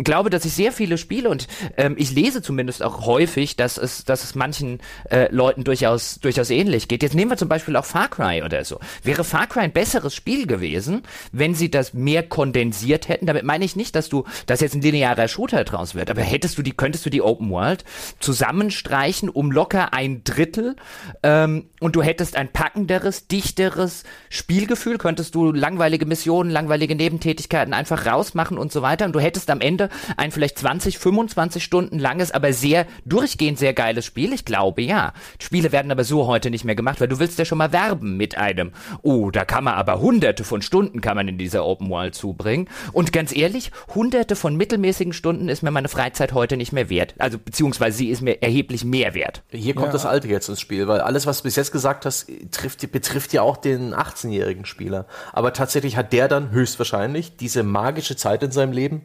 glaube, 0.04 0.30
dass 0.30 0.44
ich 0.44 0.52
sehr 0.52 0.72
viele 0.72 0.98
Spiele 0.98 1.28
und 1.28 1.46
ähm, 1.76 1.94
ich 1.98 2.12
lese 2.12 2.42
zumindest 2.42 2.82
auch 2.82 3.06
häufig, 3.06 3.56
dass 3.56 3.78
es, 3.78 4.04
dass 4.04 4.24
es 4.24 4.34
manchen 4.34 4.80
äh, 5.10 5.32
Leuten 5.34 5.64
durchaus, 5.64 6.18
durchaus 6.20 6.50
ähnlich 6.50 6.88
geht. 6.88 7.02
Jetzt 7.02 7.14
nehmen 7.14 7.30
wir 7.30 7.36
zum 7.36 7.48
Beispiel 7.48 7.76
auch 7.76 7.84
Far 7.84 8.08
Cry 8.08 8.42
oder 8.42 8.64
so. 8.64 8.80
Wäre 9.02 9.24
Far 9.24 9.46
Cry 9.46 9.60
ein 9.60 9.72
besseres 9.72 10.14
Spiel 10.14 10.46
gewesen, 10.46 11.02
wenn 11.32 11.54
sie 11.54 11.70
das 11.70 11.94
mehr 11.94 12.22
kondensiert 12.22 13.08
hätten? 13.08 13.26
Damit 13.26 13.44
meine 13.44 13.64
ich 13.64 13.76
nicht, 13.76 13.94
dass 13.94 14.08
du, 14.08 14.24
dass 14.46 14.60
jetzt 14.60 14.74
ein 14.74 14.82
linearer 14.82 15.28
Shooter 15.28 15.64
draus 15.64 15.94
wird, 15.94 16.10
aber 16.10 16.22
hättest 16.22 16.58
du 16.58 16.62
die, 16.62 16.72
könntest 16.72 17.06
du 17.06 17.10
die 17.10 17.22
Open 17.22 17.50
World 17.50 17.84
zusammenstreichen 18.20 19.28
um 19.28 19.50
locker 19.50 19.92
ein 19.92 20.22
Drittel 20.24 20.76
ähm, 21.22 21.66
und 21.80 21.96
du 21.96 22.02
hättest 22.02 22.36
ein 22.36 22.52
packenderes, 22.52 23.28
dichteres 23.28 24.04
Spielgefühl, 24.28 24.98
könntest 24.98 25.34
du 25.34 25.52
langweilige 25.52 26.06
Missionen, 26.06 26.50
langweilige 26.50 26.94
Nebentätigkeiten 26.94 27.74
einfach 27.74 28.06
rausmachen 28.06 28.58
und 28.58 28.72
so 28.72 28.82
weiter 28.82 29.04
und 29.04 29.12
du 29.12 29.20
hättest 29.20 29.50
am 29.50 29.60
Ende 29.60 29.85
ein 30.16 30.30
vielleicht 30.30 30.58
20, 30.58 30.98
25 30.98 31.62
Stunden 31.62 31.98
langes, 31.98 32.32
aber 32.32 32.52
sehr 32.52 32.86
durchgehend 33.04 33.58
sehr 33.58 33.74
geiles 33.74 34.04
Spiel? 34.04 34.32
Ich 34.32 34.44
glaube 34.44 34.82
ja. 34.82 35.12
Spiele 35.40 35.72
werden 35.72 35.90
aber 35.90 36.04
so 36.04 36.26
heute 36.26 36.50
nicht 36.50 36.64
mehr 36.64 36.74
gemacht, 36.74 37.00
weil 37.00 37.08
du 37.08 37.18
willst 37.18 37.38
ja 37.38 37.44
schon 37.44 37.58
mal 37.58 37.72
werben 37.72 38.16
mit 38.16 38.36
einem, 38.36 38.72
oh, 39.02 39.30
da 39.30 39.44
kann 39.44 39.64
man 39.64 39.74
aber 39.74 40.00
hunderte 40.00 40.44
von 40.44 40.62
Stunden 40.62 41.00
kann 41.00 41.16
man 41.16 41.28
in 41.28 41.38
dieser 41.38 41.64
Open 41.64 41.90
World 41.90 42.14
zubringen. 42.14 42.68
Und 42.92 43.12
ganz 43.12 43.34
ehrlich, 43.34 43.70
hunderte 43.94 44.36
von 44.36 44.56
mittelmäßigen 44.56 45.12
Stunden 45.12 45.48
ist 45.48 45.62
mir 45.62 45.70
meine 45.70 45.88
Freizeit 45.88 46.32
heute 46.32 46.56
nicht 46.56 46.72
mehr 46.72 46.88
wert. 46.88 47.14
Also 47.18 47.38
beziehungsweise 47.38 47.96
sie 47.96 48.08
ist 48.08 48.22
mir 48.22 48.42
erheblich 48.42 48.84
mehr 48.84 49.14
wert. 49.14 49.42
Hier 49.50 49.74
kommt 49.74 49.88
ja. 49.88 49.92
das 49.92 50.06
Alte 50.06 50.28
jetzt 50.28 50.48
ins 50.48 50.60
Spiel, 50.60 50.88
weil 50.88 51.00
alles, 51.00 51.26
was 51.26 51.38
du 51.38 51.44
bis 51.44 51.56
jetzt 51.56 51.72
gesagt 51.72 52.06
hast, 52.06 52.30
trifft, 52.50 52.90
betrifft 52.92 53.32
ja 53.32 53.42
auch 53.42 53.56
den 53.56 53.94
18-jährigen 53.94 54.64
Spieler. 54.64 55.06
Aber 55.32 55.52
tatsächlich 55.52 55.96
hat 55.96 56.12
der 56.12 56.28
dann 56.28 56.50
höchstwahrscheinlich 56.50 57.36
diese 57.36 57.62
magische 57.62 58.16
Zeit 58.16 58.42
in 58.42 58.50
seinem 58.50 58.72
Leben, 58.72 59.02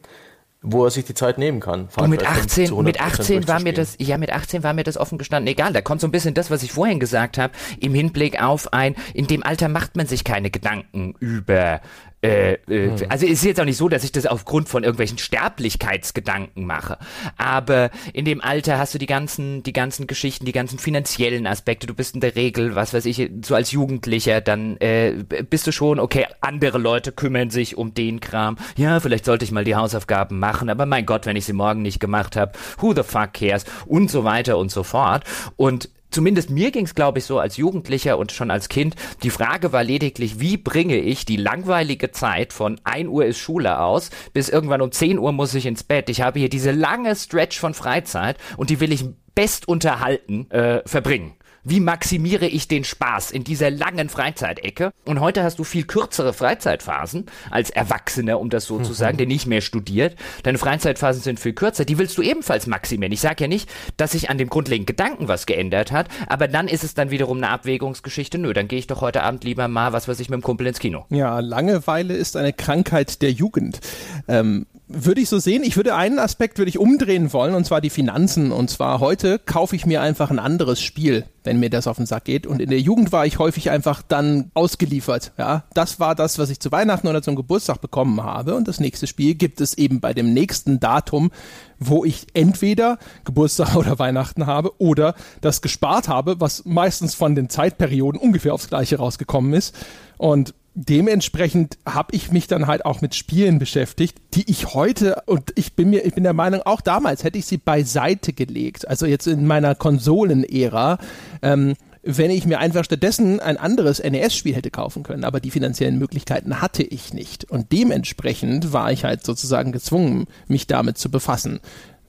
wo 0.63 0.85
er 0.85 0.91
sich 0.91 1.05
die 1.05 1.15
Zeit 1.15 1.37
nehmen 1.39 1.59
kann. 1.59 1.89
Und 1.97 2.09
mit 2.09 2.25
18, 2.25 2.75
mit 2.83 3.01
18 3.01 3.47
war 3.47 3.59
mir 3.59 3.73
das, 3.73 3.95
ja, 3.99 4.17
mit 4.17 4.31
18 4.31 4.63
war 4.63 4.73
mir 4.73 4.83
das 4.83 4.95
offen 4.95 5.17
gestanden 5.17 5.47
egal. 5.47 5.73
Da 5.73 5.81
kommt 5.81 6.01
so 6.01 6.07
ein 6.07 6.11
bisschen 6.11 6.35
das, 6.35 6.51
was 6.51 6.61
ich 6.61 6.71
vorhin 6.71 6.99
gesagt 6.99 7.39
habe, 7.39 7.53
im 7.79 7.95
Hinblick 7.95 8.41
auf 8.41 8.71
ein, 8.71 8.95
in 9.13 9.25
dem 9.25 9.43
Alter 9.43 9.69
macht 9.69 9.95
man 9.95 10.05
sich 10.05 10.23
keine 10.23 10.51
Gedanken 10.51 11.15
über 11.19 11.81
äh, 12.23 12.53
äh, 12.53 12.59
hm. 12.67 12.95
Also 13.09 13.25
es 13.25 13.33
ist 13.33 13.45
jetzt 13.45 13.59
auch 13.59 13.65
nicht 13.65 13.77
so, 13.77 13.89
dass 13.89 14.03
ich 14.03 14.11
das 14.11 14.27
aufgrund 14.27 14.69
von 14.69 14.83
irgendwelchen 14.83 15.17
Sterblichkeitsgedanken 15.17 16.65
mache. 16.65 16.97
Aber 17.37 17.89
in 18.13 18.25
dem 18.25 18.41
Alter 18.41 18.77
hast 18.77 18.93
du 18.93 18.99
die 18.99 19.07
ganzen, 19.07 19.63
die 19.63 19.73
ganzen 19.73 20.05
Geschichten, 20.05 20.45
die 20.45 20.51
ganzen 20.51 20.77
finanziellen 20.77 21.47
Aspekte. 21.47 21.87
Du 21.87 21.95
bist 21.95 22.13
in 22.13 22.21
der 22.21 22.35
Regel, 22.35 22.75
was 22.75 22.93
weiß 22.93 23.05
ich, 23.05 23.31
so 23.43 23.55
als 23.55 23.71
Jugendlicher, 23.71 24.39
dann 24.39 24.77
äh, 24.77 25.23
bist 25.49 25.65
du 25.65 25.71
schon, 25.71 25.99
okay, 25.99 26.27
andere 26.41 26.77
Leute 26.77 27.11
kümmern 27.11 27.49
sich 27.49 27.75
um 27.75 27.93
den 27.95 28.19
Kram. 28.19 28.57
Ja, 28.77 28.99
vielleicht 28.99 29.25
sollte 29.25 29.45
ich 29.45 29.51
mal 29.51 29.63
die 29.63 29.75
Hausaufgaben 29.75 30.37
machen, 30.37 30.69
aber 30.69 30.85
mein 30.85 31.07
Gott, 31.07 31.25
wenn 31.25 31.35
ich 31.35 31.45
sie 31.45 31.53
morgen 31.53 31.81
nicht 31.81 31.99
gemacht 31.99 32.35
habe, 32.35 32.51
who 32.77 32.93
the 32.93 33.03
fuck 33.03 33.33
cares? 33.33 33.65
Und 33.87 34.11
so 34.11 34.23
weiter 34.23 34.59
und 34.59 34.69
so 34.69 34.83
fort. 34.83 35.23
Und 35.55 35.89
zumindest 36.11 36.49
mir 36.49 36.71
ging 36.71 36.85
es, 36.85 36.95
glaube 36.95 37.19
ich, 37.19 37.25
so 37.25 37.39
als 37.39 37.57
Jugendlicher 37.57 38.17
und 38.17 38.31
schon 38.31 38.51
als 38.51 38.69
Kind. 38.69 38.95
Die 39.23 39.29
Frage 39.29 39.71
war 39.71 39.83
lediglich, 39.83 40.39
wie 40.39 40.57
bringe 40.57 40.97
ich 40.97 41.25
die 41.25 41.37
langweilige 41.37 42.11
Zeit 42.11 42.53
von 42.53 42.79
1 42.83 43.09
Uhr 43.09 43.25
ist 43.25 43.39
Schule 43.39 43.79
aus, 43.79 44.11
bis 44.33 44.49
irgendwann 44.49 44.81
um 44.81 44.91
10 44.91 45.17
Uhr 45.17 45.31
muss 45.31 45.55
ich 45.55 45.65
ins 45.65 45.83
Bett. 45.83 46.09
Ich 46.09 46.21
habe 46.21 46.39
hier 46.39 46.49
diese 46.49 46.71
lange 46.71 47.15
Stretch 47.15 47.59
von 47.59 47.73
Freizeit 47.73 48.37
und 48.57 48.69
die 48.69 48.79
will 48.79 48.91
ich 48.91 49.05
best 49.33 49.67
unterhalten 49.67 50.49
äh, 50.51 50.81
verbringen. 50.85 51.33
Wie 51.63 51.79
maximiere 51.79 52.47
ich 52.47 52.67
den 52.67 52.83
Spaß 52.83 53.29
in 53.29 53.43
dieser 53.43 53.69
langen 53.69 54.09
Freizeitecke? 54.09 54.91
Und 55.05 55.19
heute 55.19 55.43
hast 55.43 55.59
du 55.59 55.63
viel 55.63 55.83
kürzere 55.83 56.33
Freizeitphasen 56.33 57.27
als 57.51 57.69
Erwachsener, 57.69 58.39
um 58.39 58.49
das 58.49 58.65
so 58.65 58.79
mhm. 58.79 58.83
zu 58.83 58.93
sagen, 58.93 59.17
der 59.17 59.27
nicht 59.27 59.45
mehr 59.45 59.61
studiert. 59.61 60.15
Deine 60.41 60.57
Freizeitphasen 60.57 61.21
sind 61.21 61.39
viel 61.39 61.53
kürzer. 61.53 61.85
Die 61.85 61.99
willst 61.99 62.17
du 62.17 62.23
ebenfalls 62.23 62.65
maximieren. 62.65 63.13
Ich 63.13 63.21
sage 63.21 63.43
ja 63.43 63.47
nicht, 63.47 63.69
dass 63.95 64.13
sich 64.13 64.31
an 64.31 64.39
dem 64.39 64.49
grundlegenden 64.49 64.87
Gedanken 64.87 65.27
was 65.27 65.45
geändert 65.45 65.91
hat, 65.91 66.07
aber 66.27 66.47
dann 66.47 66.67
ist 66.67 66.83
es 66.83 66.95
dann 66.95 67.11
wiederum 67.11 67.37
eine 67.37 67.49
Abwägungsgeschichte. 67.49 68.39
Nö, 68.39 68.53
dann 68.53 68.67
gehe 68.67 68.79
ich 68.79 68.87
doch 68.87 69.01
heute 69.01 69.21
Abend 69.21 69.43
lieber 69.43 69.67
mal, 69.67 69.93
was 69.93 70.07
weiß 70.07 70.19
ich, 70.19 70.31
mit 70.31 70.39
dem 70.39 70.43
Kumpel 70.43 70.65
ins 70.65 70.79
Kino. 70.79 71.05
Ja, 71.09 71.41
Langeweile 71.41 72.15
ist 72.15 72.37
eine 72.37 72.53
Krankheit 72.53 73.21
der 73.21 73.31
Jugend. 73.31 73.81
Ähm, 74.27 74.65
würde 74.93 75.21
ich 75.21 75.29
so 75.29 75.39
sehen. 75.39 75.63
Ich 75.63 75.75
würde 75.75 75.95
einen 75.95 76.19
Aspekt 76.19 76.57
würde 76.57 76.69
ich 76.69 76.77
umdrehen 76.77 77.33
wollen 77.33 77.55
und 77.55 77.65
zwar 77.65 77.81
die 77.81 77.89
Finanzen. 77.89 78.51
Und 78.51 78.69
zwar 78.69 78.99
heute 78.99 79.39
kaufe 79.39 79.75
ich 79.75 79.85
mir 79.85 80.01
einfach 80.01 80.31
ein 80.31 80.39
anderes 80.39 80.81
Spiel, 80.81 81.25
wenn 81.43 81.59
mir 81.59 81.69
das 81.69 81.87
auf 81.87 81.97
den 81.97 82.05
Sack 82.05 82.25
geht. 82.25 82.47
Und 82.47 82.61
in 82.61 82.69
der 82.69 82.79
Jugend 82.79 83.11
war 83.11 83.25
ich 83.25 83.39
häufig 83.39 83.69
einfach 83.69 84.01
dann 84.01 84.51
ausgeliefert. 84.53 85.31
Ja, 85.37 85.63
das 85.73 85.99
war 85.99 86.15
das, 86.15 86.39
was 86.39 86.49
ich 86.49 86.59
zu 86.59 86.71
Weihnachten 86.71 87.07
oder 87.07 87.21
zum 87.21 87.35
Geburtstag 87.35 87.81
bekommen 87.81 88.23
habe. 88.23 88.55
Und 88.55 88.67
das 88.67 88.79
nächste 88.79 89.07
Spiel 89.07 89.35
gibt 89.35 89.61
es 89.61 89.77
eben 89.77 89.99
bei 89.99 90.13
dem 90.13 90.33
nächsten 90.33 90.79
Datum, 90.79 91.31
wo 91.79 92.05
ich 92.05 92.27
entweder 92.33 92.97
Geburtstag 93.25 93.75
oder 93.75 93.99
Weihnachten 93.99 94.45
habe 94.45 94.79
oder 94.79 95.15
das 95.41 95.61
gespart 95.61 96.07
habe, 96.07 96.39
was 96.39 96.65
meistens 96.65 97.15
von 97.15 97.35
den 97.35 97.49
Zeitperioden 97.49 98.19
ungefähr 98.19 98.53
aufs 98.53 98.69
Gleiche 98.69 98.97
rausgekommen 98.97 99.53
ist. 99.53 99.75
Und 100.17 100.53
dementsprechend 100.73 101.77
habe 101.85 102.15
ich 102.15 102.31
mich 102.31 102.47
dann 102.47 102.67
halt 102.67 102.85
auch 102.85 103.01
mit 103.01 103.15
Spielen 103.15 103.59
beschäftigt, 103.59 104.17
die 104.33 104.49
ich 104.49 104.73
heute 104.73 105.23
und 105.25 105.51
ich 105.55 105.73
bin 105.73 105.89
mir 105.89 106.05
ich 106.05 106.13
bin 106.13 106.23
der 106.23 106.33
Meinung 106.33 106.61
auch 106.61 106.81
damals 106.81 107.23
hätte 107.23 107.37
ich 107.37 107.45
sie 107.45 107.57
beiseite 107.57 108.31
gelegt, 108.33 108.87
also 108.87 109.05
jetzt 109.05 109.27
in 109.27 109.45
meiner 109.45 109.75
Konsolenära, 109.75 110.97
ähm, 111.41 111.75
wenn 112.03 112.31
ich 112.31 112.45
mir 112.45 112.59
einfach 112.59 112.85
stattdessen 112.85 113.39
ein 113.39 113.57
anderes 113.57 114.01
NES-Spiel 114.01 114.55
hätte 114.55 114.71
kaufen 114.71 115.03
können, 115.03 115.23
aber 115.23 115.39
die 115.39 115.51
finanziellen 115.51 115.99
Möglichkeiten 115.99 116.61
hatte 116.61 116.83
ich 116.83 117.13
nicht 117.13 117.51
und 117.51 117.71
dementsprechend 117.71 118.73
war 118.73 118.91
ich 118.91 119.03
halt 119.03 119.25
sozusagen 119.25 119.71
gezwungen, 119.71 120.27
mich 120.47 120.67
damit 120.67 120.97
zu 120.97 121.11
befassen. 121.11 121.59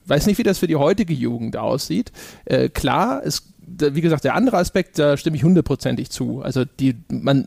Weiß 0.05 0.25
nicht, 0.25 0.37
wie 0.37 0.43
das 0.43 0.59
für 0.59 0.67
die 0.67 0.75
heutige 0.75 1.13
Jugend 1.13 1.55
aussieht. 1.55 2.11
Äh, 2.45 2.69
klar, 2.69 3.21
es 3.23 3.52
wie 3.79 4.01
gesagt, 4.01 4.23
der 4.23 4.35
andere 4.35 4.57
Aspekt, 4.57 4.99
da 4.99 5.17
stimme 5.17 5.37
ich 5.37 5.43
hundertprozentig 5.43 6.09
zu. 6.09 6.41
Also 6.41 6.65
die, 6.65 6.95
man, 7.09 7.45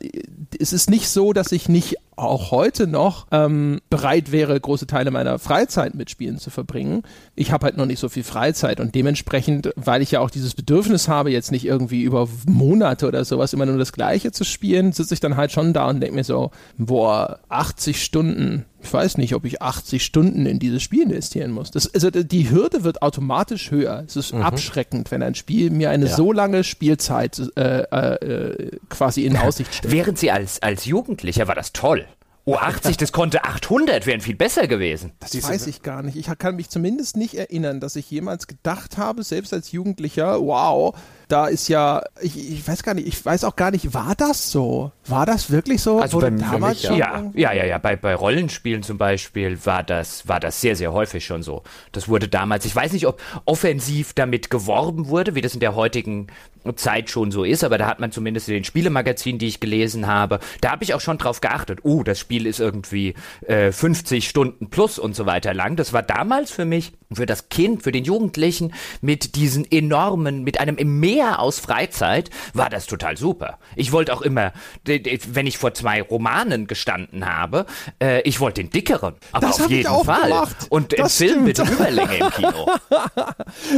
es 0.59 0.73
ist 0.73 0.91
nicht 0.91 1.09
so, 1.09 1.33
dass 1.33 1.53
ich 1.53 1.69
nicht 1.69 1.97
auch 2.17 2.51
heute 2.51 2.87
noch 2.87 3.27
ähm, 3.31 3.81
bereit 3.91 4.33
wäre, 4.33 4.59
große 4.59 4.87
Teile 4.87 5.11
meiner 5.11 5.39
Freizeit 5.39 5.95
mit 5.95 6.11
Spielen 6.11 6.39
zu 6.39 6.51
verbringen. 6.51 7.03
Ich 7.35 7.53
habe 7.53 7.65
halt 7.67 7.77
noch 7.77 7.87
nicht 7.87 7.99
so 7.99 8.09
viel 8.09 8.25
Freizeit 8.25 8.81
und 8.81 8.95
dementsprechend, 8.95 9.71
weil 9.77 10.03
ich 10.03 10.11
ja 10.11 10.21
auch 10.21 10.31
dieses 10.31 10.55
Bedürfnis 10.55 11.09
habe, 11.09 11.31
jetzt 11.31 11.53
nicht 11.53 11.67
irgendwie 11.67 12.03
über 12.03 12.29
Monate 12.47 13.07
oder 13.07 13.25
sowas 13.25 13.53
immer 13.53 13.67
nur 13.67 13.79
das 13.79 13.93
Gleiche 13.93 14.33
zu 14.33 14.45
spielen, 14.45 14.93
sitze 14.93 15.15
ich 15.15 15.21
dann 15.21 15.37
halt 15.37 15.53
schon 15.53 15.73
da 15.73 15.89
und 15.89 16.01
denke 16.01 16.17
mir 16.17 16.25
so, 16.25 16.51
boah, 16.79 17.41
80 17.49 18.03
Stunden 18.03 18.65
ich 18.87 18.93
weiß 18.93 19.19
nicht, 19.19 19.35
ob 19.35 19.45
ich 19.45 19.61
80 19.61 20.05
Stunden 20.05 20.47
in 20.47 20.61
dieses 20.61 20.83
Spiel 20.83 21.03
investieren 21.03 21.51
muss. 21.51 21.73
Das, 21.73 21.93
also 21.93 22.11
die 22.11 22.51
Hürde 22.51 22.85
wird 22.85 23.03
automatisch 23.03 23.73
höher. 23.73 24.05
Es 24.07 24.15
ist 24.15 24.33
mhm. 24.33 24.43
abschreckend, 24.43 25.11
wenn 25.11 25.23
ein 25.23 25.35
Spiel 25.35 25.71
mir 25.71 25.91
eine 25.91 26.07
ja. 26.07 26.15
so 26.15 26.33
lange 26.33 26.63
Spielzeit 26.63 27.43
äh, 27.57 27.81
äh, 27.81 28.71
quasi 28.89 29.25
in 29.25 29.37
Aussicht 29.37 29.75
stellt. 29.75 29.93
Während 29.93 30.19
sie 30.19 30.31
als, 30.31 30.63
als 30.63 30.85
Jugendlicher 30.85 31.49
war 31.49 31.57
das 31.57 31.73
toll. 31.73 32.06
Oh, 32.49 32.55
80, 32.55 32.97
das 32.97 33.11
konnte 33.11 33.43
800, 33.43 34.07
wären 34.07 34.21
viel 34.21 34.37
besser 34.37 34.69
gewesen. 34.69 35.11
Das 35.19 35.35
weiß 35.43 35.67
ich 35.67 35.83
gar 35.83 36.05
nicht. 36.05 36.17
Ich 36.17 36.31
kann 36.39 36.55
mich 36.55 36.71
zumindest 36.71 37.17
nicht 37.17 37.35
erinnern, 37.35 37.81
dass 37.81 37.97
ich 37.97 38.09
jemals 38.09 38.47
gedacht 38.47 38.99
habe, 38.99 39.25
selbst 39.25 39.53
als 39.53 39.73
Jugendlicher, 39.73 40.41
wow, 40.41 40.97
da 41.29 41.49
ist 41.49 41.69
ja, 41.69 42.03
ich, 42.21 42.53
ich 42.53 42.67
weiß 42.67 42.83
gar 42.85 42.95
nicht, 42.95 43.09
ich 43.09 43.25
weiß 43.25 43.45
auch 43.45 43.57
gar 43.57 43.73
nicht, 43.73 43.93
war 43.95 44.15
das 44.17 44.51
so? 44.51 44.93
War 45.07 45.27
das 45.27 45.51
wirklich 45.51 45.83
so? 45.83 45.99
Also 45.99 46.21
bei, 46.21 46.31
damals 46.31 46.89
mich, 46.89 46.99
ja. 46.99 47.25
ja, 47.35 47.53
ja, 47.53 47.65
ja, 47.65 47.79
bei, 47.79 47.97
bei 47.97 48.15
Rollenspielen 48.15 48.85
zum 48.85 48.97
Beispiel 48.97 49.59
war 49.65 49.83
das, 49.83 50.29
war 50.29 50.39
das 50.39 50.61
sehr, 50.61 50.77
sehr 50.77 50.93
häufig 50.93 51.25
schon 51.25 51.43
so. 51.43 51.63
Das 51.91 52.09
wurde 52.09 52.29
damals, 52.29 52.65
ich 52.65 52.77
weiß 52.77 52.93
nicht, 52.93 53.07
ob 53.07 53.21
offensiv 53.45 54.13
damit 54.13 54.51
geworben 54.51 55.09
wurde, 55.09 55.35
wie 55.35 55.41
das 55.41 55.55
in 55.55 55.61
der 55.61 55.75
heutigen 55.75 56.29
Zeit 56.75 57.11
schon 57.11 57.31
so 57.31 57.45
ist, 57.45 57.63
aber 57.65 57.79
da 57.79 57.87
hat 57.87 58.01
man 58.01 58.11
zumindest 58.11 58.49
in 58.49 58.55
den 58.55 58.65
Spielemagazinen, 58.65 59.39
die 59.39 59.47
ich 59.47 59.61
gelesen 59.61 60.07
habe, 60.07 60.41
da 60.61 60.71
habe 60.73 60.85
ich 60.85 60.95
auch 60.95 61.01
schon 61.01 61.19
drauf 61.19 61.41
geachtet, 61.41 61.81
oh, 61.83 62.03
das 62.03 62.19
Spiel 62.19 62.47
ist 62.47 62.59
irgendwie 62.61 63.15
äh, 63.47 63.71
50 63.71 64.29
Stunden 64.29 64.69
plus 64.69 64.99
und 64.99 65.15
so 65.15 65.27
weiter 65.27 65.55
lang. 65.55 65.77
Das 65.77 65.93
war 65.93 66.03
damals 66.03 66.51
für 66.51 66.65
mich 66.65 66.93
für 67.13 67.27
das 67.27 67.49
Kind, 67.49 67.83
für 67.83 67.93
den 67.93 68.05
Jugendlichen 68.05 68.73
mit 69.01 69.37
diesen 69.37 69.71
enormen, 69.71 70.43
mit 70.43 70.61
einem 70.61 70.77
Meer 71.01 71.41
aus 71.41 71.59
Freizeit, 71.59 72.31
war 72.55 72.71
das 72.71 72.87
total 72.87 73.17
super. 73.17 73.59
Ich 73.77 73.93
wollte 73.93 74.13
auch 74.13 74.23
immer, 74.23 74.53
wenn 74.85 75.47
ich 75.47 75.59
vor 75.59 75.75
zwei 75.75 76.03
Romanen 76.03 76.67
gestanden 76.67 77.27
habe, 77.27 77.67
äh, 78.03 78.21
ich 78.23 78.41
wollte 78.41 78.63
den 78.63 78.71
dickeren, 78.71 79.15
aber 79.33 79.47
Das 79.47 79.61
auf 79.61 79.71
jeden 79.71 79.89
Fall. 80.05 80.29
gemacht. 80.31 80.57
Und 80.71 80.93
im 80.93 81.03
Das 81.03 81.17
Film 81.17 81.45
mit. 81.45 81.59
Überlänge 81.59 82.17
im 82.19 82.31
Kino. 82.31 82.67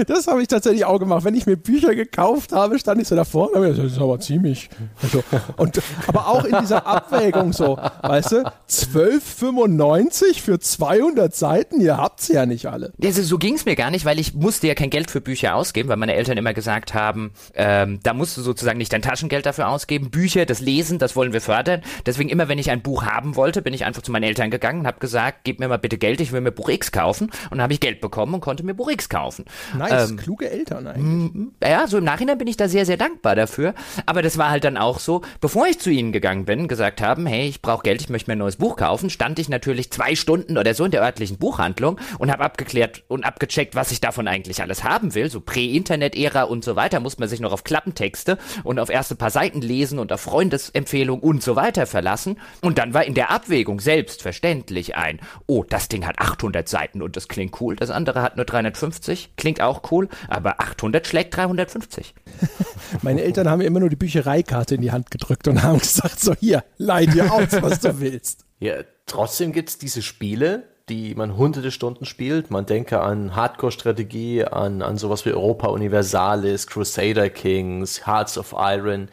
Das 0.06 0.26
habe 0.26 0.42
ich 0.42 0.48
tatsächlich 0.48 0.84
auch 0.84 0.98
gemacht. 0.98 1.24
Wenn 1.24 1.34
ich 1.34 1.46
mir 1.46 1.56
Bücher 1.56 1.94
gekauft 1.94 2.52
habe, 2.52 2.78
stand 2.78 3.00
ich 3.00 3.08
so 3.08 3.16
davor 3.16 3.48
und 3.48 3.56
habe 3.56 3.68
gesagt, 3.68 3.86
das 3.86 3.92
ist 3.92 4.00
aber 4.00 4.20
ziemlich. 4.20 4.68
Also, 5.02 5.22
und, 5.56 5.80
aber 6.06 6.28
auch 6.28 6.44
in 6.44 6.56
dieser 6.60 6.86
Abwägung 6.86 7.52
so, 7.52 7.78
weißt 8.02 8.32
du, 8.32 8.52
12,95 8.68 10.40
für 10.40 10.58
200 10.58 11.34
Seiten, 11.34 11.80
ihr 11.80 11.96
habt's 11.96 12.28
ja 12.28 12.46
nicht 12.46 12.66
alle. 12.66 12.92
Also 13.18 13.30
so 13.30 13.38
ging 13.38 13.54
es 13.54 13.64
mir 13.64 13.74
gar 13.74 13.90
nicht, 13.90 14.04
weil 14.04 14.20
ich 14.20 14.34
musste 14.34 14.68
ja 14.68 14.74
kein 14.74 14.90
Geld 14.90 15.10
für 15.10 15.20
Bücher 15.20 15.56
ausgeben, 15.56 15.88
weil 15.88 15.96
meine 15.96 16.14
Eltern 16.14 16.38
immer 16.38 16.54
gesagt 16.54 16.94
haben, 16.94 17.32
ähm, 17.54 17.98
da 18.04 18.14
musst 18.14 18.36
du 18.36 18.42
sozusagen 18.42 18.78
nicht 18.78 18.92
dein 18.92 19.02
Taschengeld 19.02 19.44
dafür 19.44 19.68
ausgeben. 19.68 20.10
Bücher, 20.10 20.46
das 20.46 20.60
Lesen, 20.60 21.00
das 21.00 21.16
wollen 21.16 21.32
wir 21.32 21.40
fördern. 21.40 21.82
Deswegen 22.06 22.28
immer, 22.28 22.46
wenn 22.48 22.58
ich 22.58 22.70
ein 22.70 22.80
Buch 22.80 23.04
haben 23.04 23.34
wollte, 23.34 23.60
bin 23.60 23.74
ich 23.74 23.84
einfach 23.84 24.02
zu 24.02 24.12
meinen 24.12 24.22
Eltern 24.22 24.50
gegangen 24.52 24.80
und 24.80 24.86
habe 24.86 25.00
gesagt, 25.00 25.40
gib 25.42 25.58
mir 25.58 25.66
mal 25.66 25.78
bitte 25.78 25.98
Geld, 25.98 26.20
ich 26.20 26.30
will 26.30 26.40
mir 26.40 26.52
Buch 26.52 26.68
X 26.68 26.92
kaufen. 26.92 27.24
Und 27.50 27.52
dann 27.58 27.62
habe 27.62 27.72
ich 27.72 27.80
Geld 27.80 28.00
bekommen 28.00 28.34
und 28.34 28.40
konnte 28.40 28.64
mir 28.64 28.74
Buch 28.74 28.88
X 28.90 29.08
kaufen. 29.08 29.46
Nice, 29.76 30.10
Ähm, 30.10 30.16
kluge 30.16 30.48
Eltern 30.48 30.86
eigentlich. 30.86 31.48
ja, 31.62 31.88
so 31.88 31.98
im 31.98 32.04
Nachhinein 32.04 32.38
bin 32.38 32.46
ich 32.46 32.56
da 32.56 32.68
sehr, 32.68 32.86
sehr 32.86 32.96
dankbar 32.96 33.34
dafür. 33.34 33.74
Aber 34.06 34.22
das 34.22 34.38
war 34.38 34.50
halt 34.50 34.62
dann 34.62 34.76
auch 34.76 35.00
so, 35.00 35.22
bevor 35.40 35.66
ich 35.66 35.80
zu 35.80 35.90
ihnen 35.90 36.12
gegangen 36.12 36.44
bin, 36.44 36.68
gesagt 36.68 37.00
haben, 37.00 37.26
hey, 37.26 37.48
ich 37.48 37.62
brauche 37.62 37.82
Geld, 37.82 38.00
ich 38.00 38.10
möchte 38.10 38.30
mir 38.30 38.36
ein 38.36 38.38
neues 38.38 38.56
Buch 38.56 38.76
kaufen, 38.76 39.10
stand 39.10 39.40
ich 39.40 39.48
natürlich 39.48 39.90
zwei 39.90 40.14
Stunden 40.14 40.56
oder 40.56 40.72
so 40.74 40.84
in 40.84 40.92
der 40.92 41.02
örtlichen 41.02 41.38
Buchhandlung 41.38 41.98
und 42.20 42.30
habe 42.30 42.44
abgeklärt 42.44 43.02
und 43.08 43.24
abgecheckt, 43.24 43.74
was 43.74 43.90
ich 43.90 44.00
davon 44.00 44.28
eigentlich 44.28 44.62
alles 44.62 44.84
haben 44.84 45.14
will. 45.14 45.30
So 45.30 45.40
Prä-Internet-Ära 45.40 46.42
und 46.42 46.62
so 46.62 46.76
weiter, 46.76 47.00
muss 47.00 47.18
man 47.18 47.28
sich 47.28 47.40
noch 47.40 47.52
auf 47.52 47.64
Klappentexte 47.64 48.38
und 48.62 48.78
auf 48.78 48.90
erste 48.90 49.16
paar 49.16 49.30
Seiten 49.30 49.60
lesen 49.60 49.98
und 49.98 50.12
auf 50.12 50.20
Freundesempfehlungen 50.20 51.22
und 51.22 51.42
so 51.42 51.56
weiter 51.56 51.86
verlassen. 51.86 52.38
Und 52.60 52.78
dann 52.78 52.94
war 52.94 53.04
in 53.04 53.14
der 53.14 53.30
Abwägung 53.30 53.80
selbstverständlich 53.80 54.96
ein, 54.96 55.20
oh, 55.46 55.64
das 55.68 55.88
Ding 55.88 56.06
hat 56.06 56.18
800 56.18 56.68
Seiten 56.68 57.02
und 57.02 57.16
das 57.16 57.28
klingt 57.28 57.60
cool. 57.60 57.76
Das 57.76 57.90
andere 57.90 58.22
hat 58.22 58.36
nur 58.36 58.44
350, 58.44 59.30
klingt 59.36 59.60
auch 59.60 59.90
cool, 59.90 60.08
aber 60.28 60.60
800 60.60 61.06
schlägt 61.06 61.36
350. 61.36 62.14
Meine 63.02 63.22
Eltern 63.22 63.48
haben 63.48 63.58
mir 63.58 63.64
immer 63.64 63.80
nur 63.80 63.90
die 63.90 63.96
Büchereikarte 63.96 64.74
in 64.74 64.82
die 64.82 64.92
Hand 64.92 65.10
gedrückt 65.10 65.48
und 65.48 65.62
haben 65.62 65.78
gesagt, 65.88 66.20
so 66.20 66.34
hier, 66.34 66.62
leih 66.76 67.06
dir 67.06 67.32
aus, 67.32 67.48
was 67.62 67.80
du 67.80 68.00
willst. 68.00 68.44
Ja, 68.60 68.74
trotzdem 69.06 69.52
gibt's 69.52 69.78
diese 69.78 70.02
Spiele, 70.02 70.64
die 70.88 71.14
man 71.14 71.36
hunderte 71.36 71.70
Stunden 71.70 72.04
spielt. 72.04 72.50
Man 72.50 72.66
denke 72.66 73.00
an 73.00 73.36
Hardcore-Strategie, 73.36 74.44
an, 74.44 74.82
an 74.82 74.96
sowas 74.96 75.24
wie 75.26 75.32
Europa 75.32 75.68
Universalis, 75.68 76.66
Crusader 76.66 77.28
Kings, 77.30 78.06
Hearts 78.06 78.38
of 78.38 78.54
Iron, 78.58 79.08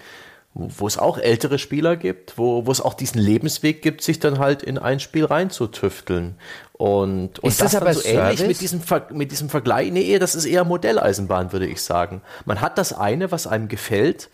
wo 0.53 0.87
es 0.87 0.97
auch 0.97 1.17
ältere 1.17 1.59
Spieler 1.59 1.97
gibt, 1.97 2.37
wo, 2.37 2.65
wo 2.65 2.71
es 2.71 2.79
auch 2.79 2.93
diesen 2.93 3.19
Lebensweg 3.19 3.81
gibt, 3.81 4.01
sich 4.01 4.19
dann 4.19 4.39
halt 4.39 4.63
in 4.63 4.77
ein 4.77 5.01
Spiel 5.01 5.25
reinzutüfteln. 5.25 6.37
Und, 6.71 7.39
und 7.39 7.49
Ist 7.49 7.61
das 7.61 7.73
dann 7.73 7.81
aber 7.81 7.93
so 7.93 8.05
ähnlich 8.05 8.39
Service? 8.39 8.47
mit 8.47 8.61
diesem, 8.61 8.81
Ver 8.81 9.07
mit 9.11 9.31
diesem 9.31 9.49
Vergleich. 9.49 9.91
Nee, 9.91 10.17
das 10.17 10.33
ist 10.33 10.45
eher 10.45 10.63
Modelleisenbahn, 10.63 11.51
würde 11.51 11.67
ich 11.67 11.81
sagen. 11.81 12.21
Man 12.45 12.61
hat 12.61 12.77
das 12.77 12.93
eine, 12.93 13.31
was 13.31 13.47
einem 13.47 13.67
gefällt 13.67 14.29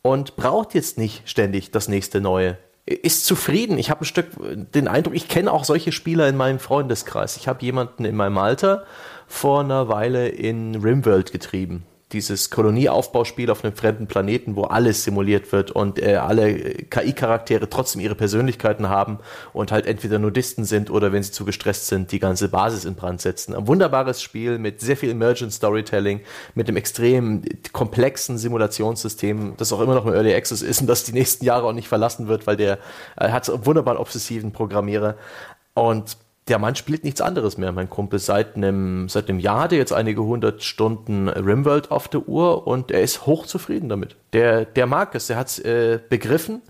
und 0.00 0.36
braucht 0.36 0.74
jetzt 0.74 0.98
nicht 0.98 1.28
ständig 1.28 1.70
das 1.72 1.88
nächste 1.88 2.20
Neue. 2.22 2.56
Ist 2.86 3.26
zufrieden. 3.26 3.78
Ich 3.78 3.90
habe 3.90 4.02
ein 4.02 4.04
Stück 4.04 4.28
den 4.38 4.86
Eindruck, 4.86 5.16
ich 5.16 5.28
kenne 5.28 5.52
auch 5.52 5.64
solche 5.64 5.90
Spieler 5.90 6.28
in 6.28 6.36
meinem 6.36 6.60
Freundeskreis. 6.60 7.36
Ich 7.36 7.48
habe 7.48 7.64
jemanden 7.64 8.04
in 8.04 8.14
meinem 8.14 8.38
Alter 8.38 8.84
vor 9.26 9.60
einer 9.60 9.88
Weile 9.88 10.28
in 10.28 10.76
Rimworld 10.76 11.32
getrieben. 11.32 11.84
Dieses 12.12 12.50
Kolonieaufbauspiel 12.50 13.50
auf 13.50 13.64
einem 13.64 13.74
fremden 13.74 14.06
Planeten, 14.06 14.54
wo 14.54 14.62
alles 14.62 15.02
simuliert 15.02 15.50
wird 15.50 15.72
und 15.72 16.00
äh, 16.00 16.14
alle 16.14 16.54
KI-Charaktere 16.54 17.68
trotzdem 17.68 18.00
ihre 18.00 18.14
Persönlichkeiten 18.14 18.88
haben 18.88 19.18
und 19.52 19.72
halt 19.72 19.86
entweder 19.86 20.20
Nudisten 20.20 20.64
sind 20.64 20.88
oder 20.88 21.12
wenn 21.12 21.24
sie 21.24 21.32
zu 21.32 21.44
gestresst 21.44 21.88
sind, 21.88 22.12
die 22.12 22.20
ganze 22.20 22.48
Basis 22.48 22.84
in 22.84 22.94
Brand 22.94 23.20
setzen. 23.20 23.54
Ein 23.56 23.66
wunderbares 23.66 24.22
Spiel 24.22 24.58
mit 24.58 24.80
sehr 24.80 24.96
viel 24.96 25.10
Emergent 25.10 25.52
Storytelling, 25.52 26.20
mit 26.54 26.68
einem 26.68 26.76
extrem 26.76 27.42
komplexen 27.72 28.38
Simulationssystem, 28.38 29.54
das 29.56 29.72
auch 29.72 29.80
immer 29.80 29.96
noch 29.96 30.06
im 30.06 30.12
Early 30.12 30.32
Access 30.32 30.62
ist 30.62 30.80
und 30.80 30.86
das 30.86 31.02
die 31.02 31.12
nächsten 31.12 31.44
Jahre 31.44 31.66
auch 31.66 31.72
nicht 31.72 31.88
verlassen 31.88 32.28
wird, 32.28 32.46
weil 32.46 32.56
der 32.56 32.78
äh, 33.16 33.30
hat 33.30 33.44
so 33.44 33.54
einen 33.54 33.66
wunderbaren 33.66 33.98
obsessiven 33.98 34.52
Programmierer. 34.52 35.16
Und 35.74 36.16
der 36.48 36.58
Mann 36.58 36.76
spielt 36.76 37.02
nichts 37.02 37.20
anderes 37.20 37.58
mehr, 37.58 37.72
mein 37.72 37.90
Kumpel. 37.90 38.18
Seit 38.18 38.56
einem, 38.56 39.08
seit 39.08 39.28
einem 39.28 39.40
Jahr 39.40 39.64
hat 39.64 39.72
er 39.72 39.78
jetzt 39.78 39.92
einige 39.92 40.22
hundert 40.22 40.62
Stunden 40.62 41.28
Rimworld 41.28 41.90
auf 41.90 42.08
der 42.08 42.28
Uhr 42.28 42.66
und 42.66 42.90
er 42.90 43.02
ist 43.02 43.26
hochzufrieden 43.26 43.88
damit. 43.88 44.16
Der, 44.32 44.64
der 44.64 44.86
mag 44.86 45.14
es, 45.14 45.26
der 45.26 45.36
hat 45.36 45.48
es 45.48 45.58
äh, 45.58 45.98
begriffen, 46.08 46.62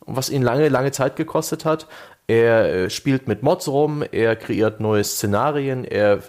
was 0.00 0.30
ihn 0.30 0.42
lange, 0.42 0.68
lange 0.68 0.92
Zeit 0.92 1.16
gekostet 1.16 1.64
hat. 1.64 1.86
Er 2.26 2.84
äh, 2.84 2.90
spielt 2.90 3.28
mit 3.28 3.42
Mods 3.42 3.68
rum, 3.68 4.02
er 4.10 4.34
kreiert 4.36 4.80
neue 4.80 5.04
Szenarien, 5.04 5.84
er 5.84 6.20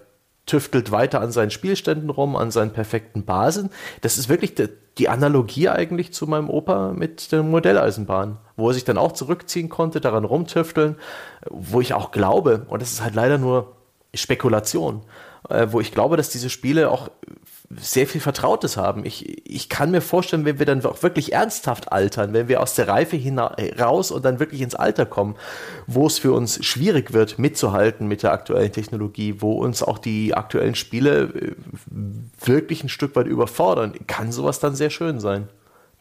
tüftelt 0.46 0.92
weiter 0.92 1.22
an 1.22 1.32
seinen 1.32 1.52
Spielständen 1.52 2.10
rum, 2.10 2.36
an 2.36 2.52
seinen 2.52 2.74
perfekten 2.74 3.24
Basen. 3.24 3.70
Das 4.02 4.18
ist 4.18 4.28
wirklich 4.28 4.56
de, 4.56 4.68
die 4.98 5.08
Analogie 5.08 5.70
eigentlich 5.70 6.14
zu 6.14 6.28
meinem 6.28 6.50
Opa 6.50 6.92
mit 6.92 7.32
der 7.32 7.44
Modelleisenbahn, 7.44 8.38
wo 8.56 8.70
er 8.70 8.74
sich 8.74 8.84
dann 8.84 8.97
auch 8.97 9.12
zurückziehen 9.12 9.70
konnte, 9.70 10.01
daran 10.01 10.26
rumtüfteln, 10.26 10.97
wo 11.49 11.82
ich 11.82 11.93
auch 11.93 12.12
glaube, 12.12 12.66
und 12.68 12.82
das 12.82 12.91
ist 12.91 13.04
halt 13.04 13.16
leider 13.16 13.38
nur 13.38 13.76
Spekulation, 14.14 15.01
äh, 15.49 15.68
wo 15.72 15.80
ich 15.80 15.91
glaube, 15.91 16.18
dass 16.18 16.30
diese 16.30 16.49
Spiele 16.49 16.91
auch 16.91 17.10
sehr 17.78 18.08
viel 18.08 18.22
Vertrautes 18.22 18.78
haben. 18.78 19.06
Ich, 19.06 19.47
ich 19.49 19.70
kann 19.70 19.91
mir 19.91 20.01
vorstellen, 20.01 20.45
wenn 20.45 20.60
wir 20.60 20.66
dann 20.66 20.86
auch 20.86 21.01
wirklich 21.01 21.34
ernsthaft 21.34 21.91
altern, 21.91 22.34
wenn 22.34 22.47
wir 22.47 22.62
aus 22.62 22.76
der 22.76 22.88
Reife 22.88 23.16
hinaus 23.16 24.12
und 24.12 24.24
dann 24.26 24.39
wirklich 24.39 24.62
ins 24.62 24.76
Alter 24.76 25.06
kommen, 25.06 25.36
wo 25.88 26.06
es 26.08 26.20
für 26.20 26.34
uns 26.34 26.64
schwierig 26.64 27.14
wird, 27.14 27.39
mitzuhalten 27.39 28.08
mit 28.08 28.24
der 28.24 28.32
aktuellen 28.32 28.72
Technologie, 28.72 29.41
wo 29.41 29.54
uns 29.54 29.82
auch 29.82 29.97
die 29.97 30.36
aktuellen 30.36 30.76
Spiele 30.76 31.24
äh, 31.24 31.56
wirklich 32.45 32.84
ein 32.84 32.89
Stück 32.89 33.16
weit 33.16 33.28
überfordern, 33.28 33.93
kann 34.08 34.32
sowas 34.32 34.60
dann 34.60 34.76
sehr 34.76 34.89
schön 34.89 35.20
sein. 35.20 35.47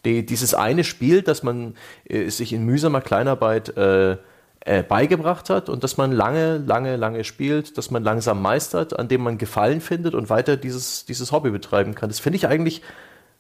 Die, 0.05 0.27
dieses 0.27 0.55
eine 0.55 0.85
Spiel, 0.85 1.23
das 1.23 1.43
man 1.43 1.75
äh, 2.09 2.29
sich 2.29 2.53
in 2.53 2.65
mühsamer 2.65 3.01
Kleinarbeit 3.01 3.77
äh, 3.77 4.17
äh, 4.65 4.83
beigebracht 4.83 5.51
hat 5.51 5.69
und 5.69 5.83
dass 5.83 5.97
man 5.97 6.13
lange, 6.13 6.59
lange, 6.59 6.97
lange 6.97 7.25
spielt, 7.25 7.77
dass 7.79 7.91
man 7.91 8.05
langsam 8.05 8.41
meistert, 8.41 8.99
an 8.99 9.09
dem 9.09 9.23
man 9.23 9.39
Gefallen 9.39 9.81
findet 9.81 10.15
und 10.15 10.31
weiter 10.31 10.57
dieses, 10.57 11.05
dieses 11.05 11.33
Hobby 11.33 11.51
betreiben 11.51 11.95
kann. 11.95 12.09
Das 12.09 12.21
finde 12.21 12.37
ich 12.37 12.47
eigentlich 12.47 12.83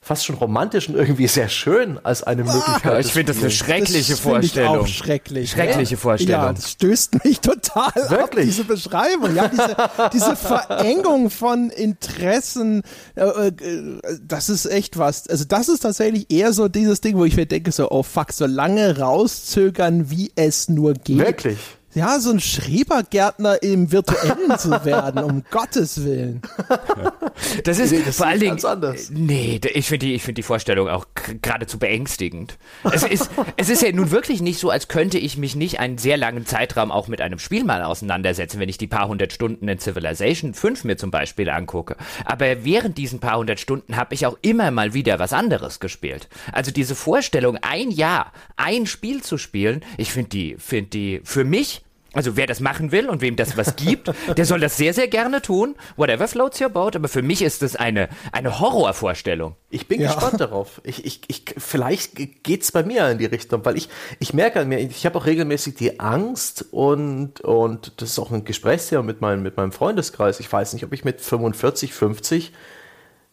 fast 0.05 0.25
schon 0.27 0.35
romantisch 0.35 0.89
und 0.89 0.97
irgendwie 0.97 1.29
sehr 1.29 1.49
schön 1.49 1.99
als 2.03 2.25
eine 2.25 2.43
Möglichkeit. 2.43 2.85
Ja, 2.85 2.99
ich 2.99 3.13
finde 3.13 3.33
das 3.33 3.41
eine 3.41 3.53
schreckliche 3.53 4.13
das 4.13 4.21
find 4.21 4.43
Ich 4.45 4.51
Vorstellung. 4.53 4.79
auch 4.81 4.87
schrecklich. 4.89 5.51
Schreckliche 5.53 5.95
Ja, 5.95 6.01
Vorstellung. 6.01 6.55
das 6.57 6.71
stößt 6.73 7.25
mich 7.25 7.39
total 7.41 7.87
ab, 7.87 8.11
Wirklich? 8.11 8.47
diese 8.47 8.65
Beschreibung. 8.65 9.35
Ja, 9.37 9.47
diese, 9.47 9.77
diese 10.13 10.35
Verengung 10.35 11.31
von 11.31 11.71
Interessen, 11.71 12.83
äh, 13.15 13.23
äh, 13.49 13.53
das 14.27 14.49
ist 14.49 14.67
echt 14.67 14.99
was. 14.99 15.29
Also 15.29 15.45
das 15.45 15.69
ist 15.69 15.81
tatsächlich 15.81 16.27
eher 16.33 16.53
so 16.53 16.67
dieses 16.67 17.01
Ding, 17.01 17.17
wo 17.17 17.25
ich 17.25 17.37
mir 17.37 17.47
denke, 17.47 17.71
so, 17.71 17.89
oh 17.91 18.03
fuck, 18.03 18.33
so 18.33 18.47
lange 18.47 18.99
rauszögern, 18.99 20.11
wie 20.11 20.33
es 20.35 20.69
nur 20.69 20.95
geht. 20.95 21.19
Wirklich? 21.19 21.59
Ja, 21.95 22.19
so 22.21 22.31
ein 22.31 22.41
Schrebergärtner 22.41 23.63
im 23.63 23.93
Virtuellen 23.93 24.59
zu 24.59 24.71
werden, 24.85 25.23
um 25.25 25.45
Gottes 25.51 26.05
Willen. 26.05 26.41
Das 27.65 27.79
ist 27.79 27.93
Nee, 27.93 28.03
das 28.05 28.17
vor 28.17 28.27
allen 28.27 28.41
Dingen. 28.41 28.53
ganz 28.53 28.65
anders. 28.65 29.11
Nee, 29.11 29.61
ich 29.75 29.87
finde 29.87 30.07
die, 30.07 30.15
ich 30.15 30.23
finde 30.23 30.35
die 30.35 30.43
Vorstellung 30.43 30.89
auch 30.89 31.07
geradezu 31.41 31.79
beängstigend. 31.79 32.57
Es 32.85 33.03
ist, 33.03 33.31
es 33.57 33.69
ist 33.69 33.83
ja 33.83 33.91
nun 33.93 34.11
wirklich 34.11 34.43
nicht 34.43 34.59
so, 34.59 34.71
als 34.71 34.87
könnte 34.89 35.19
ich 35.19 35.37
mich 35.39 35.57
nicht 35.57 35.81
einen 35.81 35.99
sehr 35.99 36.17
langen 36.17 36.47
Zeitraum 36.47 36.91
auch 36.93 37.09
mit 37.09 37.21
einem 37.21 37.39
Spiel 37.39 37.65
mal 37.65 37.83
auseinandersetzen, 37.83 38.61
wenn 38.61 38.69
ich 38.69 38.79
die 38.79 38.87
paar 38.87 39.09
hundert 39.09 39.33
Stunden 39.33 39.67
in 39.67 39.79
Civilization 39.79 40.55
5 40.55 40.85
mir 40.85 40.97
zum 40.97 41.11
Beispiel 41.11 41.49
angucke. 41.51 41.97
Aber 42.25 42.65
während 42.65 42.99
diesen 42.99 43.19
paar 43.19 43.39
hundert 43.39 43.61
Stunden 43.61 43.97
habe 43.97 44.15
ich 44.15 44.27
auch 44.27 44.39
immer 44.43 44.71
mal 44.71 44.95
wieder 44.95 45.19
was 45.19 45.33
anderes 45.33 45.81
gespielt. 45.81 46.29
Also 46.53 46.71
diese 46.71 46.95
Vorstellung, 46.95 47.57
ein 47.63 47.91
Jahr, 47.91 48.33
ein 48.57 48.87
Spiel 48.87 49.23
zu 49.23 49.39
spielen, 49.39 49.83
ich 49.97 50.13
finde 50.13 50.29
die, 50.31 50.57
finde 50.59 50.91
die 50.91 51.21
für 51.25 51.45
mich 51.45 51.82
also 52.13 52.37
wer 52.37 52.47
das 52.47 52.61
machen 52.61 52.93
will 52.93 53.09
und 53.09 53.21
wem 53.21 53.37
das 53.37 53.57
was 53.57 53.77
gibt, 53.77 54.11
der 54.37 54.45
soll 54.45 54.61
das 54.61 54.77
sehr, 54.77 54.95
sehr 54.95 55.09
gerne 55.09 55.43
tun. 55.43 55.75
Whatever 55.97 56.29
floats 56.29 56.61
your 56.61 56.69
boat. 56.69 56.97
Aber 56.97 57.09
für 57.09 57.23
mich 57.23 57.43
ist 57.43 57.63
das 57.63 57.77
eine, 57.77 58.09
eine 58.33 58.61
Horrorvorstellung. 58.61 59.57
Ich 59.71 59.89
bin 59.89 60.01
Ja. 60.01 60.09
gespannt 60.13 60.41
darauf. 60.41 60.81
Ich, 60.85 61.05
ich, 61.05 61.21
ich, 61.29 61.45
vielleicht 61.57 62.43
geht's 62.43 62.73
bei 62.73 62.83
mir 62.83 63.09
in 63.11 63.19
die 63.19 63.27
Richtung, 63.27 63.65
weil 63.65 63.77
ich, 63.77 63.89
ich 64.19 64.35
merke 64.35 64.61
an 64.61 64.69
mir, 64.69 64.79
ich 64.79 65.07
habe 65.07 65.19
auch 65.19 65.27
regelmäßig 65.27 65.75
die 65.75 66.01
Angst 66.01 66.67
und, 66.71 67.41
und 67.41 67.93
das 68.01 68.11
ist 68.11 68.19
auch 68.19 68.31
ein 68.31 68.45
Gesprächsthema 68.45 69.03
mit 69.03 69.21
meinem, 69.21 69.43
mit 69.43 69.57
meinem 69.57 69.73
Freundeskreis. 69.73 70.41
Ich 70.41 70.53
weiß 70.53 70.75
nicht, 70.75 70.85
ob 70.85 70.93
ich 70.93 71.05
mit 71.05 71.21
45, 71.21 71.95
50 71.95 72.53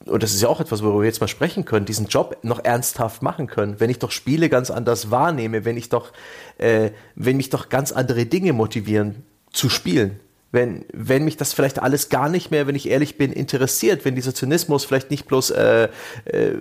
und 0.10 0.24
das 0.24 0.34
ist 0.34 0.41
ja 0.41 0.49
auch 0.49 0.60
etwas, 0.60 0.84
worüber 0.84 1.01
wir 1.01 1.05
jetzt 1.05 1.22
mal 1.22 1.28
sprechen 1.28 1.66
können, 1.66 1.86
diesen 1.86 2.07
Job 2.07 2.38
noch 2.43 2.64
ernsthaft 2.64 3.22
machen 3.22 3.47
können, 3.47 3.80
wenn 3.80 3.89
ich 3.89 3.99
doch 3.99 4.12
Spiele 4.12 4.49
ganz 4.49 4.72
anders 4.72 5.12
wahrnehme, 5.12 5.66
wenn 5.66 5.78
ich 5.78 5.89
doch, 5.89 6.12
äh, 6.57 6.91
wenn 7.16 7.38
mich 7.38 7.49
doch 7.49 7.70
ganz 7.70 7.91
andere 7.91 8.26
Dinge 8.26 8.53
motivieren 8.53 9.24
zu 9.51 9.70
spielen. 9.70 10.20
wenn, 10.51 10.86
wenn 10.93 11.26
mich 11.26 11.38
das 11.38 11.53
vielleicht 11.53 11.80
alles 11.80 12.10
gar 12.10 12.28
nicht 12.28 12.49
mehr, 12.49 12.66
wenn 12.66 12.76
ich 12.76 12.89
ehrlich 12.89 13.18
bin, 13.18 13.32
interessiert, 13.32 14.03
wenn 14.03 14.16
dieser 14.16 14.34
Zynismus 14.34 14.84
vielleicht 14.84 15.12
nicht 15.12 15.28
bloß 15.28 15.51
äh, 15.51 15.89
äh, 16.26 16.55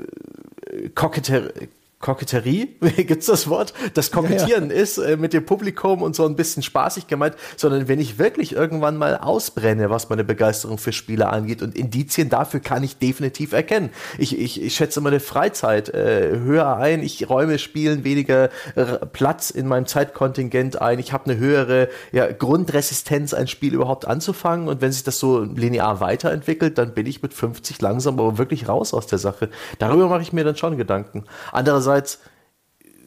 Koketterie, 0.94 1.68
Koketterie, 2.00 2.76
gibt's 2.96 3.26
das 3.26 3.48
Wort? 3.48 3.74
Das 3.94 4.12
Kokettieren 4.12 4.70
ja, 4.70 4.76
ja. 4.76 4.82
ist 4.82 4.98
äh, 4.98 5.16
mit 5.16 5.32
dem 5.32 5.44
Publikum 5.44 6.02
und 6.02 6.14
so 6.14 6.26
ein 6.26 6.36
bisschen 6.36 6.62
spaßig 6.62 7.08
gemeint, 7.08 7.34
sondern 7.56 7.88
wenn 7.88 7.98
ich 7.98 8.18
wirklich 8.18 8.52
irgendwann 8.52 8.96
mal 8.96 9.16
ausbrenne, 9.16 9.90
was 9.90 10.08
meine 10.08 10.22
Begeisterung 10.22 10.78
für 10.78 10.92
Spiele 10.92 11.28
angeht 11.28 11.60
und 11.60 11.76
Indizien 11.76 12.28
dafür 12.28 12.60
kann 12.60 12.84
ich 12.84 12.98
definitiv 12.98 13.52
erkennen. 13.52 13.90
Ich, 14.16 14.38
ich, 14.38 14.62
ich 14.62 14.76
schätze 14.76 15.00
meine 15.00 15.18
Freizeit 15.18 15.88
äh, 15.88 16.38
höher 16.38 16.76
ein, 16.76 17.02
ich 17.02 17.28
räume 17.28 17.58
Spielen 17.58 18.04
weniger 18.04 18.50
äh, 18.76 18.84
Platz 19.12 19.50
in 19.50 19.66
meinem 19.66 19.86
Zeitkontingent 19.86 20.80
ein, 20.80 21.00
ich 21.00 21.12
habe 21.12 21.24
eine 21.28 21.36
höhere 21.40 21.88
ja, 22.12 22.30
Grundresistenz, 22.30 23.34
ein 23.34 23.48
Spiel 23.48 23.74
überhaupt 23.74 24.06
anzufangen 24.06 24.68
und 24.68 24.80
wenn 24.80 24.92
sich 24.92 25.02
das 25.02 25.18
so 25.18 25.40
linear 25.40 25.98
weiterentwickelt, 25.98 26.78
dann 26.78 26.94
bin 26.94 27.06
ich 27.06 27.22
mit 27.22 27.34
50 27.34 27.80
langsam 27.82 28.20
aber 28.20 28.38
wirklich 28.38 28.68
raus 28.68 28.94
aus 28.94 29.08
der 29.08 29.18
Sache. 29.18 29.48
Darüber 29.80 30.08
mache 30.08 30.22
ich 30.22 30.32
mir 30.32 30.44
dann 30.44 30.56
schon 30.56 30.76
Gedanken. 30.76 31.24
Andererseits 31.50 31.87
einerseits 31.88 32.20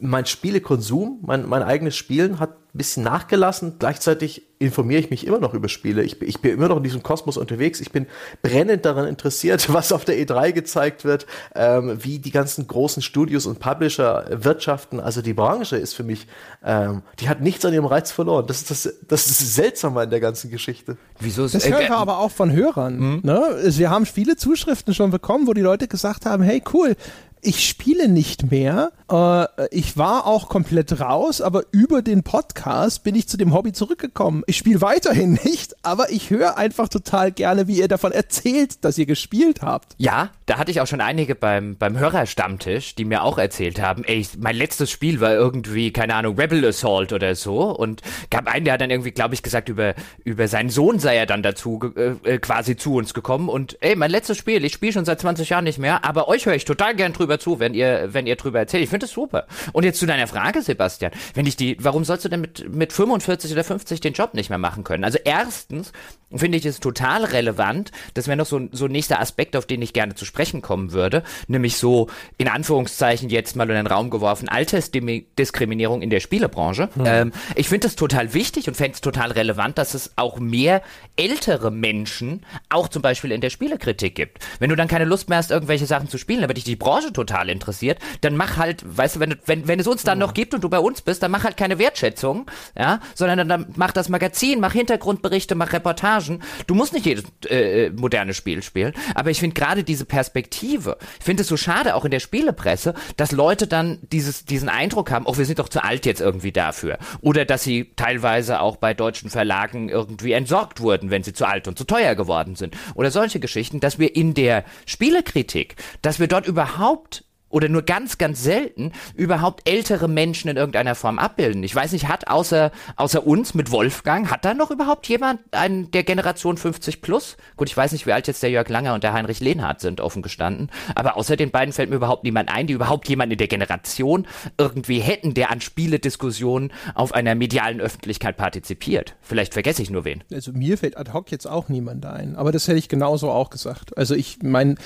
mein 0.00 0.26
Spielekonsum, 0.26 1.20
mein, 1.22 1.48
mein 1.48 1.62
eigenes 1.62 1.96
Spielen 1.96 2.40
hat 2.40 2.56
ein 2.74 2.78
bisschen 2.78 3.02
nachgelassen. 3.02 3.74
Gleichzeitig 3.78 4.46
informiere 4.58 5.00
ich 5.00 5.10
mich 5.10 5.26
immer 5.26 5.38
noch 5.38 5.52
über 5.52 5.68
Spiele. 5.68 6.02
Ich, 6.04 6.22
ich, 6.22 6.40
bin 6.40 6.52
immer 6.52 6.68
noch 6.68 6.78
in 6.78 6.82
diesem 6.82 7.02
Kosmos 7.02 7.36
unterwegs. 7.36 7.80
Ich 7.80 7.92
bin 7.92 8.06
brennend 8.40 8.86
daran 8.86 9.06
interessiert, 9.06 9.70
was 9.72 9.92
auf 9.92 10.06
der 10.06 10.16
E3 10.16 10.52
gezeigt 10.52 11.04
wird, 11.04 11.26
ähm, 11.54 11.98
wie 12.02 12.18
die 12.18 12.30
ganzen 12.30 12.66
großen 12.66 13.02
Studios 13.02 13.44
und 13.44 13.58
Publisher 13.58 14.26
wirtschaften. 14.30 15.00
Also 15.00 15.20
die 15.20 15.34
Branche 15.34 15.76
ist 15.76 15.92
für 15.92 16.04
mich, 16.04 16.26
ähm, 16.64 17.02
die 17.20 17.28
hat 17.28 17.42
nichts 17.42 17.62
an 17.66 17.74
ihrem 17.74 17.86
Reiz 17.86 18.10
verloren. 18.10 18.46
Das 18.46 18.62
ist 18.62 18.70
das, 18.70 18.94
das 19.06 19.26
ist 19.26 19.54
seltsamer 19.54 20.04
in 20.04 20.10
der 20.10 20.20
ganzen 20.20 20.50
Geschichte. 20.50 20.96
Wieso 21.20 21.44
ist 21.44 21.54
das 21.54 21.68
hören 21.68 21.88
wir 21.88 21.98
aber 21.98 22.18
auch 22.20 22.30
von 22.30 22.52
Hörern. 22.52 22.98
Mhm. 22.98 23.20
Ne? 23.22 23.42
Wir 23.66 23.90
haben 23.90 24.06
viele 24.06 24.36
Zuschriften 24.36 24.94
schon 24.94 25.10
bekommen, 25.10 25.46
wo 25.46 25.52
die 25.52 25.60
Leute 25.60 25.88
gesagt 25.88 26.24
haben, 26.24 26.42
hey 26.42 26.62
cool, 26.72 26.96
ich 27.42 27.68
spiele 27.68 28.08
nicht 28.08 28.50
mehr. 28.50 28.92
Äh, 29.10 29.68
ich 29.70 29.98
war 29.98 30.26
auch 30.26 30.48
komplett 30.48 31.00
raus, 31.00 31.40
aber 31.40 31.64
über 31.72 32.00
den 32.00 32.22
Podcast 32.22 32.61
bin 33.00 33.14
ich 33.14 33.28
zu 33.28 33.36
dem 33.36 33.52
Hobby 33.52 33.72
zurückgekommen. 33.72 34.42
Ich 34.46 34.56
spiele 34.56 34.80
weiterhin 34.80 35.32
nicht, 35.44 35.74
aber 35.82 36.10
ich 36.10 36.30
höre 36.30 36.56
einfach 36.58 36.88
total 36.88 37.32
gerne, 37.32 37.66
wie 37.66 37.78
ihr 37.78 37.88
davon 37.88 38.12
erzählt, 38.12 38.84
dass 38.84 38.98
ihr 38.98 39.06
gespielt 39.06 39.62
habt. 39.62 39.94
Ja, 39.98 40.30
da 40.46 40.58
hatte 40.58 40.70
ich 40.70 40.80
auch 40.80 40.86
schon 40.86 41.00
einige 41.00 41.34
beim, 41.34 41.76
beim 41.76 41.98
Hörerstammtisch, 41.98 42.94
die 42.94 43.04
mir 43.04 43.22
auch 43.22 43.38
erzählt 43.38 43.80
haben, 43.80 44.04
ey, 44.04 44.26
mein 44.38 44.56
letztes 44.56 44.90
Spiel 44.90 45.20
war 45.20 45.32
irgendwie, 45.32 45.92
keine 45.92 46.14
Ahnung, 46.14 46.38
Rebel 46.38 46.64
Assault 46.64 47.12
oder 47.12 47.34
so. 47.34 47.62
Und 47.70 48.02
gab 48.30 48.46
einen, 48.46 48.64
der 48.64 48.74
hat 48.74 48.80
dann 48.80 48.90
irgendwie, 48.90 49.10
glaube 49.10 49.34
ich, 49.34 49.42
gesagt, 49.42 49.68
über, 49.68 49.94
über 50.24 50.48
seinen 50.48 50.70
Sohn 50.70 50.98
sei 50.98 51.16
er 51.16 51.26
dann 51.26 51.42
dazu 51.42 51.80
äh, 51.96 52.14
äh, 52.22 52.38
quasi 52.38 52.76
zu 52.76 52.94
uns 52.94 53.14
gekommen. 53.14 53.48
Und 53.48 53.76
ey, 53.80 53.96
mein 53.96 54.10
letztes 54.10 54.38
Spiel, 54.38 54.64
ich 54.64 54.72
spiele 54.72 54.92
schon 54.92 55.04
seit 55.04 55.20
20 55.20 55.48
Jahren 55.48 55.64
nicht 55.64 55.78
mehr, 55.78 56.04
aber 56.04 56.28
euch 56.28 56.46
höre 56.46 56.54
ich 56.54 56.64
total 56.64 56.94
gern 56.94 57.12
drüber 57.12 57.38
zu, 57.38 57.58
wenn 57.58 57.74
ihr, 57.74 58.08
wenn 58.12 58.26
ihr 58.26 58.36
drüber 58.36 58.60
erzählt. 58.60 58.84
Ich 58.84 58.90
finde 58.90 59.06
das 59.06 59.12
super. 59.12 59.46
Und 59.72 59.84
jetzt 59.84 59.98
zu 59.98 60.06
deiner 60.06 60.26
Frage, 60.26 60.62
Sebastian. 60.62 61.12
Wenn 61.34 61.46
ich 61.46 61.56
die, 61.56 61.76
warum 61.80 62.04
sollst 62.04 62.24
du 62.24 62.28
denn 62.28 62.40
mit, 62.40 62.51
mit 62.68 62.92
45 62.92 63.52
oder 63.52 63.64
50 63.64 64.00
den 64.00 64.12
Job 64.12 64.34
nicht 64.34 64.50
mehr 64.50 64.58
machen 64.58 64.84
können? 64.84 65.04
Also 65.04 65.18
erstens 65.24 65.92
finde 66.34 66.58
ich 66.58 66.64
es 66.64 66.80
total 66.80 67.24
relevant. 67.24 67.90
Das 68.14 68.26
wäre 68.26 68.36
noch 68.36 68.46
so, 68.46 68.60
so 68.72 68.86
ein 68.86 68.92
nächster 68.92 69.20
Aspekt, 69.20 69.56
auf 69.56 69.66
den 69.66 69.82
ich 69.82 69.92
gerne 69.92 70.14
zu 70.14 70.24
sprechen 70.24 70.62
kommen 70.62 70.92
würde. 70.92 71.22
Nämlich 71.46 71.76
so, 71.76 72.08
in 72.38 72.48
Anführungszeichen 72.48 73.28
jetzt 73.28 73.56
mal 73.56 73.68
in 73.68 73.76
den 73.76 73.86
Raum 73.86 74.10
geworfen, 74.10 74.48
Altersdiskriminierung 74.48 76.02
in 76.02 76.10
der 76.10 76.20
Spielebranche. 76.20 76.88
Hm. 76.94 77.04
Ähm, 77.06 77.32
ich 77.54 77.68
finde 77.68 77.86
es 77.86 77.96
total 77.96 78.34
wichtig 78.34 78.68
und 78.68 78.76
fände 78.76 78.94
es 78.94 79.00
total 79.00 79.32
relevant, 79.32 79.78
dass 79.78 79.94
es 79.94 80.12
auch 80.16 80.38
mehr 80.38 80.82
ältere 81.16 81.70
Menschen 81.70 82.44
auch 82.68 82.88
zum 82.88 83.02
Beispiel 83.02 83.32
in 83.32 83.40
der 83.40 83.50
Spielekritik 83.50 84.14
gibt. 84.14 84.38
Wenn 84.58 84.70
du 84.70 84.76
dann 84.76 84.88
keine 84.88 85.04
Lust 85.04 85.28
mehr 85.28 85.38
hast, 85.38 85.50
irgendwelche 85.50 85.86
Sachen 85.86 86.08
zu 86.08 86.18
spielen, 86.18 86.44
aber 86.44 86.54
dich 86.54 86.64
die 86.64 86.76
Branche 86.76 87.12
total 87.12 87.48
interessiert, 87.48 87.98
dann 88.20 88.36
mach 88.36 88.56
halt, 88.56 88.84
weißt 88.84 89.16
du, 89.16 89.20
wenn, 89.20 89.36
wenn, 89.46 89.68
wenn 89.68 89.80
es 89.80 89.86
uns 89.86 90.02
dann 90.02 90.18
noch 90.18 90.34
gibt 90.34 90.54
und 90.54 90.64
du 90.64 90.68
bei 90.68 90.78
uns 90.78 91.02
bist, 91.02 91.22
dann 91.22 91.30
mach 91.30 91.44
halt 91.44 91.56
keine 91.56 91.78
Wertschätzung, 91.78 92.41
ja, 92.76 93.00
sondern 93.14 93.48
dann, 93.48 93.66
mach 93.76 93.92
das 93.92 94.08
Magazin, 94.08 94.60
mach 94.60 94.72
Hintergrundberichte, 94.72 95.54
mach 95.54 95.72
Reportagen. 95.72 96.42
Du 96.66 96.74
musst 96.74 96.92
nicht 96.92 97.06
jedes 97.06 97.24
äh, 97.48 97.90
moderne 97.90 98.34
Spiel 98.34 98.62
spielen, 98.62 98.92
aber 99.14 99.30
ich 99.30 99.40
finde 99.40 99.54
gerade 99.54 99.84
diese 99.84 100.04
Perspektive, 100.04 100.98
ich 101.18 101.24
finde 101.24 101.42
es 101.42 101.48
so 101.48 101.56
schade, 101.56 101.94
auch 101.94 102.04
in 102.04 102.10
der 102.10 102.20
Spielepresse, 102.20 102.94
dass 103.16 103.32
Leute 103.32 103.66
dann 103.66 103.98
dieses, 104.02 104.44
diesen 104.44 104.68
Eindruck 104.68 105.10
haben, 105.10 105.26
oh, 105.26 105.36
wir 105.36 105.44
sind 105.44 105.58
doch 105.58 105.68
zu 105.68 105.82
alt 105.82 106.06
jetzt 106.06 106.20
irgendwie 106.20 106.52
dafür. 106.52 106.98
Oder 107.20 107.44
dass 107.44 107.62
sie 107.62 107.92
teilweise 107.96 108.60
auch 108.60 108.76
bei 108.76 108.94
deutschen 108.94 109.30
Verlagen 109.30 109.88
irgendwie 109.88 110.32
entsorgt 110.32 110.80
wurden, 110.80 111.10
wenn 111.10 111.22
sie 111.22 111.32
zu 111.32 111.46
alt 111.46 111.68
und 111.68 111.78
zu 111.78 111.84
teuer 111.84 112.14
geworden 112.14 112.56
sind. 112.56 112.76
Oder 112.94 113.10
solche 113.10 113.40
Geschichten, 113.40 113.80
dass 113.80 113.98
wir 113.98 114.14
in 114.14 114.34
der 114.34 114.64
Spielekritik, 114.86 115.76
dass 116.02 116.20
wir 116.20 116.28
dort 116.28 116.46
überhaupt 116.46 117.24
oder 117.52 117.68
nur 117.68 117.82
ganz, 117.82 118.18
ganz 118.18 118.42
selten 118.42 118.92
überhaupt 119.14 119.68
ältere 119.68 120.08
Menschen 120.08 120.48
in 120.48 120.56
irgendeiner 120.56 120.94
Form 120.94 121.18
abbilden. 121.18 121.62
Ich 121.62 121.74
weiß 121.74 121.92
nicht, 121.92 122.08
hat 122.08 122.28
außer, 122.28 122.72
außer 122.96 123.26
uns 123.26 123.54
mit 123.54 123.70
Wolfgang, 123.70 124.30
hat 124.30 124.44
da 124.44 124.54
noch 124.54 124.70
überhaupt 124.70 125.06
jemand 125.06 125.40
einen 125.52 125.90
der 125.90 126.02
Generation 126.02 126.56
50 126.56 127.02
plus? 127.02 127.36
Gut, 127.56 127.68
ich 127.68 127.76
weiß 127.76 127.92
nicht, 127.92 128.06
wie 128.06 128.12
alt 128.12 128.26
jetzt 128.26 128.42
der 128.42 128.50
Jörg 128.50 128.68
Langer 128.68 128.94
und 128.94 129.04
der 129.04 129.12
Heinrich 129.12 129.40
Lehnhardt 129.40 129.80
sind, 129.80 130.00
offen 130.00 130.22
gestanden. 130.22 130.70
Aber 130.94 131.16
außer 131.16 131.36
den 131.36 131.50
beiden 131.50 131.72
fällt 131.72 131.90
mir 131.90 131.96
überhaupt 131.96 132.24
niemand 132.24 132.48
ein, 132.48 132.66
die 132.66 132.72
überhaupt 132.72 133.08
jemanden 133.08 133.32
in 133.32 133.38
der 133.38 133.48
Generation 133.48 134.26
irgendwie 134.58 135.00
hätten, 135.00 135.34
der 135.34 135.50
an 135.50 135.60
Spielediskussionen 135.60 136.72
auf 136.94 137.12
einer 137.12 137.34
medialen 137.34 137.80
Öffentlichkeit 137.80 138.36
partizipiert. 138.36 139.14
Vielleicht 139.20 139.52
vergesse 139.52 139.82
ich 139.82 139.90
nur 139.90 140.04
wen. 140.04 140.24
Also 140.32 140.52
mir 140.52 140.78
fällt 140.78 140.96
ad 140.96 141.12
hoc 141.12 141.30
jetzt 141.30 141.46
auch 141.46 141.68
niemand 141.68 142.06
ein. 142.06 142.34
Aber 142.36 142.50
das 142.50 142.66
hätte 142.66 142.78
ich 142.78 142.88
genauso 142.88 143.30
auch 143.30 143.50
gesagt. 143.50 143.96
Also 143.98 144.14
ich 144.14 144.38
meine, 144.42 144.76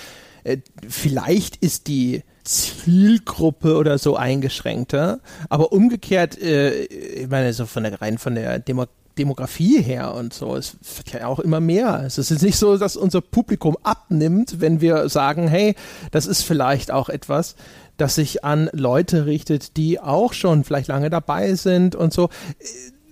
äh, 0.44 0.58
vielleicht 0.88 1.56
ist 1.56 1.86
die 1.86 2.22
Zielgruppe 2.46 3.76
oder 3.76 3.98
so 3.98 4.16
eingeschränkter. 4.16 5.20
Aber 5.48 5.72
umgekehrt, 5.72 6.40
äh, 6.40 6.84
ich 6.84 7.28
meine, 7.28 7.52
so 7.52 7.66
von 7.66 7.82
der 7.82 8.00
rein 8.00 8.18
von 8.18 8.34
der 8.34 8.58
Demo 8.58 8.86
Demografie 9.18 9.80
her 9.80 10.12
und 10.12 10.34
so, 10.34 10.56
es 10.56 10.76
wird 10.98 11.10
ja 11.14 11.26
auch 11.26 11.40
immer 11.40 11.58
mehr. 11.58 12.02
Es 12.04 12.18
ist 12.18 12.42
nicht 12.42 12.58
so, 12.58 12.76
dass 12.76 12.98
unser 12.98 13.22
Publikum 13.22 13.74
abnimmt, 13.82 14.60
wenn 14.60 14.82
wir 14.82 15.08
sagen, 15.08 15.48
hey, 15.48 15.74
das 16.10 16.26
ist 16.26 16.42
vielleicht 16.42 16.90
auch 16.90 17.08
etwas, 17.08 17.56
das 17.96 18.16
sich 18.16 18.44
an 18.44 18.68
Leute 18.74 19.24
richtet, 19.24 19.78
die 19.78 20.00
auch 20.00 20.34
schon 20.34 20.64
vielleicht 20.64 20.88
lange 20.88 21.08
dabei 21.08 21.54
sind 21.54 21.94
und 21.94 22.12
so. 22.12 22.28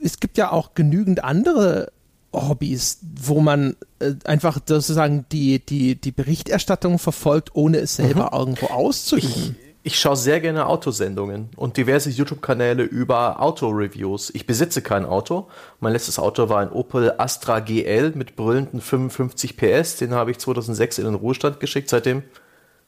Es 0.03 0.21
gibt 0.21 0.37
ja 0.37 0.53
auch 0.53 0.75
genügend 0.75 1.25
andere 1.25 1.91
Hobbys, 2.35 2.99
wo 3.21 3.41
man 3.41 3.77
äh, 3.99 4.13
einfach 4.25 4.59
sozusagen 4.67 5.27
die, 5.33 5.65
die, 5.65 5.97
die 5.97 6.13
Berichterstattung 6.13 6.99
verfolgt, 6.99 7.51
ohne 7.55 7.79
es 7.79 7.97
selber 7.97 8.31
mhm. 8.33 8.39
irgendwo 8.39 8.67
auszuüben. 8.67 9.57
Ich, 9.83 9.95
ich 9.95 10.01
schaue 10.01 10.17
sehr 10.17 10.41
gerne 10.41 10.67
Autosendungen 10.67 11.51
und 11.57 11.77
diverse 11.77 12.11
YouTube-Kanäle 12.11 12.83
über 12.83 13.41
Auto-Reviews. 13.43 14.31
Ich 14.35 14.47
besitze 14.47 14.81
kein 14.81 15.05
Auto. 15.05 15.49
Mein 15.81 15.93
letztes 15.93 16.19
Auto 16.19 16.49
war 16.49 16.61
ein 16.61 16.73
Opel 16.73 17.13
Astra 17.19 17.61
GL 17.61 18.13
mit 18.15 18.35
brüllenden 18.35 18.81
55 18.81 19.57
PS. 19.57 19.97
Den 19.97 20.15
habe 20.15 20.31
ich 20.31 20.39
2006 20.39 20.99
in 20.99 21.05
den 21.05 21.15
Ruhestand 21.15 21.61
geschickt. 21.61 21.91
Seitdem 21.91 22.23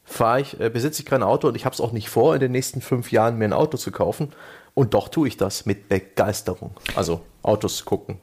fahre 0.05 0.41
ich, 0.41 0.59
äh, 0.59 0.71
besitze 0.71 1.03
ich 1.03 1.07
kein 1.07 1.23
Auto 1.23 1.49
und 1.49 1.57
ich 1.57 1.67
habe 1.67 1.75
es 1.75 1.81
auch 1.81 1.93
nicht 1.93 2.09
vor, 2.09 2.35
in 2.35 2.41
den 2.41 2.53
nächsten 2.53 2.81
fünf 2.81 3.13
Jahren 3.13 3.37
mir 3.37 3.45
ein 3.45 3.53
Auto 3.53 3.77
zu 3.77 3.91
kaufen. 3.91 4.33
Und 4.79 4.93
doch 4.93 5.09
tue 5.09 5.27
ich 5.27 5.39
das 5.39 5.65
mit 5.65 5.89
Begeisterung. 5.89 6.73
Also 6.95 7.23
Autos 7.41 7.87
gucken. 7.87 8.19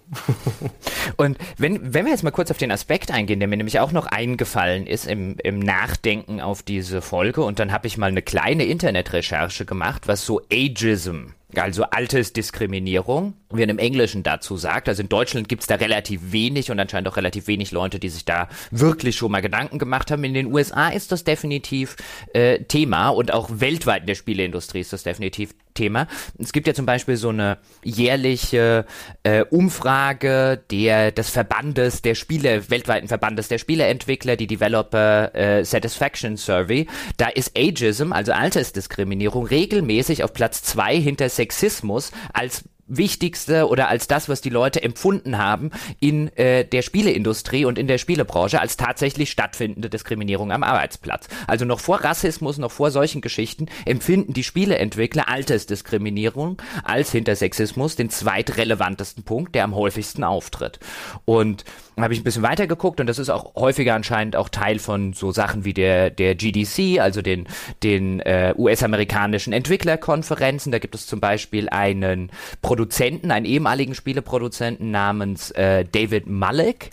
Und 1.18 1.40
wenn, 1.58 1.96
wenn 1.96 2.06
wir 2.06 2.12
jetzt 2.12 2.22
mal 2.22 2.30
kurz 2.30 2.52
auf 2.52 2.60
den 2.60 2.72
Aspekt 2.72 3.10
eingehen, 3.10 3.40
der 3.40 3.48
mir 3.48 3.58
nämlich 3.58 3.80
auch 3.80 3.92
noch 3.92 4.06
eingefallen 4.06 4.86
ist 4.86 5.08
im, 5.08 5.38
im 5.44 5.58
Nachdenken 5.58 6.42
auf 6.42 6.62
diese 6.62 7.02
Folge, 7.02 7.44
und 7.44 7.58
dann 7.58 7.72
habe 7.72 7.88
ich 7.88 7.98
mal 7.98 8.06
eine 8.06 8.22
kleine 8.22 8.66
Internetrecherche 8.66 9.66
gemacht, 9.66 10.08
was 10.08 10.28
so 10.28 10.42
Ageism 10.52 11.30
also 11.62 11.84
Altersdiskriminierung, 11.84 13.34
wie 13.52 13.62
man 13.62 13.70
im 13.70 13.80
Englischen 13.80 14.24
dazu 14.24 14.58
sagt. 14.58 14.90
Also 14.90 15.04
in 15.04 15.10
Deutschland 15.10 15.50
gibt's 15.50 15.68
da 15.68 15.76
relativ 15.76 16.32
wenig 16.32 16.72
und 16.72 16.80
anscheinend 16.80 17.08
auch 17.08 17.18
relativ 17.18 17.48
wenig 17.48 17.72
Leute, 17.72 18.00
die 18.00 18.10
sich 18.10 18.26
da 18.26 18.50
wirklich 18.72 19.16
schon 19.16 19.32
mal 19.32 19.42
Gedanken 19.42 19.80
gemacht 19.80 20.12
haben. 20.12 20.24
In 20.24 20.34
den 20.34 20.52
USA 20.52 20.90
ist 20.90 21.12
das 21.12 21.24
definitiv 21.24 21.96
äh, 22.34 22.60
Thema 22.64 23.10
und 23.10 23.34
auch 23.34 23.50
weltweit 23.52 24.02
in 24.02 24.08
der 24.08 24.16
Spieleindustrie 24.16 24.80
ist 24.80 24.94
das 24.94 25.04
definitiv 25.04 25.54
Thema. 25.74 26.08
Es 26.40 26.54
gibt 26.54 26.68
ja 26.68 26.74
zum 26.74 26.86
Beispiel 26.86 27.18
so 27.18 27.30
eine 27.30 27.58
jährliche 27.84 28.86
äh, 29.24 29.44
Umfrage 29.44 30.62
der 30.72 31.12
des 31.12 31.30
Verbandes 31.30 32.02
der 32.02 32.16
Spiele, 32.16 32.70
weltweiten 32.70 33.08
Verbandes 33.08 33.48
der 33.48 33.58
Spieleentwickler, 33.58 34.36
die 34.36 34.48
Developer 34.48 35.34
äh, 35.36 35.66
Satisfaction 35.66 36.38
Survey. 36.38 36.88
Da 37.18 37.28
ist 37.28 37.58
Ageism, 37.58 38.14
also 38.14 38.32
Altersdiskriminierung, 38.32 39.46
regelmäßig 39.46 40.24
auf 40.24 40.34
Platz 40.34 40.64
zwei 40.64 41.00
hinter 41.00 41.30
Sexismus 41.30 42.12
als 42.34 42.64
Wichtigste 42.88 43.68
oder 43.68 43.88
als 43.88 44.08
das, 44.08 44.30
was 44.30 44.42
die 44.42 44.50
Leute 44.50 44.84
empfunden 44.84 45.38
haben 45.38 45.72
in 46.00 46.36
äh, 46.38 46.66
der 46.66 46.82
Spieleindustrie 46.82 47.66
und 47.66 47.80
in 47.80 47.88
der 47.88 47.98
Spielebranche 47.98 48.60
als 48.60 48.78
tatsächlich 48.78 49.32
stattfindende 49.32 49.90
Diskriminierung 49.90 50.52
am 50.52 50.64
Arbeitsplatz. 50.64 51.28
Also 51.48 51.66
noch 51.66 51.80
vor 51.80 52.04
Rassismus, 52.04 52.58
noch 52.58 52.72
vor 52.72 52.92
solchen 52.92 53.22
Geschichten 53.22 53.68
empfinden 53.86 54.34
die 54.34 54.44
Spieleentwickler 54.44 55.30
Altersdiskriminierung 55.30 56.62
als 56.84 57.12
hinter 57.12 57.36
Sexismus 57.36 57.96
den 57.96 58.10
zweitrelevantesten 58.10 59.24
Punkt, 59.24 59.56
der 59.56 59.64
am 59.64 59.76
häufigsten 59.76 60.24
auftritt. 60.24 60.80
Und 61.26 61.64
habe 61.98 62.14
ich 62.14 62.20
ein 62.20 62.24
bisschen 62.24 62.44
weiter 62.44 62.68
geguckt 62.68 63.00
und 63.00 63.08
das 63.08 63.20
ist 63.20 63.30
auch 63.30 63.56
häufiger 63.56 63.94
anscheinend 63.94 64.36
auch 64.36 64.50
Teil 64.50 64.80
von 64.80 65.14
so 65.14 65.32
Sachen 65.32 65.66
wie 65.66 65.74
der 65.74 66.10
der 66.10 66.36
GDC, 66.36 67.00
also 67.00 67.22
den 67.22 67.48
den 67.84 68.20
äh, 68.22 68.54
US-amerikanischen 68.58 69.54
Entwicklerkonferenzen. 69.54 70.72
Da 70.72 70.80
gibt 70.80 70.96
es 70.96 71.08
zum 71.08 71.20
Beispiel 71.20 71.70
einen 71.70 72.32
Produzenten, 72.62 73.32
einen 73.32 73.46
ehemaligen 73.46 73.96
Spieleproduzenten 73.96 74.92
namens 74.92 75.52
äh, 75.52 75.86
David 75.86 76.28
Malek, 76.28 76.90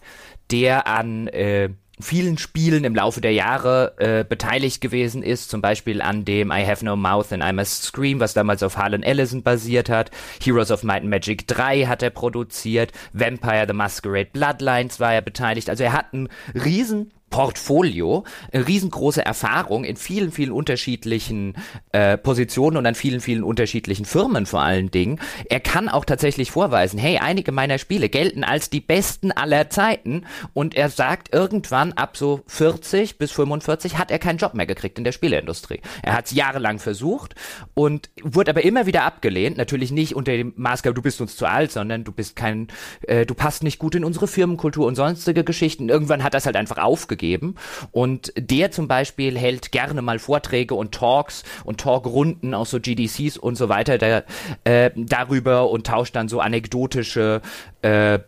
der 0.50 0.86
an 0.86 1.28
äh, 1.28 1.70
vielen 2.02 2.38
Spielen 2.38 2.84
im 2.84 2.94
Laufe 2.94 3.20
der 3.20 3.32
Jahre 3.32 3.94
äh, 3.98 4.24
beteiligt 4.24 4.80
gewesen 4.80 5.22
ist, 5.22 5.50
zum 5.50 5.60
Beispiel 5.60 6.02
an 6.02 6.24
dem 6.24 6.50
I 6.50 6.64
Have 6.66 6.84
No 6.84 6.96
Mouth 6.96 7.32
and 7.32 7.42
I 7.42 7.52
Must 7.52 7.82
Scream, 7.82 8.20
was 8.20 8.34
damals 8.34 8.62
auf 8.62 8.76
Harlan 8.76 9.02
Ellison 9.02 9.42
basiert 9.42 9.88
hat. 9.88 10.10
Heroes 10.42 10.70
of 10.70 10.82
Might 10.82 11.02
and 11.02 11.10
Magic 11.10 11.46
3 11.46 11.86
hat 11.86 12.02
er 12.02 12.10
produziert. 12.10 12.92
Vampire 13.12 13.66
the 13.66 13.72
Masquerade 13.72 14.30
Bloodlines 14.32 15.00
war 15.00 15.12
er 15.14 15.22
beteiligt. 15.22 15.70
Also 15.70 15.84
er 15.84 15.92
hat 15.92 16.12
einen 16.12 16.28
riesen 16.54 17.12
Portfolio, 17.30 18.24
eine 18.52 18.66
riesengroße 18.66 19.24
Erfahrung 19.24 19.84
in 19.84 19.96
vielen, 19.96 20.32
vielen 20.32 20.50
unterschiedlichen 20.50 21.54
äh, 21.92 22.18
Positionen 22.18 22.76
und 22.76 22.86
an 22.86 22.96
vielen, 22.96 23.20
vielen 23.20 23.44
unterschiedlichen 23.44 24.04
Firmen 24.04 24.46
vor 24.46 24.62
allen 24.62 24.90
Dingen. 24.90 25.20
Er 25.48 25.60
kann 25.60 25.88
auch 25.88 26.04
tatsächlich 26.04 26.50
vorweisen, 26.50 26.98
hey, 26.98 27.18
einige 27.18 27.52
meiner 27.52 27.78
Spiele 27.78 28.08
gelten 28.08 28.42
als 28.42 28.68
die 28.68 28.80
besten 28.80 29.30
aller 29.30 29.70
Zeiten 29.70 30.26
und 30.54 30.74
er 30.74 30.90
sagt, 30.90 31.32
irgendwann 31.32 31.92
ab 31.92 32.16
so 32.16 32.42
40 32.48 33.16
bis 33.16 33.30
45 33.30 33.96
hat 33.96 34.10
er 34.10 34.18
keinen 34.18 34.38
Job 34.38 34.54
mehr 34.54 34.66
gekriegt 34.66 34.98
in 34.98 35.04
der 35.04 35.12
Spieleindustrie. 35.12 35.80
Er 36.02 36.14
hat 36.14 36.26
es 36.26 36.32
jahrelang 36.32 36.80
versucht 36.80 37.36
und 37.74 38.10
wurde 38.22 38.50
aber 38.50 38.64
immer 38.64 38.86
wieder 38.86 39.04
abgelehnt. 39.04 39.56
Natürlich 39.56 39.92
nicht 39.92 40.16
unter 40.16 40.32
dem 40.32 40.52
Maßgabe, 40.56 40.94
du 40.94 41.02
bist 41.02 41.20
uns 41.20 41.36
zu 41.36 41.46
alt, 41.46 41.70
sondern 41.70 42.02
du 42.02 42.10
bist 42.10 42.34
kein, 42.34 42.66
äh, 43.06 43.24
du 43.24 43.34
passt 43.34 43.62
nicht 43.62 43.78
gut 43.78 43.94
in 43.94 44.04
unsere 44.04 44.26
Firmenkultur 44.26 44.88
und 44.88 44.96
sonstige 44.96 45.44
Geschichten. 45.44 45.88
Irgendwann 45.88 46.24
hat 46.24 46.34
das 46.34 46.46
halt 46.46 46.56
einfach 46.56 46.78
aufgegeben 46.78 47.19
gegeben. 47.20 47.54
Und 47.92 48.32
der 48.36 48.70
zum 48.70 48.88
Beispiel 48.88 49.38
hält 49.38 49.70
gerne 49.70 50.02
mal 50.02 50.18
Vorträge 50.18 50.74
und 50.74 50.92
Talks 50.92 51.44
und 51.64 51.80
Talkrunden, 51.80 52.54
auch 52.54 52.66
so 52.66 52.80
GDCs 52.80 53.36
und 53.36 53.56
so 53.56 53.68
weiter 53.68 53.98
da, 53.98 54.22
äh, 54.64 54.90
darüber 54.96 55.70
und 55.70 55.86
tauscht 55.86 56.16
dann 56.16 56.28
so 56.28 56.40
anekdotische 56.40 57.42
äh, 57.82 58.18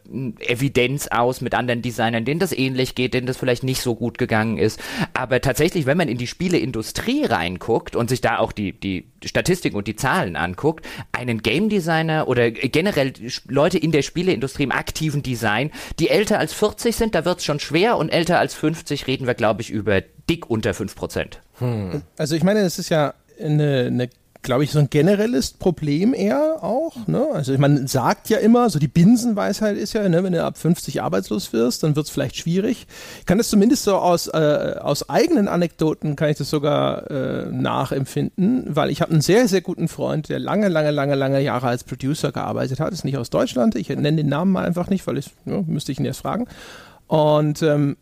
Evidenz 0.41 1.09
aus 1.09 1.41
mit 1.41 1.55
anderen 1.55 1.83
Designern, 1.83 2.25
denen 2.25 2.41
das 2.41 2.53
ähnlich 2.53 2.95
geht, 2.95 3.15
denen 3.15 3.27
das 3.27 3.37
vielleicht 3.37 3.63
nicht 3.63 3.81
so 3.81 3.95
gut 3.95 4.19
gegangen 4.19 4.59
ist. 4.59 4.81
Aber 5.15 5.41
tatsächlich, 5.41 5.87
wenn 5.87 5.97
man 5.97 6.09
in 6.09 6.19
die 6.19 6.27
Spieleindustrie 6.27 7.25
reinguckt 7.25 7.97
und 7.97 8.09
sich 8.09 8.21
da 8.21 8.39
auch 8.39 8.53
die, 8.53 8.73
die 8.73 9.07
Statistiken 9.25 9.77
und 9.77 9.87
die 9.87 9.97
Zahlen 9.97 10.37
anguckt, 10.37 10.87
einen 11.13 11.43
Game 11.43 11.69
Designer 11.69 12.29
oder 12.29 12.51
generell 12.51 13.13
Leute 13.49 13.79
in 13.79 13.93
der 13.93 14.03
Spieleindustrie 14.03 14.65
im 14.65 14.73
aktiven 14.73 15.23
Design, 15.23 15.71
die 15.99 16.09
älter 16.09 16.39
als 16.39 16.53
40 16.55 16.97
sind, 16.97 17.15
da 17.15 17.25
wird 17.25 17.39
es 17.39 17.45
schon 17.45 17.61
schwer 17.61 17.97
und 17.97 18.09
älter 18.09 18.39
als 18.39 18.55
50 18.55 19.07
reden 19.07 19.27
wir, 19.27 19.35
glaube 19.35 19.63
ich, 19.63 19.71
über 19.71 20.01
dick 20.01 20.49
unter 20.49 20.71
5%. 20.71 21.39
Hm. 21.59 22.03
Also 22.17 22.35
ich 22.35 22.43
meine, 22.43 22.61
es 22.61 22.79
ist 22.79 22.89
ja 22.89 23.15
eine, 23.41 23.87
eine 23.87 24.09
glaube 24.43 24.65
ich, 24.65 24.73
so 24.73 24.81
ein 24.81 24.91
generelles 24.91 25.53
Problem 25.53 26.15
eher 26.15 26.63
auch. 26.63 27.07
Ne? 27.07 27.27
Also 27.33 27.57
man 27.59 27.87
sagt 27.87 28.29
ja 28.29 28.39
immer, 28.39 28.69
so 28.71 28.79
die 28.79 28.89
Binsenweisheit 28.89 29.77
ist 29.77 29.93
ja, 29.93 30.09
ne, 30.09 30.25
wenn 30.25 30.33
du 30.33 30.45
ab 30.45 30.59
50 30.59 31.01
arbeitslos 31.01 31.53
wirst, 31.53 31.85
dann 31.85 31.95
wird 31.95 32.07
es 32.07 32.13
vielleicht 32.13 32.37
schwierig. 32.37 32.87
Ich 33.21 33.27
kann 33.27 33.39
das 33.39 33.49
zumindest 33.49 33.85
so 33.85 33.97
aus, 33.97 34.27
äh, 34.27 34.77
aus 34.81 35.09
eigenen 35.09 35.47
Anekdoten, 35.47 36.17
kann 36.17 36.29
ich 36.29 36.39
das 36.39 36.51
sogar 36.51 37.11
äh, 37.11 37.47
nachempfinden, 37.53 38.65
weil 38.69 38.91
ich 38.91 39.01
habe 39.01 39.13
einen 39.13 39.21
sehr, 39.21 39.47
sehr 39.47 39.61
guten 39.61 39.87
Freund, 39.87 40.29
der 40.29 40.41
lange, 40.41 40.69
lange, 40.69 40.91
lange, 40.91 41.15
lange 41.15 41.41
Jahre 41.41 41.69
als 41.69 41.85
Producer 41.85 42.33
gearbeitet 42.33 42.81
hat. 42.81 42.93
Ist 42.93 43.05
nicht 43.05 43.17
aus 43.17 43.31
Deutschland. 43.31 43.77
Ich 43.77 43.89
nenne 43.89 44.17
den 44.17 44.29
Namen 44.29 44.51
mal 44.51 44.65
einfach 44.65 44.91
nicht, 44.91 45.07
weil 45.07 45.19
ich, 45.19 45.31
ja, 45.45 45.63
müsste 45.67 45.93
ich 45.93 46.01
ihn 46.01 46.05
erst 46.05 46.21
fragen. 46.21 46.49
Und 47.07 47.63
ähm, 47.63 47.97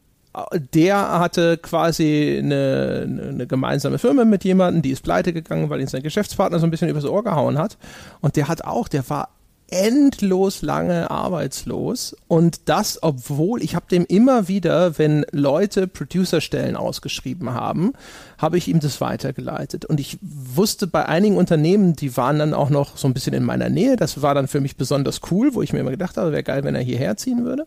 der 0.74 1.19
hatte 1.19 1.59
quasi 1.59 2.39
eine, 2.39 3.05
eine, 3.05 3.47
gemeinsame 3.47 3.98
Firma 3.98 4.24
mit 4.24 4.44
jemandem, 4.44 4.82
die 4.82 4.90
ist 4.90 5.02
pleite 5.02 5.32
gegangen, 5.32 5.70
weil 5.70 5.81
ihn 5.81 5.89
sein 5.89 6.02
Geschäftspartner 6.02 6.61
so 6.61 6.66
ein 6.66 6.70
bisschen 6.70 6.89
übers 6.89 7.05
Ohr 7.05 7.24
gehauen 7.24 7.59
hat. 7.59 7.78
Und 8.20 8.36
der 8.36 8.47
hat 8.47 8.65
auch, 8.65 8.86
der 8.86 9.09
war 9.11 9.31
endlos 9.70 10.62
lange 10.62 11.11
arbeitslos. 11.11 12.16
Und 12.28 12.69
das, 12.69 13.02
obwohl 13.02 13.62
ich 13.62 13.74
habe 13.74 13.86
dem 13.90 14.05
immer 14.05 14.48
wieder, 14.48 14.98
wenn 14.98 15.24
Leute 15.31 15.86
Producerstellen 15.86 16.77
ausgeschrieben 16.77 17.55
haben, 17.55 17.93
habe 18.39 18.59
ich 18.59 18.69
ihm 18.69 18.81
das 18.81 19.01
weitergeleitet. 19.01 19.85
Und 19.85 20.01
ich 20.01 20.19
wusste 20.23 20.86
bei 20.86 21.07
einigen 21.07 21.36
Unternehmen, 21.36 21.94
die 21.94 22.16
waren 22.16 22.39
dann 22.39 22.55
auch 22.55 22.70
noch 22.70 22.97
so 22.97 23.07
ein 23.07 23.15
bisschen 23.15 23.35
in 23.35 23.44
meiner 23.44 23.69
Nähe, 23.69 23.97
das 23.97 24.23
war 24.23 24.35
dann 24.35 24.48
für 24.48 24.61
mich 24.61 24.77
besonders 24.77 25.20
cool, 25.31 25.55
wo 25.55 25.62
ich 25.62 25.73
mir 25.73 25.81
immer 25.81 25.90
gedacht 25.90 26.16
habe, 26.16 26.32
wäre 26.32 26.43
geil, 26.43 26.65
wenn 26.65 26.74
er 26.74 26.82
hierher 26.82 27.16
ziehen 27.16 27.44
würde 27.44 27.66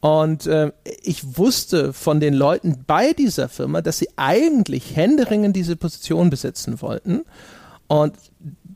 und 0.00 0.46
äh, 0.46 0.72
ich 1.02 1.38
wusste 1.38 1.92
von 1.92 2.20
den 2.20 2.34
Leuten 2.34 2.84
bei 2.86 3.12
dieser 3.12 3.48
Firma, 3.48 3.82
dass 3.82 3.98
sie 3.98 4.08
eigentlich 4.16 4.94
händeringend 4.94 5.56
diese 5.56 5.76
Position 5.76 6.30
besetzen 6.30 6.80
wollten. 6.80 7.22
Und 7.88 8.14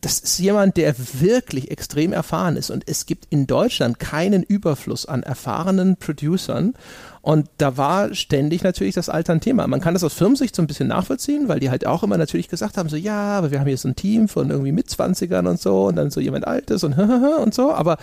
das 0.02 0.18
ist 0.18 0.38
jemand, 0.40 0.76
der 0.76 0.94
wirklich 1.20 1.70
extrem 1.70 2.12
erfahren 2.12 2.56
ist. 2.56 2.70
Und 2.70 2.88
es 2.88 3.06
gibt 3.06 3.26
in 3.30 3.46
Deutschland 3.46 4.00
keinen 4.00 4.42
Überfluss 4.42 5.06
an 5.06 5.22
erfahrenen 5.22 5.96
Producern. 5.96 6.74
Und 7.20 7.48
da 7.58 7.76
war 7.76 8.12
ständig 8.12 8.64
natürlich 8.64 8.96
das 8.96 9.08
Alter 9.08 9.34
ein 9.34 9.40
Thema. 9.40 9.64
Man 9.68 9.80
kann 9.80 9.94
das 9.94 10.02
aus 10.02 10.14
Firmensicht 10.14 10.56
so 10.56 10.62
ein 10.62 10.66
bisschen 10.66 10.88
nachvollziehen, 10.88 11.46
weil 11.46 11.60
die 11.60 11.70
halt 11.70 11.86
auch 11.86 12.02
immer 12.02 12.18
natürlich 12.18 12.48
gesagt 12.48 12.76
haben, 12.76 12.88
so 12.88 12.96
ja, 12.96 13.38
aber 13.38 13.52
wir 13.52 13.60
haben 13.60 13.68
hier 13.68 13.78
so 13.78 13.86
ein 13.86 13.94
Team 13.94 14.26
von 14.26 14.50
irgendwie 14.50 14.72
Mitzwanzigern 14.72 15.46
und 15.46 15.60
so 15.60 15.84
und 15.86 15.94
dann 15.94 16.10
so 16.10 16.18
jemand 16.18 16.48
Altes 16.48 16.82
und 16.82 16.98
und 16.98 17.54
so. 17.54 17.72
Aber 17.72 17.96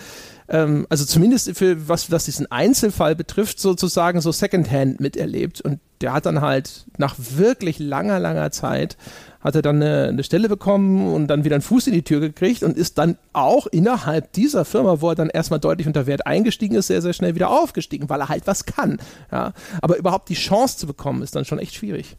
ähm, 0.50 0.86
also 0.88 1.04
zumindest 1.04 1.56
für 1.56 1.88
was, 1.88 2.10
was 2.10 2.24
diesen 2.24 2.50
Einzelfall 2.50 3.14
betrifft, 3.14 3.60
sozusagen 3.60 4.20
so 4.20 4.32
Secondhand 4.32 5.00
miterlebt. 5.00 5.60
Und 5.60 5.78
der 6.00 6.12
hat 6.12 6.26
dann 6.26 6.40
halt 6.40 6.86
nach 6.98 7.14
wirklich 7.18 7.78
langer, 7.78 8.18
langer 8.18 8.50
Zeit 8.50 8.96
hat 9.40 9.54
er 9.54 9.62
dann 9.62 9.76
eine, 9.76 10.08
eine, 10.08 10.22
Stelle 10.22 10.50
bekommen 10.50 11.14
und 11.14 11.28
dann 11.28 11.44
wieder 11.44 11.56
einen 11.56 11.62
Fuß 11.62 11.86
in 11.86 11.94
die 11.94 12.02
Tür 12.02 12.20
gekriegt 12.20 12.62
und 12.62 12.76
ist 12.76 12.98
dann 12.98 13.16
auch 13.32 13.66
innerhalb 13.66 14.32
dieser 14.32 14.66
Firma, 14.66 15.00
wo 15.00 15.08
er 15.08 15.14
dann 15.14 15.30
erstmal 15.30 15.60
deutlich 15.60 15.86
unter 15.86 16.06
Wert 16.06 16.26
eingestiegen 16.26 16.74
ist, 16.74 16.88
sehr, 16.88 17.00
sehr 17.00 17.14
schnell 17.14 17.34
wieder 17.34 17.48
aufgestiegen, 17.48 18.10
weil 18.10 18.20
er 18.20 18.28
halt 18.28 18.46
was 18.46 18.66
kann. 18.66 18.98
Ja. 19.32 19.54
Aber 19.80 19.96
überhaupt 19.96 20.28
die 20.28 20.34
Chance 20.34 20.76
zu 20.76 20.86
bekommen, 20.86 21.22
ist 21.22 21.34
dann 21.34 21.46
schon 21.46 21.58
echt 21.58 21.74
schwierig 21.74 22.16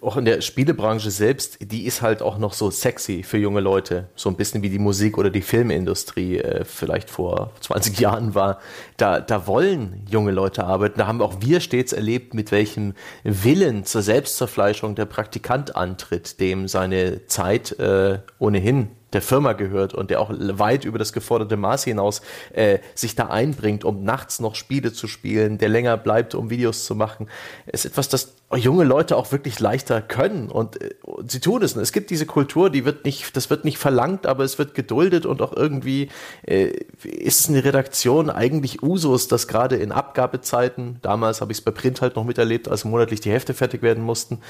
auch 0.00 0.16
in 0.16 0.24
der 0.24 0.40
Spielebranche 0.40 1.10
selbst, 1.10 1.58
die 1.60 1.84
ist 1.84 2.00
halt 2.00 2.22
auch 2.22 2.38
noch 2.38 2.54
so 2.54 2.70
sexy 2.70 3.22
für 3.22 3.36
junge 3.36 3.60
Leute. 3.60 4.08
So 4.16 4.30
ein 4.30 4.36
bisschen 4.36 4.62
wie 4.62 4.70
die 4.70 4.78
Musik- 4.78 5.18
oder 5.18 5.30
die 5.30 5.42
Filmindustrie 5.42 6.38
äh, 6.38 6.64
vielleicht 6.64 7.10
vor 7.10 7.52
20 7.60 7.98
Jahren 7.98 8.34
war. 8.34 8.60
Da, 8.96 9.20
da 9.20 9.46
wollen 9.46 10.06
junge 10.08 10.32
Leute 10.32 10.64
arbeiten. 10.64 10.98
Da 10.98 11.06
haben 11.06 11.20
auch 11.20 11.40
wir 11.40 11.60
stets 11.60 11.92
erlebt, 11.92 12.32
mit 12.34 12.52
welchem 12.52 12.94
Willen 13.22 13.84
zur 13.84 14.02
Selbstzerfleischung 14.02 14.94
der 14.94 15.06
Praktikant 15.06 15.76
antritt, 15.76 16.40
dem 16.40 16.68
seine 16.68 17.26
Zeit 17.26 17.78
äh, 17.78 18.20
ohnehin 18.38 18.88
der 19.16 19.22
Firma 19.22 19.54
gehört 19.54 19.94
und 19.94 20.10
der 20.10 20.20
auch 20.20 20.30
weit 20.30 20.84
über 20.84 20.98
das 20.98 21.14
geforderte 21.14 21.56
Maß 21.56 21.84
hinaus 21.84 22.20
äh, 22.52 22.80
sich 22.94 23.14
da 23.14 23.28
einbringt, 23.28 23.82
um 23.82 24.04
nachts 24.04 24.40
noch 24.40 24.54
Spiele 24.54 24.92
zu 24.92 25.08
spielen, 25.08 25.56
der 25.56 25.70
länger 25.70 25.96
bleibt, 25.96 26.34
um 26.34 26.50
Videos 26.50 26.84
zu 26.84 26.94
machen, 26.94 27.28
ist 27.66 27.86
etwas, 27.86 28.10
das 28.10 28.34
junge 28.54 28.84
Leute 28.84 29.16
auch 29.16 29.32
wirklich 29.32 29.58
leichter 29.58 30.02
können 30.02 30.50
und, 30.50 30.82
äh, 30.82 30.94
sie 31.26 31.40
tun 31.40 31.62
es. 31.62 31.74
Es 31.76 31.92
gibt 31.92 32.10
diese 32.10 32.26
Kultur, 32.26 32.68
die 32.68 32.84
wird 32.84 33.06
nicht, 33.06 33.34
das 33.38 33.48
wird 33.48 33.64
nicht 33.64 33.78
verlangt, 33.78 34.26
aber 34.26 34.44
es 34.44 34.58
wird 34.58 34.74
geduldet 34.74 35.24
und 35.24 35.40
auch 35.40 35.56
irgendwie 35.56 36.10
äh, 36.46 36.72
ist 37.02 37.40
es 37.40 37.48
in 37.48 37.54
der 37.54 37.64
Redaktion 37.64 38.28
eigentlich 38.28 38.82
Usus, 38.82 39.28
dass 39.28 39.48
gerade 39.48 39.76
in 39.76 39.92
Abgabezeiten, 39.92 40.98
damals 41.00 41.40
habe 41.40 41.52
ich 41.52 41.58
es 41.58 41.64
bei 41.64 41.70
Print 41.70 42.02
halt 42.02 42.16
noch 42.16 42.24
miterlebt, 42.24 42.68
als 42.68 42.84
monatlich 42.84 43.20
die 43.20 43.30
Hefte 43.30 43.54
fertig 43.54 43.80
werden 43.80 44.04
mussten, 44.04 44.40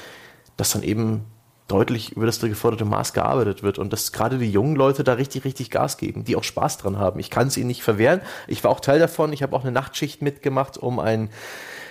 dass 0.57 0.71
dann 0.71 0.83
eben 0.83 1.25
deutlich 1.67 2.13
über 2.13 2.25
das 2.25 2.39
geforderte 2.39 2.85
Maß 2.85 3.13
gearbeitet 3.13 3.63
wird 3.63 3.77
und 3.77 3.91
dass 3.91 4.11
gerade 4.11 4.37
die 4.37 4.49
jungen 4.49 4.75
Leute 4.75 5.03
da 5.03 5.13
richtig, 5.13 5.43
richtig 5.43 5.69
Gas 5.69 5.97
geben, 5.97 6.23
die 6.23 6.35
auch 6.35 6.43
Spaß 6.43 6.77
dran 6.77 6.97
haben. 6.97 7.19
Ich 7.19 7.29
kann 7.29 7.47
es 7.47 7.57
ihnen 7.57 7.67
nicht 7.67 7.83
verwehren. 7.83 8.21
Ich 8.47 8.63
war 8.63 8.71
auch 8.71 8.79
Teil 8.79 8.99
davon. 8.99 9.33
Ich 9.33 9.43
habe 9.43 9.55
auch 9.55 9.63
eine 9.63 9.71
Nachtschicht 9.71 10.21
mitgemacht, 10.21 10.77
um 10.77 10.99
ein 10.99 11.29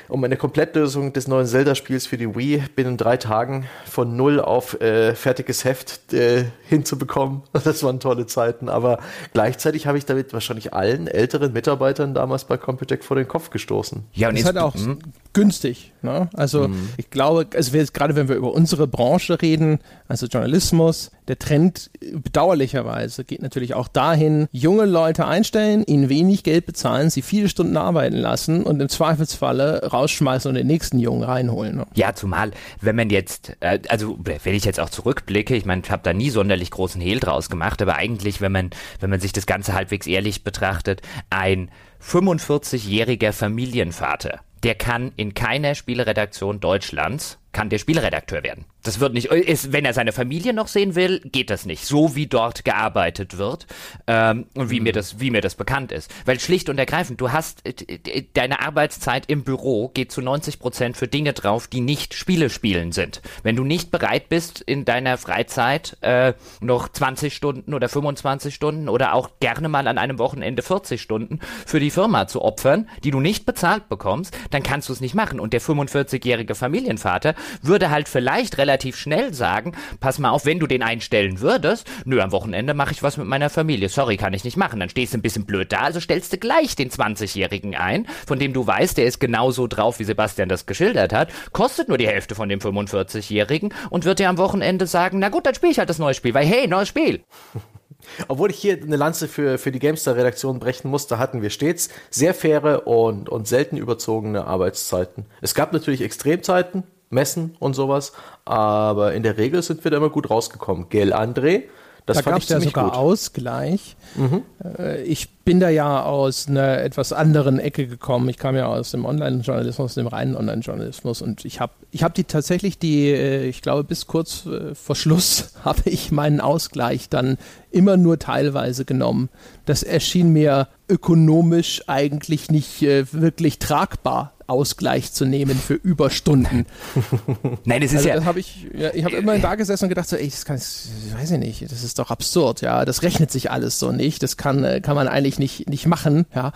um 0.08 0.22
eine 0.24 0.36
Komplettlösung 0.36 1.12
des 1.12 1.28
neuen 1.28 1.46
Zelda-Spiels 1.46 2.06
für 2.06 2.16
die 2.16 2.34
Wii 2.34 2.62
binnen 2.74 2.96
drei 2.96 3.16
Tagen 3.16 3.66
von 3.84 4.16
null 4.16 4.40
auf 4.40 4.80
äh, 4.80 5.14
fertiges 5.14 5.64
Heft 5.64 6.12
äh, 6.12 6.46
hinzubekommen. 6.68 7.42
Das 7.66 7.82
waren 7.82 7.98
tolle 7.98 8.26
Zeiten, 8.26 8.68
aber 8.68 9.00
gleichzeitig 9.32 9.88
habe 9.88 9.98
ich 9.98 10.06
damit 10.06 10.32
wahrscheinlich 10.32 10.72
allen 10.72 11.08
älteren 11.08 11.52
Mitarbeitern 11.52 12.14
damals 12.14 12.44
bei 12.44 12.56
Computec 12.56 13.02
vor 13.02 13.16
den 13.16 13.26
Kopf 13.26 13.50
gestoßen. 13.50 14.04
Ja, 14.12 14.28
und 14.28 14.34
das 14.34 14.42
ist 14.42 14.46
halt 14.46 14.58
auch 14.58 14.74
hm? 14.74 14.98
günstig. 15.32 15.92
Ne? 16.02 16.30
Also 16.34 16.68
mhm. 16.68 16.90
ich 16.96 17.10
glaube, 17.10 17.46
also 17.54 17.76
gerade 17.92 18.14
wenn 18.14 18.28
wir 18.28 18.36
über 18.36 18.52
unsere 18.52 18.86
Branche 18.86 19.42
reden, 19.42 19.80
also 20.06 20.26
Journalismus, 20.26 21.10
der 21.28 21.38
Trend 21.38 21.90
bedauerlicherweise 22.00 23.24
geht 23.24 23.42
natürlich 23.42 23.74
auch 23.74 23.88
dahin, 23.88 24.46
junge 24.52 24.84
Leute 24.84 25.26
einstellen, 25.26 25.84
ihnen 25.84 26.08
wenig 26.08 26.44
Geld 26.44 26.66
bezahlen, 26.66 27.10
sie 27.10 27.22
viele 27.22 27.48
Stunden 27.48 27.76
arbeiten 27.76 28.16
lassen 28.16 28.62
und 28.62 28.80
im 28.80 28.88
Zweifelsfalle 28.88 29.88
rausschmeißen 29.96 30.48
und 30.48 30.54
den 30.54 30.66
nächsten 30.66 30.98
Jungen 30.98 31.22
reinholen. 31.22 31.76
Ne? 31.76 31.86
Ja, 31.94 32.14
zumal, 32.14 32.52
wenn 32.80 32.96
man 32.96 33.10
jetzt, 33.10 33.56
äh, 33.60 33.80
also 33.88 34.18
wenn 34.18 34.54
ich 34.54 34.64
jetzt 34.64 34.80
auch 34.80 34.90
zurückblicke, 34.90 35.56
ich 35.56 35.64
meine, 35.64 35.82
ich 35.82 35.90
habe 35.90 36.02
da 36.02 36.12
nie 36.12 36.30
sonderlich 36.30 36.70
großen 36.70 37.00
Hehl 37.00 37.20
draus 37.20 37.50
gemacht, 37.50 37.82
aber 37.82 37.96
eigentlich, 37.96 38.40
wenn 38.40 38.52
man, 38.52 38.70
wenn 39.00 39.10
man 39.10 39.20
sich 39.20 39.32
das 39.32 39.46
Ganze 39.46 39.74
halbwegs 39.74 40.06
ehrlich 40.06 40.44
betrachtet, 40.44 41.02
ein 41.30 41.70
45-jähriger 42.02 43.32
Familienvater, 43.32 44.40
der 44.62 44.74
kann 44.74 45.12
in 45.16 45.34
keiner 45.34 45.74
Spieleredaktion 45.74 46.60
Deutschlands 46.60 47.38
kann 47.56 47.70
der 47.70 47.78
Spielredakteur 47.78 48.42
werden. 48.42 48.66
Das 48.82 49.00
wird 49.00 49.14
nicht, 49.14 49.32
ist, 49.32 49.72
wenn 49.72 49.86
er 49.86 49.94
seine 49.94 50.12
Familie 50.12 50.52
noch 50.52 50.68
sehen 50.68 50.94
will, 50.94 51.22
geht 51.24 51.48
das 51.48 51.64
nicht. 51.64 51.86
So 51.86 52.14
wie 52.14 52.26
dort 52.26 52.66
gearbeitet 52.66 53.38
wird 53.38 53.66
ähm, 54.06 54.44
und 54.54 54.68
wie 54.68 54.78
mir 54.78 54.92
das, 54.92 55.20
wie 55.20 55.30
mir 55.30 55.40
das 55.40 55.54
bekannt 55.54 55.90
ist. 55.90 56.12
Weil 56.26 56.38
schlicht 56.38 56.68
und 56.68 56.78
ergreifend, 56.78 57.18
du 57.18 57.32
hast 57.32 57.66
äh, 57.66 58.24
deine 58.34 58.60
Arbeitszeit 58.60 59.24
im 59.30 59.42
Büro 59.42 59.88
geht 59.88 60.12
zu 60.12 60.20
90 60.20 60.58
Prozent 60.58 60.96
für 60.98 61.08
Dinge 61.08 61.32
drauf, 61.32 61.66
die 61.66 61.80
nicht 61.80 62.12
Spiele 62.12 62.50
spielen 62.50 62.92
sind. 62.92 63.22
Wenn 63.42 63.56
du 63.56 63.64
nicht 63.64 63.90
bereit 63.90 64.28
bist, 64.28 64.60
in 64.60 64.84
deiner 64.84 65.16
Freizeit 65.16 65.96
äh, 66.02 66.34
noch 66.60 66.90
20 66.90 67.34
Stunden 67.34 67.72
oder 67.72 67.88
25 67.88 68.54
Stunden 68.54 68.90
oder 68.90 69.14
auch 69.14 69.30
gerne 69.40 69.70
mal 69.70 69.88
an 69.88 69.96
einem 69.96 70.18
Wochenende 70.18 70.60
40 70.62 71.00
Stunden 71.00 71.40
für 71.64 71.80
die 71.80 71.90
Firma 71.90 72.28
zu 72.28 72.42
opfern, 72.42 72.86
die 73.02 73.12
du 73.12 73.20
nicht 73.20 73.46
bezahlt 73.46 73.88
bekommst, 73.88 74.36
dann 74.50 74.62
kannst 74.62 74.90
du 74.90 74.92
es 74.92 75.00
nicht 75.00 75.14
machen. 75.14 75.40
Und 75.40 75.54
der 75.54 75.62
45-jährige 75.62 76.54
Familienvater 76.54 77.34
würde 77.62 77.90
halt 77.90 78.08
vielleicht 78.08 78.58
relativ 78.58 78.96
schnell 78.96 79.34
sagen, 79.34 79.72
pass 80.00 80.18
mal 80.18 80.30
auf, 80.30 80.46
wenn 80.46 80.58
du 80.58 80.66
den 80.66 80.82
einstellen 80.82 81.40
würdest, 81.40 81.86
nö, 82.04 82.20
am 82.20 82.32
Wochenende 82.32 82.74
mache 82.74 82.92
ich 82.92 83.02
was 83.02 83.16
mit 83.16 83.26
meiner 83.26 83.50
Familie. 83.50 83.88
Sorry, 83.88 84.16
kann 84.16 84.34
ich 84.34 84.44
nicht 84.44 84.56
machen. 84.56 84.80
Dann 84.80 84.88
stehst 84.88 85.12
du 85.12 85.18
ein 85.18 85.22
bisschen 85.22 85.46
blöd 85.46 85.72
da, 85.72 85.80
also 85.80 86.00
stellst 86.00 86.32
du 86.32 86.38
gleich 86.38 86.76
den 86.76 86.90
20-Jährigen 86.90 87.74
ein, 87.74 88.06
von 88.26 88.38
dem 88.38 88.52
du 88.52 88.66
weißt, 88.66 88.98
der 88.98 89.06
ist 89.06 89.20
genauso 89.20 89.66
drauf, 89.66 89.98
wie 89.98 90.04
Sebastian 90.04 90.48
das 90.48 90.66
geschildert 90.66 91.12
hat, 91.12 91.30
kostet 91.52 91.88
nur 91.88 91.98
die 91.98 92.06
Hälfte 92.06 92.34
von 92.34 92.48
dem 92.48 92.60
45-Jährigen 92.60 93.72
und 93.90 94.04
wird 94.04 94.18
dir 94.18 94.28
am 94.28 94.38
Wochenende 94.38 94.86
sagen, 94.86 95.18
na 95.18 95.28
gut, 95.28 95.46
dann 95.46 95.54
spiele 95.54 95.72
ich 95.72 95.78
halt 95.78 95.90
das 95.90 95.98
neue 95.98 96.14
Spiel, 96.14 96.34
weil 96.34 96.46
hey, 96.46 96.66
neues 96.66 96.88
Spiel. 96.88 97.22
Obwohl 98.28 98.50
ich 98.50 98.58
hier 98.58 98.80
eine 98.80 98.96
Lanze 98.96 99.28
für, 99.28 99.58
für 99.58 99.72
die 99.72 99.78
GameStar-Redaktion 99.78 100.58
brechen 100.58 100.90
musste, 100.90 101.18
hatten 101.18 101.42
wir 101.42 101.50
stets 101.50 101.88
sehr 102.10 102.34
faire 102.34 102.86
und, 102.86 103.28
und 103.28 103.48
selten 103.48 103.76
überzogene 103.76 104.46
Arbeitszeiten. 104.46 105.26
Es 105.40 105.54
gab 105.54 105.72
natürlich 105.72 106.02
Extremzeiten, 106.02 106.84
Messen 107.10 107.56
und 107.58 107.74
sowas. 107.74 108.12
Aber 108.44 109.14
in 109.14 109.22
der 109.22 109.36
Regel 109.38 109.62
sind 109.62 109.84
wir 109.84 109.90
da 109.90 109.98
immer 109.98 110.10
gut 110.10 110.30
rausgekommen. 110.30 110.88
Gell, 110.88 111.12
André? 111.12 111.64
Das 112.06 112.18
da 112.22 112.30
gab 112.30 112.40
es 112.40 112.48
ja 112.48 112.60
sogar 112.60 112.84
gut. 112.84 112.94
Ausgleich. 112.94 113.96
Mhm. 114.14 114.42
Äh, 114.78 115.02
ich 115.02 115.28
bin 115.46 115.60
da 115.60 115.68
ja 115.68 116.02
aus 116.02 116.48
einer 116.48 116.80
etwas 116.80 117.12
anderen 117.12 117.60
Ecke 117.60 117.86
gekommen. 117.86 118.28
Ich 118.28 118.36
kam 118.36 118.56
ja 118.56 118.66
aus 118.66 118.90
dem 118.90 119.04
Online-Journalismus, 119.04 119.94
dem 119.94 120.08
reinen 120.08 120.36
Online-Journalismus 120.36 121.22
und 121.22 121.44
ich 121.44 121.60
habe 121.60 121.72
ich 121.92 122.02
hab 122.02 122.14
die 122.14 122.24
tatsächlich 122.24 122.80
die, 122.80 123.10
äh, 123.10 123.46
ich 123.46 123.62
glaube 123.62 123.84
bis 123.84 124.08
kurz 124.08 124.44
äh, 124.44 124.74
vor 124.74 124.96
Schluss 124.96 125.52
habe 125.64 125.82
ich 125.84 126.10
meinen 126.10 126.40
Ausgleich 126.40 127.08
dann 127.08 127.38
immer 127.70 127.96
nur 127.96 128.18
teilweise 128.18 128.84
genommen. 128.84 129.28
Das 129.66 129.84
erschien 129.84 130.32
mir 130.32 130.66
ökonomisch 130.88 131.82
eigentlich 131.86 132.50
nicht 132.50 132.80
wirklich 132.80 133.58
tragbar 133.58 134.36
Ausgleich 134.46 135.12
zu 135.12 135.24
nehmen 135.24 135.58
für 135.58 135.74
Überstunden. 135.74 136.66
Nein, 137.64 137.80
das 137.80 137.90
ist 137.90 137.98
also, 137.98 138.08
ja. 138.08 138.14
Das 138.16 138.24
habe 138.24 138.40
ich, 138.40 138.68
ja, 138.76 138.94
ich 138.94 139.04
habe 139.04 139.16
immer 139.16 139.38
da 139.38 139.56
gesessen 139.56 139.86
und 139.86 139.88
gedacht, 139.88 140.08
so, 140.08 140.16
ey, 140.16 140.28
das 140.28 140.44
kann, 140.44 140.56
das 140.56 140.88
weiß 141.18 141.32
ich 141.32 141.38
nicht, 141.38 141.62
das 141.62 141.82
ist 141.82 141.98
doch 141.98 142.10
absurd, 142.10 142.60
ja, 142.60 142.84
das 142.84 143.02
rechnet 143.02 143.32
sich 143.32 143.50
alles 143.50 143.78
so 143.78 143.90
nicht, 143.90 144.22
das 144.22 144.36
kann, 144.36 144.62
äh, 144.62 144.80
kann 144.80 144.94
man 144.94 145.08
eigentlich 145.08 145.35
nicht, 145.38 145.68
nicht 145.68 145.86
machen, 145.86 146.26
ja. 146.34 146.52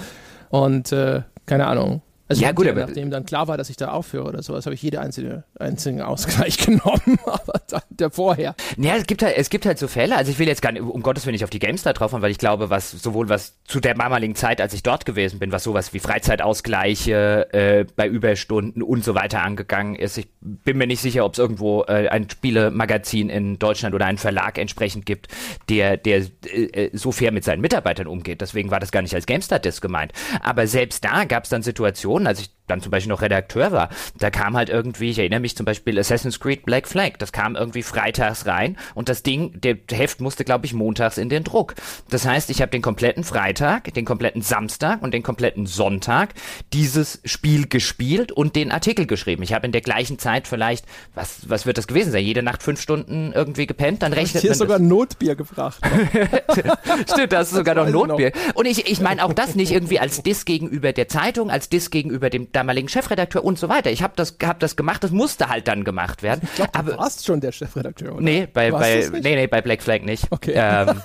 Und 0.49 0.93
äh, 0.93 1.23
keine 1.47 1.67
Ahnung. 1.67 2.03
Also 2.31 2.43
ja, 2.43 2.53
gut, 2.53 2.69
aber 2.69 2.81
nachdem 2.81 3.11
dann 3.11 3.27
klar 3.27 3.49
war, 3.49 3.57
dass 3.57 3.71
ich 3.71 3.77
da 3.77 3.91
aufhöre 3.91 4.29
oder 4.29 4.43
sowas, 4.43 4.65
habe 4.67 4.75
ich 4.75 4.83
jede 4.83 5.01
einzelne 5.01 5.45
einzelnen 5.59 6.01
Ausgleich 6.03 6.59
genommen, 6.65 7.19
aber 7.27 7.61
dann 7.69 7.83
der 7.89 8.11
vorher. 8.11 8.55
Ja, 8.77 8.97
es 8.97 9.07
gibt 9.07 9.23
halt, 9.23 9.37
es 9.37 9.51
gibt 9.51 9.67
halt 9.67 9.79
so 9.79 9.89
Fälle, 9.89 10.17
also 10.17 10.31
ich 10.31 10.39
will 10.39 10.47
jetzt 10.47 10.63
gar 10.63 10.73
nicht, 10.73 10.83
um 10.83 11.03
Gottes 11.03 11.27
Willen 11.27 11.33
nicht 11.33 11.45
auf 11.45 11.51
die 11.51 11.59
GameStar 11.59 11.93
drauf 11.93 12.13
weil 12.13 12.31
ich 12.31 12.39
glaube, 12.39 12.71
was 12.71 12.91
sowohl 12.91 13.29
was 13.29 13.55
zu 13.65 13.81
der 13.81 13.95
damaligen 13.95 14.35
Zeit, 14.35 14.61
als 14.61 14.75
ich 14.75 14.83
dort 14.83 15.07
gewesen 15.07 15.39
bin, 15.39 15.53
was 15.53 15.65
sowas 15.65 15.93
wie 15.93 15.99
Freizeitausgleiche 15.99 17.53
äh, 17.53 17.85
bei 17.97 18.07
Überstunden 18.09 18.83
und 18.83 19.05
so 19.05 19.15
weiter 19.15 19.43
angegangen 19.43 19.95
ist. 19.95 20.19
Ich 20.19 20.29
bin 20.41 20.79
mir 20.79 20.87
nicht 20.87 21.01
sicher, 21.01 21.25
ob 21.25 21.35
es 21.35 21.39
irgendwo 21.39 21.83
äh, 21.85 22.09
ein 22.09 22.29
Spielemagazin 22.29 23.29
in 23.29 23.59
Deutschland 23.59 23.95
oder 23.95 24.07
einen 24.07 24.19
Verlag 24.19 24.59
entsprechend 24.59 25.07
gibt, 25.07 25.29
der, 25.69 25.97
der 25.97 26.27
äh, 26.45 26.91
so 26.93 27.13
fair 27.13 27.33
mit 27.33 27.45
seinen 27.45 27.61
Mitarbeitern 27.61 28.07
umgeht. 28.07 28.41
Deswegen 28.41 28.71
war 28.71 28.81
das 28.81 28.93
gar 28.93 29.03
nicht 29.03 29.15
als 29.15 29.27
GameStar-Disk 29.27 29.83
gemeint. 29.83 30.13
Aber 30.43 30.67
selbst 30.67 31.05
da 31.05 31.25
gab 31.25 31.45
es 31.45 31.51
dann 31.51 31.63
Situationen, 31.63 32.20
Situationen, 32.21 32.27
als 32.27 32.41
ich 32.41 32.60
dann 32.71 32.81
zum 32.81 32.91
Beispiel 32.91 33.11
noch 33.11 33.23
Redakteur 33.23 33.73
war, 33.73 33.91
da 34.19 34.31
kam 34.31 34.57
halt 34.57 34.69
irgendwie, 34.69 35.11
ich 35.11 35.19
erinnere 35.19 35.41
mich 35.41 35.57
zum 35.57 35.67
Beispiel 35.67 35.99
Assassin's 35.99 36.41
Creed 36.41 36.65
Black 36.65 36.89
Flag, 36.89 37.19
das 37.19 37.33
kam 37.33 37.57
irgendwie 37.57 37.83
freitags 37.83 38.47
rein 38.47 38.77
und 38.95 39.09
das 39.09 39.23
Ding, 39.23 39.61
der 39.61 39.77
Heft 39.91 40.21
musste, 40.21 40.45
glaube 40.45 40.67
ich, 40.67 40.73
montags 40.73 41.19
in 41.19 41.29
den 41.29 41.45
Druck. 41.45 41.75
Das 42.09 42.27
heißt, 42.27 42.51
ich 42.51 42.63
habe 42.63 42.71
den 42.71 42.83
kompletten 42.83 43.25
Freitag, 43.25 43.93
den 43.95 44.05
kompletten 44.05 44.43
Samstag 44.43 45.03
und 45.03 45.13
den 45.13 45.23
kompletten 45.23 45.67
Sonntag 45.67 46.35
dieses 46.73 47.21
Spiel 47.25 47.69
gespielt 47.69 48.33
und 48.33 48.57
den 48.57 48.73
Artikel 48.73 49.07
geschrieben. 49.07 49.43
Ich 49.43 49.53
habe 49.53 49.67
in 49.67 49.73
der 49.73 49.81
gleichen 49.81 50.19
Zeit 50.19 50.49
vielleicht, 50.49 50.85
was, 51.15 51.49
was 51.49 51.67
wird 51.67 51.79
das 51.79 51.87
gewesen 51.87 52.13
sein, 52.13 52.25
jede 52.25 52.43
Nacht 52.43 52.63
fünf 52.63 52.81
Stunden 52.81 53.33
irgendwie 53.35 53.67
gepennt, 53.67 54.03
dann 54.03 54.13
rechnet 54.13 54.43
Hier 54.43 54.53
ist 54.53 54.59
sogar 54.59 54.79
Notbier 54.79 55.35
gebracht. 55.35 55.81
Stimmt, 57.11 57.33
das 57.33 57.51
ist 57.51 57.57
sogar 57.57 57.75
noch 57.75 57.89
Notbier. 57.89 58.33
Noch. 58.35 58.55
Und 58.57 58.67
ich, 58.67 58.91
ich 58.91 59.01
meine 59.01 59.25
auch 59.25 59.33
das 59.33 59.55
nicht 59.55 59.73
irgendwie 59.73 59.99
als 59.99 60.23
Diss 60.23 60.45
gegenüber 60.45 60.93
der 60.93 61.09
Zeitung, 61.09 61.51
als 61.51 61.69
Diss 61.69 61.91
gegenüber 61.91 62.31
dem 62.31 62.53
damaligen 62.61 62.89
Chefredakteur 62.89 63.45
und 63.45 63.59
so 63.59 63.69
weiter. 63.69 63.91
Ich 63.91 64.03
habe 64.03 64.13
das, 64.17 64.37
hab 64.43 64.61
das 64.61 64.77
gemacht, 64.77 65.03
das 65.03 65.11
musste 65.11 65.49
halt 65.49 65.67
dann 65.67 65.85
gemacht 65.85 66.23
werden. 66.23 66.43
Ich 66.45 66.55
glaub, 66.55 66.73
du 66.73 66.99
warst 66.99 67.25
schon 67.25 67.41
der 67.41 67.53
Chefredakteur, 67.53 68.15
oder? 68.15 68.23
Nee, 68.23 68.47
bei, 68.53 68.71
bei, 68.71 69.09
nee, 69.13 69.35
nee, 69.35 69.47
bei 69.47 69.63
Black 69.63 69.83
Flag 69.83 70.03
nicht. 70.03 70.27
Okay. 70.31 70.53
Ähm, 70.55 71.03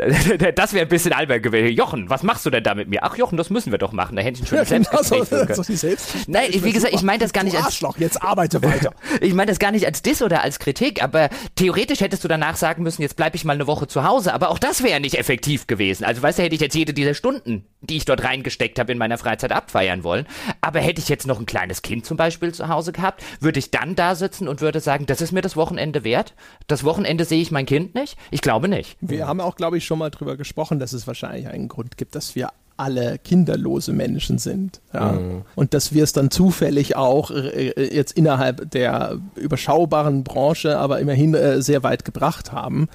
das 0.54 0.72
wäre 0.72 0.86
ein 0.86 0.88
bisschen 0.88 1.12
albern 1.12 1.42
gewesen. 1.42 1.74
Jochen, 1.74 2.08
was 2.08 2.22
machst 2.22 2.46
du 2.46 2.50
denn 2.50 2.62
da 2.62 2.74
mit 2.74 2.88
mir? 2.88 3.02
Ach 3.02 3.16
Jochen, 3.16 3.36
das 3.36 3.50
müssen 3.50 3.70
wir 3.70 3.78
doch 3.78 3.92
machen. 3.92 4.16
Da 4.16 4.22
hätte 4.22 4.42
ich 4.42 4.48
schon 4.48 4.58
ja, 4.58 4.64
Selbstgespräch 4.64 5.28
genau, 5.28 5.54
so 5.54 5.62
selbst 5.62 6.28
Nein, 6.28 6.48
wie 6.52 6.72
gesagt, 6.72 6.94
ich 6.94 7.02
meine 7.02 7.18
das 7.18 7.32
gar 7.32 7.44
nicht 7.44 7.56
als 7.56 7.66
Arschloch, 7.66 7.98
jetzt 7.98 8.22
arbeite 8.22 8.62
weiter. 8.62 8.92
ich 9.20 9.34
meine 9.34 9.50
das 9.50 9.58
gar 9.58 9.72
nicht 9.72 9.86
als 9.86 10.02
Diss 10.02 10.22
oder 10.22 10.42
als 10.42 10.58
Kritik, 10.58 11.02
aber 11.02 11.28
theoretisch 11.56 12.00
hättest 12.00 12.24
du 12.24 12.28
danach 12.28 12.56
sagen 12.56 12.82
müssen, 12.82 13.02
jetzt 13.02 13.16
bleibe 13.16 13.36
ich 13.36 13.44
mal 13.44 13.54
eine 13.54 13.66
Woche 13.66 13.86
zu 13.86 14.04
Hause, 14.04 14.32
aber 14.32 14.50
auch 14.50 14.58
das 14.58 14.82
wäre 14.82 15.00
nicht 15.00 15.16
effektiv 15.16 15.66
gewesen. 15.66 16.04
Also 16.04 16.22
weißt 16.22 16.38
du, 16.38 16.42
hätte 16.42 16.54
ich 16.54 16.60
jetzt 16.60 16.74
jede 16.74 16.94
dieser 16.94 17.14
Stunden, 17.14 17.66
die 17.80 17.96
ich 17.96 18.04
dort 18.04 18.24
reingesteckt 18.24 18.78
habe 18.78 18.92
in 18.92 18.98
meiner 18.98 19.18
Freizeit 19.18 19.52
abfeiern 19.52 20.04
wollen, 20.04 20.26
aber 20.60 20.80
hätte 20.90 21.00
ich 21.00 21.08
jetzt 21.08 21.26
noch 21.26 21.38
ein 21.38 21.46
kleines 21.46 21.82
Kind 21.82 22.04
zum 22.04 22.16
Beispiel 22.16 22.52
zu 22.52 22.68
Hause 22.68 22.92
gehabt, 22.92 23.22
würde 23.40 23.58
ich 23.58 23.70
dann 23.70 23.94
da 23.94 24.14
sitzen 24.14 24.48
und 24.48 24.60
würde 24.60 24.80
sagen, 24.80 25.06
das 25.06 25.20
ist 25.20 25.32
mir 25.32 25.40
das 25.40 25.56
Wochenende 25.56 26.04
wert? 26.04 26.34
Das 26.66 26.84
Wochenende 26.84 27.24
sehe 27.24 27.40
ich 27.40 27.50
mein 27.50 27.64
Kind 27.66 27.94
nicht? 27.94 28.18
Ich 28.30 28.42
glaube 28.42 28.68
nicht. 28.68 28.96
Wir 29.00 29.26
haben 29.26 29.40
auch, 29.40 29.56
glaube 29.56 29.78
ich, 29.78 29.84
schon 29.84 29.98
mal 29.98 30.10
drüber 30.10 30.36
gesprochen, 30.36 30.78
dass 30.78 30.92
es 30.92 31.06
wahrscheinlich 31.06 31.48
einen 31.48 31.68
Grund 31.68 31.96
gibt, 31.96 32.14
dass 32.14 32.34
wir 32.34 32.50
alle 32.76 33.18
kinderlose 33.18 33.92
Menschen 33.92 34.38
sind. 34.38 34.80
Ja. 34.92 35.12
Mhm. 35.12 35.42
Und 35.54 35.74
dass 35.74 35.92
wir 35.92 36.02
es 36.02 36.12
dann 36.12 36.30
zufällig 36.30 36.96
auch 36.96 37.30
äh, 37.30 37.68
äh, 37.68 37.94
jetzt 37.94 38.12
innerhalb 38.12 38.70
der 38.70 39.18
überschaubaren 39.36 40.24
Branche, 40.24 40.78
aber 40.78 40.98
immerhin 40.98 41.34
äh, 41.34 41.62
sehr 41.62 41.82
weit 41.82 42.04
gebracht 42.04 42.52
haben. 42.52 42.88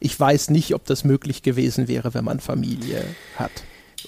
Ich 0.00 0.18
weiß 0.18 0.50
nicht, 0.50 0.74
ob 0.74 0.86
das 0.86 1.04
möglich 1.04 1.42
gewesen 1.42 1.86
wäre, 1.86 2.14
wenn 2.14 2.24
man 2.24 2.40
Familie 2.40 3.04
hat. 3.36 3.50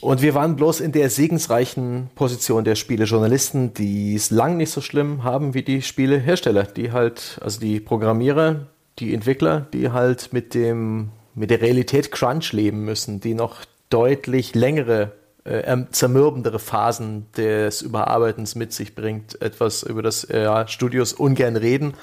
Und 0.04 0.20
wir 0.20 0.34
waren 0.34 0.54
bloß 0.54 0.80
in 0.80 0.92
der 0.92 1.08
segensreichen 1.08 2.10
Position 2.14 2.62
der 2.62 2.74
Spielejournalisten, 2.74 3.72
die 3.72 4.14
es 4.14 4.30
lang 4.30 4.58
nicht 4.58 4.70
so 4.70 4.82
schlimm 4.82 5.24
haben 5.24 5.54
wie 5.54 5.62
die 5.62 5.80
Spielehersteller, 5.80 6.64
die 6.64 6.92
halt, 6.92 7.38
also 7.40 7.58
die 7.58 7.80
Programmierer, 7.80 8.66
die 8.98 9.14
Entwickler, 9.14 9.66
die 9.72 9.92
halt 9.92 10.30
mit 10.34 10.52
dem, 10.52 11.08
mit 11.34 11.48
der 11.48 11.62
Realität 11.62 12.12
Crunch 12.12 12.52
leben 12.52 12.84
müssen, 12.84 13.20
die 13.20 13.32
noch 13.32 13.64
deutlich 13.88 14.54
längere, 14.54 15.12
äh, 15.44 15.74
zermürbendere 15.90 16.58
Phasen 16.58 17.24
des 17.34 17.80
Überarbeitens 17.80 18.56
mit 18.56 18.74
sich 18.74 18.94
bringt. 18.94 19.40
Etwas, 19.40 19.84
über 19.84 20.02
das 20.02 20.24
äh, 20.24 20.68
Studios 20.68 21.14
ungern 21.14 21.56
reden. 21.56 21.94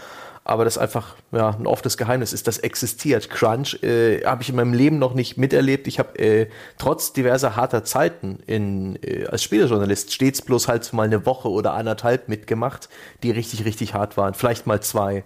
Aber 0.44 0.66
das 0.66 0.78
einfach 0.78 1.16
ja, 1.32 1.52
ein 1.52 1.68
offenes 1.68 1.98
Geheimnis 1.98 2.34
ist. 2.34 2.48
Das 2.48 2.58
existiert. 2.58 3.30
Crunch 3.30 3.82
äh, 3.84 4.24
habe 4.26 4.42
ich 4.42 4.50
in 4.50 4.56
meinem 4.56 4.74
Leben 4.74 4.98
noch 4.98 5.14
nicht 5.14 5.38
miterlebt. 5.38 5.88
Ich 5.88 6.00
habe 6.00 6.18
äh, 6.18 6.50
trotz 6.78 7.14
diverser 7.14 7.56
harter 7.56 7.84
Zeiten 7.84 8.40
in, 8.48 8.98
äh, 9.04 9.26
als 9.28 9.44
Spielejournalist 9.44 10.12
stets 10.12 10.42
bloß 10.42 10.68
halt 10.68 10.92
mal 10.94 11.04
eine 11.04 11.26
Woche 11.26 11.50
oder 11.50 11.74
anderthalb 11.74 12.28
mitgemacht, 12.28 12.90
die 13.22 13.32
richtig, 13.32 13.66
richtig 13.66 13.94
hart 13.94 14.18
waren. 14.18 14.34
Vielleicht 14.34 14.66
mal 14.66 14.82
zwei. 14.82 15.24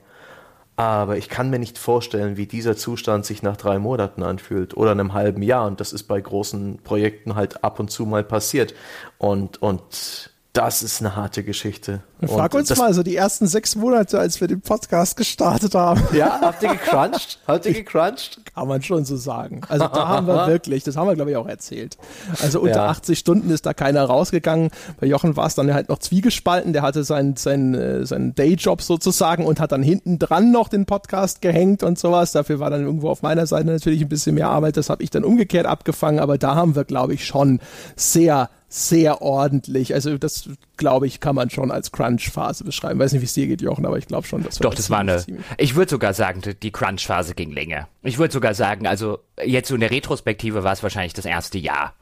Aber 0.77 1.15
ich 1.15 1.29
kann 1.29 1.49
mir 1.49 1.59
nicht 1.59 1.77
vorstellen, 1.77 2.35
wie 2.35 2.47
dieser 2.47 2.75
Zustand 2.75 3.25
sich 3.25 3.41
nach 3.41 3.55
drei 3.55 3.79
Monaten 3.79 4.23
anfühlt 4.23 4.75
oder 4.75 4.91
einem 4.91 5.13
halben 5.13 5.41
Jahr. 5.41 5.65
Und 5.67 5.79
das 5.79 5.93
ist 5.93 6.03
bei 6.03 6.19
großen 6.19 6.79
Projekten 6.83 7.35
halt 7.35 7.63
ab 7.63 7.79
und 7.79 7.89
zu 7.89 8.05
mal 8.05 8.25
passiert. 8.25 8.73
Und, 9.17 9.61
und 9.61 10.34
das 10.55 10.83
ist 10.83 11.01
eine 11.01 11.17
harte 11.17 11.43
Geschichte. 11.43 12.01
Frag 12.25 12.53
uns 12.53 12.75
mal, 12.77 12.93
so 12.93 13.03
die 13.03 13.15
ersten 13.15 13.45
sechs 13.45 13.75
Monate, 13.75 14.17
als 14.17 14.39
wir 14.39 14.47
den 14.47 14.61
Podcast 14.61 15.17
gestartet 15.17 15.75
haben. 15.75 16.01
Ja, 16.15 16.39
habt 16.39 16.63
ihr 16.63 16.69
gecrunched? 16.69 17.39
Habt 17.45 17.65
ihr 17.65 17.73
gecrunched? 17.73 18.39
Kann 18.53 18.69
man 18.69 18.81
schon 18.81 19.03
so 19.03 19.17
sagen. 19.17 19.61
Also 19.67 19.85
da 19.87 20.07
haben 20.07 20.27
wir 20.27 20.47
wirklich, 20.47 20.85
das 20.85 20.95
haben 20.95 21.07
wir 21.07 21.15
glaube 21.15 21.31
ich 21.31 21.37
auch 21.37 21.47
erzählt. 21.47 21.97
Also 22.41 22.61
unter 22.61 22.77
ja. 22.77 22.87
80 22.87 23.19
Stunden 23.19 23.49
ist 23.49 23.65
da 23.65 23.73
keiner 23.73 24.05
rausgegangen. 24.05 24.69
Bei 24.97 25.07
Jochen 25.07 25.35
war 25.35 25.47
es 25.47 25.55
dann 25.55 25.73
halt 25.73 25.89
noch 25.89 25.99
zwiegespalten. 25.99 26.71
Der 26.71 26.83
hatte 26.83 27.03
seinen, 27.03 27.35
seinen, 27.35 27.73
äh, 27.73 28.05
seinen 28.05 28.33
Dayjob 28.33 28.81
sozusagen 28.81 29.45
und 29.45 29.59
hat 29.59 29.73
dann 29.73 29.83
hinten 29.83 30.19
dran 30.19 30.51
noch 30.51 30.69
den 30.69 30.85
Podcast 30.85 31.41
gehängt 31.41 31.83
und 31.83 31.99
sowas. 31.99 32.31
Dafür 32.31 32.61
war 32.61 32.69
dann 32.69 32.85
irgendwo 32.85 33.09
auf 33.09 33.21
meiner 33.21 33.45
Seite 33.45 33.67
natürlich 33.67 34.01
ein 34.01 34.09
bisschen 34.09 34.35
mehr 34.35 34.49
Arbeit. 34.49 34.77
Das 34.77 34.89
habe 34.89 35.03
ich 35.03 35.09
dann 35.09 35.25
umgekehrt 35.25 35.65
abgefangen. 35.65 36.19
Aber 36.19 36.37
da 36.37 36.55
haben 36.55 36.75
wir 36.75 36.85
glaube 36.85 37.13
ich 37.13 37.25
schon 37.25 37.59
sehr 37.97 38.49
sehr 38.75 39.21
ordentlich. 39.21 39.93
Also 39.93 40.17
das, 40.17 40.49
glaube 40.75 41.07
ich, 41.07 41.21
kann 41.21 41.33
man 41.33 41.49
schon 41.49 41.71
als 41.71 41.93
Crunch-Phase 41.93 42.65
beschreiben. 42.65 42.99
Weiß 42.99 43.13
nicht, 43.13 43.21
wie 43.21 43.25
es 43.25 43.33
dir 43.33 43.47
geht, 43.47 43.61
Jochen, 43.61 43.85
aber 43.85 43.97
ich 43.97 44.07
glaube 44.07 44.27
schon, 44.27 44.43
dass 44.43 44.57
Doch, 44.57 44.73
das 44.73 44.89
war 44.89 44.99
eine. 44.99 45.23
Ich 45.57 45.75
würde 45.75 45.89
sogar 45.89 46.13
sagen, 46.13 46.41
die 46.61 46.71
Crunch-Phase 46.71 47.35
ging 47.35 47.51
länger. 47.51 47.87
Ich 48.03 48.17
würde 48.17 48.33
sogar 48.33 48.53
sagen, 48.53 48.85
also 48.85 49.19
jetzt 49.43 49.69
so 49.69 49.75
in 49.75 49.81
der 49.81 49.91
Retrospektive 49.91 50.63
war 50.65 50.73
es 50.73 50.83
wahrscheinlich 50.83 51.13
das 51.13 51.25
erste 51.25 51.57
Jahr 51.57 51.93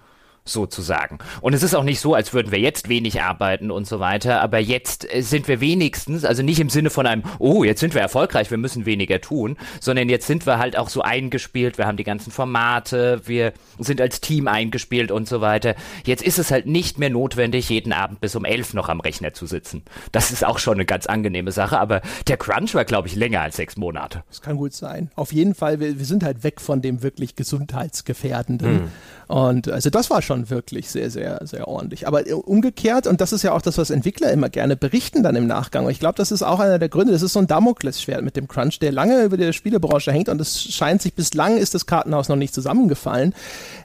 sozusagen. 0.46 1.20
Und 1.42 1.54
es 1.54 1.64
ist 1.64 1.74
auch 1.74 1.84
nicht 1.84 2.00
so, 2.00 2.14
als 2.14 2.34
würden 2.34 2.52
wir 2.52 2.60
jetzt 2.60 2.90
wenig 2.90 3.22
arbeiten 3.22 3.72
und 3.72 3.88
so 3.88 4.00
weiter, 4.00 4.42
aber 4.42 4.60
jetzt 4.60 5.12
äh, 5.14 5.22
sind 5.22 5.48
wir 5.48 5.62
wenigstens, 5.62 6.26
also 6.26 6.44
nicht 6.44 6.60
im 6.60 6.70
Sinne 6.70 6.90
von 6.90 7.08
einem, 7.08 7.24
oh, 7.40 7.64
jetzt 7.64 7.80
sind 7.80 7.94
wir 7.94 8.02
erfolgreich, 8.02 8.52
wir 8.52 8.58
müssen 8.58 8.86
weniger 8.86 9.22
tun, 9.22 9.58
sondern 9.80 10.10
jetzt 10.10 10.28
sind 10.28 10.46
wir 10.46 10.60
halt 10.60 10.78
auch 10.78 10.90
so 10.90 11.02
eingespielt, 11.02 11.78
wir 11.78 11.88
haben 11.88 11.98
die 11.98 12.04
ganzen 12.04 12.32
Formate, 12.32 13.22
wir 13.26 13.54
sind 13.80 14.02
als 14.02 14.20
Team 14.20 14.48
eingespielt 14.48 15.12
und 15.12 15.28
so 15.28 15.40
weiter. 15.40 15.76
Jetzt 16.06 16.24
ist 16.24 16.40
es 16.40 16.52
halt 16.52 16.66
nicht 16.66 17.00
mehr 17.00 17.10
notwendig, 17.10 17.70
jeden 17.70 17.94
Abend 17.94 18.20
bis 18.20 18.36
um 18.36 18.44
elf 18.44 18.74
noch 18.74 18.90
am 18.90 19.00
Rechner 19.00 19.34
zu 19.34 19.46
sitzen. 19.46 19.84
Das 20.12 20.32
ist 20.32 20.46
auch 20.46 20.60
schon 20.60 20.76
eine 20.76 20.86
ganz 20.86 21.06
angenehme 21.06 21.52
Sache, 21.52 21.80
aber 21.80 22.02
der 22.28 22.38
Crunch 22.38 22.76
war, 22.76 22.86
glaube 22.86 23.08
ich, 23.08 23.16
länger 23.16 23.42
als 23.42 23.56
sechs 23.56 23.78
Monate. 23.78 24.24
Das 24.28 24.42
kann 24.42 24.58
gut 24.58 24.74
sein. 24.74 25.10
Auf 25.16 25.32
jeden 25.32 25.56
Fall, 25.56 25.80
wir, 25.80 25.98
wir 25.98 26.06
sind 26.06 26.24
halt 26.24 26.44
weg 26.44 26.60
von 26.60 26.82
dem 26.82 27.02
wirklich 27.02 27.36
gesundheitsgefährdenden. 27.36 28.74
Mhm. 28.74 28.90
Und 29.34 29.68
also 29.68 29.90
das 29.90 30.12
war 30.12 30.22
schon 30.22 30.52
wirklich 30.52 30.92
sehr, 30.92 31.10
sehr, 31.10 31.42
sehr 31.44 31.68
ordentlich. 31.68 32.08
Aber 32.08 32.28
äh, 32.28 32.34
umgekehrt, 32.34 33.08
und 33.08 33.20
das 33.20 33.34
ist 33.34 33.42
ja 33.42 33.54
auch 33.54 33.64
das, 33.64 33.80
was 33.80 33.90
Entwickler 33.90 34.32
immer 34.32 34.48
gerne 34.48 34.76
berichten 34.76 35.24
dann 35.24 35.36
im 35.36 35.48
Nachgang. 35.48 35.86
Und 35.86 35.92
ich 35.92 36.00
glaube, 36.00 36.14
das 36.18 36.32
ist 36.32 36.44
auch 36.44 36.60
einer 36.60 36.78
der 36.78 36.88
Gründe. 36.88 37.14
Das 37.14 37.24
ist 37.24 37.34
so 37.34 37.40
ein 37.40 37.48
Damoklesschwert 37.48 38.22
mit 38.22 38.36
dem 38.36 38.48
Crunch, 38.48 38.78
der 38.78 38.92
lange 38.92 39.24
über 39.24 39.36
der 39.36 39.52
Spielebranche 39.52 40.12
hängt 40.12 40.30
und 40.30 40.40
es 40.40 40.62
scheint 40.62 41.02
sich 41.02 41.16
bislang 41.16 41.58
ist 41.58 41.74
das 41.74 41.88
Kartenhaus 41.88 42.30
noch 42.30 42.36
nicht 42.36 42.54
zusammengefallen. 42.54 43.34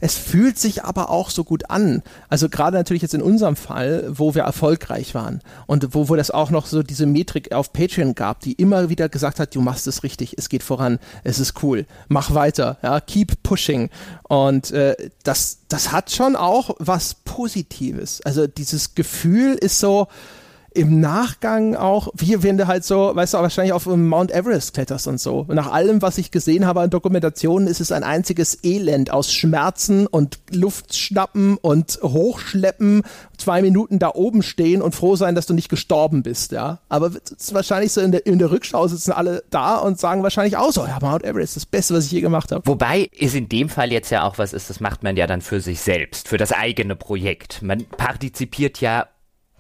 Es 0.02 0.16
fühlt 0.16 0.58
sich 0.58 0.84
aber 0.84 1.08
auch 1.08 1.30
so 1.30 1.44
gut 1.44 1.70
an. 1.70 2.02
Also 2.28 2.50
gerade 2.50 2.76
natürlich 2.76 3.00
jetzt 3.00 3.14
in 3.14 3.22
unserem 3.22 3.56
Fall, 3.56 4.04
wo 4.06 4.34
wir 4.34 4.42
erfolgreich 4.42 5.14
waren 5.14 5.40
und 5.66 5.94
wo, 5.94 6.10
wo 6.10 6.16
das 6.16 6.30
auch 6.30 6.50
noch 6.50 6.66
so 6.66 6.82
diese 6.82 7.06
Metrik 7.06 7.52
auf 7.52 7.72
Patreon 7.72 8.14
gab, 8.14 8.40
die 8.40 8.52
immer 8.52 8.90
wieder 8.90 9.08
gesagt 9.08 9.40
hat, 9.40 9.54
du 9.54 9.62
machst 9.62 9.86
es 9.86 10.02
richtig, 10.02 10.34
es 10.36 10.50
geht 10.50 10.62
voran, 10.62 10.98
es 11.24 11.38
ist 11.38 11.62
cool, 11.62 11.86
mach 12.08 12.34
weiter, 12.34 12.76
ja, 12.82 13.00
keep 13.00 13.42
pushing. 13.42 13.88
Und 14.24 14.72
äh, 14.72 14.94
das, 15.24 15.38
das 15.69 15.93
hat 15.93 16.10
schon 16.10 16.36
auch 16.36 16.77
was 16.78 17.15
Positives. 17.15 18.20
Also 18.23 18.47
dieses 18.47 18.94
Gefühl 18.94 19.55
ist 19.55 19.78
so, 19.78 20.09
im 20.78 21.00
Nachgang 21.00 21.74
auch, 21.74 22.09
wie 22.14 22.40
wenn 22.44 22.56
du 22.56 22.68
halt 22.68 22.84
so, 22.84 23.10
weißt 23.12 23.34
du, 23.34 23.38
wahrscheinlich 23.38 23.72
auf 23.72 23.86
Mount 23.86 24.30
Everest 24.30 24.74
kletterst 24.74 25.09
und 25.09 25.20
so. 25.20 25.44
Nach 25.48 25.72
allem, 25.72 26.02
was 26.02 26.18
ich 26.18 26.30
gesehen 26.30 26.66
habe 26.66 26.80
an 26.80 26.90
Dokumentationen, 26.90 27.66
ist 27.66 27.80
es 27.80 27.90
ein 27.90 28.05
einziges 28.05 28.62
Elend 28.62 29.10
aus 29.10 29.32
Schmerzen 29.32 30.06
und 30.06 30.38
Luft 30.52 30.96
schnappen 30.96 31.56
und 31.56 31.98
hochschleppen, 32.00 33.02
zwei 33.38 33.60
Minuten 33.60 33.98
da 33.98 34.12
oben 34.14 34.42
stehen 34.42 34.80
und 34.80 34.94
froh 34.94 35.16
sein, 35.16 35.34
dass 35.34 35.46
du 35.46 35.55
nicht 35.55 35.68
gestorben 35.68 36.22
bist, 36.22 36.52
ja. 36.52 36.78
Aber 36.88 37.10
wahrscheinlich 37.50 37.92
so 37.92 38.00
in 38.00 38.12
der, 38.12 38.24
in 38.24 38.38
der 38.38 38.52
Rückschau 38.52 38.86
sitzen 38.86 39.10
alle 39.10 39.42
da 39.50 39.78
und 39.78 39.98
sagen 39.98 40.22
wahrscheinlich 40.22 40.56
auch 40.56 40.70
so, 40.70 40.86
ja, 40.86 40.98
Mount 41.00 41.24
Everest, 41.24 41.56
das 41.56 41.66
Beste, 41.66 41.92
was 41.94 42.05
ich 42.05 42.12
je 42.12 42.20
gemacht 42.20 42.52
habe. 42.52 42.64
Wobei 42.66 43.10
es 43.18 43.34
in 43.34 43.48
dem 43.48 43.68
Fall 43.68 43.90
jetzt 43.90 44.10
ja 44.10 44.22
auch 44.22 44.38
was 44.38 44.52
ist, 44.52 44.70
das 44.70 44.78
macht 44.78 45.02
man 45.02 45.16
ja 45.16 45.26
dann 45.26 45.40
für 45.40 45.60
sich 45.60 45.80
selbst, 45.80 46.28
für 46.28 46.36
das 46.36 46.52
eigene 46.52 46.94
Projekt. 46.94 47.62
Man 47.62 47.84
partizipiert 47.84 48.80
ja 48.80 49.09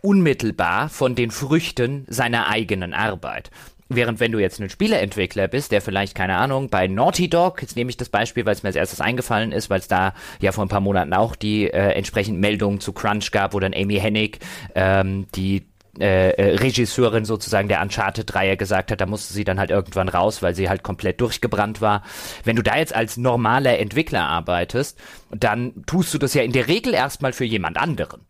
unmittelbar 0.08 0.88
von 0.88 1.14
den 1.14 1.30
Früchten 1.30 2.06
seiner 2.08 2.48
eigenen 2.48 2.94
Arbeit. 2.94 3.50
Während 3.90 4.20
wenn 4.20 4.32
du 4.32 4.38
jetzt 4.38 4.58
ein 4.58 4.70
Spieleentwickler 4.70 5.48
bist, 5.48 5.70
der 5.70 5.82
vielleicht, 5.82 6.14
keine 6.14 6.36
Ahnung, 6.36 6.70
bei 6.70 6.86
Naughty 6.86 7.28
Dog, 7.28 7.60
jetzt 7.60 7.76
nehme 7.76 7.90
ich 7.90 7.98
das 7.98 8.08
Beispiel, 8.08 8.46
weil 8.46 8.54
es 8.54 8.62
mir 8.62 8.68
als 8.68 8.76
erstes 8.76 9.02
eingefallen 9.02 9.52
ist, 9.52 9.68
weil 9.68 9.80
es 9.80 9.88
da 9.88 10.14
ja 10.40 10.52
vor 10.52 10.64
ein 10.64 10.70
paar 10.70 10.80
Monaten 10.80 11.12
auch 11.12 11.36
die 11.36 11.64
äh, 11.70 11.92
entsprechenden 11.92 12.40
Meldungen 12.40 12.80
zu 12.80 12.94
Crunch 12.94 13.32
gab, 13.32 13.52
wo 13.52 13.60
dann 13.60 13.74
Amy 13.74 13.96
Hennig, 13.96 14.38
ähm, 14.74 15.26
die 15.34 15.66
äh, 16.00 16.30
äh, 16.30 16.56
Regisseurin 16.56 17.26
sozusagen 17.26 17.68
der 17.68 17.82
Uncharted-Reihe 17.82 18.56
gesagt 18.56 18.90
hat, 18.90 19.02
da 19.02 19.06
musste 19.06 19.34
sie 19.34 19.44
dann 19.44 19.58
halt 19.58 19.70
irgendwann 19.70 20.08
raus, 20.08 20.40
weil 20.40 20.54
sie 20.54 20.70
halt 20.70 20.82
komplett 20.82 21.20
durchgebrannt 21.20 21.82
war. 21.82 22.02
Wenn 22.44 22.56
du 22.56 22.62
da 22.62 22.78
jetzt 22.78 22.94
als 22.94 23.18
normaler 23.18 23.78
Entwickler 23.78 24.26
arbeitest, 24.26 24.98
dann 25.30 25.84
tust 25.84 26.14
du 26.14 26.18
das 26.18 26.32
ja 26.32 26.42
in 26.42 26.52
der 26.52 26.66
Regel 26.66 26.94
erstmal 26.94 27.34
für 27.34 27.44
jemand 27.44 27.76
anderen. 27.76 28.22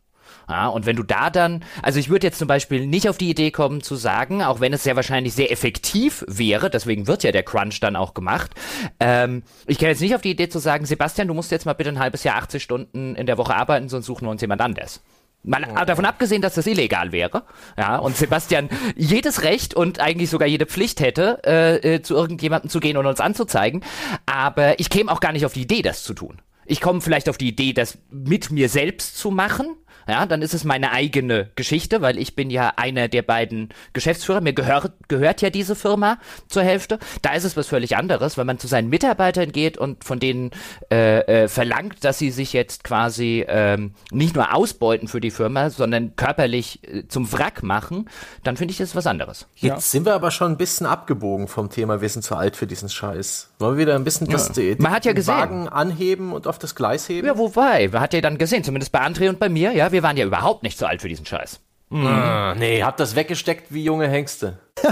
Ja, 0.49 0.69
und 0.69 0.87
wenn 0.87 0.97
du 0.97 1.03
da 1.03 1.29
dann, 1.29 1.63
also 1.83 1.99
ich 1.99 2.09
würde 2.09 2.27
jetzt 2.27 2.39
zum 2.39 2.49
Beispiel 2.49 2.87
nicht 2.87 3.09
auf 3.09 3.19
die 3.19 3.29
Idee 3.29 3.51
kommen 3.51 3.83
zu 3.83 3.97
sagen, 3.97 4.43
auch 4.43 4.61
wenn 4.61 4.73
es 4.73 4.83
sehr 4.83 4.97
wahrscheinlich 4.97 5.35
sehr 5.35 5.53
effektiv 5.53 6.25
wäre, 6.27 6.71
deswegen 6.71 7.07
wird 7.07 7.23
ja 7.23 7.33
der 7.33 7.43
Crunch 7.43 7.81
dann 7.81 7.97
auch 7.97 8.15
gemacht, 8.15 8.53
ähm, 8.99 9.43
ich 9.67 9.79
käme 9.79 9.91
jetzt 9.91 10.01
nicht 10.01 10.15
auf 10.15 10.23
die 10.23 10.31
Idee 10.31 10.49
zu 10.49 10.59
sagen, 10.59 10.87
Sebastian, 10.87 11.29
du 11.29 11.35
musst 11.35 11.51
jetzt 11.51 11.67
mal 11.67 11.75
bitte 11.75 11.91
ein 11.91 11.99
halbes 11.99 12.25
Jahr 12.25 12.37
80 12.37 12.63
Stunden 12.63 13.15
in 13.15 13.27
der 13.27 13.37
Woche 13.37 13.55
arbeiten, 13.55 13.91
sonst 13.91 14.07
suchen 14.07 14.27
wir 14.27 14.31
uns 14.31 14.41
jemand 14.41 14.63
anders. 14.63 15.03
Mal 15.45 15.67
oh. 15.71 15.85
davon 15.85 16.05
abgesehen, 16.05 16.43
dass 16.43 16.55
das 16.55 16.67
illegal 16.67 17.13
wäre, 17.13 17.45
ja, 17.77 17.97
und 17.99 18.17
Sebastian 18.17 18.71
jedes 18.97 19.43
Recht 19.43 19.75
und 19.75 20.01
eigentlich 20.01 20.31
sogar 20.31 20.49
jede 20.49 20.67
Pflicht 20.67 21.01
hätte, 21.01 21.41
äh, 21.45 21.95
äh, 21.95 22.03
zu 22.03 22.15
irgendjemandem 22.15 22.71
zu 22.71 22.81
gehen 22.81 22.97
und 22.97 23.07
uns 23.07 23.21
anzuzeigen, 23.21 23.85
aber 24.27 24.81
ich 24.81 24.89
käme 24.89 25.13
auch 25.13 25.21
gar 25.21 25.33
nicht 25.33 25.45
auf 25.45 25.53
die 25.53 25.63
Idee, 25.63 25.83
das 25.83 26.03
zu 26.03 26.15
tun. 26.15 26.41
Ich 26.67 26.81
komme 26.81 27.01
vielleicht 27.01 27.29
auf 27.29 27.39
die 27.39 27.49
Idee, 27.49 27.73
das 27.73 27.99
mit 28.11 28.51
mir 28.51 28.69
selbst 28.69 29.17
zu 29.17 29.31
machen, 29.31 29.77
ja, 30.09 30.25
dann 30.27 30.41
ist 30.43 30.55
es 30.55 30.65
meine 30.65 30.93
eigene 30.93 31.51
Geschichte, 31.55 32.01
weil 32.01 32.19
ich 32.19 32.35
bin 32.35 32.51
ja 32.51 32.73
einer 32.77 33.09
der 33.09 33.23
beiden 33.23 33.69
Geschäftsführer. 33.93 34.41
Mir 34.41 34.55
gehört, 34.55 34.93
gehört 35.09 35.43
ja 35.43 35.51
diese 35.51 35.77
Firma 35.77 36.19
zur 36.49 36.63
Hälfte. 36.63 36.99
Da 37.21 37.35
ist 37.35 37.45
es 37.45 37.57
was 37.57 37.67
völlig 37.67 37.97
anderes, 37.97 38.39
wenn 38.39 38.47
man 38.47 38.59
zu 38.59 38.69
seinen 38.69 38.89
Mitarbeitern 38.89 39.53
geht 39.53 39.77
und 39.77 40.05
von 40.05 40.19
denen 40.19 40.51
äh, 40.91 41.21
äh, 41.21 41.49
verlangt, 41.49 42.05
dass 42.05 42.19
sie 42.19 42.31
sich 42.31 42.55
jetzt 42.55 42.85
quasi 42.85 43.45
ähm, 43.47 43.93
nicht 44.11 44.35
nur 44.35 44.55
ausbeuten 44.55 45.09
für 45.09 45.21
die 45.21 45.31
Firma, 45.31 45.69
sondern 45.69 46.17
körperlich 46.17 46.81
äh, 46.85 47.07
zum 47.09 47.31
Wrack 47.33 47.63
machen, 47.63 48.09
dann 48.45 48.57
finde 48.57 48.73
ich 48.73 48.79
das 48.79 48.97
was 48.97 49.07
anderes. 49.07 49.47
Jetzt 49.57 49.63
ja. 49.63 49.81
sind 49.81 50.07
wir 50.07 50.15
aber 50.15 50.31
schon 50.31 50.53
ein 50.53 50.57
bisschen 50.57 50.87
abgebogen 50.87 51.49
vom 51.49 51.69
Thema, 51.69 52.01
wir 52.01 52.09
sind 52.09 52.23
zu 52.23 52.35
alt 52.35 52.57
für 52.57 52.67
diesen 52.67 52.89
Scheiß. 52.89 53.51
Wollen 53.59 53.77
wir 53.77 53.83
wieder 53.83 53.95
ein 53.95 54.05
bisschen 54.05 54.27
das, 54.29 54.53
ja. 54.57 54.75
man 54.79 54.93
hat 54.93 55.05
ja 55.05 55.13
gesehen. 55.13 55.35
Wagen 55.35 55.69
anheben 55.69 56.33
und 56.33 56.47
auf 56.47 56.59
das 56.59 56.75
Gleis 56.75 57.09
heben? 57.09 57.27
Ja, 57.27 57.37
wobei, 57.37 57.89
man 57.89 58.01
hat 58.01 58.15
ja 58.15 58.21
dann 58.21 58.39
gesehen, 58.39 58.65
zumindest 58.65 58.93
bei 58.93 59.01
André 59.01 59.29
und 59.29 59.39
bei 59.39 59.49
mir, 59.49 59.73
ja, 59.73 59.93
wir 59.93 59.98
wir 59.99 60.05
waren 60.05 60.17
ja 60.17 60.25
überhaupt 60.25 60.63
nicht 60.63 60.79
so 60.79 60.87
alt 60.87 61.03
für 61.03 61.09
diesen 61.09 61.27
Scheiß. 61.27 61.59
Mhm. 61.91 62.07
Ah, 62.07 62.55
nee, 62.55 62.85
hab 62.85 62.99
das 62.99 63.17
weggesteckt 63.17 63.75
wie 63.75 63.83
junge 63.83 64.07
Hengste. 64.07 64.59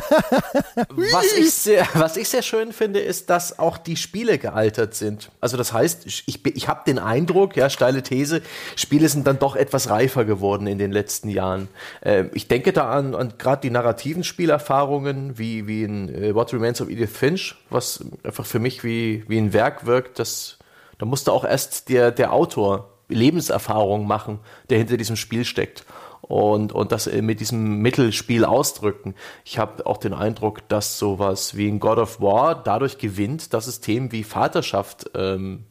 was, 1.12 1.32
ich 1.38 1.52
sehr, 1.52 1.86
was 1.94 2.16
ich 2.16 2.28
sehr 2.28 2.42
schön 2.42 2.72
finde, 2.72 2.98
ist, 2.98 3.30
dass 3.30 3.60
auch 3.60 3.78
die 3.78 3.94
Spiele 3.94 4.38
gealtert 4.38 4.94
sind. 4.94 5.30
Also 5.40 5.56
das 5.56 5.72
heißt, 5.72 6.06
ich, 6.06 6.44
ich 6.44 6.66
habe 6.66 6.80
den 6.84 6.98
Eindruck, 6.98 7.54
ja, 7.54 7.70
steile 7.70 8.02
These, 8.02 8.42
Spiele 8.74 9.08
sind 9.08 9.28
dann 9.28 9.38
doch 9.38 9.54
etwas 9.54 9.90
reifer 9.90 10.24
geworden 10.24 10.66
in 10.66 10.78
den 10.78 10.90
letzten 10.90 11.28
Jahren. 11.28 11.68
Äh, 12.00 12.24
ich 12.34 12.48
denke 12.48 12.72
da 12.72 12.90
an, 12.90 13.14
an 13.14 13.34
gerade 13.38 13.60
die 13.60 13.70
narrativen 13.70 14.24
Spielerfahrungen, 14.24 15.38
wie, 15.38 15.68
wie 15.68 15.84
in 15.84 16.08
äh, 16.12 16.34
What 16.34 16.52
Remains 16.52 16.80
of 16.80 16.88
Edith 16.88 17.16
Finch, 17.16 17.54
was 17.70 18.04
einfach 18.24 18.44
für 18.44 18.58
mich 18.58 18.82
wie, 18.82 19.22
wie 19.28 19.38
ein 19.38 19.52
Werk 19.52 19.86
wirkt, 19.86 20.18
das, 20.18 20.58
da 20.98 21.06
musste 21.06 21.30
auch 21.30 21.44
erst 21.44 21.90
der, 21.90 22.10
der 22.10 22.32
Autor 22.32 22.95
Lebenserfahrung 23.08 24.06
machen, 24.06 24.40
der 24.70 24.78
hinter 24.78 24.96
diesem 24.96 25.16
Spiel 25.16 25.44
steckt. 25.44 25.84
Und, 26.22 26.72
und 26.72 26.90
das 26.90 27.06
mit 27.12 27.38
diesem 27.38 27.78
Mittelspiel 27.78 28.44
ausdrücken. 28.44 29.14
Ich 29.44 29.58
habe 29.58 29.86
auch 29.86 29.98
den 29.98 30.12
Eindruck, 30.12 30.66
dass 30.68 30.98
sowas 30.98 31.56
wie 31.56 31.68
in 31.68 31.78
God 31.78 31.98
of 31.98 32.20
War 32.20 32.60
dadurch 32.60 32.98
gewinnt, 32.98 33.52
dass 33.52 33.68
es 33.68 33.80
Themen 33.80 34.10
wie 34.10 34.24
Vaterschaft 34.24 35.10
ähm, 35.14 35.66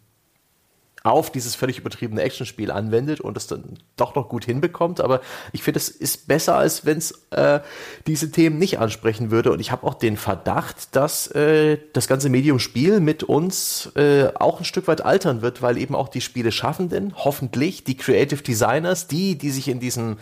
auf 1.06 1.32
dieses 1.32 1.56
völlig 1.56 1.78
übertriebene 1.78 2.22
Actionspiel 2.22 2.72
anwendet 2.72 3.22
und 3.22 3.38
es 3.38 3.48
dann 3.48 3.78
doch 3.96 4.16
noch 4.16 4.28
gut 4.28 4.46
hinbekommt. 4.46 5.02
Aber 5.02 5.22
ich 5.52 5.62
finde, 5.64 5.80
es 5.80 5.90
ist 5.90 6.28
besser, 6.28 6.56
als 6.56 6.86
wenn 6.86 6.98
es 6.98 7.28
äh, 7.32 7.60
diese 8.08 8.32
Themen 8.32 8.58
nicht 8.58 8.80
ansprechen 8.80 9.30
würde. 9.30 9.52
Und 9.52 9.60
ich 9.60 9.72
habe 9.72 9.86
auch 9.86 9.94
den 9.94 10.18
Verdacht, 10.18 10.96
dass 10.96 11.28
äh, 11.28 11.78
das 11.94 12.08
ganze 12.08 12.30
Medium 12.30 12.60
Spiel 12.60 13.00
mit 13.00 13.24
uns 13.24 13.92
äh, 13.96 14.30
auch 14.36 14.60
ein 14.60 14.66
Stück 14.66 14.88
weit 14.88 15.02
altern 15.02 15.42
wird, 15.42 15.62
weil 15.62 15.78
eben 15.78 15.96
auch 15.96 16.10
die 16.10 16.22
Spiele 16.22 16.52
Schaffenden, 16.52 17.14
hoffentlich 17.16 17.84
die 17.84 17.98
Creative 17.98 18.42
Designers, 18.42 19.08
die, 19.08 19.38
die 19.38 19.52
sich 19.52 19.68
in 19.68 19.80
diesem 19.80 20.18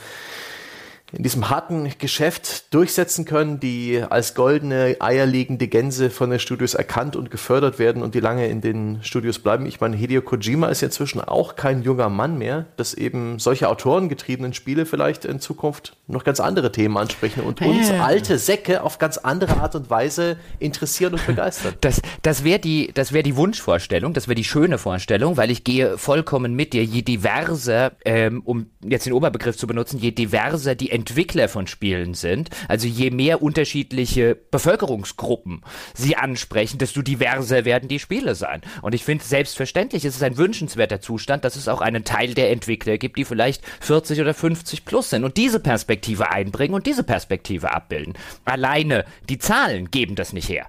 in 1.16 1.22
diesem 1.22 1.50
harten 1.50 1.90
Geschäft 2.00 2.74
durchsetzen 2.74 3.26
können, 3.26 3.60
die 3.60 4.04
als 4.10 4.34
goldene, 4.34 4.98
eierlegende 5.00 5.68
Gänse 5.68 6.10
von 6.10 6.32
den 6.32 6.40
Studios 6.40 6.74
erkannt 6.74 7.16
und 7.16 7.30
gefördert 7.30 7.78
werden 7.78 8.02
und 8.02 8.16
die 8.16 8.20
lange 8.20 8.48
in 8.48 8.62
den 8.62 9.00
Studios 9.04 9.38
bleiben. 9.38 9.68
Ich 9.68 9.80
meine, 9.80 9.96
Hideo 9.96 10.22
Kojima 10.22 10.68
ist 10.68 10.82
ja 10.82 10.88
inzwischen 10.88 11.22
auch 11.22 11.56
kein 11.56 11.84
junger 11.84 12.10
Mann 12.10 12.40
mehr, 12.40 12.66
dass 12.78 12.96
eben 12.96 13.38
solche 13.38 13.70
autorengetriebenen 13.70 14.54
Spiele 14.54 14.88
vielleicht 14.88 15.24
in 15.26 15.40
Zukunft 15.40 15.96
noch 16.08 16.24
ganz 16.24 16.40
andere 16.40 16.72
Themen 16.72 16.98
ansprechen 16.98 17.42
und 17.42 17.62
uns 17.62 17.92
alte 17.92 18.40
Säcke 18.40 18.82
auf 18.82 18.98
ganz 18.98 19.18
andere 19.18 19.58
Art 19.58 19.76
und 19.76 19.90
Weise 19.92 20.38
interessieren 20.60 21.14
und 21.14 21.26
begeistern. 21.28 21.76
Das, 21.82 22.02
das 22.24 22.44
wäre 22.44 22.60
die, 22.60 22.92
das 22.94 23.14
wäre 23.14 23.24
die 23.24 23.36
Wunschvorstellung, 23.36 24.14
das 24.14 24.28
wäre 24.28 24.36
die 24.36 24.44
schöne 24.44 24.78
Vorstellung, 24.80 25.38
weil 25.38 25.52
ich 25.52 25.64
gehe 25.64 25.98
vollkommen 25.98 26.56
mit 26.56 26.74
dir. 26.74 26.84
Je 26.84 27.04
diverser, 27.04 27.92
ähm, 28.04 28.42
um 28.46 28.68
jetzt 28.84 29.06
den 29.06 29.14
Oberbegriff 29.14 29.58
zu 29.58 29.68
benutzen, 29.68 30.00
je 30.00 30.12
diverser 30.12 30.76
die 30.76 30.92
Entwickler 31.04 31.50
von 31.50 31.68
Spielen 31.68 32.14
sind, 32.14 32.50
also 32.70 32.88
je 32.88 33.12
mehr 33.12 33.42
unterschiedliche 33.42 34.36
Bevölkerungsgruppen 34.36 35.62
sie 35.94 36.16
ansprechen, 36.16 36.78
desto 36.78 37.02
diverser 37.02 37.66
werden 37.66 37.90
die 37.90 38.00
Spiele 38.00 38.36
sein. 38.36 38.62
Und 38.82 38.96
ich 38.96 39.04
finde 39.04 39.26
selbstverständlich, 39.26 40.06
es 40.06 40.16
ist 40.16 40.24
ein 40.24 40.38
wünschenswerter 40.38 41.02
Zustand, 41.02 41.44
dass 41.44 41.58
es 41.58 41.68
auch 41.68 41.82
einen 41.82 42.06
Teil 42.06 42.34
der 42.34 42.52
Entwickler 42.52 42.98
gibt, 42.98 43.18
die 43.18 43.26
vielleicht 43.26 43.64
40 43.82 44.22
oder 44.22 44.34
50 44.34 44.86
plus 44.86 45.10
sind 45.10 45.26
und 45.26 45.36
diese 45.36 45.60
Perspektive 45.60 46.32
einbringen 46.32 46.74
und 46.74 46.88
diese 46.88 47.04
Perspektive 47.04 47.72
abbilden. 47.72 48.14
Alleine 48.46 49.04
die 49.28 49.40
Zahlen 49.40 49.92
geben 49.92 50.16
das 50.16 50.32
nicht 50.32 50.48
her. 50.48 50.68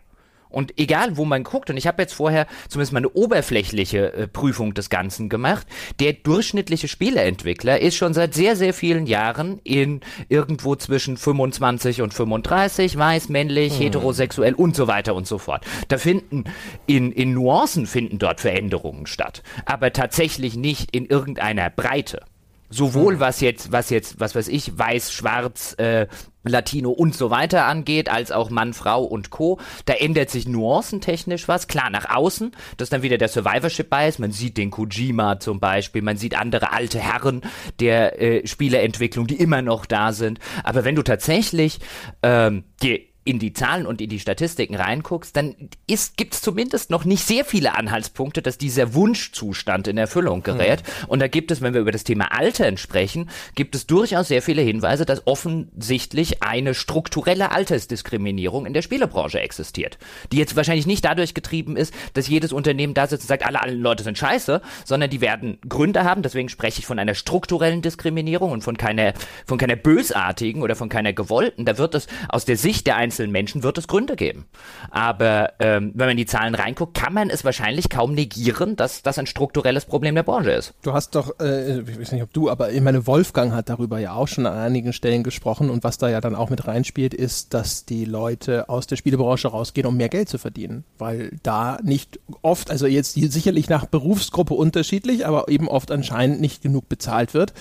Und 0.54 0.78
egal, 0.78 1.16
wo 1.16 1.24
man 1.24 1.42
guckt, 1.42 1.68
und 1.68 1.76
ich 1.76 1.86
habe 1.86 2.02
jetzt 2.02 2.14
vorher 2.14 2.46
zumindest 2.68 2.92
mal 2.92 2.98
eine 2.98 3.10
oberflächliche 3.10 4.12
äh, 4.12 4.26
Prüfung 4.28 4.72
des 4.72 4.88
Ganzen 4.88 5.28
gemacht, 5.28 5.66
der 6.00 6.12
durchschnittliche 6.12 6.88
Spieleentwickler 6.88 7.80
ist 7.80 7.96
schon 7.96 8.14
seit 8.14 8.34
sehr, 8.34 8.56
sehr 8.56 8.72
vielen 8.72 9.06
Jahren 9.06 9.60
in 9.64 10.00
irgendwo 10.28 10.76
zwischen 10.76 11.16
25 11.16 12.02
und 12.02 12.14
35, 12.14 12.96
weiß, 12.96 13.28
männlich, 13.28 13.74
hm. 13.74 13.82
heterosexuell 13.82 14.54
und 14.54 14.76
so 14.76 14.86
weiter 14.86 15.14
und 15.14 15.26
so 15.26 15.38
fort. 15.38 15.64
Da 15.88 15.98
finden 15.98 16.44
in, 16.86 17.12
in 17.12 17.34
Nuancen 17.34 17.86
finden 17.86 18.18
dort 18.18 18.40
Veränderungen 18.40 19.06
statt, 19.06 19.42
aber 19.66 19.92
tatsächlich 19.92 20.56
nicht 20.56 20.94
in 20.94 21.06
irgendeiner 21.06 21.70
Breite. 21.70 22.22
Sowohl 22.70 23.14
hm. 23.14 23.20
was 23.20 23.40
jetzt, 23.40 23.72
was 23.72 23.90
jetzt, 23.90 24.20
was 24.20 24.34
weiß 24.34 24.48
ich, 24.48 24.76
weiß, 24.76 25.12
schwarz, 25.12 25.74
äh, 25.78 26.06
Latino 26.44 26.90
und 26.90 27.14
so 27.14 27.30
weiter 27.30 27.66
angeht, 27.66 28.08
als 28.08 28.32
auch 28.32 28.50
Mann, 28.50 28.74
Frau 28.74 29.02
und 29.02 29.30
Co. 29.30 29.58
Da 29.86 29.94
ändert 29.94 30.30
sich 30.30 30.46
nuancentechnisch 30.46 31.48
was. 31.48 31.68
Klar, 31.68 31.90
nach 31.90 32.14
außen, 32.14 32.52
das 32.76 32.86
ist 32.86 32.92
dann 32.92 33.02
wieder 33.02 33.18
der 33.18 33.28
Survivorship-Bias. 33.28 34.18
Man 34.18 34.32
sieht 34.32 34.56
den 34.56 34.70
Kojima 34.70 35.40
zum 35.40 35.60
Beispiel, 35.60 36.02
man 36.02 36.16
sieht 36.16 36.38
andere 36.38 36.72
alte 36.72 36.98
Herren 36.98 37.42
der 37.80 38.20
äh, 38.20 38.46
Spieleentwicklung, 38.46 39.26
die 39.26 39.36
immer 39.36 39.62
noch 39.62 39.86
da 39.86 40.12
sind. 40.12 40.38
Aber 40.62 40.84
wenn 40.84 40.94
du 40.94 41.02
tatsächlich 41.02 41.80
ähm, 42.22 42.64
dir 42.82 43.00
in 43.24 43.38
die 43.38 43.54
Zahlen 43.54 43.86
und 43.86 44.00
in 44.00 44.10
die 44.10 44.20
Statistiken 44.20 44.74
reinguckst, 44.74 45.34
dann 45.34 45.54
gibt 45.86 46.34
es 46.34 46.42
zumindest 46.42 46.90
noch 46.90 47.04
nicht 47.04 47.24
sehr 47.24 47.44
viele 47.44 47.74
Anhaltspunkte, 47.74 48.42
dass 48.42 48.58
dieser 48.58 48.94
Wunschzustand 48.94 49.88
in 49.88 49.96
Erfüllung 49.96 50.42
gerät. 50.42 50.82
Mhm. 50.82 51.08
Und 51.08 51.20
da 51.20 51.28
gibt 51.28 51.50
es, 51.50 51.62
wenn 51.62 51.72
wir 51.72 51.80
über 51.80 51.92
das 51.92 52.04
Thema 52.04 52.32
Altern 52.32 52.76
sprechen, 52.76 53.30
gibt 53.54 53.74
es 53.74 53.86
durchaus 53.86 54.28
sehr 54.28 54.42
viele 54.42 54.60
Hinweise, 54.60 55.06
dass 55.06 55.26
offensichtlich 55.26 56.42
eine 56.42 56.74
strukturelle 56.74 57.50
Altersdiskriminierung 57.50 58.66
in 58.66 58.74
der 58.74 58.82
Spielebranche 58.82 59.40
existiert. 59.40 59.98
Die 60.30 60.36
jetzt 60.36 60.54
wahrscheinlich 60.54 60.86
nicht 60.86 61.04
dadurch 61.04 61.32
getrieben 61.32 61.76
ist, 61.76 61.94
dass 62.12 62.28
jedes 62.28 62.52
Unternehmen 62.52 62.92
da 62.92 63.06
sitzt 63.06 63.24
und 63.24 63.28
sagt, 63.28 63.46
alle, 63.46 63.62
alle 63.62 63.74
Leute 63.74 64.04
sind 64.04 64.18
scheiße, 64.18 64.60
sondern 64.84 65.08
die 65.08 65.22
werden 65.22 65.58
Gründe 65.66 66.04
haben. 66.04 66.22
Deswegen 66.22 66.50
spreche 66.50 66.80
ich 66.80 66.86
von 66.86 66.98
einer 66.98 67.14
strukturellen 67.14 67.80
Diskriminierung 67.80 68.52
und 68.52 68.62
von 68.62 68.76
keiner, 68.76 69.14
von 69.46 69.56
keiner 69.56 69.76
bösartigen 69.76 70.62
oder 70.62 70.76
von 70.76 70.90
keiner 70.90 71.14
gewollten. 71.14 71.64
Da 71.64 71.78
wird 71.78 71.94
es 71.94 72.06
aus 72.28 72.44
der 72.44 72.58
Sicht 72.58 72.86
der 72.86 72.96
einzelnen 72.96 73.13
einzelnen 73.14 73.30
Menschen 73.30 73.62
wird 73.62 73.78
es 73.78 73.86
Gründe 73.86 74.16
geben. 74.16 74.46
Aber 74.90 75.52
ähm, 75.60 75.92
wenn 75.94 76.06
man 76.06 76.10
in 76.10 76.16
die 76.16 76.26
Zahlen 76.26 76.56
reinguckt, 76.56 76.94
kann 76.94 77.14
man 77.14 77.30
es 77.30 77.44
wahrscheinlich 77.44 77.88
kaum 77.88 78.12
negieren, 78.14 78.74
dass 78.74 79.02
das 79.02 79.18
ein 79.18 79.26
strukturelles 79.26 79.84
Problem 79.84 80.16
der 80.16 80.24
Branche 80.24 80.50
ist. 80.50 80.74
Du 80.82 80.92
hast 80.92 81.14
doch, 81.14 81.38
äh, 81.38 81.80
ich 81.80 82.00
weiß 82.00 82.12
nicht, 82.12 82.22
ob 82.22 82.32
du, 82.32 82.50
aber 82.50 82.72
ich 82.72 82.80
meine, 82.80 83.06
Wolfgang 83.06 83.52
hat 83.52 83.68
darüber 83.68 84.00
ja 84.00 84.14
auch 84.14 84.26
schon 84.26 84.46
an 84.46 84.58
einigen 84.58 84.92
Stellen 84.92 85.22
gesprochen 85.22 85.70
und 85.70 85.84
was 85.84 85.96
da 85.96 86.08
ja 86.08 86.20
dann 86.20 86.34
auch 86.34 86.50
mit 86.50 86.66
reinspielt, 86.66 87.14
ist, 87.14 87.54
dass 87.54 87.84
die 87.84 88.04
Leute 88.04 88.68
aus 88.68 88.88
der 88.88 88.96
Spielebranche 88.96 89.48
rausgehen, 89.48 89.86
um 89.86 89.96
mehr 89.96 90.08
Geld 90.08 90.28
zu 90.28 90.38
verdienen. 90.38 90.84
Weil 90.98 91.30
da 91.44 91.78
nicht 91.84 92.18
oft, 92.42 92.70
also 92.72 92.86
jetzt 92.86 93.14
sicherlich 93.14 93.68
nach 93.68 93.86
Berufsgruppe 93.86 94.54
unterschiedlich, 94.54 95.24
aber 95.24 95.48
eben 95.48 95.68
oft 95.68 95.92
anscheinend 95.92 96.40
nicht 96.40 96.62
genug 96.62 96.88
bezahlt 96.88 97.32
wird 97.32 97.52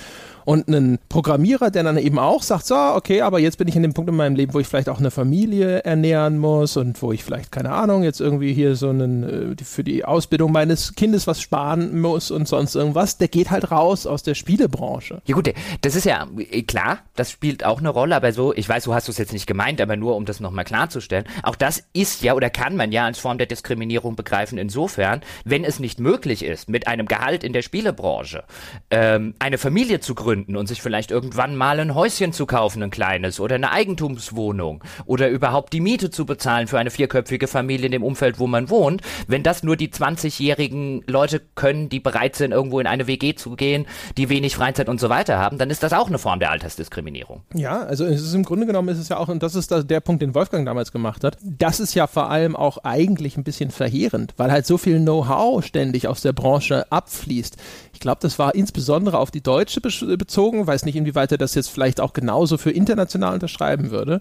und 0.45 0.67
einen 0.67 0.99
Programmierer, 1.09 1.71
der 1.71 1.83
dann 1.83 1.97
eben 1.97 2.19
auch 2.19 2.43
sagt, 2.43 2.65
so, 2.65 2.75
okay, 2.75 3.21
aber 3.21 3.39
jetzt 3.39 3.57
bin 3.57 3.67
ich 3.67 3.75
in 3.75 3.83
dem 3.83 3.93
Punkt 3.93 4.09
in 4.09 4.15
meinem 4.15 4.35
Leben, 4.35 4.53
wo 4.53 4.59
ich 4.59 4.67
vielleicht 4.67 4.89
auch 4.89 4.99
eine 4.99 5.11
Familie 5.11 5.79
ernähren 5.83 6.37
muss 6.37 6.77
und 6.77 7.01
wo 7.01 7.11
ich 7.11 7.23
vielleicht, 7.23 7.51
keine 7.51 7.71
Ahnung, 7.71 8.03
jetzt 8.03 8.21
irgendwie 8.21 8.53
hier 8.53 8.75
so 8.75 8.89
einen, 8.89 9.53
äh, 9.57 9.63
für 9.63 9.83
die 9.83 10.05
Ausbildung 10.05 10.51
meines 10.51 10.95
Kindes 10.95 11.27
was 11.27 11.41
sparen 11.41 11.99
muss 11.99 12.31
und 12.31 12.47
sonst 12.47 12.75
irgendwas, 12.75 13.17
der 13.17 13.27
geht 13.27 13.51
halt 13.51 13.71
raus 13.71 14.05
aus 14.05 14.23
der 14.23 14.35
Spielebranche. 14.35 15.21
Ja 15.25 15.35
gut, 15.35 15.53
das 15.81 15.95
ist 15.95 16.05
ja 16.05 16.27
äh, 16.37 16.63
klar, 16.63 16.99
das 17.15 17.31
spielt 17.31 17.65
auch 17.65 17.79
eine 17.79 17.89
Rolle, 17.89 18.15
aber 18.15 18.31
so, 18.33 18.53
ich 18.53 18.67
weiß, 18.67 18.85
du 18.85 18.93
hast 18.93 19.09
es 19.09 19.17
jetzt 19.17 19.33
nicht 19.33 19.47
gemeint, 19.47 19.81
aber 19.81 19.95
nur 19.95 20.15
um 20.15 20.25
das 20.25 20.39
nochmal 20.39 20.65
klarzustellen, 20.65 21.25
auch 21.43 21.55
das 21.55 21.83
ist 21.93 22.21
ja 22.21 22.33
oder 22.33 22.49
kann 22.49 22.75
man 22.75 22.91
ja 22.91 23.05
als 23.05 23.19
Form 23.19 23.37
der 23.37 23.47
Diskriminierung 23.47 24.15
begreifen, 24.15 24.57
insofern, 24.57 25.21
wenn 25.45 25.63
es 25.63 25.79
nicht 25.79 25.99
möglich 25.99 26.43
ist, 26.43 26.69
mit 26.69 26.87
einem 26.87 27.07
Gehalt 27.07 27.43
in 27.43 27.53
der 27.53 27.61
Spielebranche 27.61 28.43
ähm, 28.89 29.33
eine 29.39 29.57
Familie 29.57 29.99
zu 29.99 30.15
gründen, 30.15 30.32
gründen 30.33 30.55
und 30.55 30.67
sich 30.67 30.81
vielleicht 30.81 31.11
irgendwann 31.11 31.55
mal 31.55 31.79
ein 31.79 31.93
Häuschen 31.93 32.33
zu 32.33 32.47
kaufen, 32.47 32.81
ein 32.81 32.89
kleines 32.89 33.39
oder 33.39 33.53
eine 33.55 33.71
Eigentumswohnung 33.71 34.83
oder 35.05 35.29
überhaupt 35.29 35.73
die 35.73 35.79
Miete 35.79 36.09
zu 36.09 36.25
bezahlen 36.25 36.67
für 36.67 36.79
eine 36.79 36.89
vierköpfige 36.89 37.47
Familie 37.47 37.85
in 37.85 37.91
dem 37.91 38.03
Umfeld, 38.03 38.39
wo 38.39 38.47
man 38.47 38.71
wohnt, 38.71 39.01
wenn 39.27 39.43
das 39.43 39.61
nur 39.61 39.75
die 39.77 39.89
20-jährigen 39.89 41.03
Leute 41.05 41.39
können, 41.53 41.89
die 41.89 41.99
bereit 41.99 42.35
sind, 42.35 42.51
irgendwo 42.51 42.79
in 42.79 42.87
eine 42.87 43.05
WG 43.05 43.35
zu 43.35 43.55
gehen, 43.55 43.85
die 44.17 44.29
wenig 44.29 44.55
Freizeit 44.55 44.89
und 44.89 44.99
so 44.99 45.09
weiter 45.09 45.37
haben, 45.37 45.59
dann 45.59 45.69
ist 45.69 45.83
das 45.83 45.93
auch 45.93 46.07
eine 46.07 46.17
Form 46.17 46.39
der 46.39 46.49
Altersdiskriminierung. 46.49 47.43
Ja, 47.53 47.83
also 47.83 48.05
es 48.05 48.23
ist 48.23 48.33
im 48.33 48.43
Grunde 48.43 48.65
genommen 48.65 48.89
ist 48.89 48.97
es 48.97 49.09
ja 49.09 49.17
auch, 49.17 49.27
und 49.27 49.43
das 49.43 49.53
ist 49.53 49.71
der 49.71 49.99
Punkt, 49.99 50.23
den 50.23 50.33
Wolfgang 50.33 50.65
damals 50.65 50.91
gemacht 50.91 51.23
hat, 51.23 51.37
das 51.43 51.79
ist 51.79 51.93
ja 51.93 52.07
vor 52.07 52.31
allem 52.31 52.55
auch 52.55 52.79
eigentlich 52.79 53.37
ein 53.37 53.43
bisschen 53.43 53.69
verheerend, 53.69 54.33
weil 54.37 54.51
halt 54.51 54.65
so 54.65 54.79
viel 54.79 54.99
Know-how 54.99 55.63
ständig 55.63 56.07
aus 56.07 56.21
der 56.21 56.33
Branche 56.33 56.91
abfließt. 56.91 57.57
Ich 57.93 57.99
glaube, 57.99 58.19
das 58.21 58.39
war 58.39 58.55
insbesondere 58.55 59.19
auf 59.19 59.31
die 59.31 59.41
deutsche 59.41 59.79
bezogen, 59.79 60.67
weiß 60.67 60.83
nicht, 60.85 60.95
inwieweit 60.95 61.31
er 61.31 61.37
das 61.37 61.55
jetzt 61.55 61.69
vielleicht 61.69 62.01
auch 62.01 62.13
genauso 62.13 62.57
für 62.57 62.71
international 62.71 63.35
unterschreiben 63.35 63.91
würde, 63.91 64.19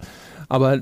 aber 0.48 0.78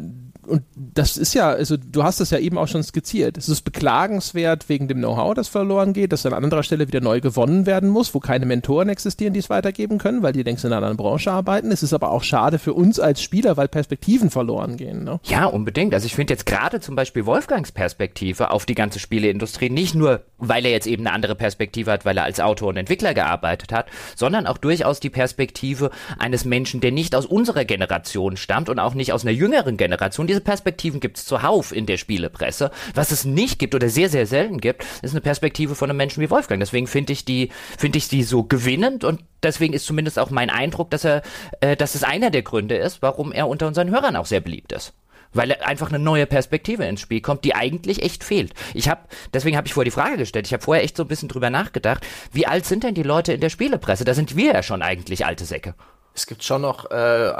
und 0.51 0.63
das 0.75 1.17
ist 1.17 1.35
ja, 1.35 1.51
also 1.51 1.77
du 1.77 2.03
hast 2.03 2.21
das 2.21 2.31
ja 2.31 2.39
eben 2.39 2.59
auch 2.59 2.69
schon 2.69 2.83
skizziert. 2.83 3.39
Es 3.39 3.49
ist 3.49 3.63
beklagenswert 3.63 4.69
wegen 4.69 4.89
dem 4.89 4.99
Know-how, 4.99 5.35
das 5.35 5.49
verloren 5.49 5.93
geht, 5.93 6.13
dass 6.13 6.27
an 6.27 6.35
anderer 6.35 6.63
Stelle 6.63 6.89
wieder 6.89 7.01
neu 7.01 7.21
gewonnen 7.21 7.67
werden 7.67 7.89
muss, 7.89 8.15
wo 8.15 8.21
keine 8.21 8.47
Mentoren 8.47 8.89
existieren, 8.89 9.33
die 9.33 9.41
es 9.41 9.49
weitergeben 9.49 9.99
können, 9.99 10.23
weil 10.23 10.33
die 10.33 10.43
längst 10.43 10.65
in 10.65 10.69
einer 10.69 10.79
anderen 10.79 10.97
Branche 10.97 11.31
arbeiten. 11.31 11.71
Es 11.71 11.83
ist 11.83 11.93
aber 11.93 12.11
auch 12.11 12.23
schade 12.23 12.59
für 12.59 12.75
uns 12.75 12.99
als 12.99 13.23
Spieler, 13.23 13.57
weil 13.57 13.69
Perspektiven 13.69 14.31
verloren 14.31 14.77
gehen. 14.77 15.05
Ne? 15.05 15.21
Ja, 15.25 15.47
unbedingt. 15.47 15.95
Also 15.95 16.07
ich 16.07 16.15
finde 16.15 16.35
jetzt 16.35 16.47
gerade 16.47 16.81
zum 16.81 16.97
Beispiel 16.97 17.27
Wolfgangs 17.27 17.73
Perspektive 17.73 18.51
auf 18.51 18.67
die 18.67 18.75
ganze 18.75 18.99
Spieleindustrie 18.99 19.71
nicht 19.71 19.95
nur, 19.95 20.23
weil 20.39 20.65
er 20.65 20.73
jetzt 20.73 20.87
eben 20.87 21.07
eine 21.07 21.15
andere 21.15 21.37
Perspektive 21.37 21.93
hat, 21.93 22.05
weil 22.05 22.17
er 22.17 22.25
als 22.25 22.41
Autor 22.41 22.71
und 22.71 22.77
Entwickler 22.77 23.15
gearbeitet 23.15 23.73
hat, 23.73 23.87
sondern 24.17 24.47
auch 24.47 24.59
durchaus 24.59 25.01
die 25.01 25.11
Perspektive 25.11 25.91
eines 26.19 26.45
Menschen, 26.45 26.81
der 26.81 26.93
nicht 26.93 27.15
aus 27.15 27.27
unserer 27.27 27.65
Generation 27.65 28.37
stammt 28.37 28.69
und 28.69 28.79
auch 28.79 28.95
nicht 28.95 29.13
aus 29.13 29.25
einer 29.25 29.33
jüngeren 29.33 29.77
Generation, 29.77 30.27
diese 30.41 30.45
Perspektiven 30.45 31.01
gibt 31.01 31.19
es 31.19 31.27
zuhauf 31.27 31.71
in 31.71 31.85
der 31.85 31.99
Spielepresse. 31.99 32.71
Was 32.95 33.11
es 33.11 33.27
nicht 33.27 33.59
gibt 33.59 33.75
oder 33.75 33.91
sehr, 33.91 34.09
sehr 34.09 34.27
selten 34.27 34.59
gibt, 34.59 34.85
ist 35.03 35.11
eine 35.11 35.21
Perspektive 35.21 35.75
von 35.75 35.91
einem 35.91 35.99
Menschen 35.99 36.23
wie 36.23 36.31
Wolfgang. 36.31 36.61
Deswegen 36.61 36.87
finde 36.87 37.13
ich 37.13 37.27
die, 37.27 37.51
finde 37.77 37.99
ich 37.99 38.09
die 38.09 38.23
so 38.23 38.45
gewinnend 38.45 39.05
und 39.05 39.23
deswegen 39.43 39.75
ist 39.75 39.85
zumindest 39.85 40.19
auch 40.19 40.31
mein 40.31 40.49
Eindruck, 40.49 40.91
dass 40.91 41.05
er, 41.05 41.23
äh, 41.61 41.77
dass 41.77 41.95
es 41.95 42.05
einer 42.05 42.31
der 42.31 42.43
Gründe 42.43 42.77
ist, 42.77 43.03
warum 43.03 43.33
er 43.33 43.49
unter 43.49 43.67
unseren 43.67 43.91
Hörern 43.91 44.17
auch 44.17 44.27
sehr 44.27 44.41
beliebt 44.41 44.73
ist 44.73 44.95
weil 45.33 45.53
einfach 45.63 45.91
eine 45.91 46.01
neue 46.01 46.27
Perspektive 46.27 46.85
ins 46.87 47.01
Spiel 47.01 47.21
kommt, 47.21 47.45
die 47.45 47.55
eigentlich 47.55 48.03
echt 48.03 48.25
fehlt. 48.25 48.53
Ich 48.75 48.89
habe, 48.89 49.03
deswegen 49.33 49.57
habe 49.57 49.69
ich 49.69 49.75
vorher 49.75 49.85
die 49.85 49.93
Frage 49.93 50.17
gestellt. 50.17 50.49
Ich 50.49 50.53
habe 50.53 50.65
vorher 50.65 50.83
echt 50.83 50.97
so 50.97 51.05
ein 51.05 51.09
bisschen 51.09 51.29
drüber 51.29 51.51
nachgedacht, 51.51 52.05
wie 52.33 52.49
alt 52.49 52.67
sind 52.67 52.83
denn 52.83 52.95
die 52.95 53.05
Leute 53.05 53.33
in 53.33 53.41
der 53.41 53.49
Spielepresse? 53.49 54.05
Da 54.05 54.13
sind 54.15 54.35
wir 54.35 54.55
ja 54.55 54.65
schon 54.65 54.83
eigentlich 54.83 55.25
alte 55.25 55.45
Säcke. 55.45 55.77
Es 56.17 56.27
gibt 56.27 56.43
schon 56.43 56.63
noch 56.63 56.91
äh, 56.91 57.33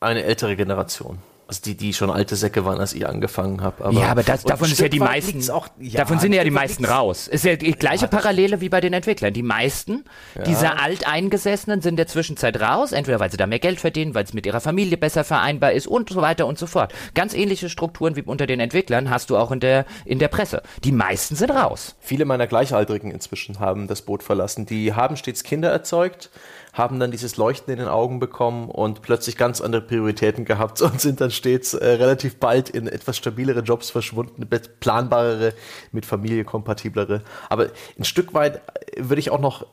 eine 0.00 0.24
ältere 0.24 0.56
Generation. 0.56 1.18
Also 1.50 1.62
die, 1.64 1.74
die 1.76 1.92
schon 1.92 2.10
alte 2.10 2.36
Säcke 2.36 2.64
waren, 2.64 2.78
als 2.78 2.92
ich 2.92 3.08
angefangen 3.08 3.60
habe. 3.60 3.92
ja, 3.92 4.06
aber 4.06 4.22
das, 4.22 4.44
davon 4.44 4.70
ist 4.70 4.78
ja 4.78 4.86
die 4.86 5.00
meisten. 5.00 5.50
Auch, 5.50 5.66
ja, 5.80 5.98
davon 5.98 6.20
sind 6.20 6.32
ja 6.32 6.44
die 6.44 6.52
meisten 6.52 6.84
raus. 6.84 7.26
Ist 7.26 7.44
ja 7.44 7.56
die 7.56 7.72
gleiche 7.72 8.04
ja, 8.04 8.06
Parallele 8.06 8.60
wie 8.60 8.68
bei 8.68 8.80
den 8.80 8.92
Entwicklern. 8.92 9.32
Die 9.32 9.42
meisten 9.42 10.04
ja. 10.36 10.44
dieser 10.44 10.80
Alteingesessenen 10.80 11.80
sind 11.80 11.94
in 11.94 11.96
der 11.96 12.06
Zwischenzeit 12.06 12.60
raus, 12.60 12.92
entweder 12.92 13.18
weil 13.18 13.32
sie 13.32 13.36
da 13.36 13.48
mehr 13.48 13.58
Geld 13.58 13.80
verdienen, 13.80 14.14
weil 14.14 14.22
es 14.22 14.32
mit 14.32 14.46
ihrer 14.46 14.60
Familie 14.60 14.96
besser 14.96 15.24
vereinbar 15.24 15.72
ist 15.72 15.88
und 15.88 16.10
so 16.10 16.22
weiter 16.22 16.46
und 16.46 16.56
so 16.56 16.68
fort. 16.68 16.94
Ganz 17.14 17.34
ähnliche 17.34 17.68
Strukturen 17.68 18.14
wie 18.14 18.22
unter 18.22 18.46
den 18.46 18.60
Entwicklern 18.60 19.10
hast 19.10 19.30
du 19.30 19.36
auch 19.36 19.50
in 19.50 19.58
der, 19.58 19.86
in 20.04 20.20
der 20.20 20.28
Presse. 20.28 20.62
Die 20.84 20.92
meisten 20.92 21.34
sind 21.34 21.50
raus. 21.50 21.96
Viele 21.98 22.26
meiner 22.26 22.46
Gleichaltrigen 22.46 23.10
inzwischen 23.10 23.58
haben 23.58 23.88
das 23.88 24.02
Boot 24.02 24.22
verlassen. 24.22 24.66
Die 24.66 24.94
haben 24.94 25.16
stets 25.16 25.42
Kinder 25.42 25.70
erzeugt 25.70 26.30
haben 26.72 27.00
dann 27.00 27.10
dieses 27.10 27.36
Leuchten 27.36 27.72
in 27.72 27.78
den 27.78 27.88
Augen 27.88 28.20
bekommen 28.20 28.68
und 28.68 29.02
plötzlich 29.02 29.36
ganz 29.36 29.60
andere 29.60 29.82
Prioritäten 29.82 30.44
gehabt 30.44 30.80
und 30.82 31.00
sind 31.00 31.20
dann 31.20 31.30
stets 31.30 31.74
äh, 31.74 31.86
relativ 31.86 32.36
bald 32.36 32.70
in 32.70 32.86
etwas 32.86 33.16
stabilere 33.16 33.60
Jobs 33.60 33.90
verschwunden, 33.90 34.48
planbarere, 34.80 35.54
mit 35.92 36.06
Familie 36.06 36.44
kompatiblere. 36.44 37.22
Aber 37.48 37.68
ein 37.98 38.04
Stück 38.04 38.34
weit 38.34 38.56
äh, 38.56 39.08
würde 39.08 39.20
ich 39.20 39.30
auch 39.30 39.40
noch 39.40 39.66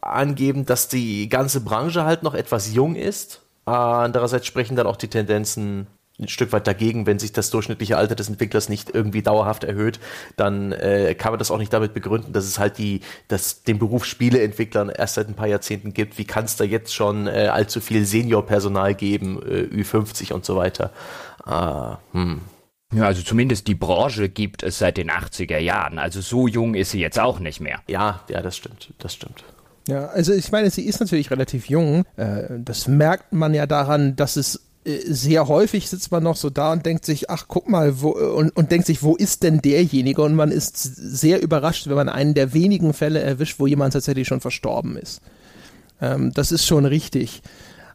angeben, 0.00 0.66
dass 0.66 0.88
die 0.88 1.28
ganze 1.28 1.60
Branche 1.62 2.04
halt 2.04 2.22
noch 2.22 2.34
etwas 2.34 2.74
jung 2.74 2.94
ist. 2.94 3.40
Andererseits 3.64 4.46
sprechen 4.46 4.76
dann 4.76 4.86
auch 4.86 4.96
die 4.96 5.08
Tendenzen 5.08 5.86
ein 6.18 6.28
Stück 6.28 6.52
weit 6.52 6.66
dagegen, 6.66 7.06
wenn 7.06 7.18
sich 7.18 7.32
das 7.32 7.50
durchschnittliche 7.50 7.96
Alter 7.96 8.14
des 8.14 8.28
Entwicklers 8.28 8.68
nicht 8.68 8.94
irgendwie 8.94 9.22
dauerhaft 9.22 9.64
erhöht, 9.64 9.98
dann 10.36 10.70
äh, 10.72 11.14
kann 11.16 11.32
man 11.32 11.40
das 11.40 11.50
auch 11.50 11.58
nicht 11.58 11.72
damit 11.72 11.92
begründen, 11.92 12.32
dass 12.32 12.44
es 12.44 12.58
halt 12.58 12.78
die, 12.78 13.00
dass 13.26 13.64
den 13.64 13.78
Beruf 13.80 14.04
Spieleentwicklern 14.04 14.90
erst 14.90 15.14
seit 15.14 15.28
ein 15.28 15.34
paar 15.34 15.48
Jahrzehnten 15.48 15.92
gibt. 15.92 16.16
Wie 16.16 16.24
kann 16.24 16.44
es 16.44 16.54
da 16.56 16.64
jetzt 16.64 16.94
schon 16.94 17.26
äh, 17.26 17.48
allzu 17.52 17.80
viel 17.80 18.04
Seniorpersonal 18.04 18.94
geben, 18.94 19.42
äh, 19.42 19.62
Ü50 19.82 20.32
und 20.32 20.44
so 20.44 20.56
weiter? 20.56 20.92
Ah, 21.42 21.98
hm. 22.12 22.42
Ja, 22.94 23.06
also 23.06 23.22
zumindest 23.22 23.66
die 23.66 23.74
Branche 23.74 24.28
gibt 24.28 24.62
es 24.62 24.78
seit 24.78 24.98
den 24.98 25.10
80er 25.10 25.58
Jahren. 25.58 25.98
Also 25.98 26.20
so 26.20 26.46
jung 26.46 26.74
ist 26.74 26.92
sie 26.92 27.00
jetzt 27.00 27.18
auch 27.18 27.40
nicht 27.40 27.60
mehr. 27.60 27.80
Ja, 27.88 28.20
ja, 28.28 28.40
das 28.40 28.56
stimmt, 28.56 28.94
das 28.98 29.14
stimmt. 29.14 29.42
Ja, 29.88 30.06
also 30.06 30.32
ich 30.32 30.52
meine, 30.52 30.70
sie 30.70 30.82
ist 30.86 31.00
natürlich 31.00 31.30
relativ 31.32 31.68
jung. 31.68 32.04
Äh, 32.16 32.44
das 32.58 32.86
merkt 32.86 33.32
man 33.32 33.52
ja 33.52 33.66
daran, 33.66 34.14
dass 34.14 34.36
es 34.36 34.60
sehr 34.84 35.48
häufig 35.48 35.88
sitzt 35.88 36.12
man 36.12 36.22
noch 36.22 36.36
so 36.36 36.50
da 36.50 36.72
und 36.72 36.84
denkt 36.84 37.06
sich, 37.06 37.30
ach 37.30 37.46
guck 37.48 37.68
mal, 37.68 38.02
wo, 38.02 38.10
und, 38.10 38.54
und 38.54 38.70
denkt 38.70 38.86
sich, 38.86 39.02
wo 39.02 39.16
ist 39.16 39.42
denn 39.42 39.62
derjenige? 39.62 40.22
Und 40.22 40.34
man 40.34 40.50
ist 40.50 40.76
sehr 40.76 41.42
überrascht, 41.42 41.86
wenn 41.86 41.96
man 41.96 42.08
einen 42.10 42.34
der 42.34 42.52
wenigen 42.52 42.92
Fälle 42.92 43.20
erwischt, 43.20 43.58
wo 43.58 43.66
jemand 43.66 43.94
tatsächlich 43.94 44.28
schon 44.28 44.40
verstorben 44.40 44.96
ist. 44.96 45.22
Ähm, 46.02 46.32
das 46.34 46.52
ist 46.52 46.66
schon 46.66 46.84
richtig. 46.84 47.42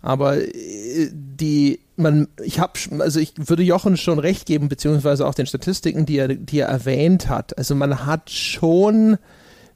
Aber 0.01 0.37
äh, 0.37 1.09
die, 1.11 1.79
man, 1.95 2.27
ich 2.43 2.59
habe, 2.59 2.73
also 2.99 3.19
ich 3.19 3.33
würde 3.37 3.63
Jochen 3.63 3.95
schon 3.95 4.17
recht 4.17 4.47
geben, 4.47 4.67
beziehungsweise 4.67 5.27
auch 5.27 5.35
den 5.35 5.45
Statistiken, 5.45 6.07
die 6.07 6.17
er, 6.17 6.29
die 6.29 6.59
er 6.59 6.69
erwähnt 6.69 7.29
hat. 7.29 7.55
Also 7.57 7.75
man 7.75 8.05
hat 8.05 8.31
schon 8.31 9.17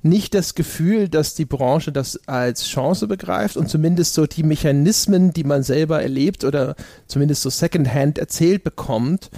nicht 0.03 0.33
das 0.33 0.53
Gefühl, 0.53 1.09
dass 1.09 1.33
die 1.33 1.45
Branche 1.45 1.91
das 1.91 2.19
als 2.27 2.67
Chance 2.67 3.07
begreift 3.07 3.57
und 3.57 3.69
zumindest 3.69 4.13
so 4.13 4.25
die 4.25 4.43
Mechanismen, 4.43 5.31
die 5.31 5.43
man 5.43 5.63
selber 5.63 6.01
erlebt 6.01 6.43
oder 6.43 6.75
zumindest 7.07 7.41
so 7.41 7.49
secondhand 7.49 8.17
erzählt 8.17 8.63
bekommt, 8.63 9.29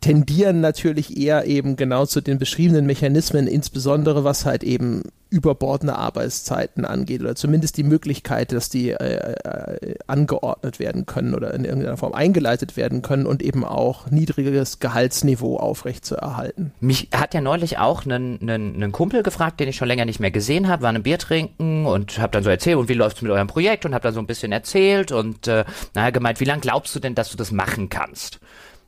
tendieren 0.00 0.60
natürlich 0.60 1.16
eher 1.16 1.46
eben 1.46 1.76
genau 1.76 2.06
zu 2.06 2.20
den 2.20 2.38
beschriebenen 2.38 2.86
Mechanismen, 2.86 3.46
insbesondere 3.46 4.24
was 4.24 4.44
halt 4.44 4.64
eben 4.64 5.02
überbordene 5.30 5.96
Arbeitszeiten 5.96 6.84
angeht 6.84 7.20
oder 7.20 7.34
zumindest 7.34 7.76
die 7.76 7.82
Möglichkeit, 7.82 8.52
dass 8.52 8.70
die 8.70 8.90
äh, 8.90 9.34
äh, 9.34 9.94
angeordnet 10.06 10.78
werden 10.78 11.04
können 11.04 11.34
oder 11.34 11.52
in 11.52 11.64
irgendeiner 11.64 11.98
Form 11.98 12.14
eingeleitet 12.14 12.76
werden 12.76 13.02
können 13.02 13.26
und 13.26 13.42
eben 13.42 13.64
auch 13.64 14.10
niedriges 14.10 14.78
Gehaltsniveau 14.78 15.58
aufrechtzuerhalten. 15.58 16.72
Mich 16.80 17.08
hat 17.14 17.34
ja 17.34 17.42
neulich 17.42 17.78
auch 17.78 18.06
einen, 18.06 18.40
einen, 18.40 18.74
einen 18.76 18.92
Kumpel 18.92 19.22
gefragt, 19.22 19.60
den 19.60 19.68
ich 19.68 19.76
schon 19.76 19.88
länger 19.88 20.06
nicht 20.06 20.20
mehr 20.20 20.30
gesehen 20.30 20.66
habe, 20.66 20.82
war 20.82 20.92
ein 20.92 21.02
Bier 21.02 21.18
trinken 21.18 21.84
und 21.84 22.18
habe 22.18 22.32
dann 22.32 22.44
so 22.44 22.50
erzählt, 22.50 22.78
und 22.78 22.88
wie 22.88 22.94
läuft 22.94 23.16
es 23.18 23.22
mit 23.22 23.30
eurem 23.30 23.48
Projekt 23.48 23.84
und 23.84 23.92
habe 23.92 24.02
dann 24.02 24.14
so 24.14 24.20
ein 24.20 24.26
bisschen 24.26 24.52
erzählt 24.52 25.12
und 25.12 25.46
äh, 25.46 25.64
naja, 25.94 26.10
gemeint, 26.10 26.40
wie 26.40 26.44
lange 26.44 26.62
glaubst 26.62 26.94
du 26.94 27.00
denn, 27.00 27.14
dass 27.14 27.30
du 27.30 27.36
das 27.36 27.52
machen 27.52 27.90
kannst? 27.90 28.40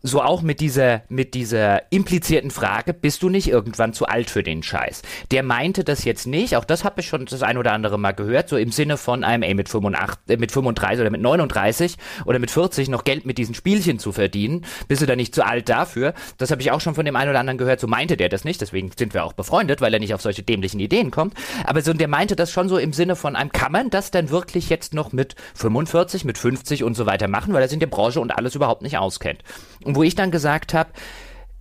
So 0.02 0.22
auch 0.22 0.42
mit 0.42 0.60
dieser, 0.60 1.02
mit 1.08 1.34
dieser 1.34 1.90
implizierten 1.92 2.50
Frage, 2.50 2.94
bist 2.94 3.22
du 3.22 3.28
nicht 3.28 3.48
irgendwann 3.48 3.92
zu 3.92 4.06
alt 4.06 4.30
für 4.30 4.42
den 4.42 4.62
Scheiß? 4.62 5.02
Der 5.30 5.42
meinte 5.42 5.84
das 5.84 6.04
jetzt 6.04 6.26
nicht, 6.26 6.56
auch 6.56 6.64
das 6.64 6.84
habe 6.84 7.00
ich 7.00 7.08
schon 7.08 7.26
das 7.26 7.42
ein 7.42 7.58
oder 7.58 7.72
andere 7.72 7.98
Mal 7.98 8.12
gehört, 8.12 8.48
so 8.48 8.56
im 8.56 8.72
Sinne 8.72 8.96
von 8.96 9.24
einem, 9.24 9.42
ey, 9.42 9.54
mit 9.54 9.68
85, 9.68 10.18
äh, 10.28 10.36
mit 10.36 10.52
35 10.52 11.00
oder 11.00 11.10
mit 11.10 11.20
39 11.20 11.96
oder 12.24 12.38
mit 12.38 12.50
40 12.50 12.88
noch 12.88 13.04
Geld 13.04 13.26
mit 13.26 13.38
diesen 13.38 13.54
Spielchen 13.54 13.98
zu 13.98 14.12
verdienen, 14.12 14.64
bist 14.88 15.02
du 15.02 15.06
da 15.06 15.16
nicht 15.16 15.34
zu 15.34 15.44
alt 15.44 15.68
dafür? 15.68 16.14
Das 16.38 16.50
habe 16.50 16.62
ich 16.62 16.70
auch 16.70 16.80
schon 16.80 16.94
von 16.94 17.04
dem 17.04 17.16
einen 17.16 17.30
oder 17.30 17.40
anderen 17.40 17.58
gehört, 17.58 17.80
so 17.80 17.86
meinte 17.86 18.16
der 18.16 18.28
das 18.28 18.44
nicht, 18.44 18.60
deswegen 18.60 18.90
sind 18.96 19.14
wir 19.14 19.24
auch 19.24 19.34
befreundet, 19.34 19.80
weil 19.80 19.92
er 19.92 20.00
nicht 20.00 20.14
auf 20.14 20.22
solche 20.22 20.42
dämlichen 20.42 20.80
Ideen 20.80 21.10
kommt, 21.10 21.34
aber 21.64 21.82
so, 21.82 21.92
der 21.92 22.08
meinte 22.08 22.36
das 22.36 22.50
schon 22.50 22.68
so 22.68 22.78
im 22.78 22.92
Sinne 22.92 23.16
von 23.16 23.36
einem, 23.36 23.52
kann 23.52 23.72
man 23.72 23.90
das 23.90 24.10
dann 24.10 24.30
wirklich 24.30 24.70
jetzt 24.70 24.94
noch 24.94 25.12
mit 25.12 25.34
45, 25.54 26.24
mit 26.24 26.38
50 26.38 26.84
und 26.84 26.94
so 26.94 27.06
weiter 27.06 27.28
machen, 27.28 27.52
weil 27.52 27.62
er 27.62 27.68
sich 27.68 27.76
in 27.76 27.80
der 27.80 27.86
Branche 27.86 28.20
und 28.20 28.30
alles 28.30 28.54
überhaupt 28.54 28.82
nicht 28.82 28.96
auskennt. 28.96 29.42
Und 29.84 29.89
wo 29.96 30.02
ich 30.02 30.14
dann 30.14 30.30
gesagt 30.30 30.74
habe, 30.74 30.90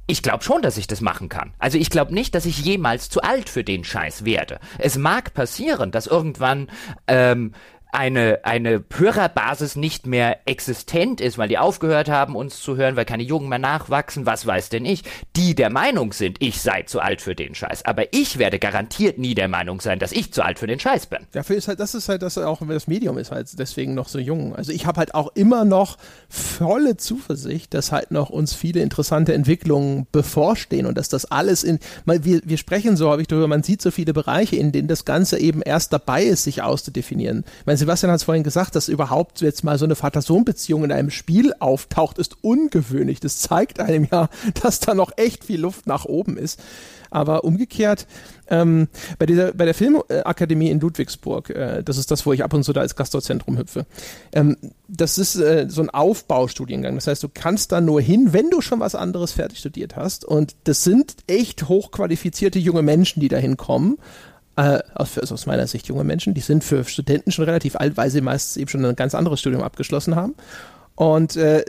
ich 0.07 0.23
glaube 0.23 0.43
schon, 0.43 0.63
dass 0.63 0.77
ich 0.77 0.87
das 0.87 1.01
machen 1.01 1.29
kann. 1.29 1.53
Also 1.59 1.77
ich 1.77 1.91
glaube 1.91 2.13
nicht, 2.13 2.33
dass 2.33 2.45
ich 2.45 2.65
jemals 2.65 3.09
zu 3.09 3.21
alt 3.21 3.47
für 3.47 3.63
den 3.63 3.83
Scheiß 3.83 4.25
werde. 4.25 4.59
Es 4.79 4.97
mag 4.97 5.33
passieren, 5.35 5.91
dass 5.91 6.07
irgendwann 6.07 6.69
ähm, 7.07 7.53
eine, 7.91 8.39
eine 8.43 8.83
Hörerbasis 8.95 9.75
nicht 9.75 10.05
mehr 10.05 10.37
existent 10.45 11.21
ist, 11.21 11.37
weil 11.39 11.47
die 11.47 11.57
aufgehört 11.57 12.07
haben, 12.07 12.35
uns 12.35 12.61
zu 12.61 12.77
hören, 12.77 12.95
weil 12.95 13.05
keine 13.05 13.23
Jungen 13.23 13.49
mehr 13.49 13.57
nachwachsen, 13.57 14.27
was 14.27 14.45
weiß 14.45 14.69
denn 14.69 14.85
ich, 14.85 15.03
die 15.35 15.55
der 15.55 15.71
Meinung 15.71 16.13
sind, 16.13 16.37
ich 16.39 16.61
sei 16.61 16.83
zu 16.83 16.99
alt 16.99 17.21
für 17.21 17.35
den 17.35 17.55
Scheiß. 17.55 17.85
Aber 17.85 18.13
ich 18.13 18.37
werde 18.37 18.59
garantiert 18.59 19.17
nie 19.17 19.33
der 19.33 19.47
Meinung 19.47 19.81
sein, 19.81 19.97
dass 19.97 20.11
ich 20.11 20.31
zu 20.31 20.43
alt 20.43 20.59
für 20.59 20.67
den 20.67 20.79
Scheiß 20.79 21.07
bin. 21.07 21.19
Dafür 21.31 21.57
ist 21.57 21.67
halt, 21.67 21.79
das 21.79 21.95
ist 21.95 22.09
halt, 22.09 22.21
dass 22.21 22.37
auch 22.37 22.61
das 22.67 22.87
Medium 22.87 23.17
ist 23.17 23.31
halt 23.31 23.47
deswegen 23.57 23.95
noch 23.95 24.07
so 24.07 24.19
jung. 24.19 24.55
Also 24.55 24.71
ich 24.71 24.85
habe 24.85 24.99
halt 24.99 25.15
auch 25.15 25.31
immer 25.33 25.65
noch 25.65 25.97
volle 26.29 26.97
Zuversicht, 26.97 27.73
dass 27.73 27.91
halt 27.91 28.11
noch 28.11 28.29
uns 28.29 28.53
viele 28.53 28.81
interessante 28.81 29.33
Entwicklungen 29.33 30.05
bevorstehen 30.11 30.85
und 30.85 30.95
dass 30.97 31.09
das 31.09 31.25
alles 31.25 31.63
in, 31.63 31.79
mal 32.05 32.23
wir, 32.23 32.41
wir 32.43 32.57
sprechen 32.57 32.97
so, 32.97 33.09
habe 33.09 33.21
ich 33.21 33.27
darüber, 33.27 33.47
man 33.47 33.63
sieht 33.63 33.81
so 33.81 33.89
viele 33.89 34.13
Bereiche, 34.13 34.57
in 34.57 34.71
denen 34.71 34.87
das 34.87 35.05
Ganze 35.05 35.39
eben 35.39 35.63
erst 35.63 35.91
dabei 35.91 36.23
ist, 36.23 36.43
sich 36.43 36.61
auszudefinieren. 36.61 37.45
Meine, 37.65 37.78
Sebastian 37.79 38.11
hat 38.11 38.17
es 38.17 38.23
vorhin 38.23 38.43
gesagt, 38.43 38.75
dass 38.75 38.87
überhaupt 38.87 39.41
jetzt 39.41 39.63
mal 39.63 39.77
so 39.77 39.85
eine 39.85 39.95
Vater-Sohn-Beziehung 39.95 40.83
in 40.83 40.91
einem 40.91 41.09
Spiel 41.09 41.53
auftaucht, 41.59 42.17
ist 42.17 42.43
ungewöhnlich. 42.43 43.19
Das 43.19 43.39
zeigt 43.39 43.79
einem 43.79 44.07
ja, 44.11 44.29
dass 44.61 44.79
da 44.79 44.93
noch 44.93 45.11
echt 45.17 45.43
viel 45.43 45.61
Luft 45.61 45.87
nach 45.87 46.05
oben 46.05 46.37
ist. 46.37 46.59
Aber 47.11 47.43
umgekehrt, 47.43 48.05
ähm, 48.49 48.87
bei, 49.17 49.25
dieser, 49.25 49.53
bei 49.53 49.65
der 49.65 49.73
Filmakademie 49.73 50.69
in 50.69 50.79
Ludwigsburg, 50.79 51.49
äh, 51.49 51.83
das 51.83 51.97
ist 51.97 52.11
das, 52.11 52.25
wo 52.25 52.33
ich 52.33 52.43
ab 52.43 52.53
und 52.53 52.63
zu 52.63 52.73
da 52.73 52.81
als 52.81 52.95
Gastdozent 52.95 53.47
rumhüpfe, 53.47 53.85
ähm, 54.31 54.57
das 54.87 55.17
ist 55.17 55.35
äh, 55.35 55.65
so 55.69 55.81
ein 55.81 55.89
Aufbaustudiengang. 55.89 56.95
Das 56.95 57.07
heißt, 57.07 57.23
du 57.23 57.29
kannst 57.33 57.71
da 57.71 57.81
nur 57.81 58.01
hin, 58.01 58.33
wenn 58.33 58.49
du 58.49 58.61
schon 58.61 58.79
was 58.79 58.95
anderes 58.95 59.31
fertig 59.31 59.59
studiert 59.59 59.95
hast. 59.95 60.23
Und 60.23 60.55
das 60.65 60.83
sind 60.83 61.15
echt 61.27 61.67
hochqualifizierte 61.67 62.59
junge 62.59 62.81
Menschen, 62.83 63.21
die 63.21 63.27
da 63.27 63.37
hinkommen 63.37 63.97
äh, 64.55 64.79
aus, 64.95 65.17
also 65.17 65.33
aus 65.33 65.45
meiner 65.45 65.67
Sicht 65.67 65.87
junge 65.87 66.03
Menschen, 66.03 66.33
die 66.33 66.41
sind 66.41 66.63
für 66.63 66.83
Studenten 66.83 67.31
schon 67.31 67.45
relativ 67.45 67.75
alt, 67.75 67.97
weil 67.97 68.09
sie 68.09 68.21
meistens 68.21 68.57
eben 68.57 68.69
schon 68.69 68.85
ein 68.85 68.95
ganz 68.95 69.15
anderes 69.15 69.39
Studium 69.39 69.63
abgeschlossen 69.63 70.15
haben. 70.15 70.35
Und 70.95 71.37
äh, 71.37 71.63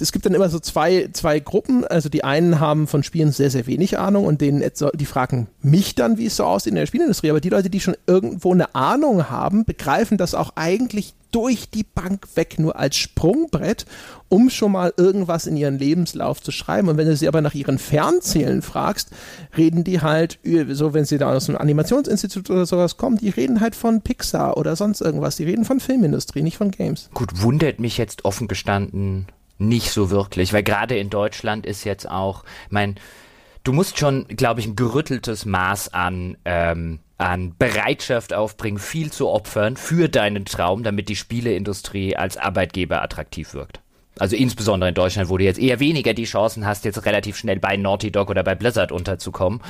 es 0.00 0.12
gibt 0.12 0.26
dann 0.26 0.34
immer 0.34 0.48
so 0.48 0.58
zwei, 0.58 1.10
zwei 1.12 1.40
Gruppen. 1.40 1.84
Also 1.84 2.08
die 2.08 2.24
einen 2.24 2.60
haben 2.60 2.86
von 2.86 3.02
Spielen 3.02 3.32
sehr, 3.32 3.50
sehr 3.50 3.66
wenig 3.66 3.98
Ahnung 3.98 4.24
und 4.24 4.40
denen, 4.40 4.64
die 4.94 5.06
fragen 5.06 5.48
mich 5.60 5.94
dann, 5.94 6.18
wie 6.18 6.26
es 6.26 6.36
so 6.36 6.44
aussieht 6.44 6.72
in 6.72 6.76
der 6.76 6.86
Spielindustrie. 6.86 7.30
Aber 7.30 7.40
die 7.40 7.50
Leute, 7.50 7.70
die 7.70 7.80
schon 7.80 7.96
irgendwo 8.06 8.52
eine 8.52 8.74
Ahnung 8.74 9.30
haben, 9.30 9.64
begreifen 9.64 10.18
das 10.18 10.34
auch 10.34 10.52
eigentlich 10.56 11.14
durch 11.30 11.70
die 11.70 11.84
Bank 11.84 12.26
weg 12.34 12.58
nur 12.58 12.76
als 12.76 12.96
Sprungbrett, 12.96 13.86
um 14.28 14.50
schon 14.50 14.72
mal 14.72 14.92
irgendwas 14.96 15.46
in 15.46 15.56
ihren 15.56 15.78
Lebenslauf 15.78 16.42
zu 16.42 16.52
schreiben. 16.52 16.88
Und 16.88 16.98
wenn 16.98 17.08
du 17.08 17.16
sie 17.16 17.28
aber 17.28 17.40
nach 17.40 17.54
ihren 17.54 17.78
Fernzählen 17.78 18.60
fragst, 18.60 19.10
reden 19.56 19.82
die 19.82 20.02
halt, 20.02 20.38
so 20.70 20.92
wenn 20.92 21.06
sie 21.06 21.18
da 21.18 21.32
aus 21.32 21.48
einem 21.48 21.58
Animationsinstitut 21.58 22.50
oder 22.50 22.66
sowas 22.66 22.98
kommen, 22.98 23.16
die 23.16 23.30
reden 23.30 23.60
halt 23.60 23.74
von 23.74 24.02
Pixar 24.02 24.56
oder 24.58 24.76
sonst 24.76 25.00
irgendwas. 25.00 25.36
Die 25.36 25.44
reden 25.44 25.64
von 25.64 25.80
Filmindustrie, 25.80 26.42
nicht 26.42 26.58
von 26.58 26.70
Games. 26.70 27.08
Gut, 27.14 27.42
wundert 27.42 27.80
mich 27.80 27.96
jetzt 27.96 28.24
offen 28.24 28.46
gestanden 28.46 29.26
nicht 29.68 29.90
so 29.90 30.10
wirklich, 30.10 30.52
weil 30.52 30.62
gerade 30.62 30.96
in 30.96 31.10
Deutschland 31.10 31.66
ist 31.66 31.84
jetzt 31.84 32.10
auch, 32.10 32.44
mein, 32.70 32.96
du 33.64 33.72
musst 33.72 33.98
schon, 33.98 34.26
glaube 34.28 34.60
ich, 34.60 34.66
ein 34.66 34.76
gerütteltes 34.76 35.44
Maß 35.44 35.92
an 35.94 36.36
ähm, 36.44 37.00
an 37.22 37.54
Bereitschaft 37.56 38.34
aufbringen, 38.34 38.78
viel 38.78 39.12
zu 39.12 39.28
opfern 39.28 39.76
für 39.76 40.08
deinen 40.08 40.44
Traum, 40.44 40.82
damit 40.82 41.08
die 41.08 41.16
Spieleindustrie 41.16 42.16
als 42.16 42.36
Arbeitgeber 42.36 43.00
attraktiv 43.00 43.54
wirkt. 43.54 43.80
Also 44.18 44.36
insbesondere 44.36 44.90
in 44.90 44.94
Deutschland, 44.94 45.30
wo 45.30 45.38
du 45.38 45.44
jetzt 45.44 45.58
eher 45.58 45.80
weniger 45.80 46.12
die 46.12 46.24
Chancen 46.24 46.66
hast, 46.66 46.84
jetzt 46.84 47.06
relativ 47.06 47.38
schnell 47.38 47.58
bei 47.60 47.78
Naughty 47.78 48.10
Dog 48.10 48.28
oder 48.28 48.42
bei 48.42 48.54
Blizzard 48.54 48.92
unterzukommen. 48.92 49.62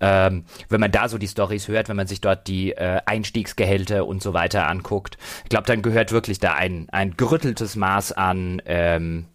Ähm, 0.00 0.44
wenn 0.68 0.80
man 0.80 0.92
da 0.92 1.08
so 1.08 1.18
die 1.18 1.26
Stories 1.26 1.66
hört, 1.66 1.88
wenn 1.88 1.96
man 1.96 2.06
sich 2.06 2.20
dort 2.20 2.46
die 2.46 2.72
äh, 2.72 3.00
Einstiegsgehälter 3.06 4.06
und 4.06 4.22
so 4.22 4.34
weiter 4.34 4.68
anguckt, 4.68 5.18
ich 5.42 5.48
glaube, 5.48 5.66
dann 5.66 5.82
gehört 5.82 6.12
wirklich 6.12 6.38
da 6.38 6.54
ein, 6.54 6.88
ein 6.90 7.16
gerütteltes 7.16 7.74
Maß 7.74 8.12
an 8.12 8.62
ähm, 8.66 9.26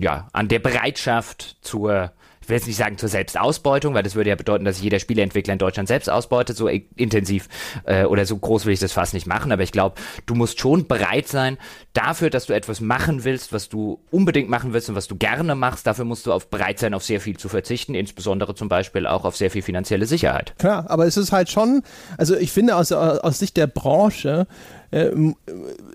ja, 0.00 0.28
an 0.32 0.48
der 0.48 0.58
Bereitschaft 0.58 1.56
zur 1.60 2.12
will 2.50 2.56
jetzt 2.56 2.66
nicht 2.66 2.76
sagen 2.76 2.98
zur 2.98 3.08
Selbstausbeutung, 3.08 3.94
weil 3.94 4.02
das 4.02 4.14
würde 4.14 4.30
ja 4.30 4.36
bedeuten, 4.36 4.64
dass 4.64 4.82
jeder 4.82 4.98
Spieleentwickler 4.98 5.54
in 5.54 5.58
Deutschland 5.58 5.88
selbst 5.88 6.10
ausbeutet, 6.10 6.56
so 6.56 6.68
intensiv 6.68 7.48
äh, 7.84 8.04
oder 8.04 8.26
so 8.26 8.36
groß 8.36 8.66
will 8.66 8.74
ich 8.74 8.80
das 8.80 8.92
fast 8.92 9.14
nicht 9.14 9.26
machen, 9.26 9.52
aber 9.52 9.62
ich 9.62 9.72
glaube, 9.72 9.96
du 10.26 10.34
musst 10.34 10.60
schon 10.60 10.86
bereit 10.86 11.28
sein, 11.28 11.56
dafür, 11.92 12.28
dass 12.28 12.46
du 12.46 12.52
etwas 12.52 12.80
machen 12.80 13.24
willst, 13.24 13.52
was 13.52 13.68
du 13.68 14.00
unbedingt 14.10 14.50
machen 14.50 14.72
willst 14.72 14.88
und 14.90 14.96
was 14.96 15.08
du 15.08 15.16
gerne 15.16 15.54
machst, 15.54 15.86
dafür 15.86 16.04
musst 16.04 16.26
du 16.26 16.32
auf 16.32 16.50
bereit 16.50 16.78
sein, 16.78 16.92
auf 16.92 17.04
sehr 17.04 17.20
viel 17.20 17.36
zu 17.36 17.48
verzichten, 17.48 17.94
insbesondere 17.94 18.54
zum 18.54 18.68
Beispiel 18.68 19.06
auch 19.06 19.24
auf 19.24 19.36
sehr 19.36 19.50
viel 19.50 19.62
finanzielle 19.62 20.06
Sicherheit. 20.06 20.54
Klar, 20.58 20.90
aber 20.90 21.06
es 21.06 21.16
ist 21.16 21.32
halt 21.32 21.50
schon, 21.50 21.82
also 22.18 22.36
ich 22.36 22.52
finde 22.52 22.76
aus, 22.76 22.92
aus 22.92 23.38
Sicht 23.38 23.56
der 23.56 23.68
Branche, 23.68 24.46
äh, 24.90 25.10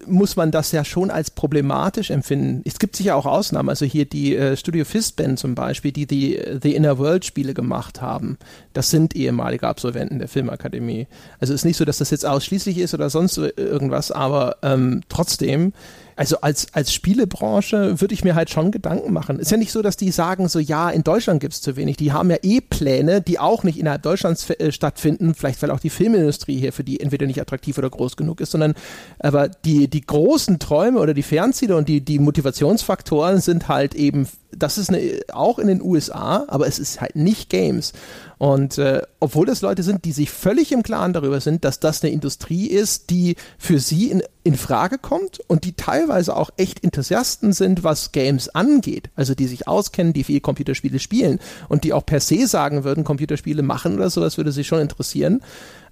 muss 0.05 0.35
man 0.35 0.51
das 0.51 0.71
ja 0.71 0.85
schon 0.85 1.11
als 1.11 1.31
problematisch 1.31 2.11
empfinden. 2.11 2.61
Es 2.65 2.79
gibt 2.79 2.95
sicher 2.95 3.15
auch 3.15 3.25
Ausnahmen, 3.25 3.69
also 3.69 3.85
hier 3.85 4.05
die 4.05 4.35
äh, 4.35 4.55
Studio 4.55 4.85
Fistband 4.85 5.39
zum 5.39 5.55
Beispiel, 5.55 5.91
die 5.91 6.05
die 6.05 6.39
The 6.61 6.75
Inner 6.75 6.97
World 6.97 7.25
Spiele 7.25 7.53
gemacht 7.53 8.01
haben. 8.01 8.37
Das 8.73 8.89
sind 8.89 9.15
ehemalige 9.15 9.67
Absolventen 9.67 10.19
der 10.19 10.27
Filmakademie. 10.27 11.07
Also 11.39 11.53
es 11.53 11.61
ist 11.61 11.65
nicht 11.65 11.77
so, 11.77 11.85
dass 11.85 11.97
das 11.97 12.11
jetzt 12.11 12.25
ausschließlich 12.25 12.77
ist 12.77 12.93
oder 12.93 13.09
sonst 13.09 13.37
irgendwas, 13.37 14.11
aber 14.11 14.57
ähm, 14.61 15.01
trotzdem 15.09 15.73
also 16.15 16.37
als, 16.41 16.67
als 16.73 16.93
Spielebranche 16.93 17.99
würde 17.99 18.13
ich 18.13 18.23
mir 18.23 18.35
halt 18.35 18.49
schon 18.49 18.71
Gedanken 18.71 19.11
machen. 19.11 19.39
Ist 19.39 19.51
ja 19.51 19.57
nicht 19.57 19.71
so, 19.71 19.81
dass 19.81 19.97
die 19.97 20.11
sagen, 20.11 20.47
so 20.47 20.59
ja, 20.59 20.89
in 20.89 21.03
Deutschland 21.03 21.41
gibt 21.41 21.53
es 21.53 21.61
zu 21.61 21.75
wenig. 21.75 21.97
Die 21.97 22.13
haben 22.13 22.29
ja 22.29 22.37
eh 22.41 22.61
Pläne, 22.61 23.21
die 23.21 23.37
auch 23.37 23.63
nicht 23.63 23.77
innerhalb 23.77 24.03
Deutschlands 24.03 24.49
äh, 24.49 24.71
stattfinden, 24.71 25.33
vielleicht 25.35 25.61
weil 25.61 25.71
auch 25.71 25.79
die 25.79 25.89
Filmindustrie 25.89 26.57
hier 26.57 26.71
für 26.71 26.83
die 26.83 27.01
entweder 27.01 27.25
nicht 27.25 27.41
attraktiv 27.41 27.77
oder 27.77 27.89
groß 27.89 28.15
genug 28.15 28.39
ist, 28.39 28.51
sondern 28.51 28.75
aber 29.19 29.49
die, 29.49 29.89
die 29.89 30.05
großen 30.05 30.59
Träume 30.59 30.99
oder 30.99 31.13
die 31.13 31.23
Fernziele 31.23 31.75
und 31.75 31.89
die, 31.89 31.99
die 32.01 32.19
Motivationsfaktoren 32.19 33.41
sind 33.41 33.67
halt 33.67 33.93
eben, 33.93 34.27
das 34.51 34.77
ist 34.77 34.89
eine, 34.89 35.01
auch 35.33 35.59
in 35.59 35.67
den 35.67 35.81
USA, 35.81 36.45
aber 36.47 36.67
es 36.67 36.79
ist 36.79 37.01
halt 37.01 37.15
nicht 37.17 37.49
Games. 37.49 37.91
Und 38.37 38.77
äh, 38.77 39.01
obwohl 39.19 39.45
das 39.45 39.61
Leute 39.61 39.83
sind, 39.83 40.05
die 40.05 40.11
sich 40.11 40.29
völlig 40.29 40.71
im 40.71 40.83
Klaren 40.83 41.13
darüber 41.13 41.39
sind, 41.39 41.63
dass 41.63 41.79
das 41.79 42.03
eine 42.03 42.11
Industrie 42.11 42.67
ist, 42.67 43.09
die 43.09 43.35
für 43.57 43.79
sie 43.79 44.11
in, 44.11 44.23
in 44.43 44.55
Frage 44.55 44.97
kommt 44.97 45.39
und 45.47 45.63
die 45.63 45.73
teilweise 45.73 46.35
auch 46.35 46.49
echt 46.57 46.83
Enthusiasten 46.83 47.53
sind, 47.53 47.83
was 47.83 48.11
Games 48.11 48.49
angeht. 48.49 49.09
Also 49.15 49.35
die 49.35 49.47
sich 49.47 49.67
auskennen, 49.67 50.13
die 50.13 50.23
viel 50.23 50.41
Computerspiele 50.41 50.99
spielen 50.99 51.39
und 51.69 51.83
die 51.83 51.93
auch 51.93 52.05
per 52.05 52.19
se 52.19 52.47
sagen 52.47 52.83
würden, 52.83 53.03
Computerspiele 53.03 53.61
machen 53.61 53.95
oder 53.95 54.09
sowas 54.09 54.37
würde 54.37 54.51
sie 54.51 54.63
schon 54.63 54.79
interessieren 54.79 55.41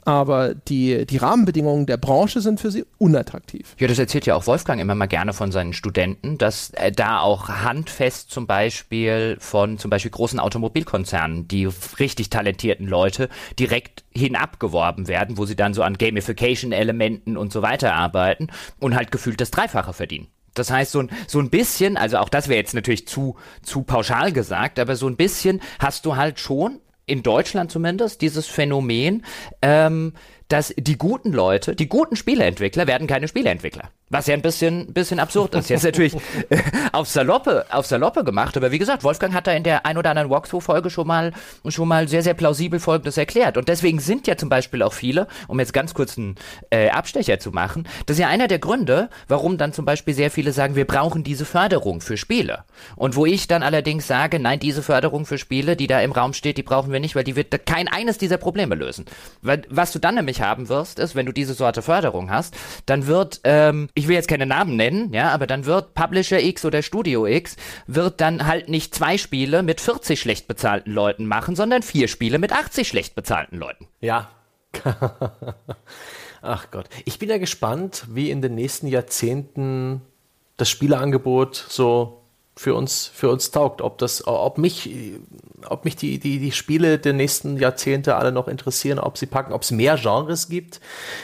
aber 0.05 0.53
die, 0.53 1.05
die 1.05 1.17
Rahmenbedingungen 1.17 1.85
der 1.85 1.97
Branche 1.97 2.41
sind 2.41 2.59
für 2.59 2.71
sie 2.71 2.85
unattraktiv. 2.97 3.75
Ja, 3.79 3.87
das 3.87 3.99
erzählt 3.99 4.25
ja 4.25 4.35
auch 4.35 4.47
Wolfgang 4.47 4.81
immer 4.81 4.95
mal 4.95 5.07
gerne 5.07 5.33
von 5.33 5.51
seinen 5.51 5.73
Studenten, 5.73 6.37
dass 6.37 6.71
äh, 6.71 6.91
da 6.91 7.19
auch 7.19 7.49
handfest 7.49 8.31
zum 8.31 8.47
Beispiel 8.47 9.37
von 9.39 9.77
zum 9.77 9.89
Beispiel 9.89 10.11
großen 10.11 10.39
Automobilkonzernen 10.39 11.47
die 11.47 11.69
richtig 11.99 12.29
talentierten 12.29 12.87
Leute 12.87 13.29
direkt 13.59 14.03
hinabgeworben 14.11 15.07
werden, 15.07 15.37
wo 15.37 15.45
sie 15.45 15.55
dann 15.55 15.73
so 15.73 15.83
an 15.83 15.97
Gamification-Elementen 15.97 17.37
und 17.37 17.51
so 17.51 17.61
weiter 17.61 17.93
arbeiten 17.93 18.47
und 18.79 18.95
halt 18.95 19.11
gefühlt 19.11 19.41
das 19.41 19.51
Dreifache 19.51 19.93
verdienen. 19.93 20.27
Das 20.53 20.69
heißt, 20.69 20.91
so 20.91 20.99
ein, 20.99 21.09
so 21.27 21.39
ein 21.39 21.49
bisschen, 21.49 21.97
also 21.97 22.17
auch 22.17 22.29
das 22.29 22.47
wäre 22.47 22.59
jetzt 22.59 22.75
natürlich 22.75 23.07
zu, 23.07 23.35
zu 23.63 23.83
pauschal 23.83 24.31
gesagt, 24.31 24.79
aber 24.79 24.95
so 24.95 25.07
ein 25.07 25.15
bisschen 25.15 25.61
hast 25.79 26.05
du 26.05 26.15
halt 26.15 26.39
schon 26.39 26.79
in 27.05 27.23
Deutschland 27.23 27.71
zumindest 27.71 28.21
dieses 28.21 28.47
Phänomen, 28.47 29.25
ähm, 29.61 30.13
dass 30.53 30.71
die 30.77 30.99
guten 30.99 31.33
Leute, 31.33 31.75
die 31.75 31.89
guten 31.89 32.15
Spieleentwickler 32.15 32.85
werden 32.85 33.07
keine 33.07 33.27
Spieleentwickler. 33.27 33.89
Was 34.11 34.27
ja 34.27 34.35
ein 34.35 34.43
bisschen, 34.43 34.93
bisschen 34.93 35.19
absurd 35.19 35.55
ist. 35.55 35.71
Jetzt 35.71 35.83
natürlich 35.83 36.13
äh, 36.49 36.59
auf 36.91 37.09
Saloppe, 37.09 37.65
auf 37.71 37.87
Saloppe 37.87 38.23
gemacht, 38.23 38.55
aber 38.55 38.71
wie 38.71 38.77
gesagt, 38.77 39.03
Wolfgang 39.03 39.33
hat 39.33 39.47
da 39.47 39.53
in 39.53 39.63
der 39.63 39.87
ein 39.87 39.97
oder 39.97 40.11
anderen 40.11 40.29
Walkthrough-Folge 40.29 40.91
schon 40.91 41.07
mal, 41.07 41.31
schon 41.69 41.87
mal 41.87 42.07
sehr, 42.07 42.21
sehr 42.21 42.35
plausibel 42.35 42.79
Folgendes 42.79 43.17
erklärt. 43.17 43.57
Und 43.57 43.67
deswegen 43.67 43.99
sind 43.99 44.27
ja 44.27 44.37
zum 44.37 44.49
Beispiel 44.49 44.83
auch 44.83 44.93
viele, 44.93 45.27
um 45.47 45.59
jetzt 45.59 45.73
ganz 45.73 45.95
kurz 45.95 46.19
einen 46.19 46.35
äh, 46.69 46.91
Abstecher 46.91 47.39
zu 47.39 47.49
machen, 47.49 47.87
das 48.05 48.17
ist 48.17 48.21
ja 48.21 48.27
einer 48.27 48.47
der 48.47 48.59
Gründe, 48.59 49.09
warum 49.27 49.57
dann 49.57 49.73
zum 49.73 49.85
Beispiel 49.85 50.13
sehr 50.13 50.29
viele 50.29 50.51
sagen, 50.51 50.75
wir 50.75 50.85
brauchen 50.85 51.23
diese 51.23 51.45
Förderung 51.45 51.99
für 51.99 52.15
Spiele. 52.15 52.65
Und 52.95 53.15
wo 53.15 53.25
ich 53.25 53.47
dann 53.47 53.63
allerdings 53.63 54.05
sage, 54.05 54.37
nein, 54.37 54.59
diese 54.59 54.83
Förderung 54.83 55.25
für 55.25 55.39
Spiele, 55.39 55.75
die 55.75 55.87
da 55.87 55.99
im 56.01 56.11
Raum 56.11 56.33
steht, 56.33 56.59
die 56.59 56.63
brauchen 56.63 56.91
wir 56.91 56.99
nicht, 56.99 57.15
weil 57.15 57.23
die 57.23 57.35
wird 57.35 57.65
kein 57.65 57.87
eines 57.87 58.19
dieser 58.19 58.37
Probleme 58.37 58.75
lösen. 58.75 59.05
Weil, 59.41 59.63
was 59.71 59.91
du 59.91 59.97
dann 59.97 60.13
nämlich 60.13 60.42
haben 60.43 60.69
wirst, 60.69 60.99
ist, 60.99 61.15
wenn 61.15 61.25
du 61.25 61.31
diese 61.31 61.53
Sorte 61.53 61.81
Förderung 61.81 62.29
hast, 62.29 62.55
dann 62.85 63.07
wird, 63.07 63.41
ähm, 63.43 63.89
ich 63.93 64.07
will 64.07 64.15
jetzt 64.15 64.27
keine 64.27 64.45
Namen 64.45 64.75
nennen, 64.75 65.13
ja, 65.13 65.31
aber 65.31 65.47
dann 65.47 65.65
wird 65.65 65.93
Publisher 65.93 66.41
X 66.41 66.65
oder 66.65 66.81
Studio 66.81 67.25
X 67.25 67.55
wird 67.87 68.21
dann 68.21 68.45
halt 68.45 68.69
nicht 68.69 68.93
zwei 68.93 69.17
Spiele 69.17 69.63
mit 69.63 69.81
40 69.81 70.19
schlecht 70.19 70.47
bezahlten 70.47 70.91
Leuten 70.91 71.25
machen, 71.25 71.55
sondern 71.55 71.81
vier 71.81 72.07
Spiele 72.07 72.39
mit 72.39 72.51
80 72.51 72.87
schlecht 72.87 73.15
bezahlten 73.15 73.57
Leuten. 73.57 73.87
Ja. 74.01 74.29
Ach 76.41 76.71
Gott. 76.71 76.89
Ich 77.05 77.19
bin 77.19 77.29
ja 77.29 77.37
gespannt, 77.37 78.05
wie 78.09 78.29
in 78.29 78.41
den 78.41 78.55
nächsten 78.55 78.87
Jahrzehnten 78.87 80.01
das 80.57 80.69
Spieleangebot 80.69 81.55
so 81.55 82.22
für 82.55 82.75
uns, 82.75 83.07
für 83.07 83.29
uns 83.29 83.49
taugt, 83.49 83.81
ob 83.81 83.97
das, 83.97 84.27
ob 84.27 84.59
mich, 84.59 84.89
ob 85.67 85.85
mich 85.85 85.95
die, 85.95 86.19
die, 86.19 86.39
die 86.39 86.51
Spiele 86.51 86.99
der 86.99 87.13
nächsten 87.13 87.57
Jahrzehnte 87.57 88.15
alle 88.15 88.31
noch 88.31 88.47
interessieren, 88.47 88.99
ob 88.99 89.17
sie 89.17 89.25
packen, 89.25 89.53
ob 89.53 89.63
es 89.63 89.71
mehr 89.71 89.97
Genres 89.97 90.49
gibt. 90.49 90.79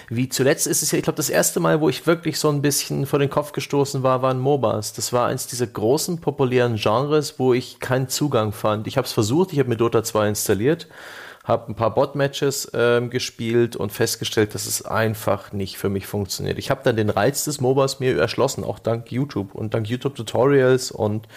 Wie 0.10 0.28
zuletzt 0.28 0.66
ist 0.66 0.82
es 0.82 0.92
ja, 0.92 0.98
ich 0.98 1.04
glaube, 1.04 1.18
das 1.18 1.30
erste 1.30 1.60
Mal, 1.60 1.82
wo 1.82 1.90
ich 1.90 2.08
wirklich 2.08 2.40
so 2.40 2.50
ein 2.50 2.64
bisschen 2.64 3.06
vor 3.06 3.20
den 3.20 3.30
Kopf 3.30 3.52
gestoßen 3.52 4.02
war, 4.02 4.24
waren 4.24 4.40
MOBAs. 4.40 4.94
Das 4.94 5.14
war 5.14 5.28
eins 5.28 5.46
dieser 5.46 5.68
großen, 5.68 6.20
populären 6.20 6.78
Genres, 6.78 7.38
wo 7.38 7.54
ich 7.54 7.80
keinen 7.80 8.10
Zugang 8.10 8.52
fand. 8.52 8.88
Ich 8.88 8.98
habe 8.98 9.06
es 9.06 9.14
versucht, 9.14 9.54
ich 9.54 9.60
habe 9.60 9.70
mir 9.70 9.78
Dota 9.78 10.04
2 10.04 10.30
installiert 10.30 10.88
habe 11.50 11.72
ein 11.72 11.76
paar 11.76 11.94
Bot-Matches 11.94 12.72
ähm, 12.74 13.10
gespielt 13.10 13.76
und 13.76 13.92
festgestellt, 13.92 14.54
dass 14.54 14.68
es 14.68 14.86
einfach 14.86 15.52
nicht 15.52 15.78
für 15.78 15.90
mich 15.90 16.06
funktioniert. 16.06 16.60
Ich 16.60 16.70
habe 16.70 16.82
dann 16.84 16.96
den 16.96 17.10
Reiz 17.10 17.44
des 17.44 17.60
MOBAs 17.60 18.00
mir 18.00 18.18
erschlossen, 18.18 18.64
auch 18.64 18.80
dank 18.80 19.12
YouTube 19.12 19.56
und 19.56 19.74
dank 19.74 19.90
YouTube-Tutorials 19.90 20.92
und 20.92 21.28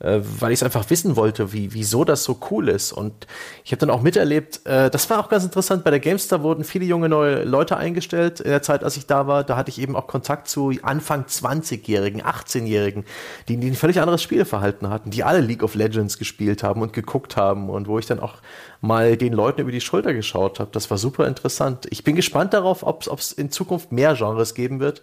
äh, 0.00 0.20
weil 0.20 0.52
ich 0.52 0.58
es 0.58 0.62
einfach 0.62 0.88
wissen 0.90 1.16
wollte, 1.16 1.52
wie, 1.52 1.72
wieso 1.72 2.04
das 2.04 2.22
so 2.22 2.38
cool 2.50 2.68
ist. 2.68 2.92
Und 2.92 3.26
ich 3.64 3.72
habe 3.72 3.80
dann 3.80 3.90
auch 3.90 4.02
miterlebt, 4.02 4.60
äh, 4.66 4.90
das 4.90 5.08
war 5.08 5.20
auch 5.20 5.30
ganz 5.30 5.44
interessant, 5.44 5.84
bei 5.84 5.90
der 5.90 6.00
GameStar 6.00 6.42
wurden 6.42 6.64
viele 6.64 6.84
junge 6.84 7.08
neue 7.08 7.44
Leute 7.44 7.76
eingestellt 7.76 8.40
in 8.40 8.50
der 8.50 8.62
Zeit, 8.62 8.84
als 8.84 8.96
ich 8.98 9.06
da 9.06 9.26
war. 9.26 9.42
Da 9.42 9.56
hatte 9.56 9.70
ich 9.70 9.80
eben 9.80 9.96
auch 9.96 10.06
Kontakt 10.06 10.48
zu 10.48 10.72
Anfang 10.82 11.24
20-Jährigen, 11.24 12.22
18-Jährigen, 12.22 13.04
die, 13.48 13.56
die 13.56 13.70
ein 13.70 13.74
völlig 13.74 14.00
anderes 14.00 14.22
Spielverhalten 14.22 14.90
hatten, 14.90 15.10
die 15.10 15.24
alle 15.24 15.40
League 15.40 15.62
of 15.62 15.74
Legends 15.74 16.18
gespielt 16.18 16.62
haben 16.62 16.82
und 16.82 16.92
geguckt 16.92 17.38
haben 17.38 17.70
und 17.70 17.88
wo 17.88 17.98
ich 17.98 18.04
dann 18.04 18.20
auch 18.20 18.34
mal 18.82 19.16
den 19.16 19.32
Leuten 19.32 19.62
über 19.62 19.72
die 19.72 19.80
Schulter 19.80 20.12
geschaut 20.12 20.60
habe. 20.60 20.70
Das 20.72 20.90
war 20.90 20.98
super 20.98 21.26
interessant. 21.26 21.86
Ich 21.90 22.04
bin 22.04 22.16
gespannt 22.16 22.52
darauf, 22.52 22.82
ob 22.82 23.04
es 23.18 23.32
in 23.32 23.50
Zukunft 23.50 23.92
mehr 23.92 24.14
Genres 24.14 24.54
geben 24.54 24.80
wird 24.80 25.02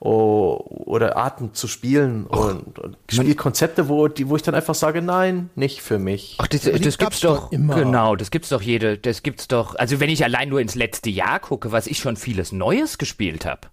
oder 0.00 1.18
Arten 1.18 1.52
zu 1.52 1.68
spielen 1.68 2.26
Och, 2.30 2.48
und, 2.48 2.78
und 2.78 2.96
Spielkonzepte, 3.10 3.88
wo, 3.90 4.08
die, 4.08 4.30
wo 4.30 4.36
ich 4.36 4.42
dann 4.42 4.54
einfach 4.54 4.74
sage, 4.74 5.02
nein, 5.02 5.50
nicht 5.54 5.82
für 5.82 5.98
mich. 5.98 6.36
Ach, 6.38 6.46
das, 6.46 6.62
das 6.62 6.96
gibt's 6.96 7.20
doch 7.20 7.52
immer. 7.52 7.74
Genau, 7.74 8.16
das 8.16 8.30
gibt's 8.30 8.48
doch 8.48 8.62
jede, 8.62 8.96
das 8.96 9.22
gibt's 9.22 9.46
doch. 9.46 9.74
Also 9.74 10.00
wenn 10.00 10.08
ich 10.08 10.24
allein 10.24 10.48
nur 10.48 10.60
ins 10.60 10.74
letzte 10.74 11.10
Jahr 11.10 11.38
gucke, 11.38 11.70
was 11.70 11.86
ich 11.86 11.98
schon 11.98 12.16
vieles 12.16 12.50
Neues 12.50 12.96
gespielt 12.96 13.44
habe. 13.44 13.68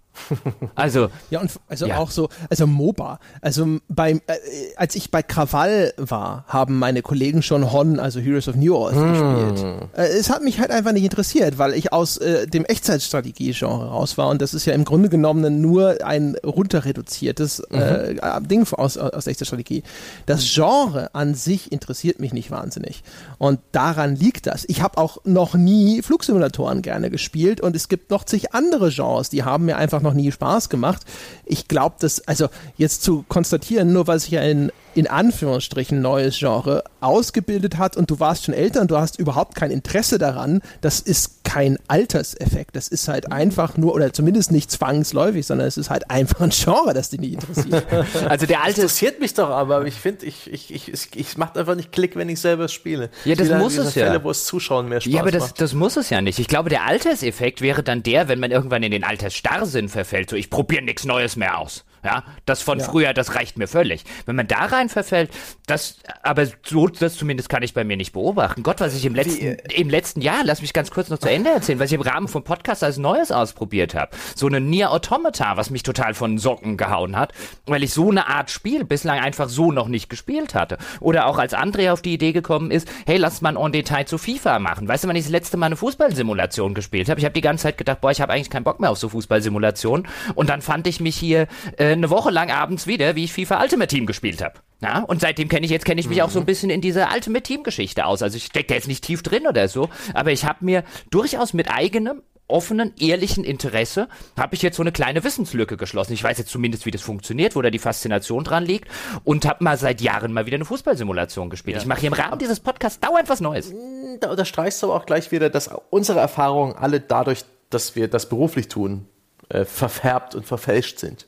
Also 0.76 1.10
ja 1.30 1.40
und 1.42 1.52
also 1.68 1.88
ja. 1.88 1.98
auch 1.98 2.12
so 2.12 2.30
also 2.50 2.68
MOBA 2.68 3.20
also 3.42 3.80
beim 3.88 4.22
äh, 4.28 4.34
als 4.76 4.96
ich 4.96 5.12
bei 5.12 5.24
Krawall 5.24 5.94
war 5.98 6.46
haben 6.48 6.80
meine 6.80 7.02
Kollegen 7.02 7.42
schon 7.42 7.72
Hon 7.72 8.00
also 8.00 8.20
Heroes 8.20 8.48
of 8.48 8.56
New 8.56 8.76
Earth 8.76 8.96
hm. 8.96 9.12
gespielt 9.12 9.90
äh, 9.96 10.08
es 10.18 10.30
hat 10.30 10.44
mich 10.44 10.60
halt 10.60 10.72
einfach 10.72 10.92
nicht 10.92 11.04
interessiert 11.04 11.58
weil 11.58 11.74
ich 11.74 11.94
aus 11.94 12.18
äh, 12.18 12.48
dem 12.48 12.66
Echtzeitstrategie-Genre 12.66 13.88
raus 13.88 14.18
war 14.18 14.30
und 14.30 14.42
das 14.42 14.54
ist 14.54 14.66
ja 14.66 14.74
im 14.74 14.86
Grunde 14.86 15.10
genommen 15.10 15.62
nur 15.62 15.98
ein 16.06 16.36
runterreduziertes 16.44 17.60
äh, 17.72 18.14
mhm. 18.14 18.48
Ding 18.48 18.68
aus 18.74 18.98
aus 18.98 19.28
Echtzeitstrategie 19.28 19.84
das 20.26 20.44
Genre 20.54 21.14
an 21.14 21.34
sich 21.34 21.72
interessiert 21.72 22.20
mich 22.20 22.34
nicht 22.34 22.52
wahnsinnig 22.52 23.04
und 23.38 23.60
daran 23.72 24.16
liegt 24.16 24.48
das 24.48 24.66
ich 24.68 24.82
habe 24.82 24.98
auch 24.98 25.18
noch 25.24 25.56
nie 25.56 26.02
Flugsimulatoren 26.02 26.82
gerne 26.82 27.10
gespielt 27.10 27.62
und 27.62 27.76
es 27.76 27.88
gibt 27.88 28.12
noch 28.12 28.24
zig 28.24 28.54
andere 28.54 28.90
Genres 28.90 29.30
die 29.30 29.44
haben 29.44 29.66
mir 29.66 29.78
einfach 29.78 30.02
noch 30.02 30.07
nie 30.14 30.32
Spaß 30.32 30.70
gemacht. 30.70 31.04
Ich 31.46 31.68
glaube, 31.68 31.96
dass, 32.00 32.28
also 32.28 32.48
jetzt 32.78 33.04
zu 33.04 33.24
konstatieren, 33.28 33.94
nur 33.94 34.08
weil 34.08 34.20
sich 34.20 34.32
ja 34.32 34.42
ein 34.42 34.72
in 34.98 35.06
Anführungsstrichen 35.06 36.02
neues 36.02 36.40
Genre 36.40 36.84
ausgebildet 37.02 37.78
hat 37.78 37.96
und 37.96 38.10
du 38.10 38.20
warst 38.20 38.46
schon 38.46 38.56
älter 38.56 38.82
und 38.82 38.90
du 38.90 38.98
hast 38.98 39.20
überhaupt 39.20 39.54
kein 39.54 39.70
Interesse 39.70 40.18
daran, 40.18 40.62
das 40.82 41.00
ist 41.00 41.44
kein 41.44 41.78
Alterseffekt. 41.88 42.76
Das 42.76 42.88
ist 42.88 43.08
halt 43.08 43.32
einfach 43.32 43.78
nur, 43.78 43.94
oder 43.94 44.12
zumindest 44.12 44.52
nicht 44.52 44.72
zwangsläufig, 44.72 45.46
sondern 45.46 45.68
es 45.68 45.78
ist 45.78 45.92
halt 45.92 46.10
einfach 46.10 46.42
ein 46.42 46.50
Genre, 46.50 46.96
das 46.96 47.12
dich 47.12 47.20
nicht 47.20 47.34
interessiert. 47.36 47.86
also 48.28 48.48
der 48.48 48.64
Alte 48.64 48.82
interessiert 48.82 49.20
mich 49.20 49.36
doch, 49.36 49.52
aber 49.52 49.86
ich 49.86 49.94
finde, 49.94 50.26
ich, 50.26 50.52
ich, 50.52 50.74
ich, 50.74 50.92
ich, 50.92 51.10
ich 51.16 51.38
macht 51.38 51.60
einfach 51.60 51.76
nicht 51.76 51.92
Klick, 51.92 52.16
wenn 52.16 52.28
ich 52.30 52.40
selber 52.40 52.68
spiele. 52.68 53.12
Ja, 53.24 53.36
das 53.36 53.50
muss 53.50 53.78
es 53.78 53.94
Fälle, 53.94 54.16
ja. 54.16 54.24
wo 54.24 54.32
es 54.32 54.46
Zuschauen 54.46 54.90
mehr 54.90 55.00
Spaß 55.00 55.14
Ja, 55.14 55.22
aber 55.22 55.32
das, 55.32 55.44
macht. 55.44 55.62
das 55.62 55.74
muss 55.74 55.96
es 55.96 56.10
ja 56.10 56.22
nicht. 56.22 56.40
Ich 56.40 56.48
glaube, 56.48 56.70
der 56.70 56.86
Alterseffekt 56.86 57.62
wäre 57.62 57.84
dann 57.84 58.02
der, 58.02 58.30
wenn 58.30 58.40
man 58.40 58.50
irgendwann 58.50 58.82
in 58.82 58.92
den 58.92 59.04
Altersstarrsinn 59.04 59.90
verfällt. 59.90 60.32
So, 60.32 60.36
ich 60.36 60.50
probiere 60.50 60.82
nichts 60.84 61.06
Neues 61.06 61.36
mehr 61.36 61.60
aus. 61.60 61.84
Ja, 62.04 62.24
das 62.46 62.62
von 62.62 62.80
Ja. 62.80 62.86
früher, 62.86 63.14
das 63.14 63.36
reicht 63.36 63.58
mir 63.58 63.68
völlig. 63.68 64.06
Wenn 64.26 64.36
man 64.36 64.48
da 64.48 64.66
rein 64.66 64.87
verfällt, 64.90 65.32
das, 65.66 65.98
aber 66.24 66.46
so, 66.66 66.88
das 66.88 67.16
zumindest 67.16 67.50
kann 67.50 67.64
ich 67.64 67.74
bei 67.74 67.84
mir 67.84 67.98
nicht 67.98 68.14
beobachten. 68.14 68.64
Gott, 68.64 68.80
was 68.80 68.96
ich 68.96 69.06
im 69.06 69.16
letzten, 69.16 69.58
im 69.74 69.90
letzten 69.90 70.22
Jahr, 70.22 70.44
lass 70.44 70.62
mich 70.62 70.74
ganz 70.74 70.92
kurz 70.92 71.10
noch 71.10 71.20
zu 71.20 71.30
Ende 71.30 71.50
erzählen, 71.50 71.80
was 71.80 71.88
ich 71.88 71.96
im 71.96 72.02
Rahmen 72.02 72.28
vom 72.28 72.44
Podcast 72.44 72.84
als 72.84 72.98
Neues 72.98 73.32
ausprobiert 73.32 73.96
habe. 73.96 74.16
So 74.36 74.48
eine 74.48 74.62
Nier 74.62 74.92
Automata, 74.92 75.58
was 75.58 75.70
mich 75.70 75.84
total 75.84 76.14
von 76.14 76.38
Socken 76.38 76.78
gehauen 76.78 77.16
hat, 77.16 77.34
weil 77.66 77.84
ich 77.84 77.94
so 77.94 78.10
eine 78.10 78.28
Art 78.28 78.50
Spiel 78.50 78.86
bislang 78.86 79.20
einfach 79.20 79.50
so 79.50 79.72
noch 79.72 79.88
nicht 79.88 80.10
gespielt 80.10 80.56
hatte. 80.56 80.78
Oder 81.00 81.28
auch 81.28 81.38
als 81.38 81.54
André 81.54 81.92
auf 81.92 82.02
die 82.02 82.14
Idee 82.14 82.32
gekommen 82.32 82.72
ist, 82.72 82.88
hey, 83.06 83.18
lass 83.18 83.42
mal 83.42 83.58
ein 83.58 83.64
En 83.64 83.72
Detail 83.72 84.06
zu 84.06 84.18
FIFA 84.18 84.60
machen. 84.60 84.88
Weißt 84.88 85.04
du, 85.04 85.08
wann 85.08 85.16
ich 85.16 85.26
das 85.26 85.32
letzte 85.32 85.58
Mal 85.58 85.68
eine 85.68 85.76
Fußballsimulation 85.76 86.74
gespielt 86.74 87.10
habe? 87.10 87.20
Ich 87.20 87.26
habe 87.26 87.34
die 87.34 87.42
ganze 87.42 87.64
Zeit 87.64 87.78
gedacht, 87.78 88.02
boah, 88.02 88.12
ich 88.12 88.22
habe 88.22 88.34
eigentlich 88.34 88.50
keinen 88.50 88.64
Bock 88.64 88.80
mehr 88.80 88.92
auf 88.92 88.98
so 88.98 89.10
Fußballsimulationen. 89.10 90.08
Und 90.36 90.50
dann 90.50 90.62
fand 90.62 90.88
ich 90.88 91.00
mich 91.00 91.16
hier 91.16 91.48
äh, 91.78 91.92
eine 91.92 92.10
Woche 92.10 92.32
lang 92.32 92.52
abends 92.52 92.88
wieder, 92.88 93.16
wie 93.16 93.26
ich 93.26 93.34
FIFA 93.34 93.62
Ultimate 93.62 93.94
Team 93.94 94.06
gespielt 94.06 94.42
habe. 94.44 94.56
Ja, 94.82 95.00
und 95.00 95.22
seitdem 95.22 95.50
kenne 95.50 95.66
ich 95.66 95.72
jetzt 95.72 95.86
kenne 95.86 96.00
ich 96.00 96.08
mich 96.08 96.22
auch 96.22 96.30
so 96.30 96.40
ein 96.40 96.46
bisschen 96.46 96.70
in 96.70 96.82
diese 96.82 97.08
Ultimate 97.14 97.42
Team 97.42 97.64
Geschichte 97.64 98.06
aus. 98.06 98.22
Also 98.22 98.38
ich 98.38 98.46
stecke 98.46 98.68
da 98.68 98.76
jetzt 98.76 98.88
nicht 98.88 99.04
tief 99.04 99.24
drin 99.24 99.48
oder 99.48 99.68
so, 99.68 99.90
aber 100.14 100.32
ich 100.32 100.46
habe 100.46 100.64
mir 100.64 100.84
durchaus 101.10 101.54
mit 101.54 101.72
eigenem 101.72 102.22
offenen, 102.48 102.94
ehrlichen 103.00 103.44
Interesse 103.44 104.08
habe 104.38 104.56
ich 104.56 104.62
jetzt 104.62 104.78
so 104.78 104.84
eine 104.84 104.92
kleine 104.92 105.24
Wissenslücke 105.24 105.78
geschlossen. 105.78 106.14
Ich 106.14 106.24
weiß 106.24 106.38
jetzt 106.38 106.50
zumindest, 106.50 106.86
wie 106.86 106.92
das 106.92 107.02
funktioniert, 107.02 107.56
wo 107.56 107.62
da 107.62 107.70
die 107.70 107.80
Faszination 107.80 108.44
dran 108.44 108.64
liegt 108.64 108.90
und 109.24 109.46
habe 109.46 109.64
mal 109.64 109.78
seit 109.78 110.02
Jahren 110.02 110.32
mal 110.32 110.46
wieder 110.46 110.56
eine 110.56 110.66
Fußballsimulation 110.66 111.50
gespielt. 111.50 111.78
Ich 111.78 111.86
mache 111.86 112.02
hier 112.02 112.08
im 112.08 112.14
Rahmen 112.14 112.40
dieses 112.40 112.60
Podcasts 112.60 113.00
dauernd 113.00 113.30
was 113.30 113.42
Neues. 113.42 113.74
da 114.20 114.30
unterstreichst 114.30 114.82
du 114.82 114.88
aber 114.88 114.96
auch 114.96 115.06
gleich 115.06 115.32
wieder, 115.32 115.50
dass 115.50 115.70
unsere 115.90 116.20
Erfahrungen 116.20 116.76
alle 116.76 117.02
dadurch, 117.02 117.44
dass 117.70 117.96
wir 117.96 118.08
das 118.08 118.30
beruflich 118.30 118.70
tun, 118.70 119.08
äh, 119.50 119.66
verfärbt 119.66 120.36
und 120.36 120.46
verfälscht 120.46 121.00
sind. 121.00 121.28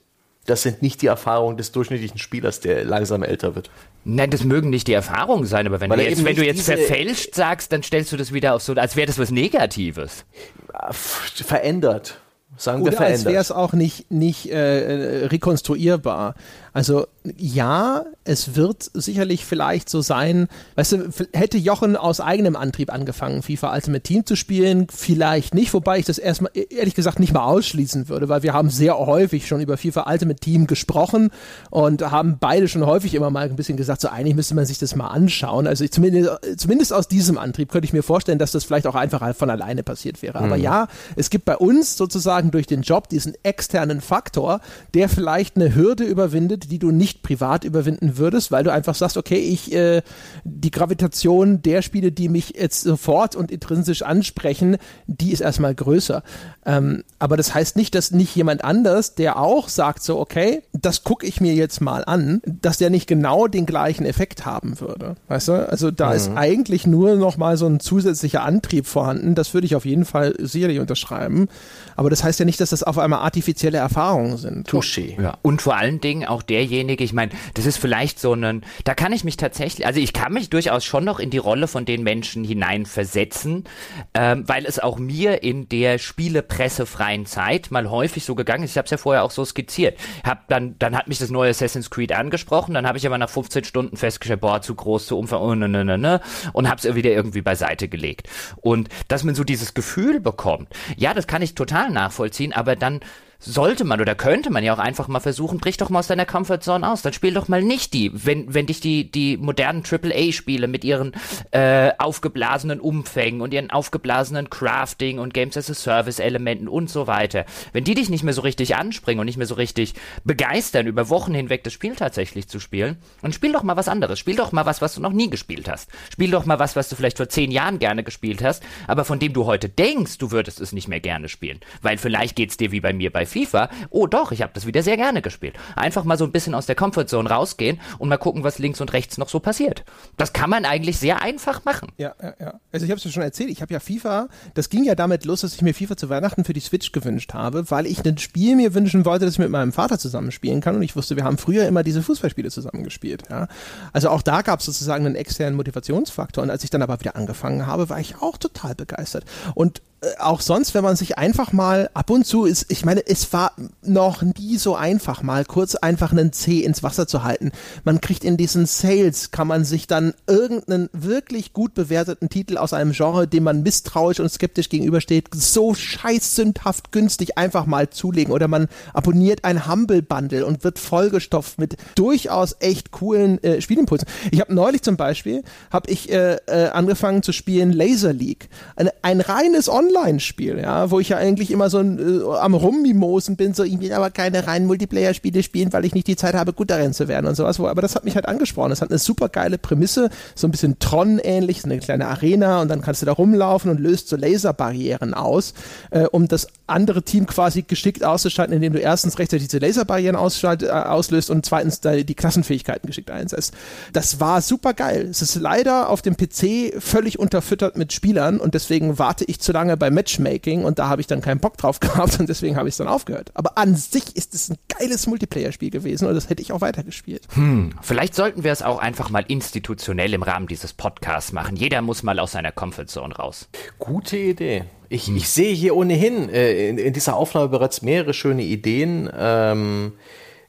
Das 0.49 0.63
sind 0.63 0.81
nicht 0.81 1.03
die 1.03 1.07
Erfahrungen 1.07 1.57
des 1.57 1.71
durchschnittlichen 1.71 2.17
Spielers, 2.17 2.59
der 2.59 2.83
langsam 2.83 3.21
älter 3.21 3.53
wird. 3.53 3.69
Nein, 4.03 4.31
das 4.31 4.43
mögen 4.43 4.71
nicht 4.71 4.87
die 4.87 4.93
Erfahrungen 4.93 5.45
sein, 5.45 5.67
aber 5.67 5.79
wenn 5.79 5.91
Weil 5.91 5.97
du 5.97 6.09
jetzt, 6.09 6.25
wenn 6.25 6.35
du 6.35 6.43
jetzt 6.43 6.63
verfälscht 6.63 7.35
sagst, 7.35 7.71
dann 7.71 7.83
stellst 7.83 8.11
du 8.11 8.17
das 8.17 8.33
wieder 8.33 8.55
auf 8.55 8.63
so, 8.63 8.73
als 8.73 8.95
wäre 8.95 9.05
das 9.05 9.19
was 9.19 9.29
Negatives. 9.29 10.25
Äh, 10.73 10.91
Verändert. 10.91 12.19
Sagen 12.57 12.83
wir 12.83 12.93
Oder 12.93 13.01
als 13.01 13.09
wäre 13.09 13.19
verändert. 13.21 13.43
es 13.43 13.51
auch 13.51 13.73
nicht, 13.73 14.09
nicht 14.09 14.49
äh, 14.49 15.27
rekonstruierbar. 15.27 16.33
Also 16.73 17.07
ja, 17.37 18.05
es 18.23 18.55
wird 18.55 18.89
sicherlich 18.93 19.45
vielleicht 19.45 19.89
so 19.89 20.01
sein, 20.01 20.47
weißt 20.75 20.91
du, 20.93 21.09
hätte 21.33 21.57
Jochen 21.57 21.95
aus 21.95 22.21
eigenem 22.21 22.55
Antrieb 22.55 22.91
angefangen, 22.93 23.41
FIFA 23.41 23.73
Ultimate 23.73 24.03
Team 24.03 24.25
zu 24.25 24.35
spielen, 24.35 24.87
vielleicht 24.89 25.53
nicht, 25.53 25.73
wobei 25.73 25.99
ich 25.99 26.05
das 26.05 26.17
erstmal 26.17 26.51
e- 26.53 26.67
ehrlich 26.69 26.95
gesagt 26.95 27.19
nicht 27.19 27.33
mal 27.33 27.43
ausschließen 27.43 28.09
würde, 28.09 28.29
weil 28.29 28.43
wir 28.43 28.53
haben 28.53 28.69
sehr 28.69 28.97
häufig 28.97 29.47
schon 29.47 29.61
über 29.61 29.77
FIFA 29.77 30.09
Ultimate 30.09 30.39
Team 30.39 30.67
gesprochen 30.67 31.31
und 31.69 32.09
haben 32.09 32.37
beide 32.39 32.67
schon 32.67 32.85
häufig 32.85 33.13
immer 33.13 33.29
mal 33.29 33.49
ein 33.49 33.55
bisschen 33.55 33.77
gesagt, 33.77 34.01
so 34.01 34.09
eigentlich 34.09 34.35
müsste 34.35 34.55
man 34.55 34.65
sich 34.65 34.79
das 34.79 34.95
mal 34.95 35.07
anschauen. 35.07 35.67
Also 35.67 35.83
ich, 35.83 35.91
zumindest, 35.91 36.29
zumindest 36.57 36.93
aus 36.93 37.07
diesem 37.07 37.37
Antrieb 37.37 37.71
könnte 37.71 37.85
ich 37.85 37.93
mir 37.93 38.03
vorstellen, 38.03 38.39
dass 38.39 38.51
das 38.51 38.63
vielleicht 38.63 38.87
auch 38.87 38.95
einfach 38.95 39.35
von 39.35 39.49
alleine 39.49 39.83
passiert 39.83 40.21
wäre. 40.21 40.39
Aber 40.39 40.55
ja, 40.55 40.87
es 41.15 41.29
gibt 41.29 41.45
bei 41.45 41.57
uns 41.57 41.97
sozusagen 41.97 42.51
durch 42.51 42.67
den 42.67 42.81
Job 42.81 43.09
diesen 43.09 43.33
externen 43.43 44.01
Faktor, 44.01 44.61
der 44.93 45.09
vielleicht 45.09 45.55
eine 45.55 45.75
Hürde 45.75 46.03
überwindet, 46.03 46.58
die 46.59 46.79
du 46.79 46.91
nicht 46.91 47.23
privat 47.23 47.63
überwinden 47.63 48.17
würdest, 48.17 48.51
weil 48.51 48.63
du 48.63 48.71
einfach 48.71 48.95
sagst, 48.95 49.17
okay, 49.17 49.37
ich 49.39 49.73
äh, 49.73 50.01
die 50.43 50.71
Gravitation 50.71 51.61
der 51.61 51.81
Spiele, 51.81 52.11
die 52.11 52.29
mich 52.29 52.53
jetzt 52.55 52.81
sofort 52.81 53.35
und 53.35 53.51
intrinsisch 53.51 54.01
ansprechen, 54.01 54.77
die 55.07 55.31
ist 55.31 55.41
erstmal 55.41 55.75
größer. 55.75 56.23
Ähm, 56.65 57.03
aber 57.19 57.37
das 57.37 57.53
heißt 57.53 57.75
nicht, 57.75 57.95
dass 57.95 58.11
nicht 58.11 58.35
jemand 58.35 58.63
anders, 58.63 59.15
der 59.15 59.39
auch 59.39 59.69
sagt 59.69 60.03
so, 60.03 60.19
okay, 60.19 60.63
das 60.73 61.03
gucke 61.03 61.25
ich 61.25 61.41
mir 61.41 61.53
jetzt 61.53 61.81
mal 61.81 62.03
an, 62.05 62.41
dass 62.45 62.77
der 62.77 62.89
nicht 62.89 63.07
genau 63.07 63.47
den 63.47 63.65
gleichen 63.65 64.05
Effekt 64.05 64.45
haben 64.45 64.79
würde. 64.79 65.15
Weißt 65.27 65.47
du? 65.47 65.69
Also 65.69 65.91
da 65.91 66.13
ist 66.13 66.31
eigentlich 66.35 66.85
nur 66.85 67.15
noch 67.15 67.37
mal 67.37 67.57
so 67.57 67.65
ein 67.65 67.79
zusätzlicher 67.79 68.43
Antrieb 68.43 68.85
vorhanden. 68.85 69.35
Das 69.35 69.53
würde 69.53 69.65
ich 69.65 69.75
auf 69.75 69.85
jeden 69.85 70.05
Fall 70.05 70.35
sicherlich 70.39 70.79
unterschreiben. 70.79 71.47
Aber 71.95 72.09
das 72.09 72.23
heißt 72.23 72.39
ja 72.39 72.45
nicht, 72.45 72.61
dass 72.61 72.69
das 72.69 72.83
auf 72.83 72.97
einmal 72.97 73.19
artifizielle 73.19 73.77
Erfahrungen 73.77 74.37
sind. 74.37 74.69
Touché. 74.69 75.21
Ja. 75.21 75.37
Und 75.41 75.61
vor 75.61 75.75
allen 75.75 76.01
Dingen 76.01 76.25
auch 76.25 76.41
derjenige, 76.49 77.03
ich 77.03 77.13
meine, 77.13 77.31
das 77.53 77.65
ist 77.65 77.77
vielleicht 77.77 78.19
so 78.19 78.33
ein, 78.33 78.63
da 78.83 78.93
kann 78.95 79.13
ich 79.13 79.23
mich 79.23 79.37
tatsächlich, 79.37 79.85
also 79.85 79.99
ich 79.99 80.13
kann 80.13 80.33
mich 80.33 80.49
durchaus 80.49 80.83
schon 80.83 81.05
noch 81.05 81.19
in 81.19 81.29
die 81.29 81.37
Rolle 81.37 81.67
von 81.67 81.85
den 81.85 82.03
Menschen 82.03 82.43
hineinversetzen, 82.43 83.65
ähm, 84.13 84.43
weil 84.47 84.65
es 84.65 84.79
auch 84.79 84.97
mir 84.97 85.43
in 85.43 85.69
der 85.69 85.97
spielepressefreien 85.97 87.25
Zeit 87.25 87.71
mal 87.71 87.89
häufig 87.89 88.25
so 88.25 88.35
gegangen 88.35 88.63
ist. 88.63 88.71
Ich 88.71 88.77
habe 88.77 88.85
es 88.85 88.91
ja 88.91 88.97
vorher 88.97 89.23
auch 89.23 89.31
so 89.31 89.45
skizziert. 89.45 89.97
Hab 90.23 90.47
dann, 90.47 90.75
dann 90.79 90.95
hat 90.95 91.07
mich 91.07 91.19
das 91.19 91.29
neue 91.29 91.51
Assassin's 91.51 91.89
Creed 91.89 92.11
angesprochen, 92.11 92.73
dann 92.73 92.87
habe 92.87 92.97
ich 92.97 93.05
aber 93.05 93.17
nach 93.17 93.29
15 93.29 93.63
Stunden 93.63 93.97
festgestellt, 93.97 94.41
boah, 94.41 94.61
zu 94.61 94.75
groß, 94.75 95.07
zu 95.07 95.17
umfang, 95.17 95.41
oh, 95.41 95.55
ne, 95.55 95.67
ne, 95.69 95.97
ne, 95.97 96.21
und 96.53 96.69
habe 96.69 96.79
es 96.79 96.95
wieder 96.95 97.11
irgendwie 97.11 97.41
beiseite 97.41 97.87
gelegt. 97.87 98.27
Und 98.57 98.89
dass 99.07 99.23
man 99.23 99.35
so 99.35 99.43
dieses 99.43 99.73
Gefühl 99.73 100.19
bekommt, 100.19 100.69
ja, 100.97 101.13
das 101.13 101.27
kann 101.27 101.41
ich 101.41 101.55
total 101.55 101.91
nachvollziehen, 101.91 102.53
aber 102.53 102.75
dann 102.75 103.01
sollte 103.39 103.85
man 103.85 104.01
oder 104.01 104.15
könnte 104.15 104.49
man 104.49 104.65
ja 104.65 104.73
auch 104.73 104.79
einfach 104.79 105.07
mal 105.07 105.21
versuchen, 105.21 105.59
brich 105.59 105.77
doch 105.77 105.89
mal 105.89 105.99
aus 105.99 106.07
deiner 106.07 106.25
Comfortzone 106.25 106.87
aus. 106.87 107.01
Dann 107.01 107.13
spiel 107.13 107.33
doch 107.33 107.47
mal 107.47 107.63
nicht 107.63 107.93
die, 107.93 108.11
wenn, 108.13 108.53
wenn 108.53 108.65
dich 108.65 108.81
die, 108.81 109.09
die 109.09 109.37
modernen 109.37 109.83
AAA-Spiele 109.89 110.67
mit 110.67 110.83
ihren 110.83 111.13
äh, 111.51 111.91
aufgeblasenen 111.97 112.81
Umfängen 112.81 113.39
und 113.39 113.53
ihren 113.53 113.71
aufgeblasenen 113.71 114.49
Crafting 114.49 115.19
und 115.19 115.33
Games 115.33 115.55
as 115.55 115.69
a 115.69 115.73
Service-Elementen 115.73 116.67
und 116.67 116.89
so 116.89 117.07
weiter, 117.07 117.45
wenn 117.71 117.85
die 117.85 117.95
dich 117.95 118.09
nicht 118.09 118.23
mehr 118.23 118.33
so 118.33 118.41
richtig 118.41 118.75
anspringen 118.75 119.21
und 119.21 119.25
nicht 119.25 119.37
mehr 119.37 119.47
so 119.47 119.55
richtig 119.55 119.93
begeistern, 120.25 120.87
über 120.87 121.07
Wochen 121.07 121.33
hinweg 121.33 121.63
das 121.63 121.71
Spiel 121.71 121.95
tatsächlich 121.95 122.49
zu 122.49 122.59
spielen, 122.59 122.97
dann 123.21 123.31
spiel 123.31 123.53
doch 123.53 123.63
mal 123.63 123.77
was 123.77 123.87
anderes. 123.87 124.19
Spiel 124.19 124.35
doch 124.35 124.51
mal 124.51 124.65
was, 124.65 124.81
was 124.81 124.95
du 124.95 125.01
noch 125.01 125.13
nie 125.13 125.29
gespielt 125.29 125.69
hast. 125.69 125.89
Spiel 126.11 126.31
doch 126.31 126.45
mal 126.45 126.59
was, 126.59 126.75
was 126.75 126.89
du 126.89 126.97
vielleicht 126.97 127.17
vor 127.17 127.29
zehn 127.29 127.51
Jahren 127.51 127.79
gerne 127.79 128.03
gespielt 128.03 128.43
hast, 128.43 128.63
aber 128.85 129.05
von 129.05 129.19
dem 129.19 129.31
du 129.31 129.45
heute 129.45 129.69
denkst, 129.69 130.17
du 130.17 130.31
würdest 130.31 130.59
es 130.59 130.73
nicht 130.73 130.89
mehr 130.89 130.99
gerne 130.99 131.29
spielen. 131.29 131.61
Weil 131.81 131.97
vielleicht 131.97 132.35
geht's 132.35 132.57
dir 132.57 132.73
wie 132.73 132.81
bei 132.81 132.91
mir 132.91 133.11
bei 133.13 133.28
FIFA. 133.29 133.69
Oh 133.89 134.07
doch, 134.07 134.31
ich 134.31 134.41
habe 134.41 134.51
das 134.53 134.65
wieder 134.65 134.83
sehr 134.83 134.97
gerne 134.97 135.21
gespielt. 135.21 135.55
Einfach 135.75 136.03
mal 136.03 136.17
so 136.17 136.25
ein 136.25 136.31
bisschen 136.31 136.53
aus 136.53 136.65
der 136.65 136.75
Comfortzone 136.75 137.29
rausgehen 137.29 137.79
und 137.97 138.09
mal 138.09 138.17
gucken, 138.17 138.43
was 138.43 138.59
links 138.59 138.81
und 138.81 138.93
rechts 138.93 139.17
noch 139.17 139.29
so 139.29 139.39
passiert. 139.39 139.85
Das 140.17 140.33
kann 140.33 140.49
man 140.49 140.65
eigentlich 140.65 140.97
sehr 140.99 141.21
einfach 141.21 141.63
machen. 141.65 141.89
Ja, 141.97 142.13
ja, 142.21 142.33
ja. 142.39 142.59
Also 142.71 142.85
ich 142.85 142.91
habe 142.91 142.97
es 142.97 143.03
ja 143.03 143.11
schon 143.11 143.23
erzählt, 143.23 143.49
ich 143.49 143.61
habe 143.61 143.73
ja 143.73 143.79
FIFA, 143.79 144.27
das 144.53 144.69
ging 144.69 144.83
ja 144.83 144.95
damit 144.95 145.25
los, 145.25 145.41
dass 145.41 145.53
ich 145.53 145.61
mir 145.61 145.73
FIFA 145.73 145.97
zu 145.97 146.09
Weihnachten 146.09 146.43
für 146.43 146.53
die 146.53 146.59
Switch 146.59 146.91
gewünscht 146.91 147.33
habe, 147.33 147.69
weil 147.71 147.85
ich 147.85 148.05
ein 148.05 148.17
Spiel 148.17 148.55
mir 148.55 148.73
wünschen 148.73 149.05
wollte, 149.05 149.25
das 149.25 149.35
ich 149.35 149.39
mit 149.39 149.49
meinem 149.49 149.71
Vater 149.71 149.99
zusammen 149.99 150.31
spielen 150.31 150.61
kann 150.61 150.75
und 150.75 150.81
ich 150.81 150.95
wusste, 150.95 151.15
wir 151.15 151.23
haben 151.23 151.37
früher 151.37 151.67
immer 151.67 151.83
diese 151.83 152.01
Fußballspiele 152.01 152.49
zusammen 152.49 152.83
gespielt. 152.83 153.23
Ja. 153.29 153.47
Also 153.93 154.09
auch 154.09 154.21
da 154.21 154.41
gab 154.41 154.59
es 154.59 154.65
sozusagen 154.65 155.05
einen 155.05 155.15
externen 155.15 155.55
Motivationsfaktor 155.55 156.43
und 156.43 156.49
als 156.49 156.63
ich 156.63 156.69
dann 156.69 156.81
aber 156.81 156.99
wieder 156.99 157.15
angefangen 157.15 157.67
habe, 157.67 157.89
war 157.89 157.99
ich 157.99 158.17
auch 158.21 158.37
total 158.37 158.75
begeistert. 158.75 159.25
Und 159.55 159.81
auch 160.19 160.39
sonst, 160.39 160.73
wenn 160.73 160.83
man 160.83 160.95
sich 160.95 161.17
einfach 161.17 161.51
mal 161.51 161.89
ab 161.93 162.09
und 162.09 162.25
zu 162.25 162.45
ist, 162.45 162.71
ich 162.71 162.85
meine, 162.85 163.05
es 163.05 163.33
war 163.33 163.51
noch 163.81 164.21
nie 164.21 164.57
so 164.57 164.75
einfach, 164.75 165.23
mal 165.23 165.43
kurz 165.43 165.75
einfach 165.75 166.11
einen 166.11 166.31
C 166.31 166.59
ins 166.59 166.83
Wasser 166.83 167.07
zu 167.07 167.23
halten. 167.23 167.51
Man 167.83 167.99
kriegt 167.99 168.23
in 168.23 168.37
diesen 168.37 168.65
Sales, 168.65 169.31
kann 169.31 169.47
man 169.47 169.65
sich 169.65 169.87
dann 169.87 170.13
irgendeinen 170.25 170.89
wirklich 170.93 171.51
gut 171.51 171.73
bewerteten 171.73 172.29
Titel 172.29 172.57
aus 172.57 172.71
einem 172.71 172.93
Genre, 172.93 173.27
dem 173.27 173.43
man 173.43 173.61
misstrauisch 173.61 174.21
und 174.21 174.31
skeptisch 174.31 174.69
gegenübersteht, 174.69 175.27
so 175.33 175.73
scheißsündhaft 175.73 176.91
günstig 176.91 177.37
einfach 177.37 177.65
mal 177.65 177.89
zulegen. 177.89 178.33
Oder 178.33 178.47
man 178.47 178.67
abonniert 178.93 179.43
ein 179.43 179.67
Humble 179.67 180.01
Bundle 180.01 180.45
und 180.45 180.63
wird 180.63 180.79
vollgestopft 180.79 181.59
mit 181.59 181.75
durchaus 181.95 182.55
echt 182.59 182.91
coolen 182.91 183.43
äh, 183.43 183.61
Spielimpulsen. 183.61 184.07
Ich 184.31 184.39
habe 184.39 184.53
neulich 184.53 184.81
zum 184.81 184.95
Beispiel, 184.95 185.43
habe 185.71 185.89
ich 185.89 186.09
äh, 186.09 186.35
äh, 186.45 186.69
angefangen 186.69 187.21
zu 187.21 187.33
spielen 187.33 187.73
Laser 187.73 188.13
League. 188.13 188.49
Ein, 188.77 188.89
ein 189.01 189.19
reines 189.19 189.67
Online-Spiel, 189.89 190.59
ja, 190.59 190.91
wo 190.91 190.99
ich 190.99 191.09
ja 191.09 191.17
eigentlich 191.17 191.51
immer 191.51 191.69
so 191.69 191.79
ein, 191.79 191.99
äh, 191.99 192.37
am 192.37 192.53
Rummimosen 192.53 193.35
bin, 193.35 193.53
so 193.53 193.63
ich 193.63 193.79
will 193.79 193.93
aber 193.93 194.09
keine 194.09 194.47
reinen 194.47 194.67
Multiplayer-Spiele 194.67 195.43
spielen, 195.43 195.73
weil 195.73 195.85
ich 195.85 195.93
nicht 195.93 196.07
die 196.07 196.15
Zeit 196.15 196.35
habe, 196.35 196.53
gut 196.53 196.69
darin 196.69 196.93
zu 196.93 197.07
werden 197.07 197.27
und 197.27 197.35
sowas. 197.35 197.59
Wo, 197.59 197.67
aber 197.67 197.81
das 197.81 197.95
hat 197.95 198.05
mich 198.05 198.15
halt 198.15 198.27
angesprochen. 198.27 198.69
Das 198.69 198.81
hat 198.81 198.89
eine 198.89 198.99
super 198.99 199.29
geile 199.29 199.57
Prämisse, 199.57 200.09
so 200.35 200.47
ein 200.47 200.51
bisschen 200.51 200.79
Tron-ähnlich, 200.79 201.61
so 201.61 201.69
eine 201.69 201.79
kleine 201.79 202.07
Arena 202.07 202.61
und 202.61 202.69
dann 202.69 202.81
kannst 202.81 203.01
du 203.01 203.05
da 203.05 203.13
rumlaufen 203.13 203.71
und 203.71 203.79
löst 203.79 204.09
so 204.09 204.15
Laserbarrieren 204.15 205.13
aus, 205.13 205.53
äh, 205.91 206.05
um 206.05 206.27
das 206.27 206.47
andere 206.67 207.03
Team 207.03 207.25
quasi 207.25 207.63
geschickt 207.63 208.03
auszuschalten, 208.03 208.55
indem 208.55 208.73
du 208.73 208.79
erstens 208.79 209.19
rechtzeitig 209.19 209.47
diese 209.47 209.59
Laserbarrieren 209.59 210.15
ausschalt, 210.15 210.63
äh, 210.63 210.69
auslöst 210.69 211.29
und 211.29 211.45
zweitens 211.45 211.81
da 211.81 211.95
die 211.95 212.15
Klassenfähigkeiten 212.15 212.87
geschickt 212.87 213.11
einsetzt. 213.11 213.53
Das 213.93 214.19
war 214.19 214.41
super 214.41 214.73
geil. 214.73 215.07
Es 215.09 215.21
ist 215.21 215.35
leider 215.35 215.89
auf 215.89 216.01
dem 216.01 216.15
PC 216.15 216.79
völlig 216.79 217.19
unterfüttert 217.19 217.77
mit 217.77 217.93
Spielern 217.93 218.39
und 218.39 218.53
deswegen 218.53 218.99
warte 218.99 219.25
ich 219.25 219.39
zu 219.39 219.51
lange, 219.51 219.78
bei 219.79 219.89
Matchmaking 219.89 220.65
und 220.65 220.77
da 220.79 220.89
habe 220.89 221.01
ich 221.01 221.07
dann 221.07 221.21
keinen 221.21 221.39
Bock 221.39 221.57
drauf 221.57 221.79
gehabt 221.79 222.19
und 222.19 222.29
deswegen 222.29 222.57
habe 222.57 222.67
ich 222.67 222.73
es 222.73 222.77
dann 222.77 222.87
aufgehört. 222.87 223.31
Aber 223.33 223.57
an 223.57 223.75
sich 223.75 224.15
ist 224.15 224.35
es 224.35 224.49
ein 224.49 224.57
geiles 224.67 225.07
Multiplayer-Spiel 225.07 225.71
gewesen 225.71 226.07
und 226.07 226.15
das 226.15 226.29
hätte 226.29 226.41
ich 226.41 226.51
auch 226.51 226.61
weitergespielt. 226.61 227.27
Hm, 227.33 227.71
vielleicht 227.81 228.15
sollten 228.15 228.43
wir 228.43 228.51
es 228.51 228.61
auch 228.61 228.79
einfach 228.79 229.09
mal 229.09 229.23
institutionell 229.27 230.13
im 230.13 230.23
Rahmen 230.23 230.47
dieses 230.47 230.73
Podcasts 230.73 231.31
machen. 231.31 231.55
Jeder 231.55 231.81
muss 231.81 232.03
mal 232.03 232.19
aus 232.19 232.33
seiner 232.33 232.51
Comfortzone 232.51 233.15
raus. 233.15 233.49
Gute 233.79 234.17
Idee. 234.17 234.65
Ich, 234.89 235.07
hm. 235.07 235.15
ich 235.15 235.29
sehe 235.29 235.53
hier 235.53 235.75
ohnehin 235.75 236.29
äh, 236.29 236.67
in, 236.67 236.77
in, 236.77 236.93
dieser 236.93 237.15
Aufnahme 237.15 237.49
bereits 237.49 237.81
mehrere 237.81 238.13
schöne 238.13 238.43
Ideen. 238.43 239.09
Ähm, 239.15 239.93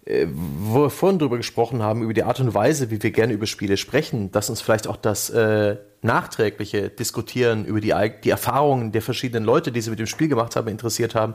äh, 0.05 0.27
wo 0.31 0.83
wir 0.83 0.91
vorhin 0.91 1.19
drüber 1.19 1.37
gesprochen 1.37 1.83
haben, 1.83 2.03
über 2.03 2.15
die 2.15 2.23
Art 2.23 2.41
und 2.41 2.55
Weise, 2.55 2.91
wie 2.91 3.03
wir 3.03 3.11
gerne 3.11 3.33
über 3.33 3.47
Spiele 3.47 3.77
sprechen, 3.77 4.31
dass 4.33 4.51
uns 4.51 4.61
vielleicht 4.61 4.87
auch 4.87 4.97
das 4.97 5.31
äh, 5.31 5.77
nachträgliche 6.03 6.89
Diskutieren 6.89 7.65
über 7.65 7.81
die, 7.81 7.95
die 8.25 8.31
Erfahrungen 8.31 8.93
der 8.93 9.03
verschiedenen 9.03 9.45
Leute, 9.45 9.73
die 9.73 9.81
sie 9.81 9.91
mit 9.91 9.99
dem 9.99 10.07
Spiel 10.07 10.29
gemacht 10.29 10.57
haben, 10.57 10.69
interessiert 10.69 11.15
haben, 11.15 11.35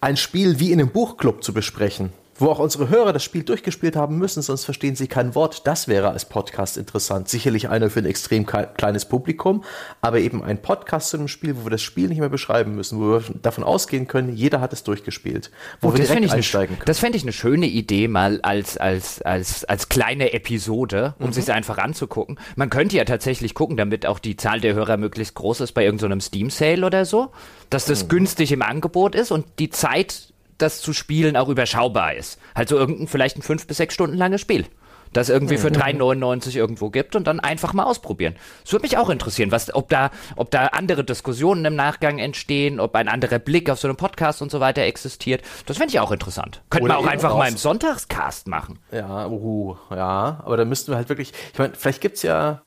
ein 0.00 0.16
Spiel 0.16 0.60
wie 0.60 0.72
in 0.72 0.80
einem 0.80 0.90
Buchclub 0.90 1.42
zu 1.42 1.52
besprechen 1.52 2.12
wo 2.40 2.48
auch 2.48 2.58
unsere 2.58 2.88
Hörer 2.88 3.12
das 3.12 3.22
Spiel 3.22 3.42
durchgespielt 3.42 3.96
haben 3.96 4.18
müssen, 4.18 4.42
sonst 4.42 4.64
verstehen 4.64 4.96
sie 4.96 5.06
kein 5.06 5.34
Wort. 5.34 5.66
Das 5.66 5.88
wäre 5.88 6.10
als 6.10 6.24
Podcast 6.24 6.76
interessant. 6.76 7.28
Sicherlich 7.28 7.68
einer 7.68 7.90
für 7.90 8.00
ein 8.00 8.06
extrem 8.06 8.46
kleines 8.46 9.04
Publikum, 9.04 9.64
aber 10.00 10.20
eben 10.20 10.42
ein 10.42 10.60
Podcast 10.62 11.10
zu 11.10 11.18
einem 11.18 11.28
Spiel, 11.28 11.56
wo 11.56 11.66
wir 11.66 11.70
das 11.70 11.82
Spiel 11.82 12.08
nicht 12.08 12.18
mehr 12.18 12.28
beschreiben 12.28 12.74
müssen, 12.74 12.98
wo 12.98 13.12
wir 13.12 13.22
davon 13.42 13.64
ausgehen 13.64 14.06
können, 14.06 14.34
jeder 14.34 14.60
hat 14.60 14.72
es 14.72 14.82
durchgespielt, 14.84 15.50
wo 15.80 15.88
oh, 15.88 15.92
wir 15.92 16.04
direkt 16.04 16.32
einsteigen 16.32 16.76
können. 16.76 16.86
Das 16.86 16.98
fände 16.98 17.16
ich 17.18 17.24
eine 17.24 17.32
schöne 17.32 17.66
Idee 17.66 18.08
mal 18.08 18.40
als, 18.42 18.76
als, 18.78 19.20
als, 19.22 19.64
als 19.64 19.88
kleine 19.88 20.32
Episode, 20.32 21.14
um 21.18 21.26
mhm. 21.26 21.32
sich 21.32 21.52
einfach 21.52 21.78
anzugucken. 21.78 22.38
Man 22.56 22.70
könnte 22.70 22.96
ja 22.96 23.04
tatsächlich 23.04 23.54
gucken, 23.54 23.76
damit 23.76 24.06
auch 24.06 24.18
die 24.18 24.36
Zahl 24.36 24.60
der 24.60 24.74
Hörer 24.74 24.96
möglichst 24.96 25.34
groß 25.34 25.60
ist 25.60 25.72
bei 25.72 25.84
irgendeinem 25.84 26.20
so 26.20 26.26
Steam-Sale 26.26 26.86
oder 26.86 27.04
so, 27.04 27.32
dass 27.68 27.84
das 27.84 28.04
mhm. 28.04 28.08
günstig 28.08 28.52
im 28.52 28.62
Angebot 28.62 29.14
ist 29.14 29.30
und 29.30 29.46
die 29.58 29.70
Zeit 29.70 30.29
das 30.62 30.80
zu 30.80 30.92
spielen 30.92 31.36
auch 31.36 31.48
überschaubar 31.48 32.14
ist. 32.14 32.38
Halt 32.54 32.68
so 32.68 32.76
irgendein, 32.76 33.08
vielleicht 33.08 33.36
ein 33.36 33.42
fünf 33.42 33.66
bis 33.66 33.78
sechs 33.78 33.94
Stunden 33.94 34.16
langes 34.16 34.40
Spiel. 34.40 34.66
Das 35.12 35.28
irgendwie 35.28 35.58
für 35.58 35.68
3,99 35.68 36.50
mhm. 36.50 36.56
irgendwo 36.56 36.90
gibt 36.90 37.16
und 37.16 37.26
dann 37.26 37.40
einfach 37.40 37.72
mal 37.72 37.82
ausprobieren. 37.82 38.36
Das 38.62 38.72
würde 38.72 38.84
mich 38.84 38.96
auch 38.96 39.10
interessieren, 39.10 39.50
was, 39.50 39.74
ob 39.74 39.88
da, 39.88 40.10
ob 40.36 40.52
da 40.52 40.66
andere 40.66 41.02
Diskussionen 41.02 41.64
im 41.64 41.74
Nachgang 41.74 42.18
entstehen, 42.18 42.78
ob 42.78 42.94
ein 42.94 43.08
anderer 43.08 43.40
Blick 43.40 43.70
auf 43.70 43.80
so 43.80 43.88
einen 43.88 43.96
Podcast 43.96 44.40
und 44.40 44.52
so 44.52 44.60
weiter 44.60 44.82
existiert. 44.82 45.42
Das 45.66 45.78
fände 45.78 45.92
ich 45.92 45.98
auch 45.98 46.12
interessant. 46.12 46.62
Könnten 46.70 46.88
wir 46.88 46.98
auch 46.98 47.06
einfach 47.06 47.36
mal 47.36 47.48
im 47.48 47.56
Sonntagscast 47.56 48.46
machen. 48.46 48.78
Ja, 48.92 49.26
uh, 49.26 49.76
ja, 49.90 50.40
aber 50.44 50.56
da 50.56 50.64
müssten 50.64 50.92
wir 50.92 50.96
halt 50.96 51.08
wirklich, 51.08 51.32
ich 51.52 51.58
meine, 51.58 51.74
vielleicht 51.74 52.00
gibt 52.00 52.16
es 52.16 52.22
ja 52.22 52.62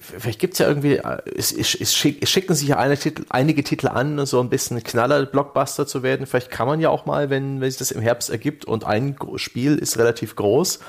vielleicht 0.00 0.38
gibt 0.38 0.54
es 0.54 0.58
ja 0.58 0.68
irgendwie, 0.68 1.00
es, 1.36 1.52
es, 1.52 1.74
es, 1.74 1.94
schick, 1.94 2.22
es, 2.22 2.30
schicken 2.30 2.54
sich 2.54 2.68
ja 2.68 2.76
einige 2.78 3.00
Titel, 3.00 3.24
einige 3.28 3.64
Titel 3.64 3.88
an, 3.88 4.24
so 4.26 4.40
ein 4.40 4.48
bisschen 4.48 4.82
Knaller-Blockbuster 4.82 5.86
zu 5.86 6.02
werden. 6.02 6.26
Vielleicht 6.26 6.50
kann 6.50 6.66
man 6.66 6.80
ja 6.80 6.88
auch 6.90 7.06
mal, 7.06 7.30
wenn, 7.30 7.60
wenn 7.60 7.70
sich 7.70 7.78
das 7.78 7.90
im 7.90 8.00
Herbst 8.00 8.30
ergibt 8.30 8.64
und 8.64 8.84
ein 8.84 9.16
Spiel 9.36 9.76
ist 9.76 9.98
relativ 9.98 10.36
groß, 10.36 10.80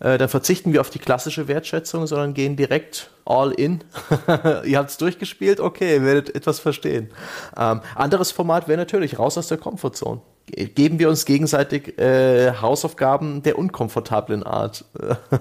äh, 0.00 0.18
dann 0.18 0.28
verzichten 0.28 0.72
wir 0.72 0.80
auf 0.80 0.90
die 0.90 0.98
klassische 0.98 1.46
Wertschätzung, 1.46 2.06
sondern 2.06 2.34
gehen 2.34 2.56
direkt 2.56 3.10
all 3.24 3.52
in. 3.52 3.84
Ihr 4.64 4.78
habt 4.78 4.90
es 4.90 4.96
durchgespielt, 4.96 5.60
okay, 5.60 5.96
ihr 5.96 6.04
werdet 6.04 6.34
etwas 6.34 6.58
verstehen. 6.58 7.10
Ähm, 7.56 7.80
anderes 7.94 8.32
Format 8.32 8.66
wäre 8.66 8.78
natürlich 8.78 9.18
raus 9.18 9.38
aus 9.38 9.48
der 9.48 9.58
Comfortzone 9.58 10.20
geben 10.50 10.98
wir 10.98 11.08
uns 11.08 11.24
gegenseitig 11.24 11.98
äh, 11.98 12.52
Hausaufgaben 12.60 13.42
der 13.42 13.58
unkomfortablen 13.58 14.42
Art. 14.42 14.84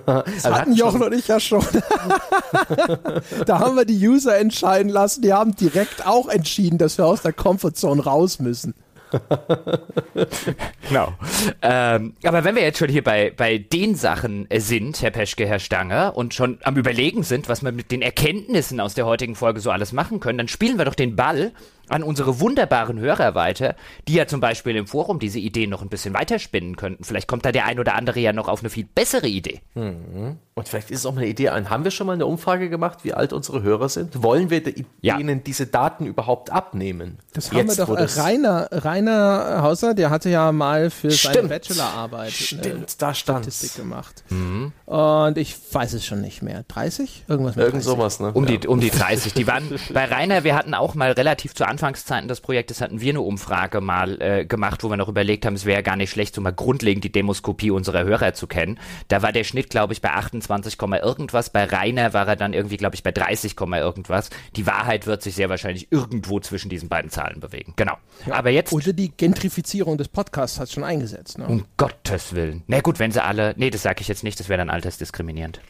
Das 0.06 0.46
also 0.46 0.58
hatten 0.58 0.74
Jochen 0.74 1.04
und 1.04 1.14
ich 1.14 1.28
ja 1.28 1.40
schon. 1.40 1.64
da 3.46 3.60
haben 3.60 3.76
wir 3.76 3.86
die 3.86 4.08
User 4.08 4.38
entscheiden 4.38 4.90
lassen. 4.90 5.22
Die 5.22 5.34
haben 5.34 5.56
direkt 5.56 6.06
auch 6.06 6.28
entschieden, 6.28 6.78
dass 6.78 6.98
wir 6.98 7.06
aus 7.06 7.22
der 7.22 7.34
Comfortzone 7.34 8.04
raus 8.04 8.40
müssen. 8.40 8.74
genau. 10.88 11.14
Ähm, 11.62 12.14
aber 12.24 12.44
wenn 12.44 12.56
wir 12.56 12.62
jetzt 12.62 12.78
schon 12.78 12.90
hier 12.90 13.04
bei, 13.04 13.34
bei 13.36 13.58
den 13.58 13.96
Sachen 13.96 14.48
sind, 14.56 15.02
Herr 15.02 15.12
Peschke, 15.12 15.48
Herr 15.48 15.60
Stange, 15.60 16.12
und 16.12 16.34
schon 16.34 16.60
am 16.64 16.78
Überlegen 16.78 17.24
sind, 17.24 17.50
was 17.50 17.64
wir 17.64 17.72
mit 17.72 17.92
den 17.92 18.02
Erkenntnissen 18.02 18.80
aus 18.80 18.94
der 18.94 19.06
heutigen 19.06 19.36
Folge 19.36 19.60
so 19.60 19.72
alles 19.72 19.94
machen 19.94 20.20
können, 20.20 20.38
dann 20.38 20.48
spielen 20.48 20.78
wir 20.78 20.86
doch 20.86 20.96
den 20.96 21.16
Ball 21.16 21.52
an 21.90 22.04
unsere 22.04 22.40
wunderbaren 22.40 23.00
Hörer 23.00 23.36
weiter, 23.36 23.76
die 24.08 24.14
ja 24.14 24.28
zum 24.28 24.40
Beispiel 24.40 24.76
im 24.76 24.88
Forum 24.88 25.20
diese 25.20 25.40
Ideen 25.40 25.70
noch 25.70 25.82
ein 25.82 25.90
bisschen 25.90 26.14
weiterspinnen 26.14 26.76
könnten. 26.76 27.04
Vielleicht 27.04 27.28
kommt 27.28 27.46
da 27.46 27.52
der 27.52 27.66
ein 27.66 27.80
oder 27.80 27.96
andere 27.96 28.20
ja 28.20 28.34
noch 28.34 28.48
auf 28.48 28.60
eine 28.60 28.70
viel 28.70 28.86
bessere 28.86 29.28
Idee. 29.28 29.62
Mhm. 29.76 30.38
Und 30.60 30.68
vielleicht 30.68 30.92
ist 30.92 31.00
es 31.00 31.06
auch 31.06 31.14
mal 31.14 31.22
eine 31.22 31.30
Idee. 31.30 31.50
Haben 31.50 31.86
wir 31.86 31.92
schon 31.92 32.06
mal 32.06 32.14
eine 32.14 32.26
Umfrage 32.26 32.70
gemacht, 32.70 33.00
wie 33.04 33.14
alt 33.14 33.32
unsere 33.32 33.64
Hörer 33.64 33.88
sind? 33.88 34.22
Wollen 34.24 34.50
wir 34.50 34.62
ja. 35.00 35.18
ihnen 35.18 35.42
diese 35.42 35.68
Daten 35.68 36.06
überhaupt 36.06 36.52
abnehmen? 36.52 37.18
Das 37.34 37.52
haben 37.52 37.60
Jetzt, 37.60 37.78
wir 37.78 37.86
doch. 37.86 37.96
Äh, 37.96 38.20
Rainer, 38.20 38.68
Rainer 38.70 39.62
Hauser, 39.62 39.94
der 39.94 40.10
hatte 40.10 40.30
ja 40.30 40.52
mal 40.52 40.90
für 40.90 41.12
Stimmt. 41.12 41.36
seine 41.36 41.48
Bachelorarbeit 41.48 42.32
Stimmt, 42.34 43.02
da 43.02 43.14
Statistik 43.14 43.76
gemacht. 43.76 44.26
Mhm. 44.28 44.74
Und 44.86 45.38
ich 45.38 45.56
weiß 45.72 45.94
es 45.94 46.06
schon 46.06 46.20
nicht 46.20 46.42
mehr. 46.42 46.66
30? 46.68 47.24
Irgendwas 47.30 47.56
mit 47.56 47.64
Irgend 47.64 47.86
30. 47.86 47.90
sowas, 47.90 48.20
ne? 48.20 48.34
Um, 48.34 48.46
ja. 48.46 48.58
die, 48.58 48.68
um 48.68 48.82
die 48.82 48.90
30. 48.90 49.36
Die 49.36 49.48
waren 49.48 49.64
bei 49.94 50.04
Rainer, 50.04 50.44
wir 50.44 50.56
hatten 50.58 50.74
auch 50.74 50.94
mal 50.94 51.14
relativ 51.14 51.56
zu 51.56 51.66
Anfang 51.66 51.79
Anfangszeiten 51.80 52.28
des 52.28 52.42
Projektes 52.42 52.82
hatten 52.82 53.00
wir 53.00 53.12
eine 53.12 53.22
Umfrage 53.22 53.80
mal 53.80 54.22
äh, 54.22 54.46
gemacht, 54.46 54.84
wo 54.84 54.90
wir 54.90 54.98
noch 54.98 55.08
überlegt 55.08 55.46
haben, 55.46 55.54
es 55.54 55.64
wäre 55.64 55.82
gar 55.82 55.96
nicht 55.96 56.10
schlecht, 56.10 56.36
so 56.36 56.42
mal 56.42 56.52
grundlegend 56.52 57.06
die 57.06 57.12
Demoskopie 57.12 57.72
unserer 57.72 58.04
Hörer 58.04 58.34
zu 58.34 58.48
kennen. 58.48 58.78
Da 59.08 59.22
war 59.22 59.32
der 59.32 59.46
Schnitt, 59.46 59.70
glaube 59.70 59.94
ich, 59.94 60.02
bei 60.02 60.12
28, 60.12 60.78
irgendwas. 60.78 61.52
Bei 61.52 61.64
Rainer 61.64 62.14
war 62.14 62.28
er 62.28 62.36
dann 62.36 62.52
irgendwie, 62.52 62.76
glaube 62.76 62.96
ich, 62.96 63.04
bei 63.04 63.14
30, 63.14 63.56
irgendwas. 63.58 64.30
Die 64.58 64.68
Wahrheit 64.68 65.08
wird 65.08 65.24
sich 65.24 65.36
sehr 65.36 65.48
wahrscheinlich 65.48 65.90
irgendwo 65.90 66.42
zwischen 66.42 66.68
diesen 66.68 66.90
beiden 66.90 67.12
Zahlen 67.12 67.40
bewegen. 67.40 67.74
Genau. 67.78 67.96
Ja, 68.26 68.34
Aber 68.34 68.50
jetzt. 68.50 68.74
Oder 68.74 68.92
die 68.92 69.16
Gentrifizierung 69.16 69.98
des 69.98 70.10
Podcasts 70.10 70.60
hat 70.60 70.70
schon 70.70 70.84
eingesetzt. 70.84 71.38
Ne? 71.38 71.48
Um 71.48 71.66
Gottes 71.78 72.36
Willen. 72.36 72.64
Na 72.68 72.82
gut, 72.82 73.00
wenn 73.00 73.12
sie 73.12 73.24
alle. 73.24 73.54
Nee, 73.56 73.70
das 73.70 73.84
sage 73.84 74.02
ich 74.02 74.10
jetzt 74.10 74.26
nicht, 74.26 74.38
das 74.38 74.50
wäre 74.50 74.58
dann 74.58 74.70
altersdiskriminierend. 74.70 75.62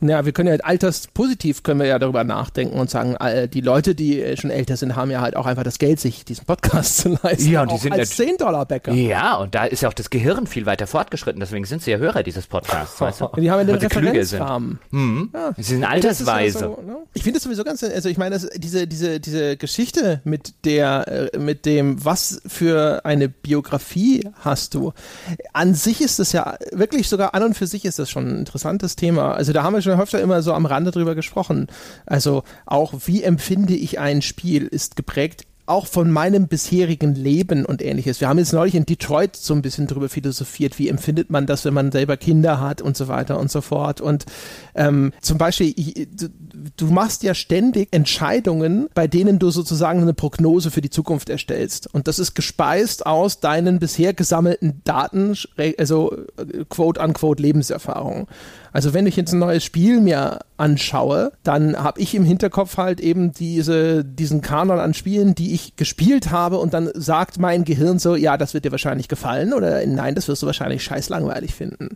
Ja, 0.00 0.24
wir 0.24 0.32
können 0.32 0.48
ja 0.48 0.52
halt 0.52 0.64
alterspositiv 0.64 1.62
können 1.62 1.80
wir 1.80 1.86
ja 1.86 1.98
darüber 1.98 2.24
nachdenken 2.24 2.78
und 2.78 2.90
sagen, 2.90 3.16
äh, 3.16 3.48
die 3.48 3.60
Leute, 3.60 3.94
die 3.94 4.20
äh, 4.20 4.36
schon 4.36 4.50
älter 4.50 4.76
sind, 4.76 4.96
haben 4.96 5.10
ja 5.10 5.20
halt 5.20 5.36
auch 5.36 5.46
einfach 5.46 5.62
das 5.62 5.78
Geld, 5.78 6.00
sich 6.00 6.24
diesen 6.24 6.46
Podcast 6.46 6.96
zu 6.98 7.18
leisten. 7.22 7.50
Ja, 7.50 7.62
und 7.62 7.72
die 7.72 7.78
sind 7.78 7.92
als 7.92 8.16
10 8.16 8.38
Dollar 8.38 8.66
Bäcker. 8.66 8.92
Ja, 8.92 9.36
und 9.36 9.54
da 9.54 9.64
ist 9.64 9.82
ja 9.82 9.88
auch 9.88 9.94
das 9.94 10.10
Gehirn 10.10 10.46
viel 10.46 10.66
weiter 10.66 10.86
fortgeschritten, 10.86 11.40
deswegen 11.40 11.64
sind 11.64 11.82
sie 11.82 11.90
ja 11.90 11.98
Hörer 11.98 12.22
dieses 12.22 12.46
Podcasts, 12.46 13.00
weißt 13.00 13.20
du? 13.20 13.28
Die 13.40 13.50
haben 13.50 13.58
ja 13.60 13.64
den 13.64 13.76
Referenzrahmen. 13.76 14.78
Mhm. 14.90 15.30
Ja. 15.32 15.52
Sie 15.56 15.62
sind 15.62 15.84
altersweise. 15.84 16.58
Ja 16.58 16.64
so, 16.76 16.82
ne? 16.82 16.96
Ich 17.14 17.22
finde 17.22 17.38
es 17.38 17.44
sowieso 17.44 17.64
ganz, 17.64 17.82
also 17.82 18.08
ich 18.08 18.18
meine, 18.18 18.38
diese, 18.56 18.86
diese, 18.86 19.20
diese 19.20 19.56
Geschichte 19.56 20.20
mit 20.24 20.64
der, 20.64 21.30
äh, 21.34 21.38
mit 21.38 21.66
dem, 21.66 22.04
was 22.04 22.40
für 22.46 23.04
eine 23.04 23.28
Biografie 23.28 24.28
hast 24.40 24.74
du, 24.74 24.92
an 25.52 25.74
sich 25.74 26.00
ist 26.00 26.18
das 26.18 26.32
ja 26.32 26.56
wirklich 26.72 27.08
sogar 27.08 27.34
an 27.34 27.42
und 27.42 27.54
für 27.54 27.66
sich 27.66 27.84
ist 27.84 27.98
das 27.98 28.10
schon 28.10 28.26
ein 28.28 28.38
interessantes 28.40 28.96
Thema. 28.96 29.34
Also 29.34 29.52
da 29.52 29.62
haben 29.62 29.74
wir 29.74 29.82
schon 29.82 29.89
schon 29.90 30.00
öfter 30.00 30.20
immer 30.20 30.42
so 30.42 30.54
am 30.54 30.66
Rande 30.66 30.90
drüber 30.90 31.14
gesprochen. 31.14 31.68
Also 32.06 32.42
auch 32.66 32.94
wie 33.06 33.22
empfinde 33.22 33.74
ich 33.74 33.98
ein 33.98 34.22
Spiel 34.22 34.66
ist 34.66 34.96
geprägt 34.96 35.46
auch 35.70 35.86
von 35.86 36.10
meinem 36.10 36.48
bisherigen 36.48 37.14
Leben 37.14 37.64
und 37.64 37.80
ähnliches. 37.80 38.20
Wir 38.20 38.28
haben 38.28 38.38
jetzt 38.38 38.52
neulich 38.52 38.74
in 38.74 38.86
Detroit 38.86 39.36
so 39.36 39.54
ein 39.54 39.62
bisschen 39.62 39.86
drüber 39.86 40.08
philosophiert, 40.08 40.78
wie 40.80 40.88
empfindet 40.88 41.30
man 41.30 41.46
das, 41.46 41.64
wenn 41.64 41.72
man 41.72 41.92
selber 41.92 42.16
Kinder 42.16 42.60
hat 42.60 42.82
und 42.82 42.96
so 42.96 43.06
weiter 43.06 43.38
und 43.38 43.52
so 43.52 43.60
fort. 43.60 44.00
Und 44.00 44.26
ähm, 44.74 45.12
zum 45.20 45.38
Beispiel, 45.38 45.72
ich, 45.76 46.08
du, 46.10 46.28
du 46.76 46.86
machst 46.86 47.22
ja 47.22 47.34
ständig 47.34 47.88
Entscheidungen, 47.92 48.88
bei 48.94 49.06
denen 49.06 49.38
du 49.38 49.50
sozusagen 49.50 50.02
eine 50.02 50.12
Prognose 50.12 50.72
für 50.72 50.80
die 50.80 50.90
Zukunft 50.90 51.30
erstellst. 51.30 51.92
Und 51.94 52.08
das 52.08 52.18
ist 52.18 52.34
gespeist 52.34 53.06
aus 53.06 53.38
deinen 53.38 53.78
bisher 53.78 54.12
gesammelten 54.12 54.80
Daten, 54.82 55.36
also 55.78 56.12
äh, 56.36 56.64
quote 56.68 57.00
unquote 57.00 57.40
Lebenserfahrung. 57.40 58.26
Also 58.72 58.94
wenn 58.94 59.06
ich 59.06 59.16
jetzt 59.16 59.32
ein 59.32 59.38
neues 59.38 59.64
Spiel 59.64 60.00
mir 60.00 60.40
anschaue, 60.56 61.32
dann 61.42 61.76
habe 61.76 62.00
ich 62.00 62.14
im 62.14 62.24
Hinterkopf 62.24 62.76
halt 62.76 63.00
eben 63.00 63.32
diese, 63.32 64.04
diesen 64.04 64.40
Kanon 64.40 64.78
an 64.78 64.94
Spielen, 64.94 65.34
die 65.34 65.54
ich 65.54 65.76
gespielt 65.76 66.30
habe 66.30 66.58
und 66.58 66.74
dann 66.74 66.90
sagt 66.94 67.38
mein 67.38 67.64
Gehirn 67.64 67.98
so, 67.98 68.14
ja, 68.14 68.36
das 68.36 68.54
wird 68.54 68.64
dir 68.64 68.72
wahrscheinlich 68.72 69.08
gefallen 69.08 69.52
oder 69.52 69.84
nein, 69.86 70.14
das 70.14 70.28
wirst 70.28 70.42
du 70.42 70.46
wahrscheinlich 70.46 70.84
scheiß 70.84 71.08
langweilig 71.08 71.54
finden 71.54 71.90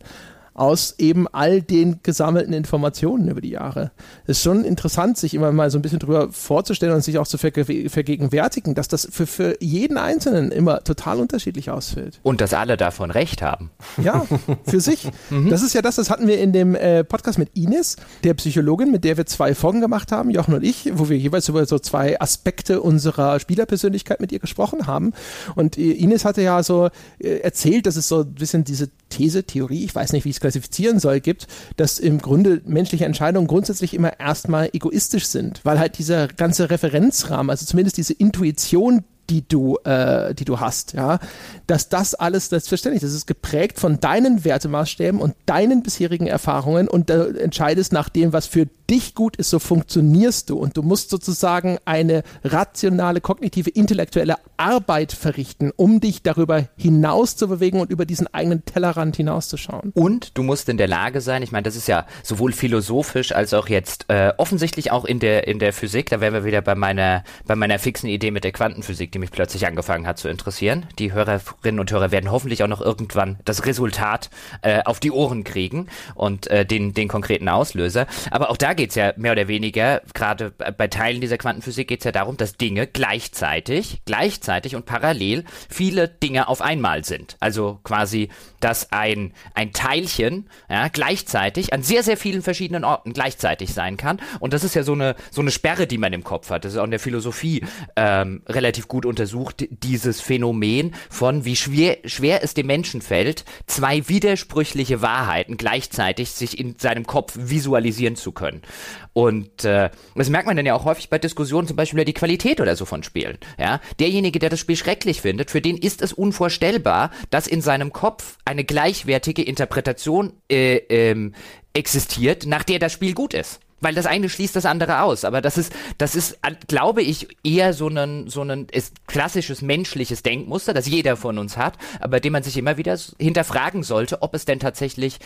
aus 0.54 0.94
eben 0.98 1.26
all 1.28 1.62
den 1.62 2.00
gesammelten 2.02 2.52
Informationen 2.54 3.28
über 3.28 3.40
die 3.40 3.50
Jahre. 3.50 3.90
Es 4.24 4.38
ist 4.38 4.44
schon 4.44 4.64
interessant, 4.64 5.18
sich 5.18 5.34
immer 5.34 5.50
mal 5.50 5.70
so 5.70 5.78
ein 5.78 5.82
bisschen 5.82 5.98
drüber 5.98 6.28
vorzustellen 6.30 6.94
und 6.94 7.02
sich 7.02 7.18
auch 7.18 7.26
zu 7.26 7.38
vergegenwärtigen, 7.38 8.74
dass 8.74 8.86
das 8.86 9.08
für, 9.10 9.26
für 9.26 9.56
jeden 9.60 9.98
Einzelnen 9.98 10.52
immer 10.52 10.84
total 10.84 11.18
unterschiedlich 11.18 11.70
ausfällt. 11.70 12.20
Und 12.22 12.40
dass 12.40 12.54
alle 12.54 12.76
davon 12.76 13.10
recht 13.10 13.42
haben. 13.42 13.70
Ja, 14.02 14.26
für 14.64 14.80
sich. 14.80 15.08
Mhm. 15.30 15.48
Das 15.48 15.62
ist 15.62 15.74
ja 15.74 15.80
das, 15.80 15.96
das 15.96 16.10
hatten 16.10 16.28
wir 16.28 16.38
in 16.38 16.52
dem 16.52 16.74
äh, 16.74 17.02
Podcast 17.02 17.38
mit 17.38 17.56
Ines, 17.56 17.96
der 18.24 18.34
Psychologin, 18.34 18.90
mit 18.90 19.04
der 19.04 19.16
wir 19.16 19.26
zwei 19.26 19.54
Folgen 19.54 19.80
gemacht 19.80 20.12
haben, 20.12 20.30
Jochen 20.30 20.54
und 20.54 20.62
ich, 20.62 20.90
wo 20.94 21.08
wir 21.08 21.16
jeweils 21.16 21.48
über 21.48 21.64
so 21.66 21.78
zwei 21.78 22.20
Aspekte 22.20 22.82
unserer 22.82 23.40
Spielerpersönlichkeit 23.40 24.20
mit 24.20 24.32
ihr 24.32 24.38
gesprochen 24.38 24.86
haben. 24.86 25.12
Und 25.54 25.78
äh, 25.78 25.92
Ines 25.92 26.24
hatte 26.24 26.42
ja 26.42 26.62
so 26.62 26.90
äh, 27.18 27.38
erzählt, 27.38 27.86
dass 27.86 27.96
es 27.96 28.08
so 28.08 28.20
ein 28.20 28.34
bisschen 28.34 28.64
diese 28.64 28.90
These, 29.14 29.44
Theorie, 29.44 29.84
ich 29.84 29.94
weiß 29.94 30.12
nicht, 30.12 30.24
wie 30.24 30.30
ich 30.30 30.36
es 30.36 30.40
klassifizieren 30.40 30.98
soll, 30.98 31.20
gibt, 31.20 31.46
dass 31.76 31.98
im 31.98 32.18
Grunde 32.18 32.60
menschliche 32.66 33.04
Entscheidungen 33.04 33.46
grundsätzlich 33.46 33.94
immer 33.94 34.18
erstmal 34.18 34.70
egoistisch 34.72 35.26
sind, 35.26 35.60
weil 35.64 35.78
halt 35.78 35.98
dieser 35.98 36.28
ganze 36.28 36.70
Referenzrahmen, 36.70 37.50
also 37.50 37.64
zumindest 37.64 37.96
diese 37.96 38.12
Intuition, 38.12 39.04
die 39.30 39.46
du, 39.46 39.78
äh, 39.84 40.34
die 40.34 40.44
du 40.44 40.60
hast, 40.60 40.92
ja, 40.92 41.18
dass 41.66 41.88
das 41.88 42.14
alles 42.14 42.48
selbstverständlich 42.48 43.02
ist. 43.02 43.10
Das 43.10 43.16
ist 43.16 43.26
geprägt 43.26 43.78
von 43.78 44.00
deinen 44.00 44.44
Wertemaßstäben 44.44 45.20
und 45.20 45.34
deinen 45.46 45.82
bisherigen 45.82 46.26
Erfahrungen 46.26 46.88
und 46.88 47.08
du 47.08 47.38
entscheidest 47.38 47.92
nach 47.92 48.08
dem, 48.08 48.32
was 48.32 48.46
für 48.46 48.66
dich 48.90 49.14
gut 49.14 49.36
ist, 49.36 49.50
so 49.50 49.58
funktionierst 49.58 50.50
du 50.50 50.58
und 50.58 50.76
du 50.76 50.82
musst 50.82 51.10
sozusagen 51.10 51.78
eine 51.84 52.22
rationale, 52.44 53.20
kognitive, 53.20 53.70
intellektuelle 53.70 54.36
Arbeit 54.56 55.12
verrichten, 55.12 55.72
um 55.74 56.00
dich 56.00 56.22
darüber 56.22 56.68
hinaus 56.76 57.36
zu 57.36 57.48
bewegen 57.48 57.80
und 57.80 57.90
über 57.90 58.04
diesen 58.04 58.32
eigenen 58.32 58.64
Tellerrand 58.64 59.16
hinauszuschauen. 59.16 59.92
Und 59.94 60.36
du 60.36 60.42
musst 60.42 60.68
in 60.68 60.76
der 60.76 60.88
Lage 60.88 61.20
sein, 61.20 61.42
ich 61.42 61.52
meine, 61.52 61.62
das 61.62 61.76
ist 61.76 61.88
ja 61.88 62.06
sowohl 62.22 62.52
philosophisch 62.52 63.32
als 63.32 63.54
auch 63.54 63.68
jetzt 63.68 64.06
äh, 64.08 64.32
offensichtlich 64.36 64.90
auch 64.90 65.04
in 65.04 65.18
der 65.18 65.48
in 65.48 65.58
der 65.58 65.72
Physik, 65.72 66.10
da 66.10 66.20
wären 66.20 66.34
wir 66.34 66.44
wieder 66.44 66.62
bei 66.62 66.74
meiner 66.74 67.24
bei 67.46 67.56
meiner 67.56 67.78
fixen 67.78 68.08
Idee 68.08 68.30
mit 68.30 68.44
der 68.44 68.52
Quantenphysik 68.52 69.12
die 69.12 69.18
mich 69.18 69.30
plötzlich 69.30 69.66
angefangen 69.66 70.06
hat 70.06 70.18
zu 70.18 70.28
interessieren. 70.28 70.86
Die 70.98 71.12
Hörerinnen 71.12 71.80
und 71.80 71.90
Hörer 71.90 72.10
werden 72.10 72.30
hoffentlich 72.30 72.62
auch 72.62 72.68
noch 72.68 72.80
irgendwann 72.80 73.38
das 73.44 73.64
Resultat 73.64 74.30
äh, 74.62 74.82
auf 74.84 75.00
die 75.00 75.10
Ohren 75.10 75.44
kriegen 75.44 75.88
und 76.14 76.48
äh, 76.48 76.66
den, 76.66 76.94
den 76.94 77.08
konkreten 77.08 77.48
Auslöser. 77.48 78.06
Aber 78.30 78.50
auch 78.50 78.56
da 78.56 78.73
geht's 78.74 78.94
ja 78.94 79.12
mehr 79.16 79.32
oder 79.32 79.48
weniger, 79.48 80.02
gerade 80.14 80.50
bei 80.50 80.88
Teilen 80.88 81.20
dieser 81.20 81.38
Quantenphysik 81.38 81.88
geht's 81.88 82.04
ja 82.04 82.12
darum, 82.12 82.36
dass 82.36 82.56
Dinge 82.56 82.86
gleichzeitig, 82.86 84.02
gleichzeitig 84.04 84.76
und 84.76 84.86
parallel 84.86 85.44
viele 85.68 86.08
Dinge 86.08 86.48
auf 86.48 86.60
einmal 86.60 87.04
sind. 87.04 87.36
Also 87.40 87.80
quasi, 87.84 88.28
dass 88.60 88.92
ein, 88.92 89.32
ein 89.54 89.72
Teilchen 89.72 90.48
ja, 90.68 90.88
gleichzeitig 90.88 91.72
an 91.72 91.82
sehr, 91.82 92.02
sehr 92.02 92.16
vielen 92.16 92.42
verschiedenen 92.42 92.84
Orten 92.84 93.12
gleichzeitig 93.12 93.72
sein 93.72 93.96
kann. 93.96 94.20
Und 94.40 94.52
das 94.52 94.64
ist 94.64 94.74
ja 94.74 94.82
so 94.82 94.92
eine, 94.92 95.16
so 95.30 95.40
eine 95.40 95.50
Sperre, 95.50 95.86
die 95.86 95.98
man 95.98 96.12
im 96.12 96.24
Kopf 96.24 96.50
hat. 96.50 96.64
Das 96.64 96.72
ist 96.72 96.78
auch 96.78 96.84
in 96.84 96.90
der 96.90 97.00
Philosophie 97.00 97.64
ähm, 97.96 98.42
relativ 98.48 98.88
gut 98.88 99.06
untersucht, 99.06 99.66
dieses 99.70 100.20
Phänomen 100.20 100.94
von 101.10 101.44
wie 101.44 101.56
schwer, 101.56 101.98
schwer 102.04 102.42
es 102.42 102.54
dem 102.54 102.66
Menschen 102.66 103.02
fällt, 103.02 103.44
zwei 103.66 104.08
widersprüchliche 104.08 105.02
Wahrheiten 105.02 105.56
gleichzeitig 105.56 106.30
sich 106.30 106.58
in 106.58 106.78
seinem 106.78 107.06
Kopf 107.06 107.34
visualisieren 107.36 108.16
zu 108.16 108.32
können. 108.32 108.62
Und 109.12 109.64
äh, 109.64 109.90
das 110.14 110.28
merkt 110.28 110.46
man 110.46 110.56
dann 110.56 110.66
ja 110.66 110.74
auch 110.74 110.84
häufig 110.84 111.08
bei 111.08 111.18
Diskussionen, 111.18 111.66
zum 111.68 111.76
Beispiel 111.76 111.98
über 111.98 112.04
die 112.04 112.14
Qualität 112.14 112.60
oder 112.60 112.76
so 112.76 112.84
von 112.84 113.02
Spielen. 113.02 113.38
Ja, 113.58 113.80
derjenige, 114.00 114.38
der 114.38 114.50
das 114.50 114.60
Spiel 114.60 114.76
schrecklich 114.76 115.20
findet, 115.20 115.50
für 115.50 115.60
den 115.60 115.76
ist 115.76 116.02
es 116.02 116.12
unvorstellbar, 116.12 117.10
dass 117.30 117.46
in 117.46 117.60
seinem 117.60 117.92
Kopf 117.92 118.38
eine 118.44 118.64
gleichwertige 118.64 119.42
Interpretation 119.42 120.32
äh, 120.50 120.76
ähm, 120.88 121.34
existiert, 121.72 122.46
nach 122.46 122.64
der 122.64 122.78
das 122.78 122.92
Spiel 122.92 123.14
gut 123.14 123.34
ist 123.34 123.60
weil 123.84 123.94
das 123.94 124.06
eine 124.06 124.28
schließt 124.28 124.56
das 124.56 124.66
andere 124.66 125.02
aus. 125.02 125.24
Aber 125.24 125.40
das 125.40 125.58
ist, 125.58 125.72
das 125.98 126.16
ist, 126.16 126.38
glaube 126.66 127.02
ich, 127.02 127.28
eher 127.44 127.72
so 127.72 127.88
ein, 127.88 128.28
so 128.28 128.42
ein 128.42 128.66
klassisches 129.06 129.62
menschliches 129.62 130.22
Denkmuster, 130.22 130.74
das 130.74 130.88
jeder 130.88 131.16
von 131.16 131.38
uns 131.38 131.56
hat, 131.56 131.74
aber 132.00 132.18
dem 132.18 132.32
man 132.32 132.42
sich 132.42 132.56
immer 132.56 132.76
wieder 132.76 132.98
hinterfragen 133.18 133.82
sollte, 133.82 134.22
ob 134.22 134.34
es 134.34 134.44
denn 134.44 134.58
tatsächlich 134.58 135.18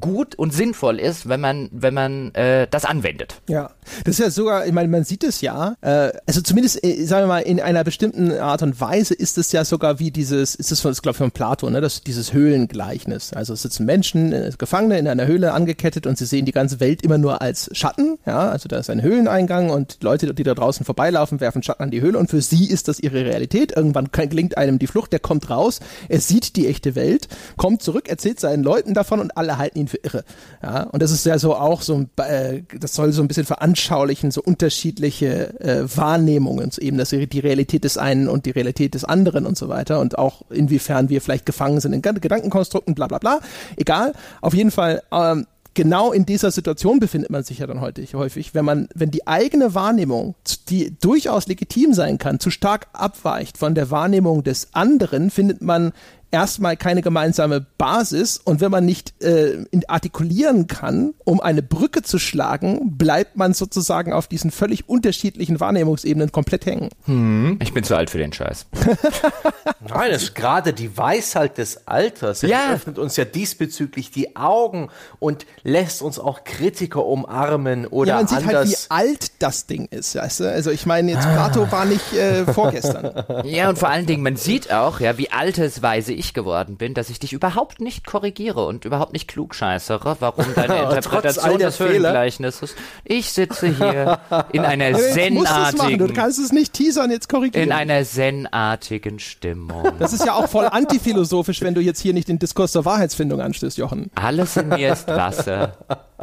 gut 0.00 0.34
und 0.36 0.52
sinnvoll 0.52 0.98
ist, 0.98 1.28
wenn 1.28 1.40
man, 1.40 1.68
wenn 1.72 1.94
man 1.94 2.34
äh, 2.34 2.66
das 2.70 2.84
anwendet. 2.84 3.42
Ja, 3.48 3.70
das 4.04 4.14
ist 4.14 4.20
ja 4.20 4.30
sogar, 4.30 4.66
ich 4.66 4.72
meine, 4.72 4.88
man 4.88 5.04
sieht 5.04 5.24
es 5.24 5.40
ja, 5.40 5.76
äh, 5.80 6.12
also 6.26 6.40
zumindest, 6.40 6.84
äh, 6.84 7.04
sagen 7.04 7.24
wir 7.24 7.28
mal, 7.28 7.40
in 7.40 7.60
einer 7.60 7.84
bestimmten 7.84 8.32
Art 8.32 8.62
und 8.62 8.80
Weise 8.80 9.14
ist 9.14 9.38
es 9.38 9.52
ja 9.52 9.64
sogar 9.64 9.98
wie 9.98 10.10
dieses, 10.10 10.54
ist 10.54 10.70
es 10.70 10.82
glaube 10.82 11.10
ich, 11.10 11.16
von 11.16 11.32
Plato, 11.32 11.68
ne, 11.68 11.80
das, 11.80 12.02
dieses 12.02 12.32
Höhlengleichnis. 12.32 13.32
Also 13.32 13.54
es 13.54 13.62
sitzen 13.62 13.86
Menschen, 13.86 14.32
äh, 14.32 14.52
Gefangene 14.56 14.98
in 14.98 15.08
einer 15.08 15.26
Höhle 15.26 15.52
angekettet 15.52 16.06
und 16.06 16.16
sie 16.16 16.26
sehen 16.26 16.44
die 16.44 16.52
ganze 16.52 16.78
Welt 16.78 17.02
immer 17.02 17.18
nur 17.18 17.42
als 17.42 17.70
Schatten 17.72 18.03
Schatten, 18.04 18.18
ja, 18.26 18.48
also 18.48 18.68
da 18.68 18.78
ist 18.78 18.90
ein 18.90 19.02
Höhleneingang 19.02 19.70
und 19.70 20.02
Leute, 20.02 20.32
die 20.34 20.42
da 20.42 20.54
draußen 20.54 20.84
vorbeilaufen, 20.84 21.40
werfen 21.40 21.62
Schatten 21.62 21.82
an 21.82 21.90
die 21.90 22.00
Höhle 22.00 22.18
und 22.18 22.30
für 22.30 22.42
sie 22.42 22.68
ist 22.68 22.88
das 22.88 23.00
ihre 23.00 23.24
Realität. 23.24 23.76
Irgendwann 23.76 24.08
gelingt 24.12 24.56
einem 24.56 24.78
die 24.78 24.86
Flucht, 24.86 25.12
der 25.12 25.20
kommt 25.20 25.50
raus, 25.50 25.80
er 26.08 26.20
sieht 26.20 26.56
die 26.56 26.66
echte 26.66 26.94
Welt, 26.94 27.28
kommt 27.56 27.82
zurück, 27.82 28.08
erzählt 28.08 28.40
seinen 28.40 28.62
Leuten 28.62 28.94
davon 28.94 29.20
und 29.20 29.36
alle 29.36 29.58
halten 29.58 29.78
ihn 29.78 29.88
für 29.88 29.98
irre. 30.02 30.24
Ja, 30.62 30.84
und 30.84 31.02
das 31.02 31.10
ist 31.10 31.26
ja 31.26 31.38
so 31.38 31.54
auch 31.54 31.82
so, 31.82 32.06
äh, 32.16 32.62
das 32.78 32.94
soll 32.94 33.12
so 33.12 33.22
ein 33.22 33.28
bisschen 33.28 33.46
veranschaulichen, 33.46 34.30
so 34.30 34.42
unterschiedliche 34.42 35.60
äh, 35.60 35.84
Wahrnehmungen, 35.96 36.70
so 36.70 36.80
eben 36.80 36.98
das, 36.98 37.10
die 37.10 37.40
Realität 37.40 37.84
des 37.84 37.98
einen 37.98 38.28
und 38.28 38.46
die 38.46 38.50
Realität 38.50 38.94
des 38.94 39.04
anderen 39.04 39.46
und 39.46 39.56
so 39.56 39.68
weiter 39.68 40.00
und 40.00 40.18
auch 40.18 40.42
inwiefern 40.50 41.08
wir 41.08 41.20
vielleicht 41.20 41.46
gefangen 41.46 41.80
sind 41.80 41.92
in 41.92 42.02
Gedankenkonstrukten, 42.02 42.94
bla 42.94 43.06
bla 43.06 43.18
bla. 43.18 43.40
Egal, 43.76 44.12
auf 44.40 44.54
jeden 44.54 44.70
Fall, 44.70 45.02
ähm, 45.12 45.46
genau 45.74 46.12
in 46.12 46.24
dieser 46.24 46.50
Situation 46.50 47.00
befindet 47.00 47.30
man 47.30 47.44
sich 47.44 47.58
ja 47.58 47.66
dann 47.66 47.80
heute 47.80 48.04
häufig, 48.14 48.54
wenn 48.54 48.64
man, 48.64 48.88
wenn 48.94 49.10
die 49.10 49.26
eigene 49.26 49.74
Wahrnehmung, 49.74 50.34
die 50.68 50.96
durchaus 51.00 51.46
legitim 51.46 51.92
sein 51.92 52.18
kann, 52.18 52.40
zu 52.40 52.50
stark 52.50 52.86
abweicht 52.92 53.58
von 53.58 53.74
der 53.74 53.90
Wahrnehmung 53.90 54.42
des 54.42 54.68
anderen, 54.72 55.30
findet 55.30 55.60
man 55.60 55.92
erstmal 56.34 56.76
keine 56.76 57.00
gemeinsame 57.00 57.64
Basis 57.78 58.38
und 58.38 58.60
wenn 58.60 58.72
man 58.72 58.84
nicht 58.84 59.22
äh, 59.22 59.64
artikulieren 59.86 60.66
kann, 60.66 61.14
um 61.22 61.40
eine 61.40 61.62
Brücke 61.62 62.02
zu 62.02 62.18
schlagen, 62.18 62.98
bleibt 62.98 63.36
man 63.36 63.54
sozusagen 63.54 64.12
auf 64.12 64.26
diesen 64.26 64.50
völlig 64.50 64.88
unterschiedlichen 64.88 65.60
Wahrnehmungsebenen 65.60 66.32
komplett 66.32 66.66
hängen. 66.66 66.88
Hm, 67.04 67.58
ich 67.62 67.72
bin 67.72 67.84
zu 67.84 67.94
alt 67.94 68.10
für 68.10 68.18
den 68.18 68.32
Scheiß. 68.32 68.66
Nein, 69.88 70.10
das 70.10 70.24
ist 70.24 70.34
gerade 70.34 70.72
die 70.72 70.96
Weisheit 70.96 71.56
des 71.56 71.86
Alters. 71.86 72.40
Sie 72.40 72.48
ja. 72.48 72.72
öffnet 72.72 72.98
uns 72.98 73.16
ja 73.16 73.24
diesbezüglich 73.24 74.10
die 74.10 74.34
Augen 74.34 74.90
und 75.20 75.46
lässt 75.62 76.02
uns 76.02 76.18
auch 76.18 76.42
Kritiker 76.42 77.06
umarmen 77.06 77.86
oder 77.86 78.08
ja, 78.08 78.16
man 78.16 78.26
sieht 78.26 78.44
halt, 78.44 78.68
wie 78.68 78.76
alt 78.88 79.30
das 79.38 79.66
Ding 79.66 79.86
ist. 79.86 80.16
Weißt 80.16 80.40
du? 80.40 80.50
Also 80.50 80.72
ich 80.72 80.84
meine, 80.84 81.12
jetzt 81.12 81.28
Plato 81.28 81.70
war 81.70 81.84
nicht 81.84 82.12
äh, 82.12 82.44
vorgestern. 82.44 83.12
Ja, 83.44 83.68
und 83.68 83.78
vor 83.78 83.88
allen 83.88 84.06
Dingen, 84.06 84.22
man 84.22 84.36
sieht 84.36 84.72
auch, 84.72 85.00
ja, 85.00 85.18
wie 85.18 85.30
altersweise 85.30 86.12
ich 86.12 86.23
ich 86.24 86.34
geworden 86.34 86.76
bin, 86.76 86.94
dass 86.94 87.10
ich 87.10 87.18
dich 87.18 87.32
überhaupt 87.32 87.80
nicht 87.80 88.06
korrigiere 88.06 88.66
und 88.66 88.84
überhaupt 88.84 89.12
nicht 89.12 89.28
klugscheißere, 89.28 90.16
warum 90.20 90.46
deine 90.54 90.82
Interpretation 90.82 91.58
des 91.58 91.78
Höhlengleichnisses. 91.78 92.74
Ich 93.04 93.30
sitze 93.30 93.68
hier 93.68 94.18
in 94.52 94.64
einer 94.64 94.94
zenartigen. 94.94 96.06
Du 96.06 96.12
kannst 96.12 96.38
es 96.38 96.52
nicht 96.52 96.72
teasern, 96.72 97.10
jetzt 97.10 97.28
korrigieren. 97.28 97.68
In 97.68 97.72
einer 97.72 98.02
zenartigen 98.04 99.18
Stimmung. 99.18 99.92
Das 99.98 100.12
ist 100.12 100.24
ja 100.24 100.34
auch 100.34 100.48
voll 100.48 100.66
antiphilosophisch, 100.66 101.60
wenn 101.62 101.74
du 101.74 101.80
jetzt 101.80 102.00
hier 102.00 102.14
nicht 102.14 102.28
den 102.28 102.38
Diskurs 102.38 102.72
zur 102.72 102.84
Wahrheitsfindung 102.84 103.40
anstößt, 103.40 103.78
Jochen. 103.78 104.10
Alles 104.14 104.56
in 104.56 104.68
mir 104.68 104.92
ist 104.92 105.06
Wasser. 105.08 105.76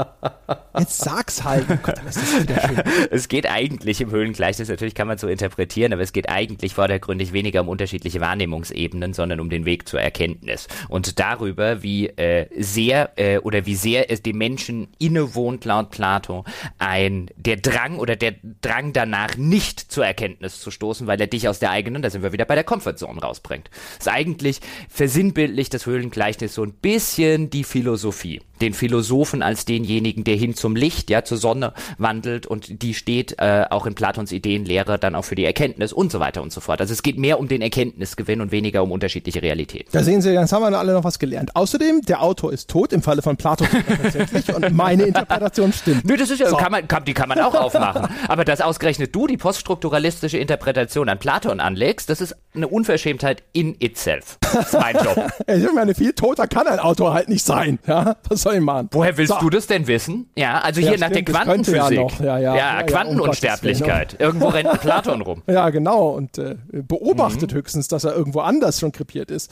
Jetzt 0.78 1.00
sag's 1.00 1.44
halt. 1.44 1.66
Oh 1.70 1.78
Gott, 1.84 1.96
es 3.12 3.28
geht 3.28 3.50
eigentlich 3.50 4.00
im 4.00 4.12
Höhlengleichnis, 4.12 4.70
natürlich 4.70 4.96
kann 4.96 5.08
man 5.08 5.18
so 5.18 5.28
interpretieren, 5.28 5.92
aber 5.92 6.02
es 6.02 6.14
geht 6.14 6.30
eigentlich 6.30 6.74
vordergründig 6.74 7.34
weniger 7.34 7.62
um 7.62 7.70
unterschiedliche 7.70 8.22
Wahrnehmungsebenen, 8.22 9.14
sondern 9.14 9.42
um 9.42 9.50
den 9.50 9.66
Weg 9.66 9.88
zur 9.88 10.00
Erkenntnis. 10.00 10.68
Und 10.88 11.20
darüber, 11.20 11.84
wie 11.84 12.08
äh, 12.08 12.48
sehr 12.58 13.12
äh, 13.18 13.40
oder 13.40 13.66
wie 13.66 13.76
sehr 13.76 14.10
es 14.10 14.22
dem 14.22 14.38
Menschen 14.38 14.88
innewohnt, 14.98 15.66
laut 15.66 15.92
Plato, 15.92 16.46
ein 16.80 17.30
der 17.36 17.58
Drang 17.58 18.00
oder 18.00 18.16
der 18.16 18.36
Drang 18.62 18.94
danach, 18.94 19.36
nicht 19.36 19.92
zur 19.92 20.06
Erkenntnis 20.06 20.62
zu 20.62 20.72
stoßen, 20.72 21.06
weil 21.06 21.20
er 21.20 21.28
dich 21.28 21.50
aus 21.50 21.60
der 21.60 21.72
eigenen, 21.72 22.02
da 22.02 22.10
sind 22.10 22.24
wir 22.24 22.32
wieder 22.32 22.46
bei 22.46 22.56
der 22.56 22.64
Comfortzone 22.64 23.20
rausbringt. 23.20 23.70
Ist 24.00 24.08
eigentlich 24.08 24.62
versinnbildlich 24.90 25.70
das 25.70 25.86
Höhlengleichnis 25.86 26.56
so 26.56 26.64
ein 26.64 26.74
bisschen 26.74 27.50
die 27.50 27.66
Philosophie 27.66 28.42
den 28.62 28.74
Philosophen 28.74 29.42
als 29.42 29.66
denjenigen, 29.66 30.24
der 30.24 30.36
hin 30.36 30.56
zum 30.56 30.76
Licht, 30.76 31.10
ja, 31.10 31.24
zur 31.24 31.38
Sonne 31.38 31.74
wandelt 31.98 32.46
und 32.46 32.82
die 32.82 32.94
steht 32.94 33.36
äh, 33.40 33.66
auch 33.70 33.86
in 33.86 33.96
Platons 33.96 34.32
Ideenlehre 34.32 35.00
dann 35.00 35.16
auch 35.16 35.26
für 35.26 35.36
die 35.36 35.46
Erkenntnis 35.46 35.94
und 35.94 36.12
so 36.12 36.20
weiter 36.20 36.42
und 36.42 36.52
so 36.52 36.62
fort. 36.62 36.82
Also 36.82 36.94
es 36.94 37.04
geht 37.04 37.18
mehr 37.18 37.40
um 37.40 37.48
den 37.48 37.62
Erkenntnisgewinn 37.62 38.42
und 38.42 38.52
weniger 38.52 38.84
um 38.84 38.92
unterschiedliche 38.92 39.42
Realitäten. 39.42 39.90
Da 39.92 40.04
sehen 40.04 40.22
Sie, 40.22 40.32
jetzt 40.32 40.54
haben 40.54 40.62
wir 40.62 40.78
alle 40.78 40.94
noch 40.94 41.04
was 41.04 41.20
gelernt. 41.20 41.56
Außerdem, 41.56 42.02
der 42.02 42.22
Autor 42.22 42.54
ist 42.54 42.70
tot, 42.70 42.94
im 42.94 43.02
Falle 43.02 43.22
von 43.22 43.38
Platon 43.38 43.68
tatsächlich 44.02 44.54
und 44.54 44.74
meine 44.74 45.04
Interpretation 45.04 45.74
stimmt. 45.74 46.06
Nö, 46.06 46.18
das 46.18 46.30
ist 46.30 46.40
ja, 46.40 46.50
so. 46.50 46.58
kann 46.58 46.72
man, 46.72 46.88
kann, 46.88 47.06
die 47.06 47.14
kann 47.14 47.30
man 47.30 47.40
auch 47.40 47.56
aufmachen. 47.56 48.08
Aber 48.28 48.46
dass 48.46 48.62
ausgerechnet 48.62 49.16
du 49.16 49.28
die 49.28 49.38
poststrukturalistische 49.38 50.38
Interpretation 50.38 51.10
an 51.10 51.20
Platon 51.20 51.60
anlegst, 51.60 52.10
das 52.10 52.22
ist 52.22 52.36
eine 52.54 52.68
Unverschämtheit 52.68 53.44
in 53.54 53.76
itself. 53.80 54.38
Das 54.42 54.74
ist 54.74 54.80
mein 54.80 54.96
Job. 54.96 55.32
ich 55.48 55.74
meine, 55.74 55.96
viel 55.96 56.14
toter 56.14 56.48
kann 56.48 56.68
ein 56.68 56.80
Autor 56.80 57.14
halt 57.14 57.30
nicht 57.30 57.46
sein. 57.46 57.80
Ja, 57.88 58.18
was 58.30 58.42
soll 58.42 58.51
soll 58.52 58.60
ich 58.60 58.66
machen? 58.66 58.90
Woher 58.92 59.18
willst 59.18 59.34
so. 59.34 59.40
du 59.40 59.50
das 59.50 59.68
denn 59.68 59.88
wissen? 59.88 60.30
Ja, 60.36 60.60
also 60.60 60.82
hier 60.82 60.92
ja, 60.92 60.98
nach 60.98 61.10
stimmt, 61.10 61.28
der 61.28 61.36
Quantenphysik. 61.36 62.20
Ja, 62.20 62.38
ja, 62.38 62.56
ja, 62.56 62.84
Quantenunsterblichkeit. 62.84 64.14
Um 64.14 64.20
irgendwo 64.20 64.48
rennt 64.48 64.82
Platon 64.82 65.22
rum. 65.22 65.42
Ja, 65.52 65.70
genau. 65.70 66.10
Und 66.12 66.38
äh, 66.38 66.56
beobachtet 66.72 67.52
mhm. 67.52 67.58
höchstens, 67.58 67.88
dass 67.88 68.04
er 68.06 68.16
irgendwo 68.16 68.40
anders 68.40 68.80
schon 68.80 68.92
krepiert 68.92 69.32
ist. 69.32 69.52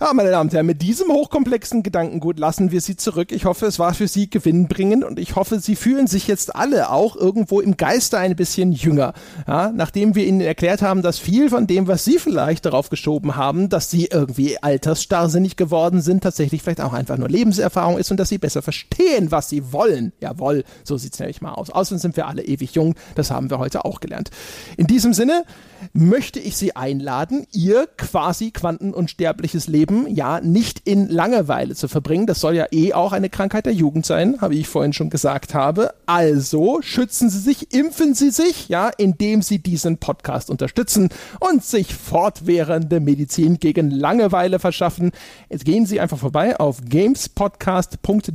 Ja, 0.00 0.12
meine 0.12 0.30
Damen 0.30 0.50
und 0.50 0.54
Herren, 0.54 0.66
mit 0.66 0.82
diesem 0.82 1.08
hochkomplexen 1.08 1.82
Gedankengut 1.82 2.38
lassen 2.38 2.70
wir 2.70 2.80
Sie 2.80 2.96
zurück. 2.96 3.32
Ich 3.32 3.46
hoffe, 3.46 3.66
es 3.66 3.78
war 3.78 3.94
für 3.94 4.08
Sie 4.08 4.28
gewinnbringend 4.28 5.04
und 5.04 5.18
ich 5.18 5.36
hoffe, 5.36 5.58
Sie 5.60 5.74
fühlen 5.74 6.06
sich 6.06 6.28
jetzt 6.28 6.54
alle 6.54 6.90
auch 6.90 7.16
irgendwo 7.16 7.60
im 7.60 7.76
Geiste 7.76 8.18
ein 8.18 8.36
bisschen 8.36 8.72
jünger. 8.72 9.14
Ja, 9.46 9.72
nachdem 9.74 10.14
wir 10.14 10.26
Ihnen 10.26 10.40
erklärt 10.40 10.82
haben, 10.82 11.02
dass 11.02 11.18
viel 11.18 11.48
von 11.48 11.66
dem, 11.66 11.88
was 11.88 12.04
Sie 12.04 12.18
vielleicht 12.18 12.66
darauf 12.66 12.90
geschoben 12.90 13.36
haben, 13.36 13.68
dass 13.68 13.90
Sie 13.90 14.06
irgendwie 14.06 14.62
altersstarrsinnig 14.62 15.56
geworden 15.56 16.02
sind, 16.02 16.22
tatsächlich 16.22 16.62
vielleicht 16.62 16.82
auch 16.82 16.92
einfach 16.92 17.16
nur 17.16 17.28
Lebenserfahrung 17.28 17.96
ist 17.96 18.10
und 18.10 18.18
dass 18.18 18.28
Sie 18.28 18.37
sie 18.38 18.40
besser 18.40 18.62
verstehen, 18.62 19.30
was 19.30 19.48
sie 19.48 19.72
wollen. 19.72 20.12
Jawohl, 20.20 20.64
so 20.84 20.96
sieht 20.96 21.14
es 21.14 21.18
nämlich 21.18 21.42
mal 21.42 21.52
aus. 21.52 21.70
Außerdem 21.70 21.98
sind 21.98 22.16
wir 22.16 22.26
alle 22.26 22.44
ewig 22.44 22.74
jung, 22.74 22.94
das 23.14 23.30
haben 23.30 23.50
wir 23.50 23.58
heute 23.58 23.84
auch 23.84 24.00
gelernt. 24.00 24.30
In 24.76 24.86
diesem 24.86 25.12
Sinne 25.12 25.44
möchte 25.92 26.40
ich 26.40 26.56
Sie 26.56 26.74
einladen, 26.74 27.46
Ihr 27.52 27.88
quasi 27.96 28.50
quantenunsterbliches 28.50 29.68
Leben 29.68 30.06
ja 30.08 30.40
nicht 30.40 30.80
in 30.84 31.08
Langeweile 31.08 31.74
zu 31.74 31.88
verbringen. 31.88 32.26
Das 32.26 32.40
soll 32.40 32.54
ja 32.54 32.66
eh 32.72 32.92
auch 32.92 33.12
eine 33.12 33.30
Krankheit 33.30 33.66
der 33.66 33.74
Jugend 33.74 34.06
sein, 34.06 34.40
habe 34.40 34.54
ich 34.54 34.68
vorhin 34.68 34.92
schon 34.92 35.10
gesagt 35.10 35.54
habe. 35.54 35.94
Also 36.06 36.80
schützen 36.82 37.30
Sie 37.30 37.38
sich, 37.38 37.72
impfen 37.72 38.14
Sie 38.14 38.30
sich, 38.30 38.68
ja, 38.68 38.88
indem 38.88 39.42
Sie 39.42 39.58
diesen 39.60 39.98
Podcast 39.98 40.50
unterstützen 40.50 41.10
und 41.40 41.64
sich 41.64 41.94
fortwährende 41.94 43.00
Medizin 43.00 43.58
gegen 43.58 43.90
Langeweile 43.90 44.58
verschaffen. 44.58 45.12
Jetzt 45.48 45.64
gehen 45.64 45.86
Sie 45.86 46.00
einfach 46.00 46.18
vorbei 46.18 46.58
auf 46.58 46.78
gamespodcast.de 46.88 48.27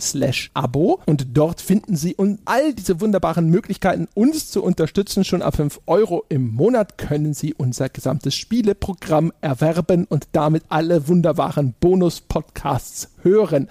slash 0.00 0.50
Abo 0.54 1.00
und 1.06 1.28
dort 1.34 1.60
finden 1.60 1.96
Sie 1.96 2.16
all 2.44 2.74
diese 2.74 3.00
wunderbaren 3.00 3.48
Möglichkeiten, 3.48 4.08
uns 4.14 4.50
zu 4.50 4.62
unterstützen, 4.62 5.24
schon 5.24 5.42
ab 5.42 5.56
5 5.56 5.80
Euro 5.86 6.24
im 6.28 6.48
Monat 6.54 6.98
können 6.98 7.34
Sie 7.34 7.54
unser 7.54 7.88
gesamtes 7.88 8.34
Spieleprogramm 8.34 9.32
erwerben 9.40 10.06
und 10.06 10.28
damit 10.32 10.64
alle 10.68 11.08
wunderbaren 11.08 11.74
Bonus-Podcasts 11.80 13.10
hören. 13.22 13.68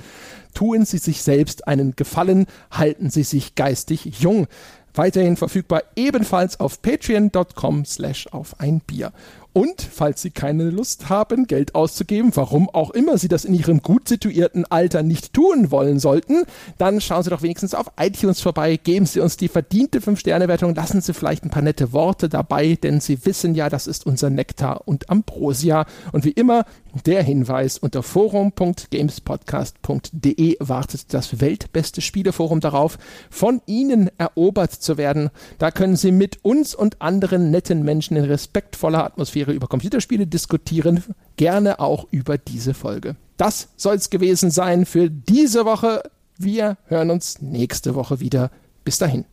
Tun 0.53 0.85
Sie 0.85 0.97
sich 0.97 1.21
selbst 1.21 1.67
einen 1.67 1.95
Gefallen, 1.95 2.45
halten 2.71 3.09
Sie 3.09 3.23
sich 3.23 3.55
geistig 3.55 4.05
jung. 4.19 4.47
Weiterhin 4.93 5.35
verfügbar 5.35 5.83
ebenfalls 5.97 6.59
auf 6.59 6.81
patreon.com 6.81 7.83
slash 7.83 8.27
auf 8.27 8.59
ein 8.59 8.79
Bier. 8.79 9.11
Und 9.57 9.81
falls 9.81 10.21
Sie 10.21 10.31
keine 10.31 10.69
Lust 10.69 11.07
haben, 11.07 11.47
Geld 11.47 11.75
auszugeben, 11.75 12.31
warum 12.35 12.69
auch 12.69 12.89
immer 12.89 13.17
Sie 13.17 13.29
das 13.29 13.45
in 13.45 13.53
Ihrem 13.53 13.81
gut 13.81 14.09
situierten 14.09 14.65
Alter 14.65 15.01
nicht 15.01 15.31
tun 15.31 15.71
wollen 15.71 15.97
sollten, 15.97 16.43
dann 16.77 16.99
schauen 16.99 17.23
Sie 17.23 17.29
doch 17.29 17.41
wenigstens 17.41 17.73
auf 17.73 17.89
iTunes 17.97 18.41
vorbei, 18.41 18.75
geben 18.75 19.05
Sie 19.05 19.21
uns 19.21 19.37
die 19.37 19.47
verdiente 19.47 20.01
5-Sterne-Wertung, 20.01 20.75
lassen 20.75 20.99
Sie 20.99 21.13
vielleicht 21.13 21.45
ein 21.45 21.51
paar 21.51 21.61
nette 21.61 21.93
Worte 21.93 22.27
dabei, 22.27 22.75
denn 22.75 22.99
Sie 22.99 23.25
wissen 23.25 23.55
ja, 23.55 23.69
das 23.69 23.87
ist 23.87 24.05
unser 24.05 24.29
Nektar 24.29 24.81
und 24.89 25.09
Ambrosia. 25.09 25.85
Und 26.11 26.25
wie 26.25 26.31
immer, 26.31 26.65
der 27.05 27.21
Hinweis 27.23 27.77
unter 27.77 28.03
forum.gamespodcast.de 28.03 30.57
wartet 30.59 31.13
das 31.13 31.41
weltbeste 31.41 31.99
Spieleforum 32.01 32.61
darauf, 32.61 32.97
von 33.29 33.61
Ihnen 33.65 34.09
erobert 34.17 34.71
zu 34.71 34.97
werden. 34.97 35.29
Da 35.57 35.71
können 35.71 35.97
Sie 35.97 36.11
mit 36.11 36.43
uns 36.43 36.73
und 36.73 37.01
anderen 37.01 37.51
netten 37.51 37.83
Menschen 37.83 38.15
in 38.17 38.25
respektvoller 38.25 39.03
Atmosphäre 39.03 39.51
über 39.51 39.67
Computerspiele 39.67 40.25
diskutieren, 40.27 41.03
gerne 41.35 41.79
auch 41.79 42.07
über 42.11 42.37
diese 42.37 42.73
Folge. 42.73 43.17
Das 43.37 43.67
soll 43.75 43.95
es 43.95 44.09
gewesen 44.09 44.51
sein 44.51 44.85
für 44.85 45.09
diese 45.09 45.65
Woche. 45.65 46.03
Wir 46.37 46.77
hören 46.85 47.11
uns 47.11 47.41
nächste 47.41 47.95
Woche 47.95 48.21
wieder. 48.21 48.51
Bis 48.83 48.97
dahin. 48.97 49.25